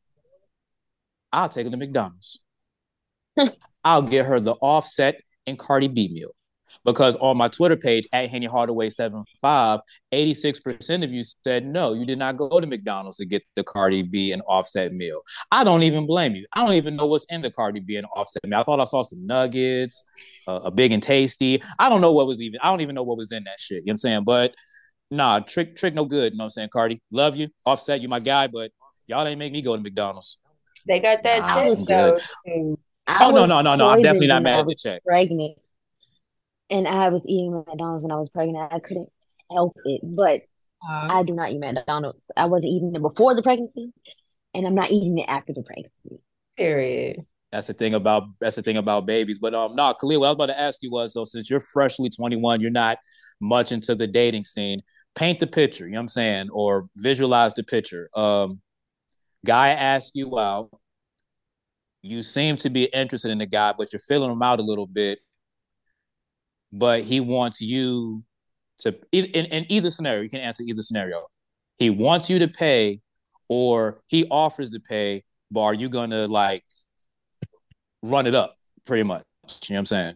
I'll 1.33 1.49
take 1.49 1.67
her 1.67 1.71
to 1.71 1.77
McDonald's. 1.77 2.41
I'll 3.85 4.03
get 4.03 4.27
her 4.27 4.41
the 4.41 4.55
offset 4.55 5.21
and 5.47 5.59
Cardi 5.59 5.89
B 5.89 6.09
meal. 6.13 6.31
Because 6.85 7.17
on 7.17 7.37
my 7.37 7.49
Twitter 7.49 7.77
page 7.77 8.07
at 8.13 8.31
Henny 8.31 8.47
Hardaway 8.47 8.91
75, 8.91 9.81
86% 10.13 11.05
of 11.05 11.13
you 11.13 11.23
said 11.23 11.67
no, 11.67 11.93
you 11.93 12.05
did 12.05 12.19
not 12.19 12.37
go 12.37 12.61
to 12.61 12.67
McDonald's 12.67 13.19
to 13.19 13.27
get 13.27 13.43
the 13.55 13.65
Cardi 13.65 14.03
B 14.03 14.33
and 14.33 14.43
offset 14.49 14.93
meal. 14.93 15.21
I 15.51 15.65
don't 15.65 15.83
even 15.83 16.07
blame 16.07 16.35
you. 16.35 16.47
I 16.53 16.65
don't 16.65 16.75
even 16.75 16.97
know 16.97 17.07
what's 17.07 17.27
in 17.27 17.43
the 17.43 17.51
Cardi 17.51 17.81
B 17.81 17.97
and 17.97 18.07
offset 18.17 18.43
meal. 18.45 18.61
I 18.61 18.63
thought 18.63 18.81
I 18.81 18.85
saw 18.85 19.03
some 19.03 19.27
nuggets, 19.27 20.05
uh, 20.47 20.61
a 20.65 20.71
big 20.71 20.93
and 20.93 21.03
tasty. 21.03 21.61
I 21.79 21.89
don't 21.89 22.01
know 22.01 22.13
what 22.13 22.27
was 22.27 22.41
even, 22.41 22.61
I 22.63 22.71
don't 22.71 22.81
even 22.81 22.95
know 22.95 23.03
what 23.03 23.19
was 23.19 23.33
in 23.33 23.45
that 23.45 23.61
shit. 23.61 23.79
You 23.79 23.87
know 23.87 23.91
what 23.91 23.93
I'm 23.93 23.99
saying? 23.99 24.25
But 24.25 24.55
nah, 25.11 25.41
trick, 25.41 25.77
trick 25.77 25.95
no 25.95 26.05
good. 26.05 26.33
You 26.33 26.39
know 26.39 26.43
what 26.43 26.47
I'm 26.47 26.51
saying? 26.51 26.69
Cardi, 26.73 27.01
love 27.11 27.37
you. 27.37 27.49
Offset, 27.67 28.01
you 28.01 28.09
my 28.09 28.21
guy, 28.21 28.47
but 28.47 28.71
y'all 29.07 29.27
ain't 29.27 29.39
make 29.39 29.53
me 29.53 29.63
go 29.63 29.77
to 29.77 29.83
McDonald's. 29.83 30.39
They 30.87 31.01
got 31.01 31.23
that 31.23 31.41
Nah, 31.41 31.55
shit 31.55 31.79
I'm 31.79 31.85
though. 31.85 32.13
good. 32.47 32.77
Oh, 33.21 33.31
no, 33.31 33.47
no, 33.47 33.63
no, 33.63 33.75
no. 33.75 33.89
I'm 33.89 34.03
definitely 34.03 34.27
not 34.29 34.43
mad 34.43 34.61
at 34.61 34.63
the 34.63 34.67
was 34.67 34.83
check. 34.83 35.03
pregnant. 35.05 35.59
And 36.71 36.87
I 36.87 37.09
was 37.09 37.25
eating 37.27 37.53
McDonald's 37.53 38.03
when 38.03 38.13
I 38.13 38.17
was 38.17 38.29
pregnant. 38.29 38.73
I 38.73 38.79
couldn't 38.79 39.09
help 39.51 39.77
it. 39.85 40.01
But 40.05 40.43
Uh, 40.83 41.09
I 41.11 41.23
do 41.25 41.33
not 41.35 41.51
eat 41.51 41.59
McDonald's. 41.59 42.23
I 42.37 42.45
wasn't 42.45 42.71
eating 42.71 42.95
it 42.95 43.03
before 43.03 43.35
the 43.35 43.43
pregnancy, 43.43 43.93
and 44.55 44.67
I'm 44.67 44.75
not 44.77 44.91
eating 44.93 45.19
it 45.19 45.27
after 45.29 45.53
the 45.53 45.63
pregnancy. 45.63 46.23
period. 46.57 47.17
That's 47.51 47.67
the 47.69 47.73
thing 47.75 47.95
about 47.95 48.25
that's 48.41 48.57
the 48.57 48.63
thing 48.63 48.77
about 48.77 49.07
babies. 49.07 49.39
But 49.39 49.55
um, 49.55 49.75
no, 49.75 49.95
Khalil, 49.95 50.21
what 50.21 50.27
I 50.27 50.31
was 50.31 50.35
about 50.35 50.47
to 50.47 50.61
ask 50.61 50.83
you 50.83 50.91
was 50.91 51.15
so 51.15 51.25
since 51.25 51.49
you're 51.51 51.61
freshly 51.61 52.11
21, 52.11 52.61
you're 52.61 52.71
not 52.71 52.99
much 53.41 53.73
into 53.73 53.95
the 53.95 54.07
dating 54.07 54.45
scene. 54.45 54.83
Paint 55.15 55.41
the 55.41 55.47
picture, 55.47 55.87
you 55.87 55.93
know 55.93 55.99
what 55.99 56.03
I'm 56.03 56.09
saying, 56.09 56.49
or 56.53 56.87
visualize 56.97 57.55
the 57.55 57.65
picture. 57.65 58.09
Um, 58.15 58.61
guy 59.45 59.71
asks 59.71 60.13
you 60.15 60.39
out. 60.39 60.71
You 62.03 62.23
seem 62.23 62.57
to 62.59 62.71
be 62.71 62.85
interested 62.85 63.31
in 63.31 63.39
the 63.39 63.47
guy, 63.47 63.73
but 63.77 63.93
you're 63.93 64.01
feeling 64.01 64.31
him 64.31 64.43
out 64.43 64.61
a 64.61 64.63
little 64.63 64.87
bit. 64.87 65.19
But 66.73 67.03
he 67.03 67.21
wants 67.21 67.61
you 67.61 68.25
to 68.81 68.95
in, 69.13 69.25
in 69.25 69.67
either 69.69 69.91
scenario, 69.91 70.23
you 70.23 70.29
can 70.29 70.41
answer 70.41 70.63
either 70.67 70.83
scenario. 70.83 71.27
He 71.79 71.91
wants 71.91 72.29
you 72.29 72.39
to 72.41 72.49
pay, 72.49 73.01
or 73.49 74.03
he 74.09 74.27
offers 74.31 74.71
to 74.71 74.81
pay, 74.81 75.25
but 75.51 75.63
are 75.63 75.75
you 75.75 75.89
gonna 75.89 76.27
like 76.27 76.65
run 78.03 78.27
it 78.27 78.35
up 78.35 78.53
pretty 78.85 79.05
much? 79.05 79.25
You 79.69 79.75
know 79.75 79.77
what 79.77 79.79
I'm 79.79 79.87
saying? 79.87 80.15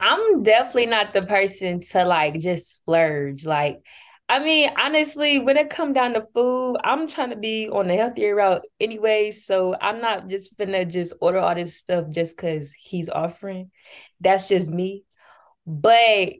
I'm 0.00 0.42
definitely 0.42 0.86
not 0.86 1.12
the 1.12 1.22
person 1.22 1.80
to 1.92 2.04
like 2.04 2.38
just 2.40 2.74
splurge. 2.74 3.44
Like, 3.44 3.78
I 4.28 4.38
mean, 4.38 4.70
honestly, 4.78 5.38
when 5.38 5.58
it 5.58 5.68
come 5.68 5.92
down 5.92 6.14
to 6.14 6.26
food, 6.34 6.76
I'm 6.84 7.06
trying 7.06 7.30
to 7.30 7.36
be 7.36 7.68
on 7.68 7.88
the 7.88 7.96
healthier 7.96 8.34
route 8.34 8.64
anyway. 8.80 9.30
So 9.30 9.76
I'm 9.80 10.00
not 10.00 10.28
just 10.28 10.56
finna 10.56 10.90
just 10.90 11.12
order 11.20 11.38
all 11.38 11.54
this 11.54 11.76
stuff 11.76 12.08
just 12.10 12.36
because 12.36 12.72
he's 12.72 13.10
offering. 13.10 13.70
That's 14.20 14.48
just 14.48 14.70
me. 14.70 15.04
But 15.66 16.34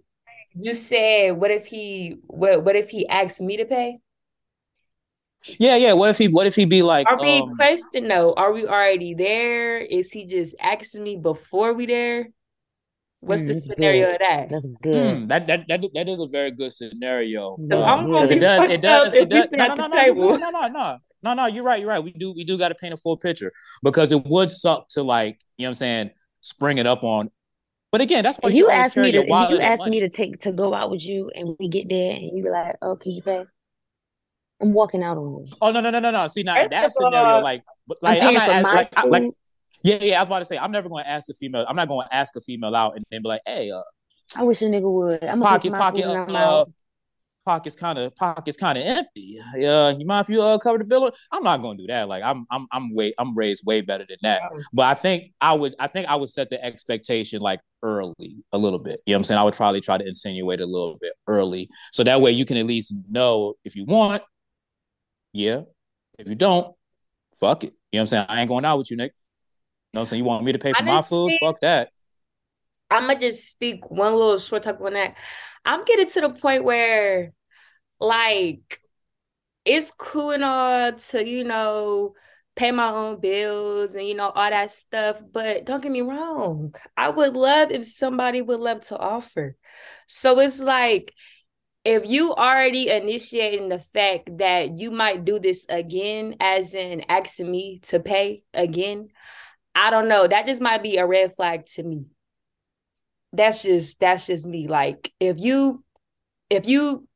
you 0.54 0.74
said, 0.74 1.32
what 1.32 1.50
if 1.50 1.66
he 1.66 2.16
what 2.26 2.64
what 2.64 2.76
if 2.76 2.88
he 2.88 3.06
asks 3.06 3.40
me 3.40 3.58
to 3.58 3.66
pay? 3.66 3.98
Yeah, 5.58 5.76
yeah. 5.76 5.92
What 5.92 6.10
if 6.10 6.18
he 6.18 6.28
what 6.28 6.46
if 6.46 6.54
he 6.54 6.64
be 6.64 6.82
like 6.82 7.06
Are 7.08 7.20
we 7.20 7.40
um, 7.40 7.56
question 7.56 8.08
though? 8.08 8.32
Are 8.34 8.52
we 8.52 8.66
already 8.66 9.14
there? 9.14 9.78
Is 9.78 10.12
he 10.12 10.24
just 10.24 10.54
asking 10.60 11.02
me 11.02 11.16
before 11.16 11.72
we 11.74 11.86
there? 11.86 12.28
What's 13.22 13.42
Mm, 13.42 13.46
the 13.46 13.54
scenario 13.60 14.06
good. 14.06 14.14
of 14.14 14.18
that? 14.18 14.48
That's 14.50 14.66
good. 14.82 15.18
Hmm, 15.18 15.26
that, 15.26 15.46
that 15.46 15.68
that 15.68 15.80
that 15.94 16.08
is 16.08 16.18
a 16.20 16.26
very 16.26 16.50
good 16.50 16.72
scenario. 16.72 17.56
Yeah, 17.60 17.78
I'm 17.78 18.04
gonna 18.10 18.26
be 18.26 18.34
it 18.34 18.40
does. 18.40 18.70
It 18.70 18.80
does. 18.82 19.14
It 19.14 19.28
does. 19.28 19.52
No, 19.52 19.66
no, 19.68 19.74
no, 19.76 19.86
no, 19.86 19.96
you 19.96 20.02
table. 20.06 20.28
good. 20.32 20.40
no, 20.40 20.50
no, 20.50 20.66
no, 20.66 20.98
no, 21.22 21.34
no. 21.34 21.46
You're 21.46 21.62
right. 21.62 21.78
You're 21.78 21.88
right. 21.88 22.02
We 22.02 22.10
do. 22.10 22.32
We 22.32 22.42
do 22.42 22.58
got 22.58 22.70
to 22.70 22.74
paint 22.74 22.92
a 22.92 22.96
full 22.96 23.16
picture 23.16 23.52
because 23.84 24.10
it 24.10 24.26
would 24.26 24.50
suck 24.50 24.88
to 24.90 25.04
like 25.04 25.38
you 25.56 25.62
know 25.62 25.68
what 25.68 25.70
I'm 25.70 25.74
saying 25.74 26.10
spring 26.40 26.78
it 26.78 26.86
up 26.88 27.04
on. 27.04 27.30
But 27.92 28.00
again, 28.00 28.24
that's 28.24 28.38
why 28.38 28.50
you 28.50 28.56
you 28.66 28.70
always 28.70 28.96
me 28.96 29.12
to, 29.12 29.18
if 29.20 29.28
you 29.28 29.34
and 29.34 29.60
ask 29.62 29.78
money. 29.78 29.90
me 29.92 30.00
to 30.00 30.08
take 30.08 30.40
to 30.40 30.50
go 30.50 30.74
out 30.74 30.90
with 30.90 31.04
you, 31.06 31.30
and 31.32 31.54
we 31.60 31.68
get 31.68 31.88
there, 31.88 32.10
and 32.10 32.36
you 32.36 32.42
be 32.42 32.50
like, 32.50 32.74
"Oh, 32.82 32.96
can 32.96 33.12
you 33.12 33.22
pay?" 33.22 33.44
I'm 34.60 34.72
walking 34.72 35.04
out 35.04 35.16
on 35.16 35.44
you. 35.46 35.52
Oh 35.60 35.70
no, 35.70 35.80
no, 35.80 35.90
no, 35.90 36.00
no, 36.00 36.10
no. 36.10 36.26
See 36.26 36.42
now 36.42 36.54
First 36.56 36.70
that 36.70 36.92
scenario, 36.92 37.18
all, 37.34 37.42
like, 37.42 37.62
but, 37.86 37.98
I'm 38.02 38.18
like 38.18 38.22
I'm 38.22 38.34
not 38.34 38.62
for 38.62 38.74
like, 38.74 38.88
I- 38.96 39.06
like 39.06 39.22
food. 39.22 39.34
Yeah, 39.84 39.98
yeah. 40.00 40.16
I 40.18 40.22
was 40.22 40.28
about 40.28 40.38
to 40.40 40.44
say 40.44 40.58
I'm 40.58 40.72
never 40.72 40.88
going 40.88 41.04
to 41.04 41.10
ask 41.10 41.28
a 41.30 41.34
female. 41.34 41.64
I'm 41.68 41.76
not 41.76 41.88
going 41.88 42.06
to 42.06 42.14
ask 42.14 42.34
a 42.36 42.40
female 42.40 42.74
out 42.74 42.96
and 42.96 43.04
then 43.10 43.22
be 43.22 43.28
like, 43.28 43.42
hey, 43.46 43.70
uh, 43.70 43.82
I 44.36 44.42
wish 44.44 44.62
a 44.62 44.66
nigga 44.66 44.90
would. 44.90 45.24
I'm 45.24 45.40
pocket, 45.40 45.72
pocket, 45.72 46.04
uh, 46.04 46.64
pockets 47.44 47.76
kind 47.76 47.98
of 47.98 48.14
pockets 48.16 48.56
kind 48.56 48.78
of 48.78 48.84
empty. 48.84 49.40
Yeah, 49.56 49.90
you 49.90 50.06
mind 50.06 50.24
if 50.24 50.34
you 50.34 50.42
uh 50.42 50.58
cover 50.58 50.78
the 50.78 50.84
bill? 50.84 51.10
I'm 51.30 51.42
not 51.42 51.60
gonna 51.60 51.76
do 51.76 51.86
that. 51.88 52.08
Like 52.08 52.22
I'm 52.24 52.46
I'm 52.50 52.66
I'm 52.72 52.94
way 52.94 53.12
I'm 53.18 53.34
raised 53.36 53.64
way 53.66 53.80
better 53.80 54.04
than 54.08 54.18
that. 54.22 54.42
But 54.72 54.86
I 54.86 54.94
think 54.94 55.32
I 55.40 55.52
would 55.52 55.74
I 55.78 55.86
think 55.86 56.08
I 56.08 56.16
would 56.16 56.28
set 56.28 56.50
the 56.50 56.62
expectation 56.64 57.40
like 57.40 57.60
early 57.82 58.44
a 58.52 58.58
little 58.58 58.78
bit. 58.78 59.02
You 59.06 59.12
know 59.12 59.16
what 59.16 59.20
I'm 59.20 59.24
saying? 59.24 59.38
I 59.38 59.42
would 59.42 59.54
probably 59.54 59.80
try 59.80 59.98
to 59.98 60.06
insinuate 60.06 60.60
a 60.60 60.66
little 60.66 60.98
bit 61.00 61.12
early. 61.26 61.68
So 61.92 62.04
that 62.04 62.20
way 62.20 62.30
you 62.30 62.44
can 62.44 62.56
at 62.56 62.66
least 62.66 62.94
know 63.10 63.54
if 63.64 63.76
you 63.76 63.84
want, 63.84 64.22
yeah. 65.32 65.62
If 66.18 66.28
you 66.28 66.34
don't, 66.34 66.74
fuck 67.40 67.64
it. 67.64 67.72
You 67.90 67.98
know 67.98 68.00
what 68.00 68.00
I'm 68.00 68.06
saying? 68.06 68.26
I 68.28 68.40
ain't 68.40 68.48
going 68.48 68.64
out 68.64 68.78
with 68.78 68.90
you, 68.90 68.96
Nick. 68.96 69.12
Know 69.94 70.00
what 70.00 70.12
You 70.12 70.24
want 70.24 70.44
me 70.44 70.52
to 70.52 70.58
pay 70.58 70.72
for 70.72 70.84
my 70.84 71.02
food? 71.02 71.32
Fuck 71.40 71.60
that. 71.60 71.90
I'm 72.90 73.06
gonna 73.06 73.20
just 73.20 73.48
speak 73.48 73.90
one 73.90 74.12
little 74.14 74.38
short 74.38 74.62
talk 74.62 74.80
on 74.80 74.94
that. 74.94 75.16
I'm 75.64 75.84
getting 75.84 76.08
to 76.10 76.20
the 76.22 76.30
point 76.30 76.64
where, 76.64 77.32
like, 78.00 78.80
it's 79.64 79.90
cool 79.90 80.30
and 80.32 80.44
all 80.44 80.92
to, 80.92 81.28
you 81.28 81.44
know, 81.44 82.14
pay 82.56 82.70
my 82.70 82.88
own 82.88 83.20
bills 83.20 83.94
and, 83.94 84.06
you 84.06 84.14
know, 84.14 84.30
all 84.30 84.50
that 84.50 84.70
stuff. 84.70 85.22
But 85.32 85.64
don't 85.64 85.82
get 85.82 85.92
me 85.92 86.00
wrong, 86.02 86.74
I 86.96 87.10
would 87.10 87.34
love 87.34 87.70
if 87.70 87.86
somebody 87.86 88.42
would 88.42 88.60
love 88.60 88.82
to 88.88 88.98
offer. 88.98 89.56
So 90.06 90.38
it's 90.40 90.58
like, 90.58 91.14
if 91.84 92.06
you 92.06 92.32
already 92.34 92.90
initiating 92.90 93.68
the 93.68 93.80
fact 93.80 94.38
that 94.38 94.76
you 94.78 94.90
might 94.90 95.24
do 95.24 95.38
this 95.40 95.66
again, 95.68 96.36
as 96.40 96.74
in 96.74 97.04
asking 97.08 97.50
me 97.50 97.80
to 97.84 98.00
pay 98.00 98.44
again, 98.54 99.08
I 99.74 99.90
don't 99.90 100.08
know. 100.08 100.26
That 100.26 100.46
just 100.46 100.62
might 100.62 100.82
be 100.82 100.98
a 100.98 101.06
red 101.06 101.34
flag 101.36 101.66
to 101.74 101.82
me 101.82 102.06
that's 103.32 103.62
just 103.62 103.98
that's 104.00 104.26
just 104.26 104.46
me 104.46 104.68
like 104.68 105.12
if 105.18 105.38
you 105.40 105.82
if 106.50 106.66
you 106.66 107.06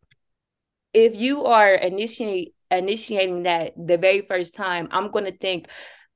if 0.92 1.14
you 1.16 1.44
are 1.44 1.74
initiate 1.74 2.54
initiating 2.70 3.44
that 3.44 3.72
the 3.76 3.98
very 3.98 4.22
first 4.22 4.54
time 4.54 4.88
i'm 4.90 5.10
going 5.10 5.24
to 5.24 5.36
think 5.36 5.68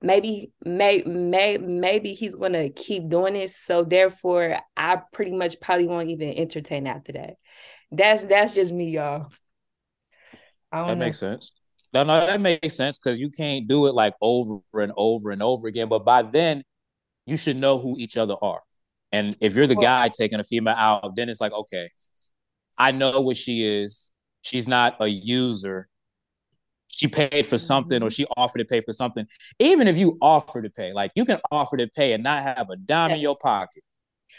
maybe 0.02 0.50
may, 0.64 1.02
may 1.02 1.58
maybe 1.58 2.14
he's 2.14 2.34
going 2.34 2.54
to 2.54 2.70
keep 2.70 3.08
doing 3.08 3.34
this 3.34 3.56
so 3.56 3.84
therefore 3.84 4.58
i 4.76 4.96
pretty 5.12 5.32
much 5.32 5.60
probably 5.60 5.86
won't 5.86 6.08
even 6.08 6.30
entertain 6.36 6.86
after 6.86 7.12
that 7.12 7.34
that's 7.92 8.24
that's 8.24 8.54
just 8.54 8.72
me 8.72 8.90
y'all 8.90 9.30
I 10.72 10.86
don't 10.86 10.98
That 10.98 10.98
know. 10.98 11.06
makes 11.06 11.18
sense. 11.18 11.52
No, 11.92 12.04
no, 12.04 12.26
that 12.26 12.40
makes 12.40 12.74
sense 12.74 12.98
because 12.98 13.18
you 13.18 13.30
can't 13.30 13.66
do 13.66 13.86
it 13.86 13.94
like 13.94 14.14
over 14.20 14.60
and 14.74 14.92
over 14.96 15.30
and 15.30 15.42
over 15.42 15.66
again. 15.66 15.88
But 15.88 16.04
by 16.04 16.22
then, 16.22 16.62
you 17.26 17.36
should 17.36 17.56
know 17.56 17.78
who 17.78 17.96
each 17.98 18.16
other 18.16 18.34
are. 18.40 18.60
And 19.12 19.36
if 19.40 19.56
you're 19.56 19.66
the 19.66 19.74
guy 19.74 20.08
taking 20.08 20.38
a 20.38 20.44
female 20.44 20.74
out, 20.76 21.16
then 21.16 21.28
it's 21.28 21.40
like, 21.40 21.52
okay, 21.52 21.88
I 22.78 22.92
know 22.92 23.20
what 23.20 23.36
she 23.36 23.64
is. 23.64 24.12
She's 24.42 24.68
not 24.68 24.96
a 25.00 25.08
user. 25.08 25.88
She 26.86 27.08
paid 27.08 27.46
for 27.46 27.58
something 27.58 28.02
or 28.02 28.06
mm-hmm. 28.06 28.14
she 28.14 28.26
offered 28.36 28.58
to 28.58 28.64
pay 28.64 28.80
for 28.82 28.92
something. 28.92 29.26
Even 29.58 29.88
if 29.88 29.96
you 29.96 30.16
offer 30.22 30.62
to 30.62 30.70
pay, 30.70 30.92
like 30.92 31.10
you 31.14 31.24
can 31.24 31.40
offer 31.50 31.76
to 31.76 31.88
pay 31.88 32.12
and 32.12 32.22
not 32.22 32.42
have 32.42 32.70
a 32.70 32.76
dime 32.76 33.12
in 33.12 33.20
your 33.20 33.36
pocket. 33.36 33.82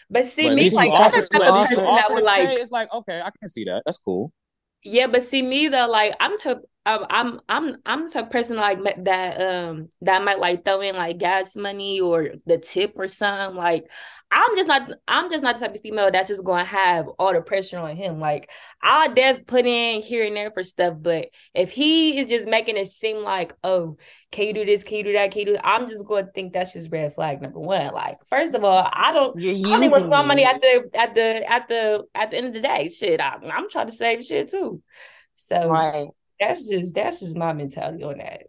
but 0.10 0.26
see 0.26 0.48
But 0.48 0.56
me 0.56 0.70
like 0.70 0.92
offer 0.92 1.22
the 1.22 1.40
type 1.40 1.50
of 1.50 1.68
person 1.68 1.84
that 1.84 1.90
offer 1.90 2.14
would 2.16 2.24
like 2.24 2.48
pay. 2.48 2.56
It's 2.56 2.72
like, 2.72 2.94
okay, 2.94 3.20
I 3.22 3.30
can 3.40 3.50
see 3.50 3.66
that. 3.66 3.84
That's 3.86 4.00
cool. 4.00 4.32
Yeah, 4.84 5.08
but 5.08 5.24
see 5.24 5.42
me 5.42 5.68
though, 5.68 5.88
like 5.90 6.14
I'm 6.20 6.38
type, 6.38 6.62
um, 6.86 7.06
I'm 7.12 7.40
I'm 7.48 7.76
I'm 7.86 8.08
the 8.08 8.12
type 8.12 8.26
of 8.26 8.32
person 8.32 8.58
like 8.58 8.80
that 9.04 9.40
um 9.40 9.90
that 10.02 10.24
might 10.24 10.40
like 10.40 10.66
throw 10.66 10.82
in 10.82 10.96
like 10.96 11.20
gas 11.20 11.56
money 11.56 12.00
or 12.00 12.30
the 12.48 12.58
tip 12.58 12.94
or 12.96 13.08
something. 13.08 13.56
Like 13.56 13.86
I'm 14.32 14.56
just 14.56 14.68
not 14.68 14.90
I'm 15.08 15.30
just 15.30 15.44
not 15.44 15.60
the 15.60 15.62
type 15.68 15.76
of 15.76 15.82
female 15.82 16.10
that's 16.10 16.30
just 16.30 16.44
gonna 16.44 16.66
have 16.66 17.08
all 17.20 17.34
the 17.34 17.42
pressure 17.42 17.78
on 17.78 17.96
him. 17.96 18.18
Like 18.18 18.50
I'll 18.82 19.14
def 19.14 19.46
put 19.46 19.68
in 19.68 20.02
here 20.02 20.26
and 20.26 20.36
there 20.36 20.50
for 20.50 20.64
stuff, 20.64 20.96
but 21.00 21.28
if 21.54 21.70
he 21.72 22.18
is 22.18 22.28
just 22.28 22.50
making 22.50 22.78
it 22.78 22.88
seem 22.88 23.18
like, 23.18 23.54
oh, 23.64 23.98
can 24.32 24.48
you 24.48 24.54
do 24.54 24.66
this? 24.66 24.84
Can 24.84 24.98
you 24.98 25.04
do 25.04 25.14
that? 25.14 25.30
Can 25.30 25.42
you 25.42 25.46
do? 25.46 25.58
I'm 25.64 25.88
just 25.88 26.06
going 26.06 26.26
to 26.26 26.32
think 26.32 26.52
that's 26.52 26.74
just 26.74 26.92
red 26.92 27.14
flag 27.14 27.44
number 27.44 27.60
one. 27.60 27.94
Like 27.94 28.26
first 28.26 28.56
of 28.56 28.64
all, 28.64 28.90
I 28.92 29.12
don't. 29.12 29.40
You're 29.40 29.76
I 29.76 29.80
want 29.82 29.94
using 29.94 30.10
my 30.10 30.24
money 30.24 30.46
at 30.46 30.60
the 30.60 30.90
at 30.96 31.14
the 31.14 31.44
at 31.48 31.68
the 31.68 32.06
at 32.16 32.32
the 32.32 32.38
end 32.38 32.48
of 32.48 32.54
the 32.54 32.62
day. 32.62 32.90
Shit, 32.90 33.22
I, 33.22 33.36
I'm 33.36 33.70
trying 33.70 33.88
to 33.88 33.94
save 33.94 34.26
shit 34.26 34.50
too. 34.50 34.82
So 35.36 35.70
Right. 35.70 36.10
That's 36.42 36.68
just 36.68 36.94
that's 36.94 37.20
just 37.22 37.38
my 37.38 37.54
mentality 37.54 38.04
on 38.04 38.18
that. 38.18 38.44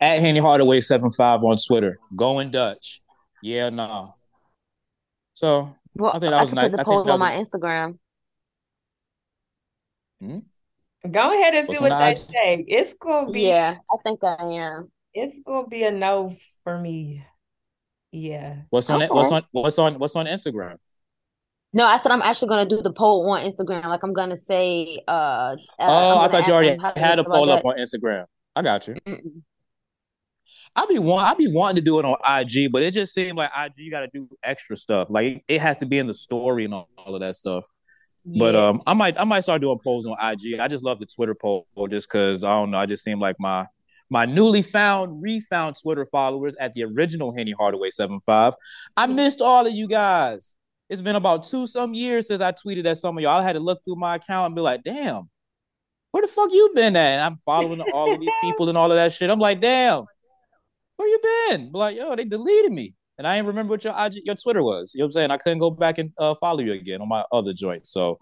At 0.00 0.20
Henny 0.20 0.40
Hardaway 0.40 0.80
seven 0.80 1.10
five 1.10 1.42
on 1.42 1.56
Twitter. 1.66 1.98
Going 2.16 2.50
Dutch. 2.50 3.02
Yeah, 3.42 3.68
no. 3.70 4.06
So 5.34 5.76
Well, 5.94 6.10
I 6.10 6.18
think 6.18 6.30
that 6.30 6.34
I 6.34 6.40
was 6.42 6.48
can 6.50 6.56
nice. 6.56 6.64
put 6.70 6.72
the 6.72 6.80
I 6.80 6.84
poll 6.84 6.98
on 7.00 7.06
was 7.06 7.20
my 7.20 7.32
Instagram. 7.32 7.98
Hmm? 10.20 10.38
Go 11.10 11.32
ahead 11.32 11.54
and 11.54 11.64
see 11.66 11.72
What's 11.72 11.80
what 11.80 11.92
on 11.92 12.00
they 12.02 12.10
IG? 12.12 12.18
say. 12.18 12.64
It's 12.68 12.94
gonna 12.94 13.30
be 13.30 13.42
Yeah, 13.48 13.76
I 13.92 13.96
think 14.04 14.22
I 14.22 14.36
am. 14.40 14.90
it's 15.14 15.38
gonna 15.40 15.66
be 15.66 15.84
a 15.84 15.90
no 15.90 16.34
for 16.64 16.78
me. 16.78 17.24
Yeah. 18.12 18.62
what's 18.70 18.90
on 18.90 19.02
it? 19.02 19.12
What's 19.12 19.32
on 19.32 19.42
what's 19.52 19.78
on 19.78 19.98
what's 19.98 20.16
on 20.16 20.26
Instagram? 20.26 20.76
No, 21.72 21.84
I 21.84 21.98
said 21.98 22.10
I'm 22.10 22.22
actually 22.22 22.48
gonna 22.48 22.68
do 22.68 22.82
the 22.82 22.92
poll 22.92 23.30
on 23.30 23.42
Instagram. 23.42 23.84
Like 23.86 24.02
I'm 24.02 24.12
gonna 24.12 24.36
say, 24.36 25.00
uh, 25.06 25.10
uh 25.10 25.56
Oh, 25.78 26.18
I 26.18 26.28
thought 26.28 26.46
you 26.46 26.52
already 26.52 26.70
them 26.70 26.80
how 26.80 26.92
they 26.92 27.00
had 27.00 27.18
a 27.18 27.24
poll 27.24 27.50
up 27.50 27.62
that. 27.62 27.68
on 27.68 27.78
Instagram. 27.78 28.26
I 28.56 28.62
got 28.62 28.88
you. 28.88 28.94
Mm-mm. 29.06 29.42
I 30.76 30.86
be 30.86 30.98
want 30.98 31.28
I 31.28 31.34
be 31.34 31.48
wanting 31.48 31.76
to 31.76 31.82
do 31.82 31.98
it 31.98 32.04
on 32.04 32.16
IG, 32.26 32.72
but 32.72 32.82
it 32.82 32.92
just 32.92 33.14
seemed 33.14 33.38
like 33.38 33.50
IG 33.56 33.78
you 33.78 33.90
got 33.90 34.00
to 34.00 34.10
do 34.12 34.28
extra 34.42 34.76
stuff. 34.76 35.10
Like 35.10 35.44
it 35.48 35.60
has 35.60 35.76
to 35.78 35.86
be 35.86 35.98
in 35.98 36.06
the 36.06 36.14
story 36.14 36.64
and 36.64 36.74
all, 36.74 36.88
all 36.98 37.14
of 37.14 37.20
that 37.20 37.34
stuff. 37.34 37.64
But 38.24 38.54
um, 38.54 38.80
I 38.86 38.94
might 38.94 39.18
I 39.18 39.24
might 39.24 39.40
start 39.40 39.62
doing 39.62 39.78
polls 39.82 40.06
on 40.06 40.16
IG. 40.20 40.60
I 40.60 40.68
just 40.68 40.84
love 40.84 41.00
the 41.00 41.06
Twitter 41.06 41.34
poll 41.34 41.66
just 41.88 42.08
because 42.08 42.44
I 42.44 42.50
don't 42.50 42.70
know. 42.70 42.78
I 42.78 42.86
just 42.86 43.02
seem 43.02 43.18
like 43.18 43.36
my 43.38 43.66
my 44.10 44.26
newly 44.26 44.62
found 44.62 45.22
refound 45.22 45.76
Twitter 45.80 46.04
followers 46.04 46.54
at 46.60 46.72
the 46.72 46.84
original 46.84 47.34
Henny 47.34 47.52
Hardaway 47.52 47.90
seven 47.90 48.20
five. 48.26 48.54
I 48.96 49.06
missed 49.06 49.40
all 49.40 49.66
of 49.66 49.72
you 49.72 49.88
guys. 49.88 50.56
It's 50.90 51.00
been 51.00 51.16
about 51.16 51.44
two 51.44 51.68
some 51.68 51.94
years 51.94 52.26
since 52.26 52.42
I 52.42 52.50
tweeted 52.50 52.84
at 52.84 52.98
some 52.98 53.16
of 53.16 53.22
y'all. 53.22 53.40
I 53.40 53.44
had 53.44 53.52
to 53.52 53.60
look 53.60 53.80
through 53.84 53.96
my 53.96 54.16
account 54.16 54.46
and 54.46 54.54
be 54.56 54.60
like, 54.60 54.82
damn, 54.82 55.30
where 56.10 56.20
the 56.20 56.28
fuck 56.28 56.50
you 56.52 56.72
been 56.74 56.96
at? 56.96 57.12
And 57.12 57.22
I'm 57.22 57.36
following 57.38 57.80
all 57.94 58.12
of 58.12 58.20
these 58.20 58.34
people 58.42 58.68
and 58.68 58.76
all 58.76 58.90
of 58.90 58.96
that 58.96 59.12
shit. 59.12 59.30
I'm 59.30 59.38
like, 59.38 59.60
damn, 59.60 60.04
where 60.96 61.08
you 61.08 61.20
been? 61.48 61.70
Be 61.70 61.78
like, 61.78 61.96
yo, 61.96 62.16
they 62.16 62.24
deleted 62.24 62.72
me. 62.72 62.94
And 63.18 63.26
I 63.26 63.36
didn't 63.36 63.48
remember 63.48 63.72
what 63.72 63.84
your 63.84 63.94
IG, 63.96 64.22
your 64.24 64.34
Twitter 64.34 64.64
was. 64.64 64.92
You 64.94 65.00
know 65.00 65.04
what 65.04 65.08
I'm 65.08 65.12
saying? 65.12 65.30
I 65.30 65.36
couldn't 65.36 65.58
go 65.60 65.70
back 65.70 65.98
and 65.98 66.10
uh, 66.18 66.34
follow 66.40 66.60
you 66.60 66.72
again 66.72 67.00
on 67.00 67.08
my 67.08 67.24
other 67.30 67.52
joint. 67.52 67.86
So 67.86 68.18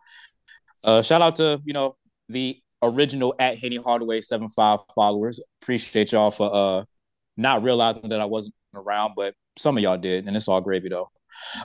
uh, 0.84 1.00
shout 1.00 1.22
out 1.22 1.36
to, 1.36 1.62
you 1.64 1.72
know, 1.72 1.96
the 2.28 2.60
original 2.82 3.34
at 3.38 3.58
Henny 3.58 3.76
Hardaway 3.76 4.20
75 4.20 4.80
followers. 4.94 5.40
Appreciate 5.62 6.12
y'all 6.12 6.30
for 6.30 6.50
uh 6.54 6.84
not 7.36 7.62
realizing 7.62 8.08
that 8.10 8.20
I 8.20 8.26
wasn't 8.26 8.54
around, 8.74 9.14
but 9.16 9.34
some 9.56 9.76
of 9.76 9.82
y'all 9.82 9.96
did, 9.96 10.26
and 10.26 10.36
it's 10.36 10.48
all 10.48 10.60
gravy 10.60 10.88
though. 10.88 11.10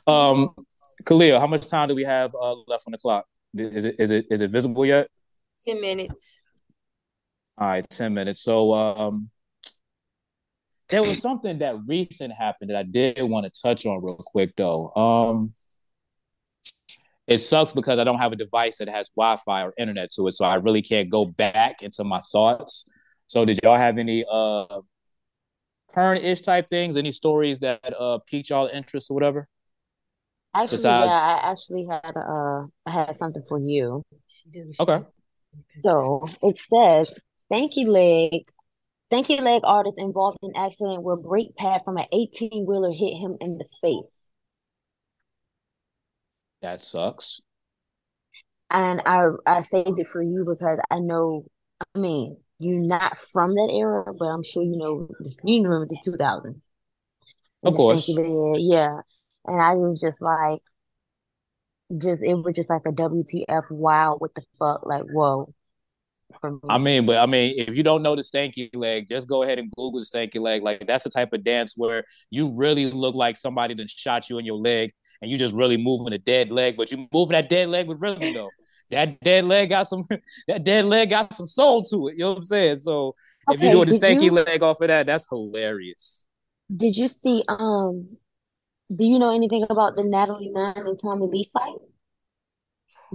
Um, 0.08 0.56
Khaliyah, 1.04 1.40
how 1.40 1.48
much 1.48 1.68
time 1.68 1.88
do 1.88 1.96
we 1.96 2.04
have 2.04 2.34
uh, 2.36 2.56
left 2.68 2.84
on 2.88 2.92
the 2.92 2.98
clock? 2.98 3.26
Is 3.56 3.86
it 3.86 3.96
is 4.00 4.12
it 4.12 4.26
is 4.32 4.42
it 4.42 4.52
visible 4.52 4.86
yet? 4.86 5.08
Ten 5.64 5.80
minutes. 5.80 6.44
All 7.58 7.68
right, 7.68 7.88
ten 7.90 8.14
minutes. 8.14 8.42
So 8.42 8.74
um, 8.74 9.30
there 10.90 11.04
was 11.04 11.22
something 11.22 11.60
that 11.60 11.76
recent 11.88 12.34
happened 12.34 12.70
that 12.70 12.78
I 12.78 12.84
did 12.84 13.22
want 13.24 13.52
to 13.52 13.62
touch 13.62 13.86
on 13.86 14.04
real 14.04 14.18
quick 14.18 14.52
though. 14.58 14.92
Um, 14.96 15.50
it 17.28 17.40
sucks 17.40 17.74
because 17.74 18.00
I 18.00 18.04
don't 18.04 18.20
have 18.20 18.32
a 18.32 18.36
device 18.36 18.78
that 18.78 18.90
has 18.90 19.10
Wi-Fi 19.16 19.64
or 19.64 19.74
internet 19.78 20.12
to 20.14 20.28
it, 20.28 20.34
so 20.34 20.46
I 20.46 20.56
really 20.56 20.82
can't 20.82 21.10
go 21.10 21.26
back 21.26 21.82
into 21.82 22.04
my 22.04 22.22
thoughts. 22.32 22.86
So, 23.28 23.46
did 23.46 23.60
y'all 23.64 23.78
have 23.78 23.98
any 23.98 24.26
uh 24.30 24.82
current-ish 25.94 26.42
type 26.42 26.70
things? 26.70 26.98
Any 26.98 27.12
stories 27.12 27.60
that 27.60 27.94
uh 27.98 28.20
piqued 28.30 28.50
y'all 28.50 28.68
interest 28.68 29.10
or 29.10 29.14
whatever? 29.14 29.48
Actually, 30.56 30.78
Besides- 30.78 31.12
yeah, 31.12 31.20
I 31.20 31.52
actually 31.52 31.88
had 31.90 32.16
uh 32.16 32.68
I 32.86 32.92
had 32.92 33.16
something 33.16 33.42
for 33.50 33.60
you. 33.60 34.04
Okay. 34.80 35.04
So 35.84 36.26
it 36.42 36.58
says 36.72 37.14
Stanky 37.52 37.88
Leg 37.88 38.46
Stanky 39.12 39.42
Leg 39.42 39.62
artist 39.64 39.98
involved 39.98 40.38
in 40.44 40.52
accident 40.56 41.04
where 41.04 41.16
brake 41.16 41.56
pad 41.56 41.82
from 41.86 41.98
an 41.98 42.06
18 42.12 42.66
wheeler 42.68 42.92
hit 42.92 43.16
him 43.18 43.38
in 43.42 43.58
the 43.58 43.66
face. 43.82 44.14
That 46.62 46.82
sucks. 46.82 47.42
And 48.70 49.02
I 49.06 49.28
I 49.46 49.62
saved 49.62 50.00
it 50.00 50.08
for 50.08 50.22
you 50.22 50.46
because 50.48 50.80
I 50.90 51.00
know 51.00 51.46
I 51.96 52.00
mean 52.00 52.38
you're 52.60 52.78
not 52.80 53.18
from 53.18 53.54
that 53.56 53.72
era, 53.78 54.14
but 54.18 54.26
I'm 54.26 54.44
sure 54.44 54.64
you 54.64 54.78
know 54.78 55.10
you 55.44 55.64
remember 55.64 55.88
the 55.88 55.98
2000s. 56.04 56.72
Of 57.64 57.70
And 57.70 57.76
course. 57.76 58.10
Yeah. 58.58 59.02
And 59.46 59.62
I 59.62 59.74
was 59.74 60.00
just 60.00 60.22
like 60.22 60.62
just 61.98 62.24
it 62.24 62.36
was 62.36 62.56
just 62.56 62.70
like 62.70 62.84
a 62.86 62.92
WTF 62.92 63.70
wow 63.70 64.16
what 64.18 64.34
the 64.36 64.44
fuck 64.58 64.86
like 64.86 65.04
whoa 65.04 65.54
me. 66.44 66.60
I 66.70 66.78
mean, 66.78 67.06
but 67.06 67.18
I 67.18 67.26
mean, 67.26 67.56
if 67.58 67.76
you 67.76 67.84
don't 67.84 68.02
know 68.02 68.16
the 68.16 68.22
stanky 68.22 68.70
leg, 68.74 69.08
just 69.08 69.28
go 69.28 69.44
ahead 69.44 69.60
and 69.60 69.72
Google 69.76 70.00
the 70.00 70.06
stanky 70.06 70.40
leg. 70.40 70.64
Like 70.64 70.86
that's 70.88 71.04
the 71.04 71.10
type 71.10 71.34
of 71.34 71.44
dance 71.44 71.74
where 71.76 72.04
you 72.32 72.52
really 72.54 72.92
look 72.92 73.16
like 73.16 73.38
somebody 73.38 73.74
that 73.76 73.90
shot 73.90 74.30
you 74.30 74.38
in 74.38 74.46
your 74.46 74.58
leg, 74.58 74.92
and 75.22 75.30
you 75.30 75.38
just 75.38 75.56
really 75.56 75.78
moving 75.78 76.14
a 76.14 76.18
dead 76.18 76.52
leg, 76.52 76.78
but 76.78 76.92
you 76.92 77.08
moving 77.14 77.34
that 77.34 77.50
dead 77.50 77.70
leg 77.70 77.88
with 77.88 78.02
rhythm 78.02 78.34
though. 78.34 78.50
That 78.90 79.20
dead 79.22 79.46
leg 79.46 79.70
got 79.70 79.88
some. 79.88 80.06
That 80.48 80.64
dead 80.64 80.86
leg 80.86 81.10
got 81.10 81.34
some 81.34 81.46
soul 81.46 81.84
to 81.84 82.10
it. 82.10 82.14
You 82.14 82.20
know 82.20 82.30
what 82.32 82.38
I'm 82.40 82.44
saying? 82.44 82.78
So 82.78 83.16
if 83.50 83.62
you're 83.62 83.72
doing 83.72 83.88
the 83.88 83.94
stanky 83.94 84.24
you- 84.24 84.32
leg 84.32 84.62
off 84.62 84.82
of 84.82 84.88
that, 84.88 85.06
that's 85.06 85.28
hilarious. 85.30 86.28
Did 86.76 86.98
you 86.98 87.08
see 87.08 87.44
um 87.48 88.18
do 88.94 89.06
you 89.06 89.20
know 89.20 89.34
anything 89.34 89.66
about 89.70 89.96
the 89.96 90.04
Natalie 90.04 90.50
Nunn 90.50 90.74
and 90.76 91.00
Tommie 91.00 91.28
Lee 91.28 91.50
fight? 91.54 91.76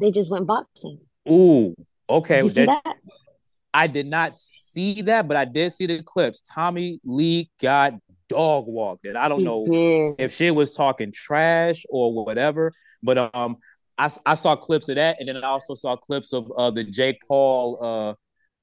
They 0.00 0.10
just 0.10 0.30
went 0.30 0.46
boxing. 0.46 1.00
Ooh, 1.28 1.74
okay. 2.08 2.36
Did 2.36 2.44
you 2.44 2.50
see 2.50 2.66
that- 2.66 2.82
that? 2.84 2.96
I 3.74 3.86
did 3.86 4.06
not 4.06 4.34
see 4.34 5.02
that, 5.02 5.28
but 5.28 5.36
I 5.36 5.44
did 5.44 5.72
see 5.72 5.86
the 5.86 6.02
clips. 6.02 6.40
Tommie 6.40 7.00
Lee 7.04 7.50
got 7.60 7.94
dog 8.28 8.66
walked, 8.66 9.06
and 9.06 9.16
I 9.16 9.28
don't 9.28 9.40
He 9.40 9.44
know 9.44 9.66
did. 9.66 10.14
if 10.18 10.32
she 10.32 10.50
was 10.50 10.74
talking 10.74 11.12
trash 11.12 11.84
or 11.90 12.12
whatever. 12.12 12.72
But 13.02 13.34
um, 13.34 13.58
I, 13.98 14.10
I 14.24 14.34
saw 14.34 14.56
clips 14.56 14.88
of 14.88 14.96
that, 14.96 15.16
and 15.20 15.28
then 15.28 15.36
I 15.36 15.48
also 15.48 15.74
saw 15.74 15.96
clips 15.96 16.32
of 16.32 16.50
uh 16.56 16.70
the 16.70 16.82
Jake 16.84 17.20
Paul, 17.28 17.78
uh, 17.80 18.14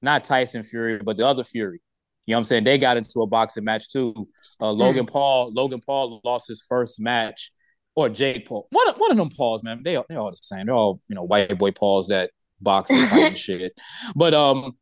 not 0.02 0.24
Tyson 0.24 0.62
Fury, 0.64 0.98
but 0.98 1.16
the 1.16 1.26
other 1.26 1.44
Fury. 1.44 1.80
You 2.26 2.32
know 2.32 2.38
what 2.38 2.40
I'm 2.40 2.44
saying? 2.44 2.64
They 2.64 2.76
got 2.78 2.96
into 2.96 3.20
a 3.22 3.26
boxing 3.26 3.64
match 3.64 3.88
too. 3.88 4.28
Uh, 4.60 4.72
Logan 4.72 5.06
Paul, 5.06 5.52
Logan 5.52 5.80
Paul 5.80 6.20
lost 6.24 6.48
his 6.48 6.64
first 6.68 7.00
match, 7.00 7.52
or 7.94 8.08
Jake 8.08 8.46
Paul. 8.48 8.66
One 8.70 8.88
of, 8.88 8.96
one 8.96 9.10
of 9.12 9.16
them 9.16 9.30
Pauls, 9.36 9.62
man. 9.62 9.80
They 9.84 9.96
they 10.08 10.16
all 10.16 10.30
the 10.30 10.36
same. 10.42 10.66
They're 10.66 10.74
all 10.74 11.00
you 11.08 11.14
know 11.14 11.22
white 11.24 11.56
boy 11.56 11.70
Pauls 11.70 12.08
that 12.08 12.30
box 12.60 12.90
and 12.90 13.38
shit. 13.46 13.72
But 14.16 14.34
um, 14.34 14.76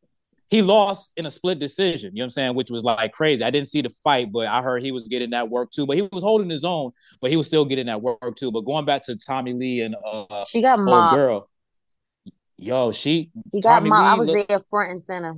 he 0.49 0.61
lost 0.63 1.11
in 1.17 1.25
a 1.25 1.31
split 1.31 1.59
decision. 1.59 2.11
You 2.15 2.19
know 2.19 2.23
what 2.23 2.25
I'm 2.25 2.29
saying? 2.31 2.55
Which 2.55 2.71
was 2.71 2.83
like 2.83 3.11
crazy. 3.11 3.43
I 3.43 3.51
didn't 3.51 3.67
see 3.67 3.81
the 3.81 3.89
fight, 4.03 4.31
but 4.31 4.47
I 4.47 4.61
heard 4.63 4.81
he 4.81 4.91
was 4.91 5.07
getting 5.07 5.29
that 5.31 5.49
work 5.49 5.69
too. 5.71 5.85
But 5.85 5.97
he 5.97 6.03
was 6.11 6.23
holding 6.23 6.49
his 6.49 6.63
own, 6.65 6.91
but 7.21 7.29
he 7.29 7.37
was 7.37 7.45
still 7.45 7.65
getting 7.65 7.85
that 7.87 8.01
work 8.01 8.35
too. 8.37 8.51
But 8.51 8.61
going 8.61 8.85
back 8.85 9.05
to 9.05 9.15
Tommie 9.17 9.53
Lee 9.53 9.81
and 9.81 9.95
uh, 10.03 10.45
She 10.45 10.61
got 10.61 10.79
mobbed. 10.79 11.15
girl, 11.15 11.49
yo, 12.57 12.91
she 12.91 13.31
She 13.53 13.61
got 13.61 13.79
Tommie 13.79 13.89
mobbed. 13.89 14.01
I 14.01 14.19
was 14.19 14.29
look- 14.29 14.47
there 14.47 14.61
front 14.69 14.91
and 14.93 15.03
center. 15.03 15.35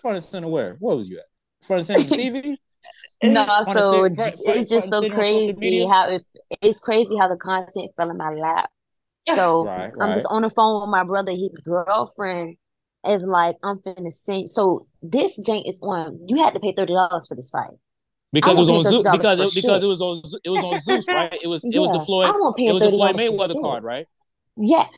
Front 0.00 0.16
and 0.16 0.24
center. 0.24 0.48
Where? 0.48 0.76
Where 0.78 0.96
was 0.96 1.08
you 1.08 1.18
at? 1.18 1.24
Front 1.66 1.78
and 1.78 1.86
center 1.86 2.14
TV. 2.16 2.56
No, 3.20 3.44
so 3.72 4.06
sit- 4.06 4.14
front- 4.14 4.34
it's 4.46 4.70
just 4.70 4.70
so 4.70 4.76
and 4.76 4.92
center 4.92 4.96
on 4.96 5.00
social 5.02 5.10
crazy 5.54 5.86
how 5.88 6.08
it, 6.08 6.24
it's 6.62 6.78
crazy 6.78 7.16
how 7.16 7.26
the 7.26 7.36
content 7.36 7.90
fell 7.96 8.10
in 8.10 8.16
my 8.16 8.30
lap. 8.30 8.70
So 9.34 9.64
Right, 9.66 9.90
I'm 9.92 9.98
right. 9.98 10.14
just 10.14 10.26
on 10.30 10.42
the 10.42 10.50
phone 10.50 10.82
with 10.82 10.90
my 10.90 11.02
brother. 11.02 11.32
His 11.32 11.50
girlfriend 11.64 12.58
is 13.04 13.22
like, 13.22 13.56
I'm 13.64 13.78
finna 13.78 14.12
send. 14.12 14.48
So 14.48 14.86
this 15.02 15.32
jank 15.40 15.68
is 15.68 15.80
on. 15.82 16.20
You 16.28 16.36
had 16.44 16.54
to 16.54 16.60
pay 16.60 16.72
thirty 16.72 16.92
dollars 16.92 17.26
for 17.26 17.34
this 17.34 17.50
fight. 17.50 17.70
Because 18.32 18.56
it 18.56 18.60
was 18.60 18.68
on 18.68 18.84
Zeus. 18.84 19.02
$30 19.04 19.12
Because 19.12 19.40
it, 19.40 19.54
because 19.62 19.76
shit. 19.76 19.82
it 19.82 19.86
was 19.86 20.00
on 20.00 20.22
it 20.44 20.50
was 20.50 20.62
on 20.62 20.80
Zeus, 20.80 21.08
right? 21.08 21.36
It 21.42 21.48
was 21.48 21.64
it 21.64 21.76
was 21.78 21.90
the 21.90 21.98
Yeah, 21.98 22.04
Floyd 22.04 22.28
I 22.28 22.32
won't 22.38 22.56
pay 22.56 22.66
it 22.66 22.72
was 22.72 22.82
the 22.82 22.90
Floyd 22.92 23.16
Mayweather 23.16 23.60
card, 23.60 23.82
right? 23.82 24.06
Yes, 24.56 24.90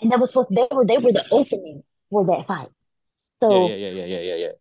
and 0.00 0.12
that 0.12 0.20
was 0.20 0.30
supposed. 0.30 0.50
They 0.54 0.68
were 0.70 0.84
they 0.86 0.98
were 0.98 1.10
the 1.12 1.26
opening 1.32 1.82
for 2.10 2.24
that 2.26 2.46
fight. 2.46 2.68
So 3.42 3.68
Yeah, 3.68 3.74
yeah, 3.74 3.90
yeah, 3.90 4.04
yeah, 4.04 4.04
yeah, 4.06 4.20
yeah, 4.20 4.34
yeah. 4.36 4.52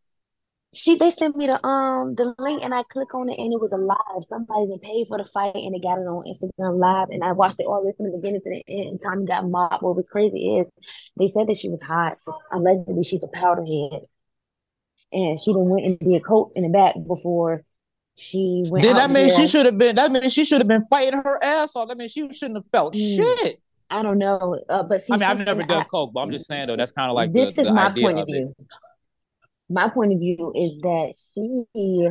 she 0.73 0.97
they 0.97 1.11
sent 1.11 1.35
me 1.35 1.47
the 1.47 1.63
um 1.65 2.15
the 2.15 2.33
link 2.39 2.63
and 2.63 2.73
I 2.73 2.83
click 2.83 3.13
on 3.13 3.29
it 3.29 3.37
and 3.37 3.53
it 3.53 3.61
was 3.61 3.71
a 3.71 3.77
live. 3.77 4.23
Somebody 4.27 4.63
even 4.63 4.79
paid 4.79 5.07
for 5.07 5.17
the 5.17 5.25
fight 5.25 5.55
and 5.55 5.73
they 5.73 5.79
got 5.79 5.99
it 5.99 6.07
on 6.07 6.25
Instagram 6.25 6.79
live 6.79 7.09
and 7.09 7.23
I 7.23 7.31
watched 7.33 7.59
it 7.59 7.65
all 7.67 7.81
the 7.81 7.87
way 7.87 7.93
from 7.95 8.11
the 8.11 8.17
beginning 8.17 8.41
to 8.41 8.49
the 8.49 8.63
end. 8.67 8.89
And 8.89 9.01
Tommie 9.01 9.25
got 9.25 9.47
mobbed. 9.47 9.83
What 9.83 9.95
was 9.95 10.07
crazy 10.07 10.57
is 10.57 10.67
they 11.17 11.29
said 11.29 11.47
that 11.47 11.57
she 11.57 11.69
was 11.69 11.79
hot. 11.81 12.17
Allegedly, 12.51 13.03
she's 13.03 13.23
a 13.23 13.27
powder 13.27 13.63
head, 13.63 14.01
and 15.11 15.39
she 15.39 15.53
done 15.53 15.69
went 15.69 15.85
and 15.85 15.99
did 15.99 16.25
coke 16.25 16.51
in 16.55 16.63
the 16.63 16.69
back 16.69 16.95
before 17.07 17.63
she 18.15 18.63
went. 18.67 18.83
Then 18.83 18.95
that 18.95 19.11
means 19.11 19.35
she 19.35 19.47
should 19.47 19.65
have 19.65 19.77
been. 19.77 19.95
That 19.95 20.11
means 20.11 20.33
she 20.33 20.45
should 20.45 20.59
have 20.59 20.67
been 20.67 20.85
fighting 20.89 21.21
her 21.21 21.43
ass 21.43 21.75
off. 21.75 21.89
That 21.89 21.97
means 21.97 22.11
she 22.11 22.31
shouldn't 22.33 22.57
have 22.57 22.71
felt 22.71 22.95
Mm. 22.95 23.15
shit. 23.15 23.59
I 23.93 24.01
don't 24.01 24.17
know, 24.17 24.59
uh, 24.69 24.83
but 24.83 25.01
see, 25.01 25.13
I 25.13 25.17
mean, 25.17 25.23
I've 25.29 25.45
never 25.45 25.63
done 25.63 25.81
I- 25.81 25.85
coke, 25.85 26.11
but 26.13 26.21
I'm 26.21 26.31
just 26.31 26.47
saying 26.47 26.67
though. 26.67 26.75
That's 26.75 26.91
kind 26.91 27.09
of 27.11 27.15
like 27.15 27.31
the, 27.31 27.45
this 27.45 27.57
is 27.59 27.67
the 27.67 27.73
my 27.73 27.89
point 27.89 28.17
of 28.17 28.23
of 28.23 28.29
it. 28.29 28.31
view. 28.31 28.55
My 29.69 29.89
point 29.89 30.13
of 30.13 30.19
view 30.19 30.51
is 30.55 30.81
that 30.81 31.13
she, 31.33 32.09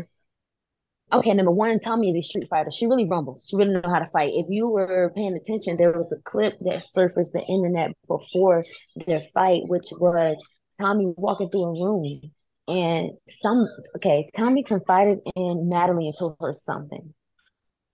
okay, 1.12 1.34
number 1.34 1.50
one, 1.50 1.80
Tommie 1.80 2.10
is 2.10 2.16
a 2.16 2.22
street 2.22 2.46
fighter. 2.48 2.70
She 2.70 2.86
really 2.86 3.06
rumbles. 3.08 3.46
She 3.48 3.56
really 3.56 3.74
know 3.74 3.82
how 3.84 3.98
to 3.98 4.08
fight. 4.10 4.32
If 4.34 4.46
you 4.48 4.68
were 4.68 5.12
paying 5.16 5.34
attention, 5.34 5.76
there 5.76 5.92
was 5.92 6.10
a 6.12 6.22
clip 6.22 6.54
that 6.60 6.84
surfaced 6.84 7.32
the 7.32 7.42
internet 7.42 7.90
before 8.08 8.64
their 9.06 9.20
fight, 9.34 9.62
which 9.66 9.86
was 9.92 10.36
Tommie 10.80 11.12
walking 11.16 11.50
through 11.50 11.64
a 11.64 11.72
room 11.72 12.20
and 12.68 13.10
some, 13.28 13.66
okay, 13.96 14.30
Tommie 14.36 14.62
confided 14.64 15.18
in 15.36 15.68
Natalie 15.68 16.06
and 16.06 16.14
told 16.18 16.36
her 16.40 16.52
something. 16.52 17.12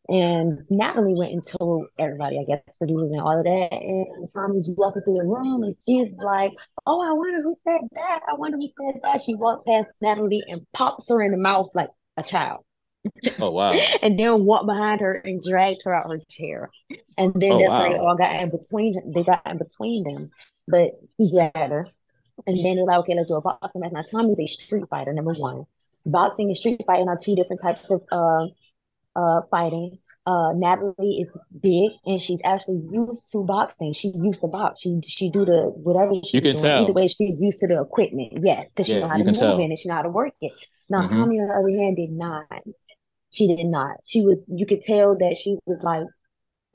And 0.09 0.66
Natalie 0.70 1.14
went 1.14 1.32
and 1.32 1.44
told 1.47 1.86
everybody, 1.98 2.39
I 2.39 2.44
guess, 2.44 2.62
producers 2.78 3.10
and 3.10 3.20
all 3.20 3.39
of 3.39 3.44
that. 3.44 3.72
And 3.72 4.28
Tommie's 4.32 4.68
walking 4.68 5.02
through 5.02 5.16
the 5.18 5.24
room 5.24 5.62
and 5.62 5.76
she's 5.86 6.09
like, 6.18 6.52
Oh, 6.86 7.02
I 7.02 7.12
wonder 7.12 7.43
who 7.43 7.56
said 7.64 7.82
that. 7.93 8.20
I 8.28 8.35
wonder 8.35 8.56
who 8.56 8.68
said 8.68 9.01
that. 9.02 9.20
She 9.20 9.35
walked 9.35 9.66
past 9.66 9.89
Natalie 10.01 10.44
and 10.48 10.66
pops 10.72 11.09
her 11.10 11.22
in 11.22 11.32
the 11.32 11.36
mouth 11.36 11.68
like 11.74 11.90
a 12.16 12.22
child. 12.22 12.64
Oh 13.39 13.51
wow. 13.51 13.72
And 14.02 14.18
then 14.18 14.44
walked 14.44 14.66
behind 14.66 15.01
her 15.01 15.14
and 15.14 15.43
dragged 15.43 15.82
her 15.85 15.94
out 15.94 16.06
of 16.06 16.10
her 16.12 16.20
chair. 16.28 16.70
And 17.16 17.35
then 17.35 17.52
Oh, 17.52 17.59
that's 17.59 17.78
when 17.78 17.93
they 17.93 17.98
all 17.98 18.16
got 18.16 18.35
in 18.36 18.51
between 18.51 19.12
they 19.14 19.22
got 19.24 19.43
in 19.47 19.59
between 19.59 20.05
them. 20.05 20.30
But 20.66 20.90
he 21.16 21.30
grabbed 21.30 21.56
her. 21.72 21.86
And 22.47 22.64
then 22.64 22.76
they're 22.76 22.85
like, 22.85 23.01
okay, 23.01 23.14
let's 23.14 23.28
do 23.28 23.36
a 23.36 23.40
boxing 23.40 23.80
match. 23.80 23.93
Now 23.93 24.02
Tommie's 24.02 24.40
a 24.40 24.47
street 24.47 24.85
fighter, 24.90 25.12
number 25.12 25.35
one. 25.35 25.66
Boxing 26.06 26.48
and 26.48 26.56
street 26.56 26.82
fighting 26.86 27.09
are 27.09 27.18
two 27.18 27.35
different 27.36 27.62
types 27.62 27.90
of 27.90 28.02
uh 28.12 28.47
uh 29.20 29.40
fighting. 29.51 29.90
Uh 30.32 30.51
Natalie 30.65 31.15
is 31.23 31.28
big 31.69 31.90
and 32.09 32.20
she's 32.20 32.40
actually 32.45 32.81
used 32.93 33.32
to 33.32 33.39
boxing. 33.45 33.93
She 34.01 34.09
used 34.28 34.40
to 34.43 34.47
box. 34.49 34.81
She 34.82 34.90
she 35.07 35.31
do 35.36 35.45
the 35.45 35.61
whatever 35.86 36.12
she's 36.16 36.35
You 36.35 36.40
can 36.43 36.53
doing. 36.53 36.62
tell. 36.62 36.82
Either 36.85 36.93
way, 36.99 37.07
she's 37.07 37.40
used 37.49 37.61
to 37.61 37.66
the 37.66 37.81
equipment. 37.81 38.31
Yes, 38.51 38.69
because 38.69 38.86
she 38.89 39.01
know 39.01 39.09
how 39.09 39.16
to 39.16 39.24
move 39.24 39.36
tell. 39.36 39.59
in 39.59 39.73
it. 39.73 39.78
She 39.78 39.89
know 39.89 39.95
how 40.01 40.03
to 40.03 40.11
work 40.20 40.35
it. 40.49 40.53
Now 40.90 41.03
Mhm. 41.03 41.11
Tommie 41.15 41.40
on 41.40 41.49
the 41.49 41.55
other 41.61 41.74
hand 41.82 41.97
did 41.97 42.12
not. 42.12 42.45
She 43.31 43.47
did 43.55 43.66
not. 43.66 43.97
She 44.07 44.20
was 44.23 44.39
you 44.49 44.66
could 44.66 44.82
tell 44.82 45.16
that 45.23 45.36
she 45.36 45.57
was 45.66 45.78
like 45.82 46.07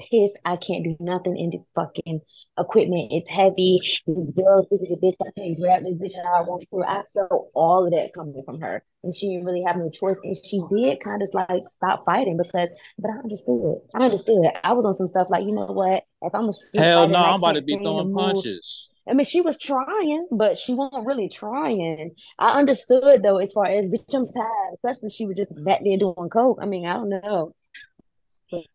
pissed. 0.10 0.38
I 0.46 0.56
can't 0.56 0.84
do 0.84 0.96
nothing 1.00 1.38
in 1.38 1.50
this 1.52 1.64
fucking 1.76 2.22
equipment. 2.58 3.12
It's 3.12 3.30
heavy. 3.30 3.80
This 4.08 4.36
girl, 4.36 4.68
this 4.70 4.82
is 4.82 4.92
a 4.92 4.96
bitch. 4.96 5.16
I 5.22 5.32
can't 5.38 5.60
grab 5.60 5.84
this 5.84 5.96
bitch 5.96 6.24
how 6.24 6.34
I 6.34 6.42
want 6.42 6.66
to. 6.70 6.84
I 6.84 7.04
felt 7.14 7.50
all 7.54 7.86
of 7.86 7.92
that 7.92 8.14
coming 8.14 8.42
from 8.46 8.62
her. 8.62 8.84
And 9.04 9.14
she 9.14 9.30
didn't 9.30 9.46
really 9.46 9.64
have 9.66 9.76
no 9.76 9.90
choice. 9.90 10.18
And 10.24 10.36
she 10.36 10.62
did 10.70 11.00
kind 11.04 11.22
of 11.22 11.30
like 11.34 11.68
stop 11.68 12.06
fighting 12.06 12.38
because, 12.38 12.70
but 12.98 13.12
I 13.12 13.18
understood. 13.24 13.80
I 13.96 14.04
understood. 14.04 14.46
I 14.64 14.74
was 14.74 14.86
on 14.86 14.94
some 14.94 15.08
stuff 15.08 15.28
like, 15.30 15.46
you 15.46 15.54
know 15.54 15.66
what? 15.66 16.04
If 16.22 16.34
I'm 16.34 16.50
a 16.50 16.54
Hell 16.78 17.08
no, 17.08 17.20
I'm 17.20 17.36
about 17.36 17.56
to 17.56 17.62
be 17.62 17.76
throwing 17.76 18.14
punches. 18.14 18.94
I 19.08 19.14
mean, 19.14 19.26
she 19.26 19.42
was 19.42 19.58
trying, 19.58 20.28
but 20.32 20.58
she 20.58 20.74
wasn't 20.74 21.06
really 21.06 21.28
trying. 21.28 22.12
I 22.40 22.52
understood 22.58 23.24
though, 23.24 23.38
as 23.38 23.52
far 23.52 23.66
as 23.66 23.90
bitch, 23.90 24.14
I'm 24.14 24.32
tired, 24.32 24.74
especially 24.76 25.08
if 25.08 25.14
she 25.14 25.26
was 25.26 25.36
just 25.36 25.52
back 25.66 25.82
there 25.84 25.98
doing 25.98 26.30
coke. 26.32 26.60
I 26.62 26.66
mean, 26.66 26.86
I 26.86 26.94
don't 26.94 27.10
know. 27.10 27.54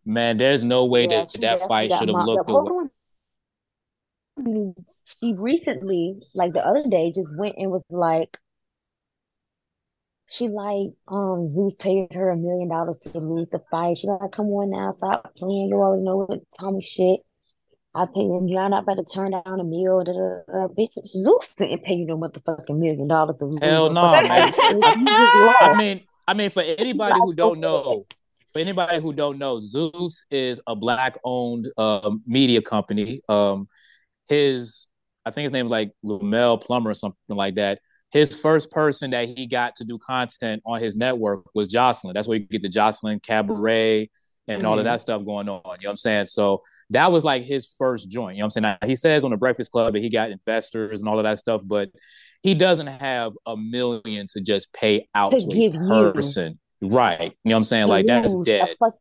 Man, 0.05 0.37
there's 0.37 0.63
no 0.63 0.85
way 0.87 1.07
Yeah, 1.07 1.25
that 1.25 1.41
that 1.41 1.69
fight 1.69 1.93
should 1.93 2.09
have 2.09 2.25
looked 2.25 2.41
up. 2.41 2.47
the 2.47 2.53
Hold 2.53 2.71
way. 2.71 2.75
on. 2.77 4.75
She 5.21 5.35
recently, 5.37 6.21
like 6.35 6.53
the 6.53 6.61
other 6.61 6.85
day, 6.89 7.13
just 7.15 7.35
went 7.37 7.57
and 7.59 7.71
was 7.71 7.83
like, 7.91 8.39
she 10.31 10.49
like, 10.49 10.91
um, 11.09 11.47
Zeus 11.47 11.75
paid 11.75 12.13
her 12.13 12.31
a 12.31 12.37
million 12.37 12.69
dollars 12.69 12.99
to 12.99 13.19
lose 13.19 13.49
the 13.49 13.61
fight. 13.71 13.97
She 13.97 14.07
like, 14.07 14.31
come 14.33 14.47
on 14.47 14.71
now, 14.71 14.93
stop 14.93 15.35
playing. 15.37 15.69
You 15.71 15.77
already 15.77 16.03
know 16.05 16.19
what 16.19 16.41
Tommie 16.59 16.83
shit. 16.83 17.21
I 17.95 18.05
pay 18.07 18.21
him. 18.21 18.47
You're 18.47 18.69
not 18.69 18.83
about 18.85 18.99
to 18.99 19.05
turn 19.05 19.33
down 19.33 19.61
a 19.61 19.65
meal. 19.65 20.03
Da, 20.05 20.13
da, 20.13 20.69
da. 20.69 20.69
Bitch, 20.69 20.91
Zeus 21.07 21.55
didn't 21.57 21.85
pay 21.85 21.95
you 21.95 22.07
no 22.07 22.19
motherfucking 22.19 22.79
million 22.79 23.09
dollars 23.09 23.37
to 23.39 23.47
lose 23.47 23.61
Hell 23.63 23.91
no, 23.91 24.03
fucking 24.13 24.29
man. 24.29 24.53
fight. 24.53 24.55
Bitch, 24.71 24.95
you 24.95 25.07
just 25.33 25.63
I 25.63 25.79
mean, 25.79 26.01
I 26.27 26.35
mean, 26.35 26.51
for 26.51 26.63
anybody 26.63 27.19
who 27.21 27.33
don't 27.35 27.59
know, 27.61 28.07
for 28.53 28.59
anybody 28.59 29.01
who 29.01 29.13
don't 29.13 29.39
know, 29.39 29.61
Zeus 29.61 30.25
is 30.31 30.61
a 30.67 30.75
black-owned 30.75 31.69
um, 31.77 32.23
media 32.27 32.63
company. 32.63 33.21
Um, 33.29 33.69
his, 34.29 34.87
I 35.25 35.31
think 35.31 35.45
his 35.45 35.53
name 35.53 35.67
is 35.67 35.71
like 35.71 35.93
Lemuel 36.03 36.59
Plummer 36.59 36.91
or 36.91 36.95
something 36.95 37.19
like 37.29 37.57
that. 37.57 37.81
His 38.11 38.41
first 38.41 38.71
person 38.71 39.11
that 39.11 39.29
he 39.29 39.47
got 39.47 39.77
to 39.77 39.85
do 39.85 39.99
content 39.99 40.63
on 40.65 40.81
his 40.81 40.97
network 40.97 41.45
was 41.55 41.73
Joseline. 41.73 42.15
That's 42.15 42.27
where 42.27 42.39
you 42.39 42.47
get 42.47 42.63
the 42.63 42.71
Joseline 42.71 43.23
Cabaret 43.23 44.09
and 44.47 44.67
all 44.67 44.79
of 44.79 44.85
that 44.85 45.01
stuff 45.01 45.27
going 45.27 45.47
on. 45.49 45.61
You 45.61 45.61
know 45.61 45.75
what 45.75 45.91
I'm 45.91 45.97
saying? 45.99 46.27
So 46.27 46.63
that 46.89 47.13
was 47.13 47.23
like 47.23 47.43
his 47.43 47.75
first 47.77 48.09
joint. 48.09 48.37
You 48.37 48.41
know 48.41 48.47
what 48.47 48.57
I'm 48.57 48.63
saying? 48.63 48.77
Now, 48.81 48.87
he 48.87 48.95
says 48.95 49.25
on 49.25 49.31
the 49.31 49.37
Breakfast 49.37 49.71
Club 49.71 49.93
that 49.93 50.03
he 50.03 50.09
got 50.09 50.31
investors 50.31 51.01
and 51.01 51.09
all 51.09 51.19
of 51.19 51.25
that 51.25 51.37
stuff, 51.37 51.63
but 51.67 51.91
he 52.43 52.55
doesn't 52.55 52.87
have 52.87 53.33
a 53.45 53.59
million 53.59 54.27
to 54.31 54.41
just 54.41 54.73
pay 54.73 55.07
out 55.15 55.33
To 55.33 55.41
to, 55.41 55.53
a 55.53 56.13
you. 56.45 56.59
Person. 56.81 56.97
Right. 56.97 57.21
You 57.45 57.51
know 57.51 57.55
what 57.55 57.57
I'm 57.59 57.65
saying? 57.65 57.85
To 57.85 57.89
Like 57.89 58.07
that's 58.07 58.35
dead. 58.37 58.77
fuck. 58.79 58.95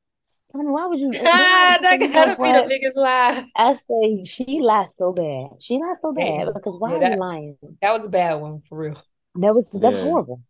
Tell 0.51 0.63
me, 0.63 0.71
why 0.71 0.87
would 0.87 1.01
you? 1.01 1.11
Ah, 1.25 1.77
that 1.81 1.99
you 2.01 2.07
know 2.07 2.13
gotta 2.13 2.41
be 2.41 2.51
the 2.51 2.65
biggest 2.69 2.97
lie. 2.97 3.45
I 3.57 3.75
say 3.75 4.23
she 4.23 4.61
lied 4.61 4.87
so 4.95 5.11
bad. 5.11 5.61
She 5.61 5.77
lied 5.77 5.97
so 6.01 6.13
Hey, 6.15 6.37
bad 6.37 6.53
because 6.53 6.77
why 6.77 6.91
yeah, 6.91 6.97
are 6.97 7.03
you 7.03 7.19
lying? 7.19 7.57
that 7.81 7.91
was 7.93 8.05
a 8.05 8.09
bad 8.09 8.35
one 8.35 8.61
for 8.69 8.77
real. 8.77 9.03
That 9.35 9.53
was 9.53 9.69
that 9.71 9.91
was 9.91 9.99
horrible. 9.99 10.41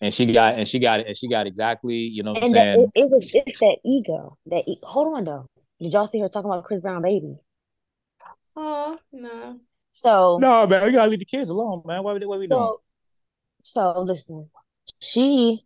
And 0.00 0.12
she 0.12 0.26
got 0.32 0.54
and 0.54 0.66
she 0.66 0.78
got 0.78 1.00
and 1.00 1.16
she 1.16 1.28
got 1.28 1.46
exactly, 1.46 1.94
you 1.94 2.22
know 2.22 2.32
what 2.32 2.42
I'm 2.42 2.48
And 2.48 2.54
that 2.54 2.66
it, 2.74 2.78
saying? 2.78 2.92
it 2.94 3.10
was 3.10 3.30
it's 3.34 3.60
that 3.60 3.78
ego. 3.84 4.36
That 4.46 4.64
e- 4.66 4.80
hold 4.82 5.16
on 5.16 5.24
though. 5.24 5.46
Did 5.80 5.92
y'all 5.92 6.06
see 6.06 6.20
her 6.20 6.28
talking 6.28 6.50
about 6.50 6.64
Chris 6.64 6.80
Brown 6.80 7.02
baby? 7.02 7.36
Oh 8.56 8.98
no. 9.12 9.60
So 9.90 10.38
No, 10.40 10.66
man, 10.66 10.84
we 10.84 10.92
gotta 10.92 11.10
leave 11.10 11.18
the 11.20 11.24
kids 11.24 11.50
alone, 11.50 11.82
man. 11.84 12.02
What, 12.02 12.24
what 12.26 12.38
we 12.38 12.46
doing? 12.46 12.60
so 12.60 12.80
so 13.62 14.00
listen. 14.02 14.50
She 15.00 15.64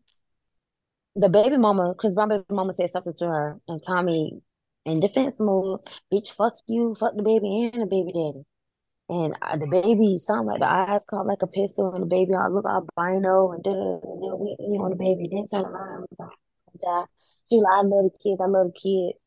the 1.17 1.29
baby 1.29 1.57
mama, 1.57 1.95
because 1.95 2.15
Brown 2.15 2.29
baby 2.31 2.45
mama 2.51 2.73
said 2.73 2.91
something 2.91 3.15
to 3.19 3.25
her, 3.27 3.61
and 3.69 3.81
Tommie 3.87 4.41
in 4.85 5.01
defense 5.01 5.37
mode, 5.39 5.81
bitch, 6.13 6.33
fuck 6.33 6.55
you, 6.67 6.97
fuck 6.99 7.15
the 7.17 7.23
baby 7.23 7.71
and 7.73 7.83
the 7.83 7.87
baby 7.87 8.13
daddy. 8.13 8.45
And 9.09 9.37
uh, 9.43 9.57
the 9.59 9.67
baby 9.67 10.17
sound 10.19 10.47
like 10.47 10.61
the 10.61 10.71
eyes 10.71 11.01
caught 11.09 11.27
like 11.27 11.43
a 11.43 11.47
pistol, 11.47 11.93
and 11.93 12.03
the 12.03 12.07
baby 12.07 12.35
all 12.35 12.51
look 12.53 12.65
albino, 12.65 13.53
and 13.53 13.63
da 13.63 13.73
da 13.73 14.01
da. 14.01 14.37
We 14.37 14.57
we 14.59 14.79
on 14.79 14.91
the 14.91 14.97
baby. 14.97 15.29
Then 15.31 15.49
turn 15.49 15.67
around, 15.67 16.07
and. 16.19 17.07
She 17.49 17.57
like, 17.57 17.73
I 17.73 17.83
love 17.83 18.05
the 18.05 18.19
kids. 18.23 18.41
I 18.41 18.47
love 18.47 18.73
the 18.73 18.81
kids. 18.81 19.23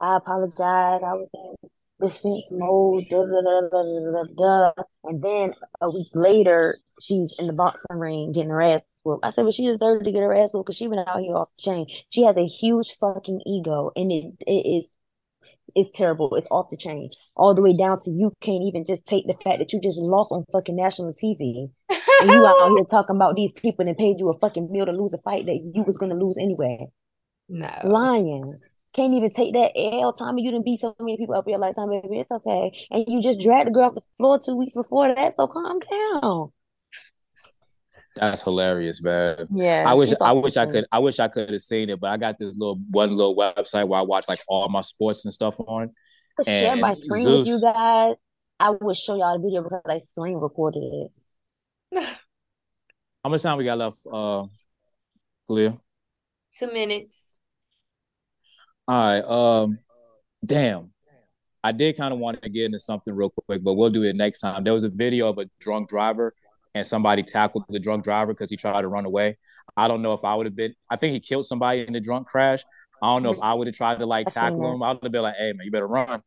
I 0.00 0.16
apologize. 0.16 1.00
I 1.04 1.14
was 1.14 1.30
in 1.32 1.54
defense 2.00 2.50
mode. 2.52 3.04
Da 3.08 3.18
da 3.18 3.40
da 3.40 3.60
da 3.70 3.82
da 3.82 4.24
da. 4.36 4.72
da. 4.74 4.82
And 5.04 5.22
then 5.22 5.54
a 5.80 5.90
week 5.90 6.08
later, 6.14 6.78
she's 7.00 7.32
in 7.38 7.46
the 7.46 7.52
boxing 7.52 7.98
ring 7.98 8.32
getting 8.32 8.50
her 8.50 8.62
ass 8.62 8.82
whooped. 9.08 9.24
I 9.24 9.30
said, 9.30 9.42
well, 9.42 9.52
she 9.52 9.66
deserved 9.66 10.04
to 10.04 10.12
get 10.12 10.20
her 10.20 10.34
ass 10.34 10.52
whooped 10.52 10.66
because 10.66 10.76
she 10.76 10.86
been 10.86 10.98
out 10.98 11.20
here 11.20 11.36
off 11.36 11.48
the 11.56 11.62
chain. 11.62 11.86
She 12.10 12.22
has 12.24 12.36
a 12.36 12.46
huge 12.46 12.96
fucking 13.00 13.40
ego, 13.46 13.90
and 13.96 14.12
it 14.12 14.34
it 14.46 14.52
is 14.52 14.84
it's 15.74 15.90
terrible. 15.96 16.34
It's 16.34 16.46
off 16.50 16.70
the 16.70 16.76
chain. 16.76 17.10
All 17.36 17.54
the 17.54 17.62
way 17.62 17.76
down 17.76 18.00
to 18.00 18.10
you 18.10 18.32
can't 18.40 18.62
even 18.62 18.84
just 18.86 19.06
take 19.06 19.26
the 19.26 19.34
fact 19.44 19.58
that 19.58 19.72
you 19.72 19.80
just 19.80 19.98
lost 19.98 20.32
on 20.32 20.44
fucking 20.52 20.76
national 20.76 21.12
TV. 21.12 21.70
And 22.20 22.30
you 22.30 22.46
out 22.46 22.70
here 22.70 22.84
talking 22.90 23.16
about 23.16 23.36
these 23.36 23.52
people 23.52 23.84
that 23.84 23.98
paid 23.98 24.18
you 24.18 24.28
a 24.30 24.38
fucking 24.38 24.70
meal 24.70 24.86
to 24.86 24.92
lose 24.92 25.14
a 25.14 25.18
fight 25.18 25.46
that 25.46 25.72
you 25.74 25.82
was 25.82 25.98
gonna 25.98 26.14
lose 26.14 26.36
anyway. 26.36 26.88
No. 27.48 27.70
Lying. 27.84 28.58
Can't 28.94 29.14
even 29.14 29.30
take 29.30 29.52
that 29.54 29.72
L, 29.76 30.12
Tommie. 30.14 30.42
You 30.42 30.50
didn't 30.50 30.64
beat 30.64 30.80
so 30.80 30.96
many 30.98 31.16
people 31.16 31.34
up 31.34 31.46
your 31.46 31.58
lifetime, 31.58 31.90
baby. 31.90 32.20
It's 32.20 32.30
okay. 32.30 32.72
And 32.90 33.04
you 33.06 33.22
just 33.22 33.40
dragged 33.40 33.68
the 33.68 33.72
girl 33.72 33.84
off 33.84 33.94
the 33.94 34.02
floor 34.16 34.40
two 34.44 34.56
weeks 34.56 34.74
before 34.74 35.14
that, 35.14 35.36
so 35.36 35.46
calm 35.46 35.78
down. 35.78 36.52
That's 38.18 38.42
hilarious, 38.42 39.02
man. 39.02 39.46
Yeah, 39.50 39.84
I 39.86 39.94
wish 39.94 40.10
she's 40.10 40.18
I 40.20 40.32
wish 40.32 40.56
I 40.56 40.66
could 40.66 40.86
I 40.90 40.98
wish 40.98 41.18
I 41.18 41.28
could 41.28 41.50
have 41.50 41.60
seen 41.60 41.90
it, 41.90 42.00
but 42.00 42.10
I 42.10 42.16
got 42.16 42.38
this 42.38 42.54
little 42.56 42.80
one 42.90 43.10
little 43.10 43.36
website 43.36 43.86
where 43.88 44.00
I 44.00 44.02
watch 44.02 44.28
like 44.28 44.40
all 44.48 44.68
my 44.68 44.80
sports 44.80 45.24
and 45.24 45.32
stuff 45.32 45.58
on. 45.60 45.92
I 46.38 46.42
share 46.42 46.76
my 46.76 46.90
And 46.90 46.98
screen 46.98 47.30
with 47.30 47.46
you 47.46 47.60
guys. 47.60 48.14
I 48.60 48.70
would 48.70 48.96
show 48.96 49.16
y'all 49.16 49.38
the 49.38 49.44
video 49.44 49.62
because 49.62 49.82
I 49.86 50.00
screen 50.00 50.36
recorded 50.36 51.08
it. 51.92 52.04
how 53.24 53.30
much 53.30 53.42
time 53.42 53.58
we 53.58 53.64
got 53.64 53.78
left, 53.78 53.98
uh 54.10 54.44
Cleo? 55.46 55.78
Two 56.56 56.72
minutes. 56.72 57.34
All 58.86 58.96
right. 58.96 59.24
Um 59.24 59.78
damn. 60.44 60.92
I 61.62 61.72
did 61.72 61.96
kind 61.96 62.14
of 62.14 62.20
want 62.20 62.40
to 62.42 62.48
get 62.48 62.66
into 62.66 62.78
something 62.78 63.14
real 63.14 63.30
quick, 63.30 63.62
but 63.62 63.74
we'll 63.74 63.90
do 63.90 64.04
it 64.04 64.16
next 64.16 64.40
time. 64.40 64.62
There 64.62 64.72
was 64.74 64.84
a 64.84 64.88
video 64.88 65.28
of 65.28 65.38
a 65.38 65.50
drunk 65.58 65.88
driver 65.88 66.32
and 66.74 66.86
somebody 66.86 67.22
tackled 67.22 67.64
the 67.68 67.78
drunk 67.80 68.04
driver 68.04 68.32
because 68.34 68.50
he 68.50 68.56
tried 68.56 68.82
to 68.82 68.88
run 68.88 69.04
away. 69.06 69.36
I 69.76 69.88
don't 69.88 70.02
know 70.02 70.12
if 70.12 70.24
I 70.24 70.34
would 70.34 70.46
have 70.46 70.56
been 70.56 70.74
I 70.90 70.96
think 70.96 71.12
he 71.14 71.20
killed 71.20 71.46
somebody 71.46 71.86
in 71.86 71.92
the 71.92 72.00
drunk 72.00 72.26
crash. 72.28 72.64
I 73.02 73.06
don't 73.06 73.22
know 73.22 73.30
if 73.30 73.38
I 73.40 73.54
would 73.54 73.66
have 73.68 73.76
tried 73.76 73.98
to 74.00 74.06
like 74.06 74.28
tackle 74.28 74.72
him. 74.72 74.82
I 74.82 74.92
would 74.92 75.02
have 75.02 75.12
been 75.12 75.22
like, 75.22 75.36
hey 75.36 75.52
man, 75.54 75.64
you 75.64 75.70
better 75.70 75.88
run. 75.88 76.22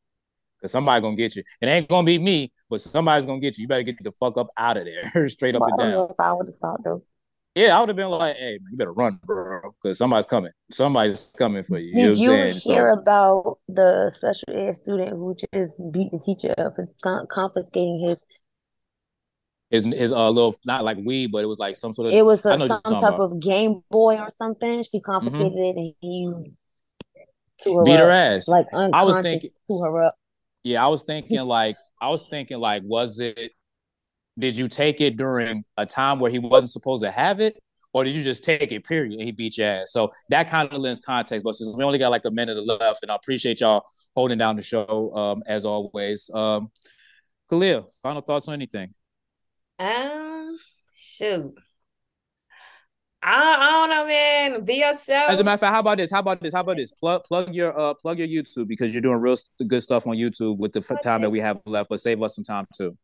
Cause 0.61 0.71
somebody 0.71 1.01
gonna 1.01 1.15
get 1.15 1.35
you. 1.35 1.43
It 1.59 1.67
ain't 1.67 1.87
gonna 1.87 2.05
be 2.05 2.19
me, 2.19 2.51
but 2.69 2.81
somebody's 2.81 3.25
gonna 3.25 3.39
get 3.39 3.57
you. 3.57 3.63
You 3.63 3.67
better 3.67 3.83
get 3.83 4.01
the 4.03 4.11
fuck 4.11 4.37
up 4.37 4.49
out 4.57 4.77
of 4.77 4.85
there, 4.85 5.27
straight 5.29 5.55
up 5.55 5.63
I 5.63 5.69
and 5.69 5.77
don't 5.77 5.79
down. 5.79 5.91
know 5.91 6.07
if 6.09 6.19
I 6.19 6.33
would 6.33 6.47
have 6.47 6.55
stopped 6.55 6.83
though. 6.83 7.03
Yeah, 7.55 7.75
I 7.75 7.79
would 7.81 7.89
have 7.89 7.95
been 7.97 8.09
like, 8.09 8.37
hey 8.37 8.59
man, 8.61 8.71
you 8.71 8.77
better 8.77 8.93
run, 8.93 9.19
bro, 9.25 9.73
because 9.81 9.97
somebody's 9.97 10.25
coming. 10.25 10.51
Somebody's 10.71 11.33
coming 11.37 11.63
for 11.63 11.77
you. 11.79 11.87
You 11.87 11.95
know 11.95 12.13
Did 12.13 12.17
you 12.17 12.27
saying? 12.27 12.59
hear 12.63 12.87
So 12.87 12.93
about 12.93 13.57
the 13.67 14.09
special 14.13 14.45
ed 14.49 14.75
student 14.75 15.09
who 15.09 15.35
just 15.53 15.73
beat 15.91 16.11
the 16.11 16.19
teacher 16.19 16.53
up 16.57 16.77
and 16.77 16.87
confiscating 17.29 17.99
his? 18.07 18.19
His 19.71 19.85
his 19.85 20.11
uh 20.11 20.29
little 20.29 20.55
not 20.65 20.83
like 20.83 20.97
weed, 20.97 21.31
but 21.31 21.39
it 21.39 21.47
was 21.47 21.57
like 21.57 21.75
some 21.75 21.93
sort 21.93 22.09
of 22.09 22.13
It 22.13 22.25
was 22.25 22.43
a, 22.45 22.57
know 22.57 22.67
what 22.67 22.69
you're 22.69 22.81
some 22.85 23.01
type 23.01 23.13
about. 23.15 23.31
of 23.31 23.39
Game 23.39 23.83
Boy 23.89 24.17
or 24.17 24.31
something. 24.37 24.83
She 24.91 24.99
confiscated 24.99 25.57
it 25.57 25.77
and 25.77 25.93
he 26.01 26.29
to 27.61 27.77
her 27.77 27.83
Beat 27.83 27.99
her 27.99 28.09
ass. 28.09 28.47
like 28.47 28.67
I 28.73 29.03
was 29.03 29.17
thinking, 29.19 29.51
to 29.67 29.79
her 29.81 30.03
up. 30.03 30.15
yeah, 30.63 30.83
I 30.83 30.87
was 30.87 31.03
thinking 31.03 31.39
like 31.41 31.77
I 32.01 32.09
was 32.09 32.23
thinking 32.29 32.59
like, 32.59 32.83
was 32.85 33.19
it 33.19 33.53
did 34.37 34.55
you 34.55 34.67
take 34.67 35.01
it 35.01 35.17
during 35.17 35.63
a 35.77 35.85
time 35.85 36.19
where 36.19 36.31
he 36.31 36.39
wasn't 36.39 36.71
supposed 36.71 37.03
to 37.03 37.11
have 37.11 37.39
it? 37.39 37.57
Or 37.93 38.05
did 38.05 38.15
you 38.15 38.23
just 38.23 38.45
take 38.45 38.71
it, 38.71 38.85
period, 38.85 39.11
and 39.11 39.21
he 39.21 39.31
beat 39.33 39.57
your 39.57 39.67
ass? 39.67 39.91
So 39.91 40.11
that 40.29 40.49
kind 40.49 40.71
of 40.71 40.79
lends 40.79 41.01
context. 41.01 41.43
But 41.43 41.55
since 41.55 41.75
we 41.75 41.83
only 41.83 41.97
got 41.99 42.09
like 42.09 42.23
a 42.23 42.31
minute 42.31 42.65
left, 42.65 43.03
and 43.03 43.11
I 43.11 43.15
appreciate 43.15 43.59
y'all 43.59 43.83
holding 44.15 44.37
down 44.37 44.55
the 44.55 44.61
show 44.61 45.13
um, 45.13 45.43
as 45.45 45.65
always. 45.65 46.29
Um, 46.33 46.71
Khaliyah, 47.51 47.85
final 48.01 48.21
thoughts 48.21 48.47
on 48.47 48.53
anything? 48.53 48.93
Um, 49.81 50.59
shoot. 50.93 51.53
I, 53.23 53.55
I 53.55 53.69
don't 53.69 53.89
know, 53.89 54.05
man. 54.05 54.65
Be 54.65 54.75
yourself. 54.75 55.31
As 55.31 55.39
a 55.39 55.43
matter 55.43 55.55
of 55.55 55.59
fact, 55.59 55.73
how 55.73 55.79
about 55.79 55.97
this? 55.97 56.11
How 56.11 56.19
about 56.19 56.41
this? 56.41 56.53
How 56.53 56.61
about 56.61 56.77
this? 56.77 56.91
Plug 56.91 57.23
plug 57.23 57.53
your 57.53 57.77
uh 57.79 57.93
plug 57.95 58.19
your 58.19 58.27
YouTube 58.27 58.67
because 58.67 58.93
you're 58.93 59.01
doing 59.01 59.19
real 59.19 59.35
good 59.67 59.81
stuff 59.81 60.07
on 60.07 60.15
YouTube 60.15 60.57
with 60.57 60.73
the 60.73 60.79
f- 60.87 61.01
time 61.01 61.21
that 61.21 61.29
we 61.29 61.39
have 61.39 61.59
left. 61.65 61.89
But 61.89 61.99
save 61.99 62.21
us 62.21 62.35
some 62.35 62.43
time 62.43 62.67
too. 62.75 62.97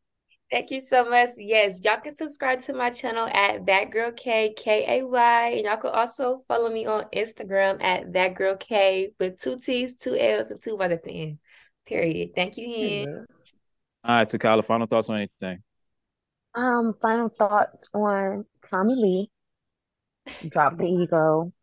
Thank 0.51 0.71
you 0.71 0.79
so 0.79 1.09
much. 1.09 1.29
Yes, 1.37 1.83
y'all 1.83 1.97
can 1.97 2.15
subscribe 2.15 2.61
to 2.61 2.73
my 2.73 2.89
channel 2.89 3.27
at 3.27 3.65
That 3.65 3.91
Girl 3.91 4.11
K 4.11 4.53
K 4.55 4.99
A 4.99 5.05
Y, 5.05 5.47
and 5.49 5.65
y'all 5.65 5.77
can 5.77 5.91
also 5.91 6.43
follow 6.47 6.69
me 6.69 6.85
on 6.85 7.05
Instagram 7.13 7.81
at 7.83 8.13
That 8.13 8.35
Girl 8.35 8.55
K 8.55 9.09
with 9.19 9.39
two 9.39 9.59
T's, 9.59 9.95
two 9.95 10.15
L's, 10.15 10.51
and 10.51 10.61
two 10.61 10.77
Y 10.77 10.85
at 10.85 11.03
the 11.03 11.11
end. 11.11 11.39
Period. 11.85 12.29
Thank 12.35 12.57
you, 12.57 12.67
Hen. 12.67 13.25
All 14.03 14.15
right, 14.15 14.27
Takyla, 14.27 14.63
final 14.63 14.87
thoughts 14.87 15.09
on 15.09 15.17
anything? 15.17 15.63
Um, 16.57 16.95
final 16.99 17.29
thoughts 17.29 17.87
on 17.93 18.45
Tommie 18.67 18.95
Lee. 18.95 19.31
Drop 20.49 20.77
the 20.77 20.85
ego. 20.85 21.53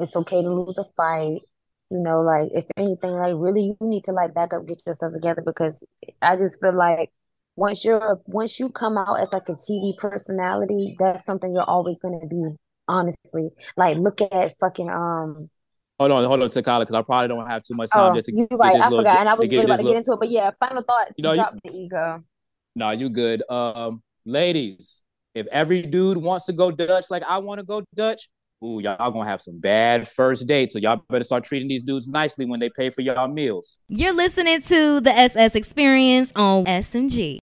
It's 0.00 0.16
okay 0.16 0.42
to 0.42 0.50
lose 0.52 0.76
a 0.76 0.84
fight. 0.96 1.42
You 1.90 1.98
know, 1.98 2.22
like 2.22 2.50
if 2.52 2.64
anything, 2.76 3.12
like 3.12 3.34
really 3.36 3.62
you 3.62 3.76
need 3.80 4.04
to 4.04 4.12
like 4.12 4.34
back 4.34 4.52
up, 4.52 4.66
get 4.66 4.82
yourself 4.84 5.12
together 5.12 5.42
because 5.46 5.86
I 6.20 6.36
just 6.36 6.60
feel 6.60 6.76
like 6.76 7.10
once 7.54 7.84
you're 7.84 8.20
once 8.26 8.58
you 8.58 8.70
come 8.70 8.98
out 8.98 9.20
as 9.20 9.28
like 9.32 9.48
a 9.48 9.54
TV 9.54 9.96
personality, 9.96 10.96
that's 10.98 11.24
something 11.26 11.54
you're 11.54 11.62
always 11.62 11.98
gonna 12.00 12.26
be, 12.26 12.44
honestly. 12.88 13.50
Like 13.76 13.98
look 13.98 14.20
at 14.20 14.56
fucking 14.58 14.90
um 14.90 15.48
Hold 16.00 16.12
on, 16.12 16.24
hold 16.24 16.42
on, 16.42 16.48
Takyla, 16.48 16.80
because 16.80 16.94
I 16.94 17.02
probably 17.02 17.28
don't 17.28 17.46
have 17.46 17.62
too 17.62 17.74
much 17.74 17.90
time 17.90 18.12
oh 18.12 18.14
just 18.14 18.26
to 18.26 18.32
you're 18.34 18.46
get 18.46 18.58
right, 18.58 18.80
I 18.80 18.88
little 18.88 19.00
forgot 19.00 19.18
and 19.18 19.28
I 19.28 19.34
was 19.34 19.48
really 19.48 19.64
about 19.64 19.76
this 19.76 19.78
to 19.78 19.84
get 19.84 19.96
into 19.98 20.12
it, 20.12 20.18
but 20.18 20.30
yeah, 20.30 20.50
final 20.58 20.82
thoughts, 20.82 21.12
You 21.16 21.22
know, 21.22 21.32
you, 21.32 21.36
drop 21.36 21.54
the 21.62 21.70
ego. 21.70 22.24
no, 22.74 22.90
you 22.90 23.10
good. 23.10 23.42
Um, 23.50 24.02
ladies, 24.24 25.02
if 25.34 25.46
every 25.48 25.82
dude 25.82 26.18
wants 26.18 26.46
to 26.46 26.52
go 26.52 26.70
Dutch 26.70 27.04
like 27.10 27.22
I 27.28 27.38
want 27.38 27.58
to 27.60 27.64
go 27.64 27.82
Dutch, 27.94 28.28
Ooh, 28.62 28.78
y'all 28.78 29.10
gonna 29.10 29.24
have 29.24 29.40
some 29.40 29.58
bad 29.58 30.06
first 30.06 30.46
dates, 30.46 30.74
so 30.74 30.78
y'all 30.78 31.00
better 31.08 31.24
start 31.24 31.44
treating 31.44 31.68
these 31.68 31.82
dudes 31.82 32.06
nicely 32.06 32.44
when 32.44 32.60
they 32.60 32.68
pay 32.68 32.90
for 32.90 33.00
y'all 33.00 33.26
meals. 33.26 33.78
You're 33.88 34.12
listening 34.12 34.60
to 34.62 35.00
the 35.00 35.10
SS 35.10 35.54
Experience 35.54 36.30
on 36.36 36.66
SMG. 36.66 37.38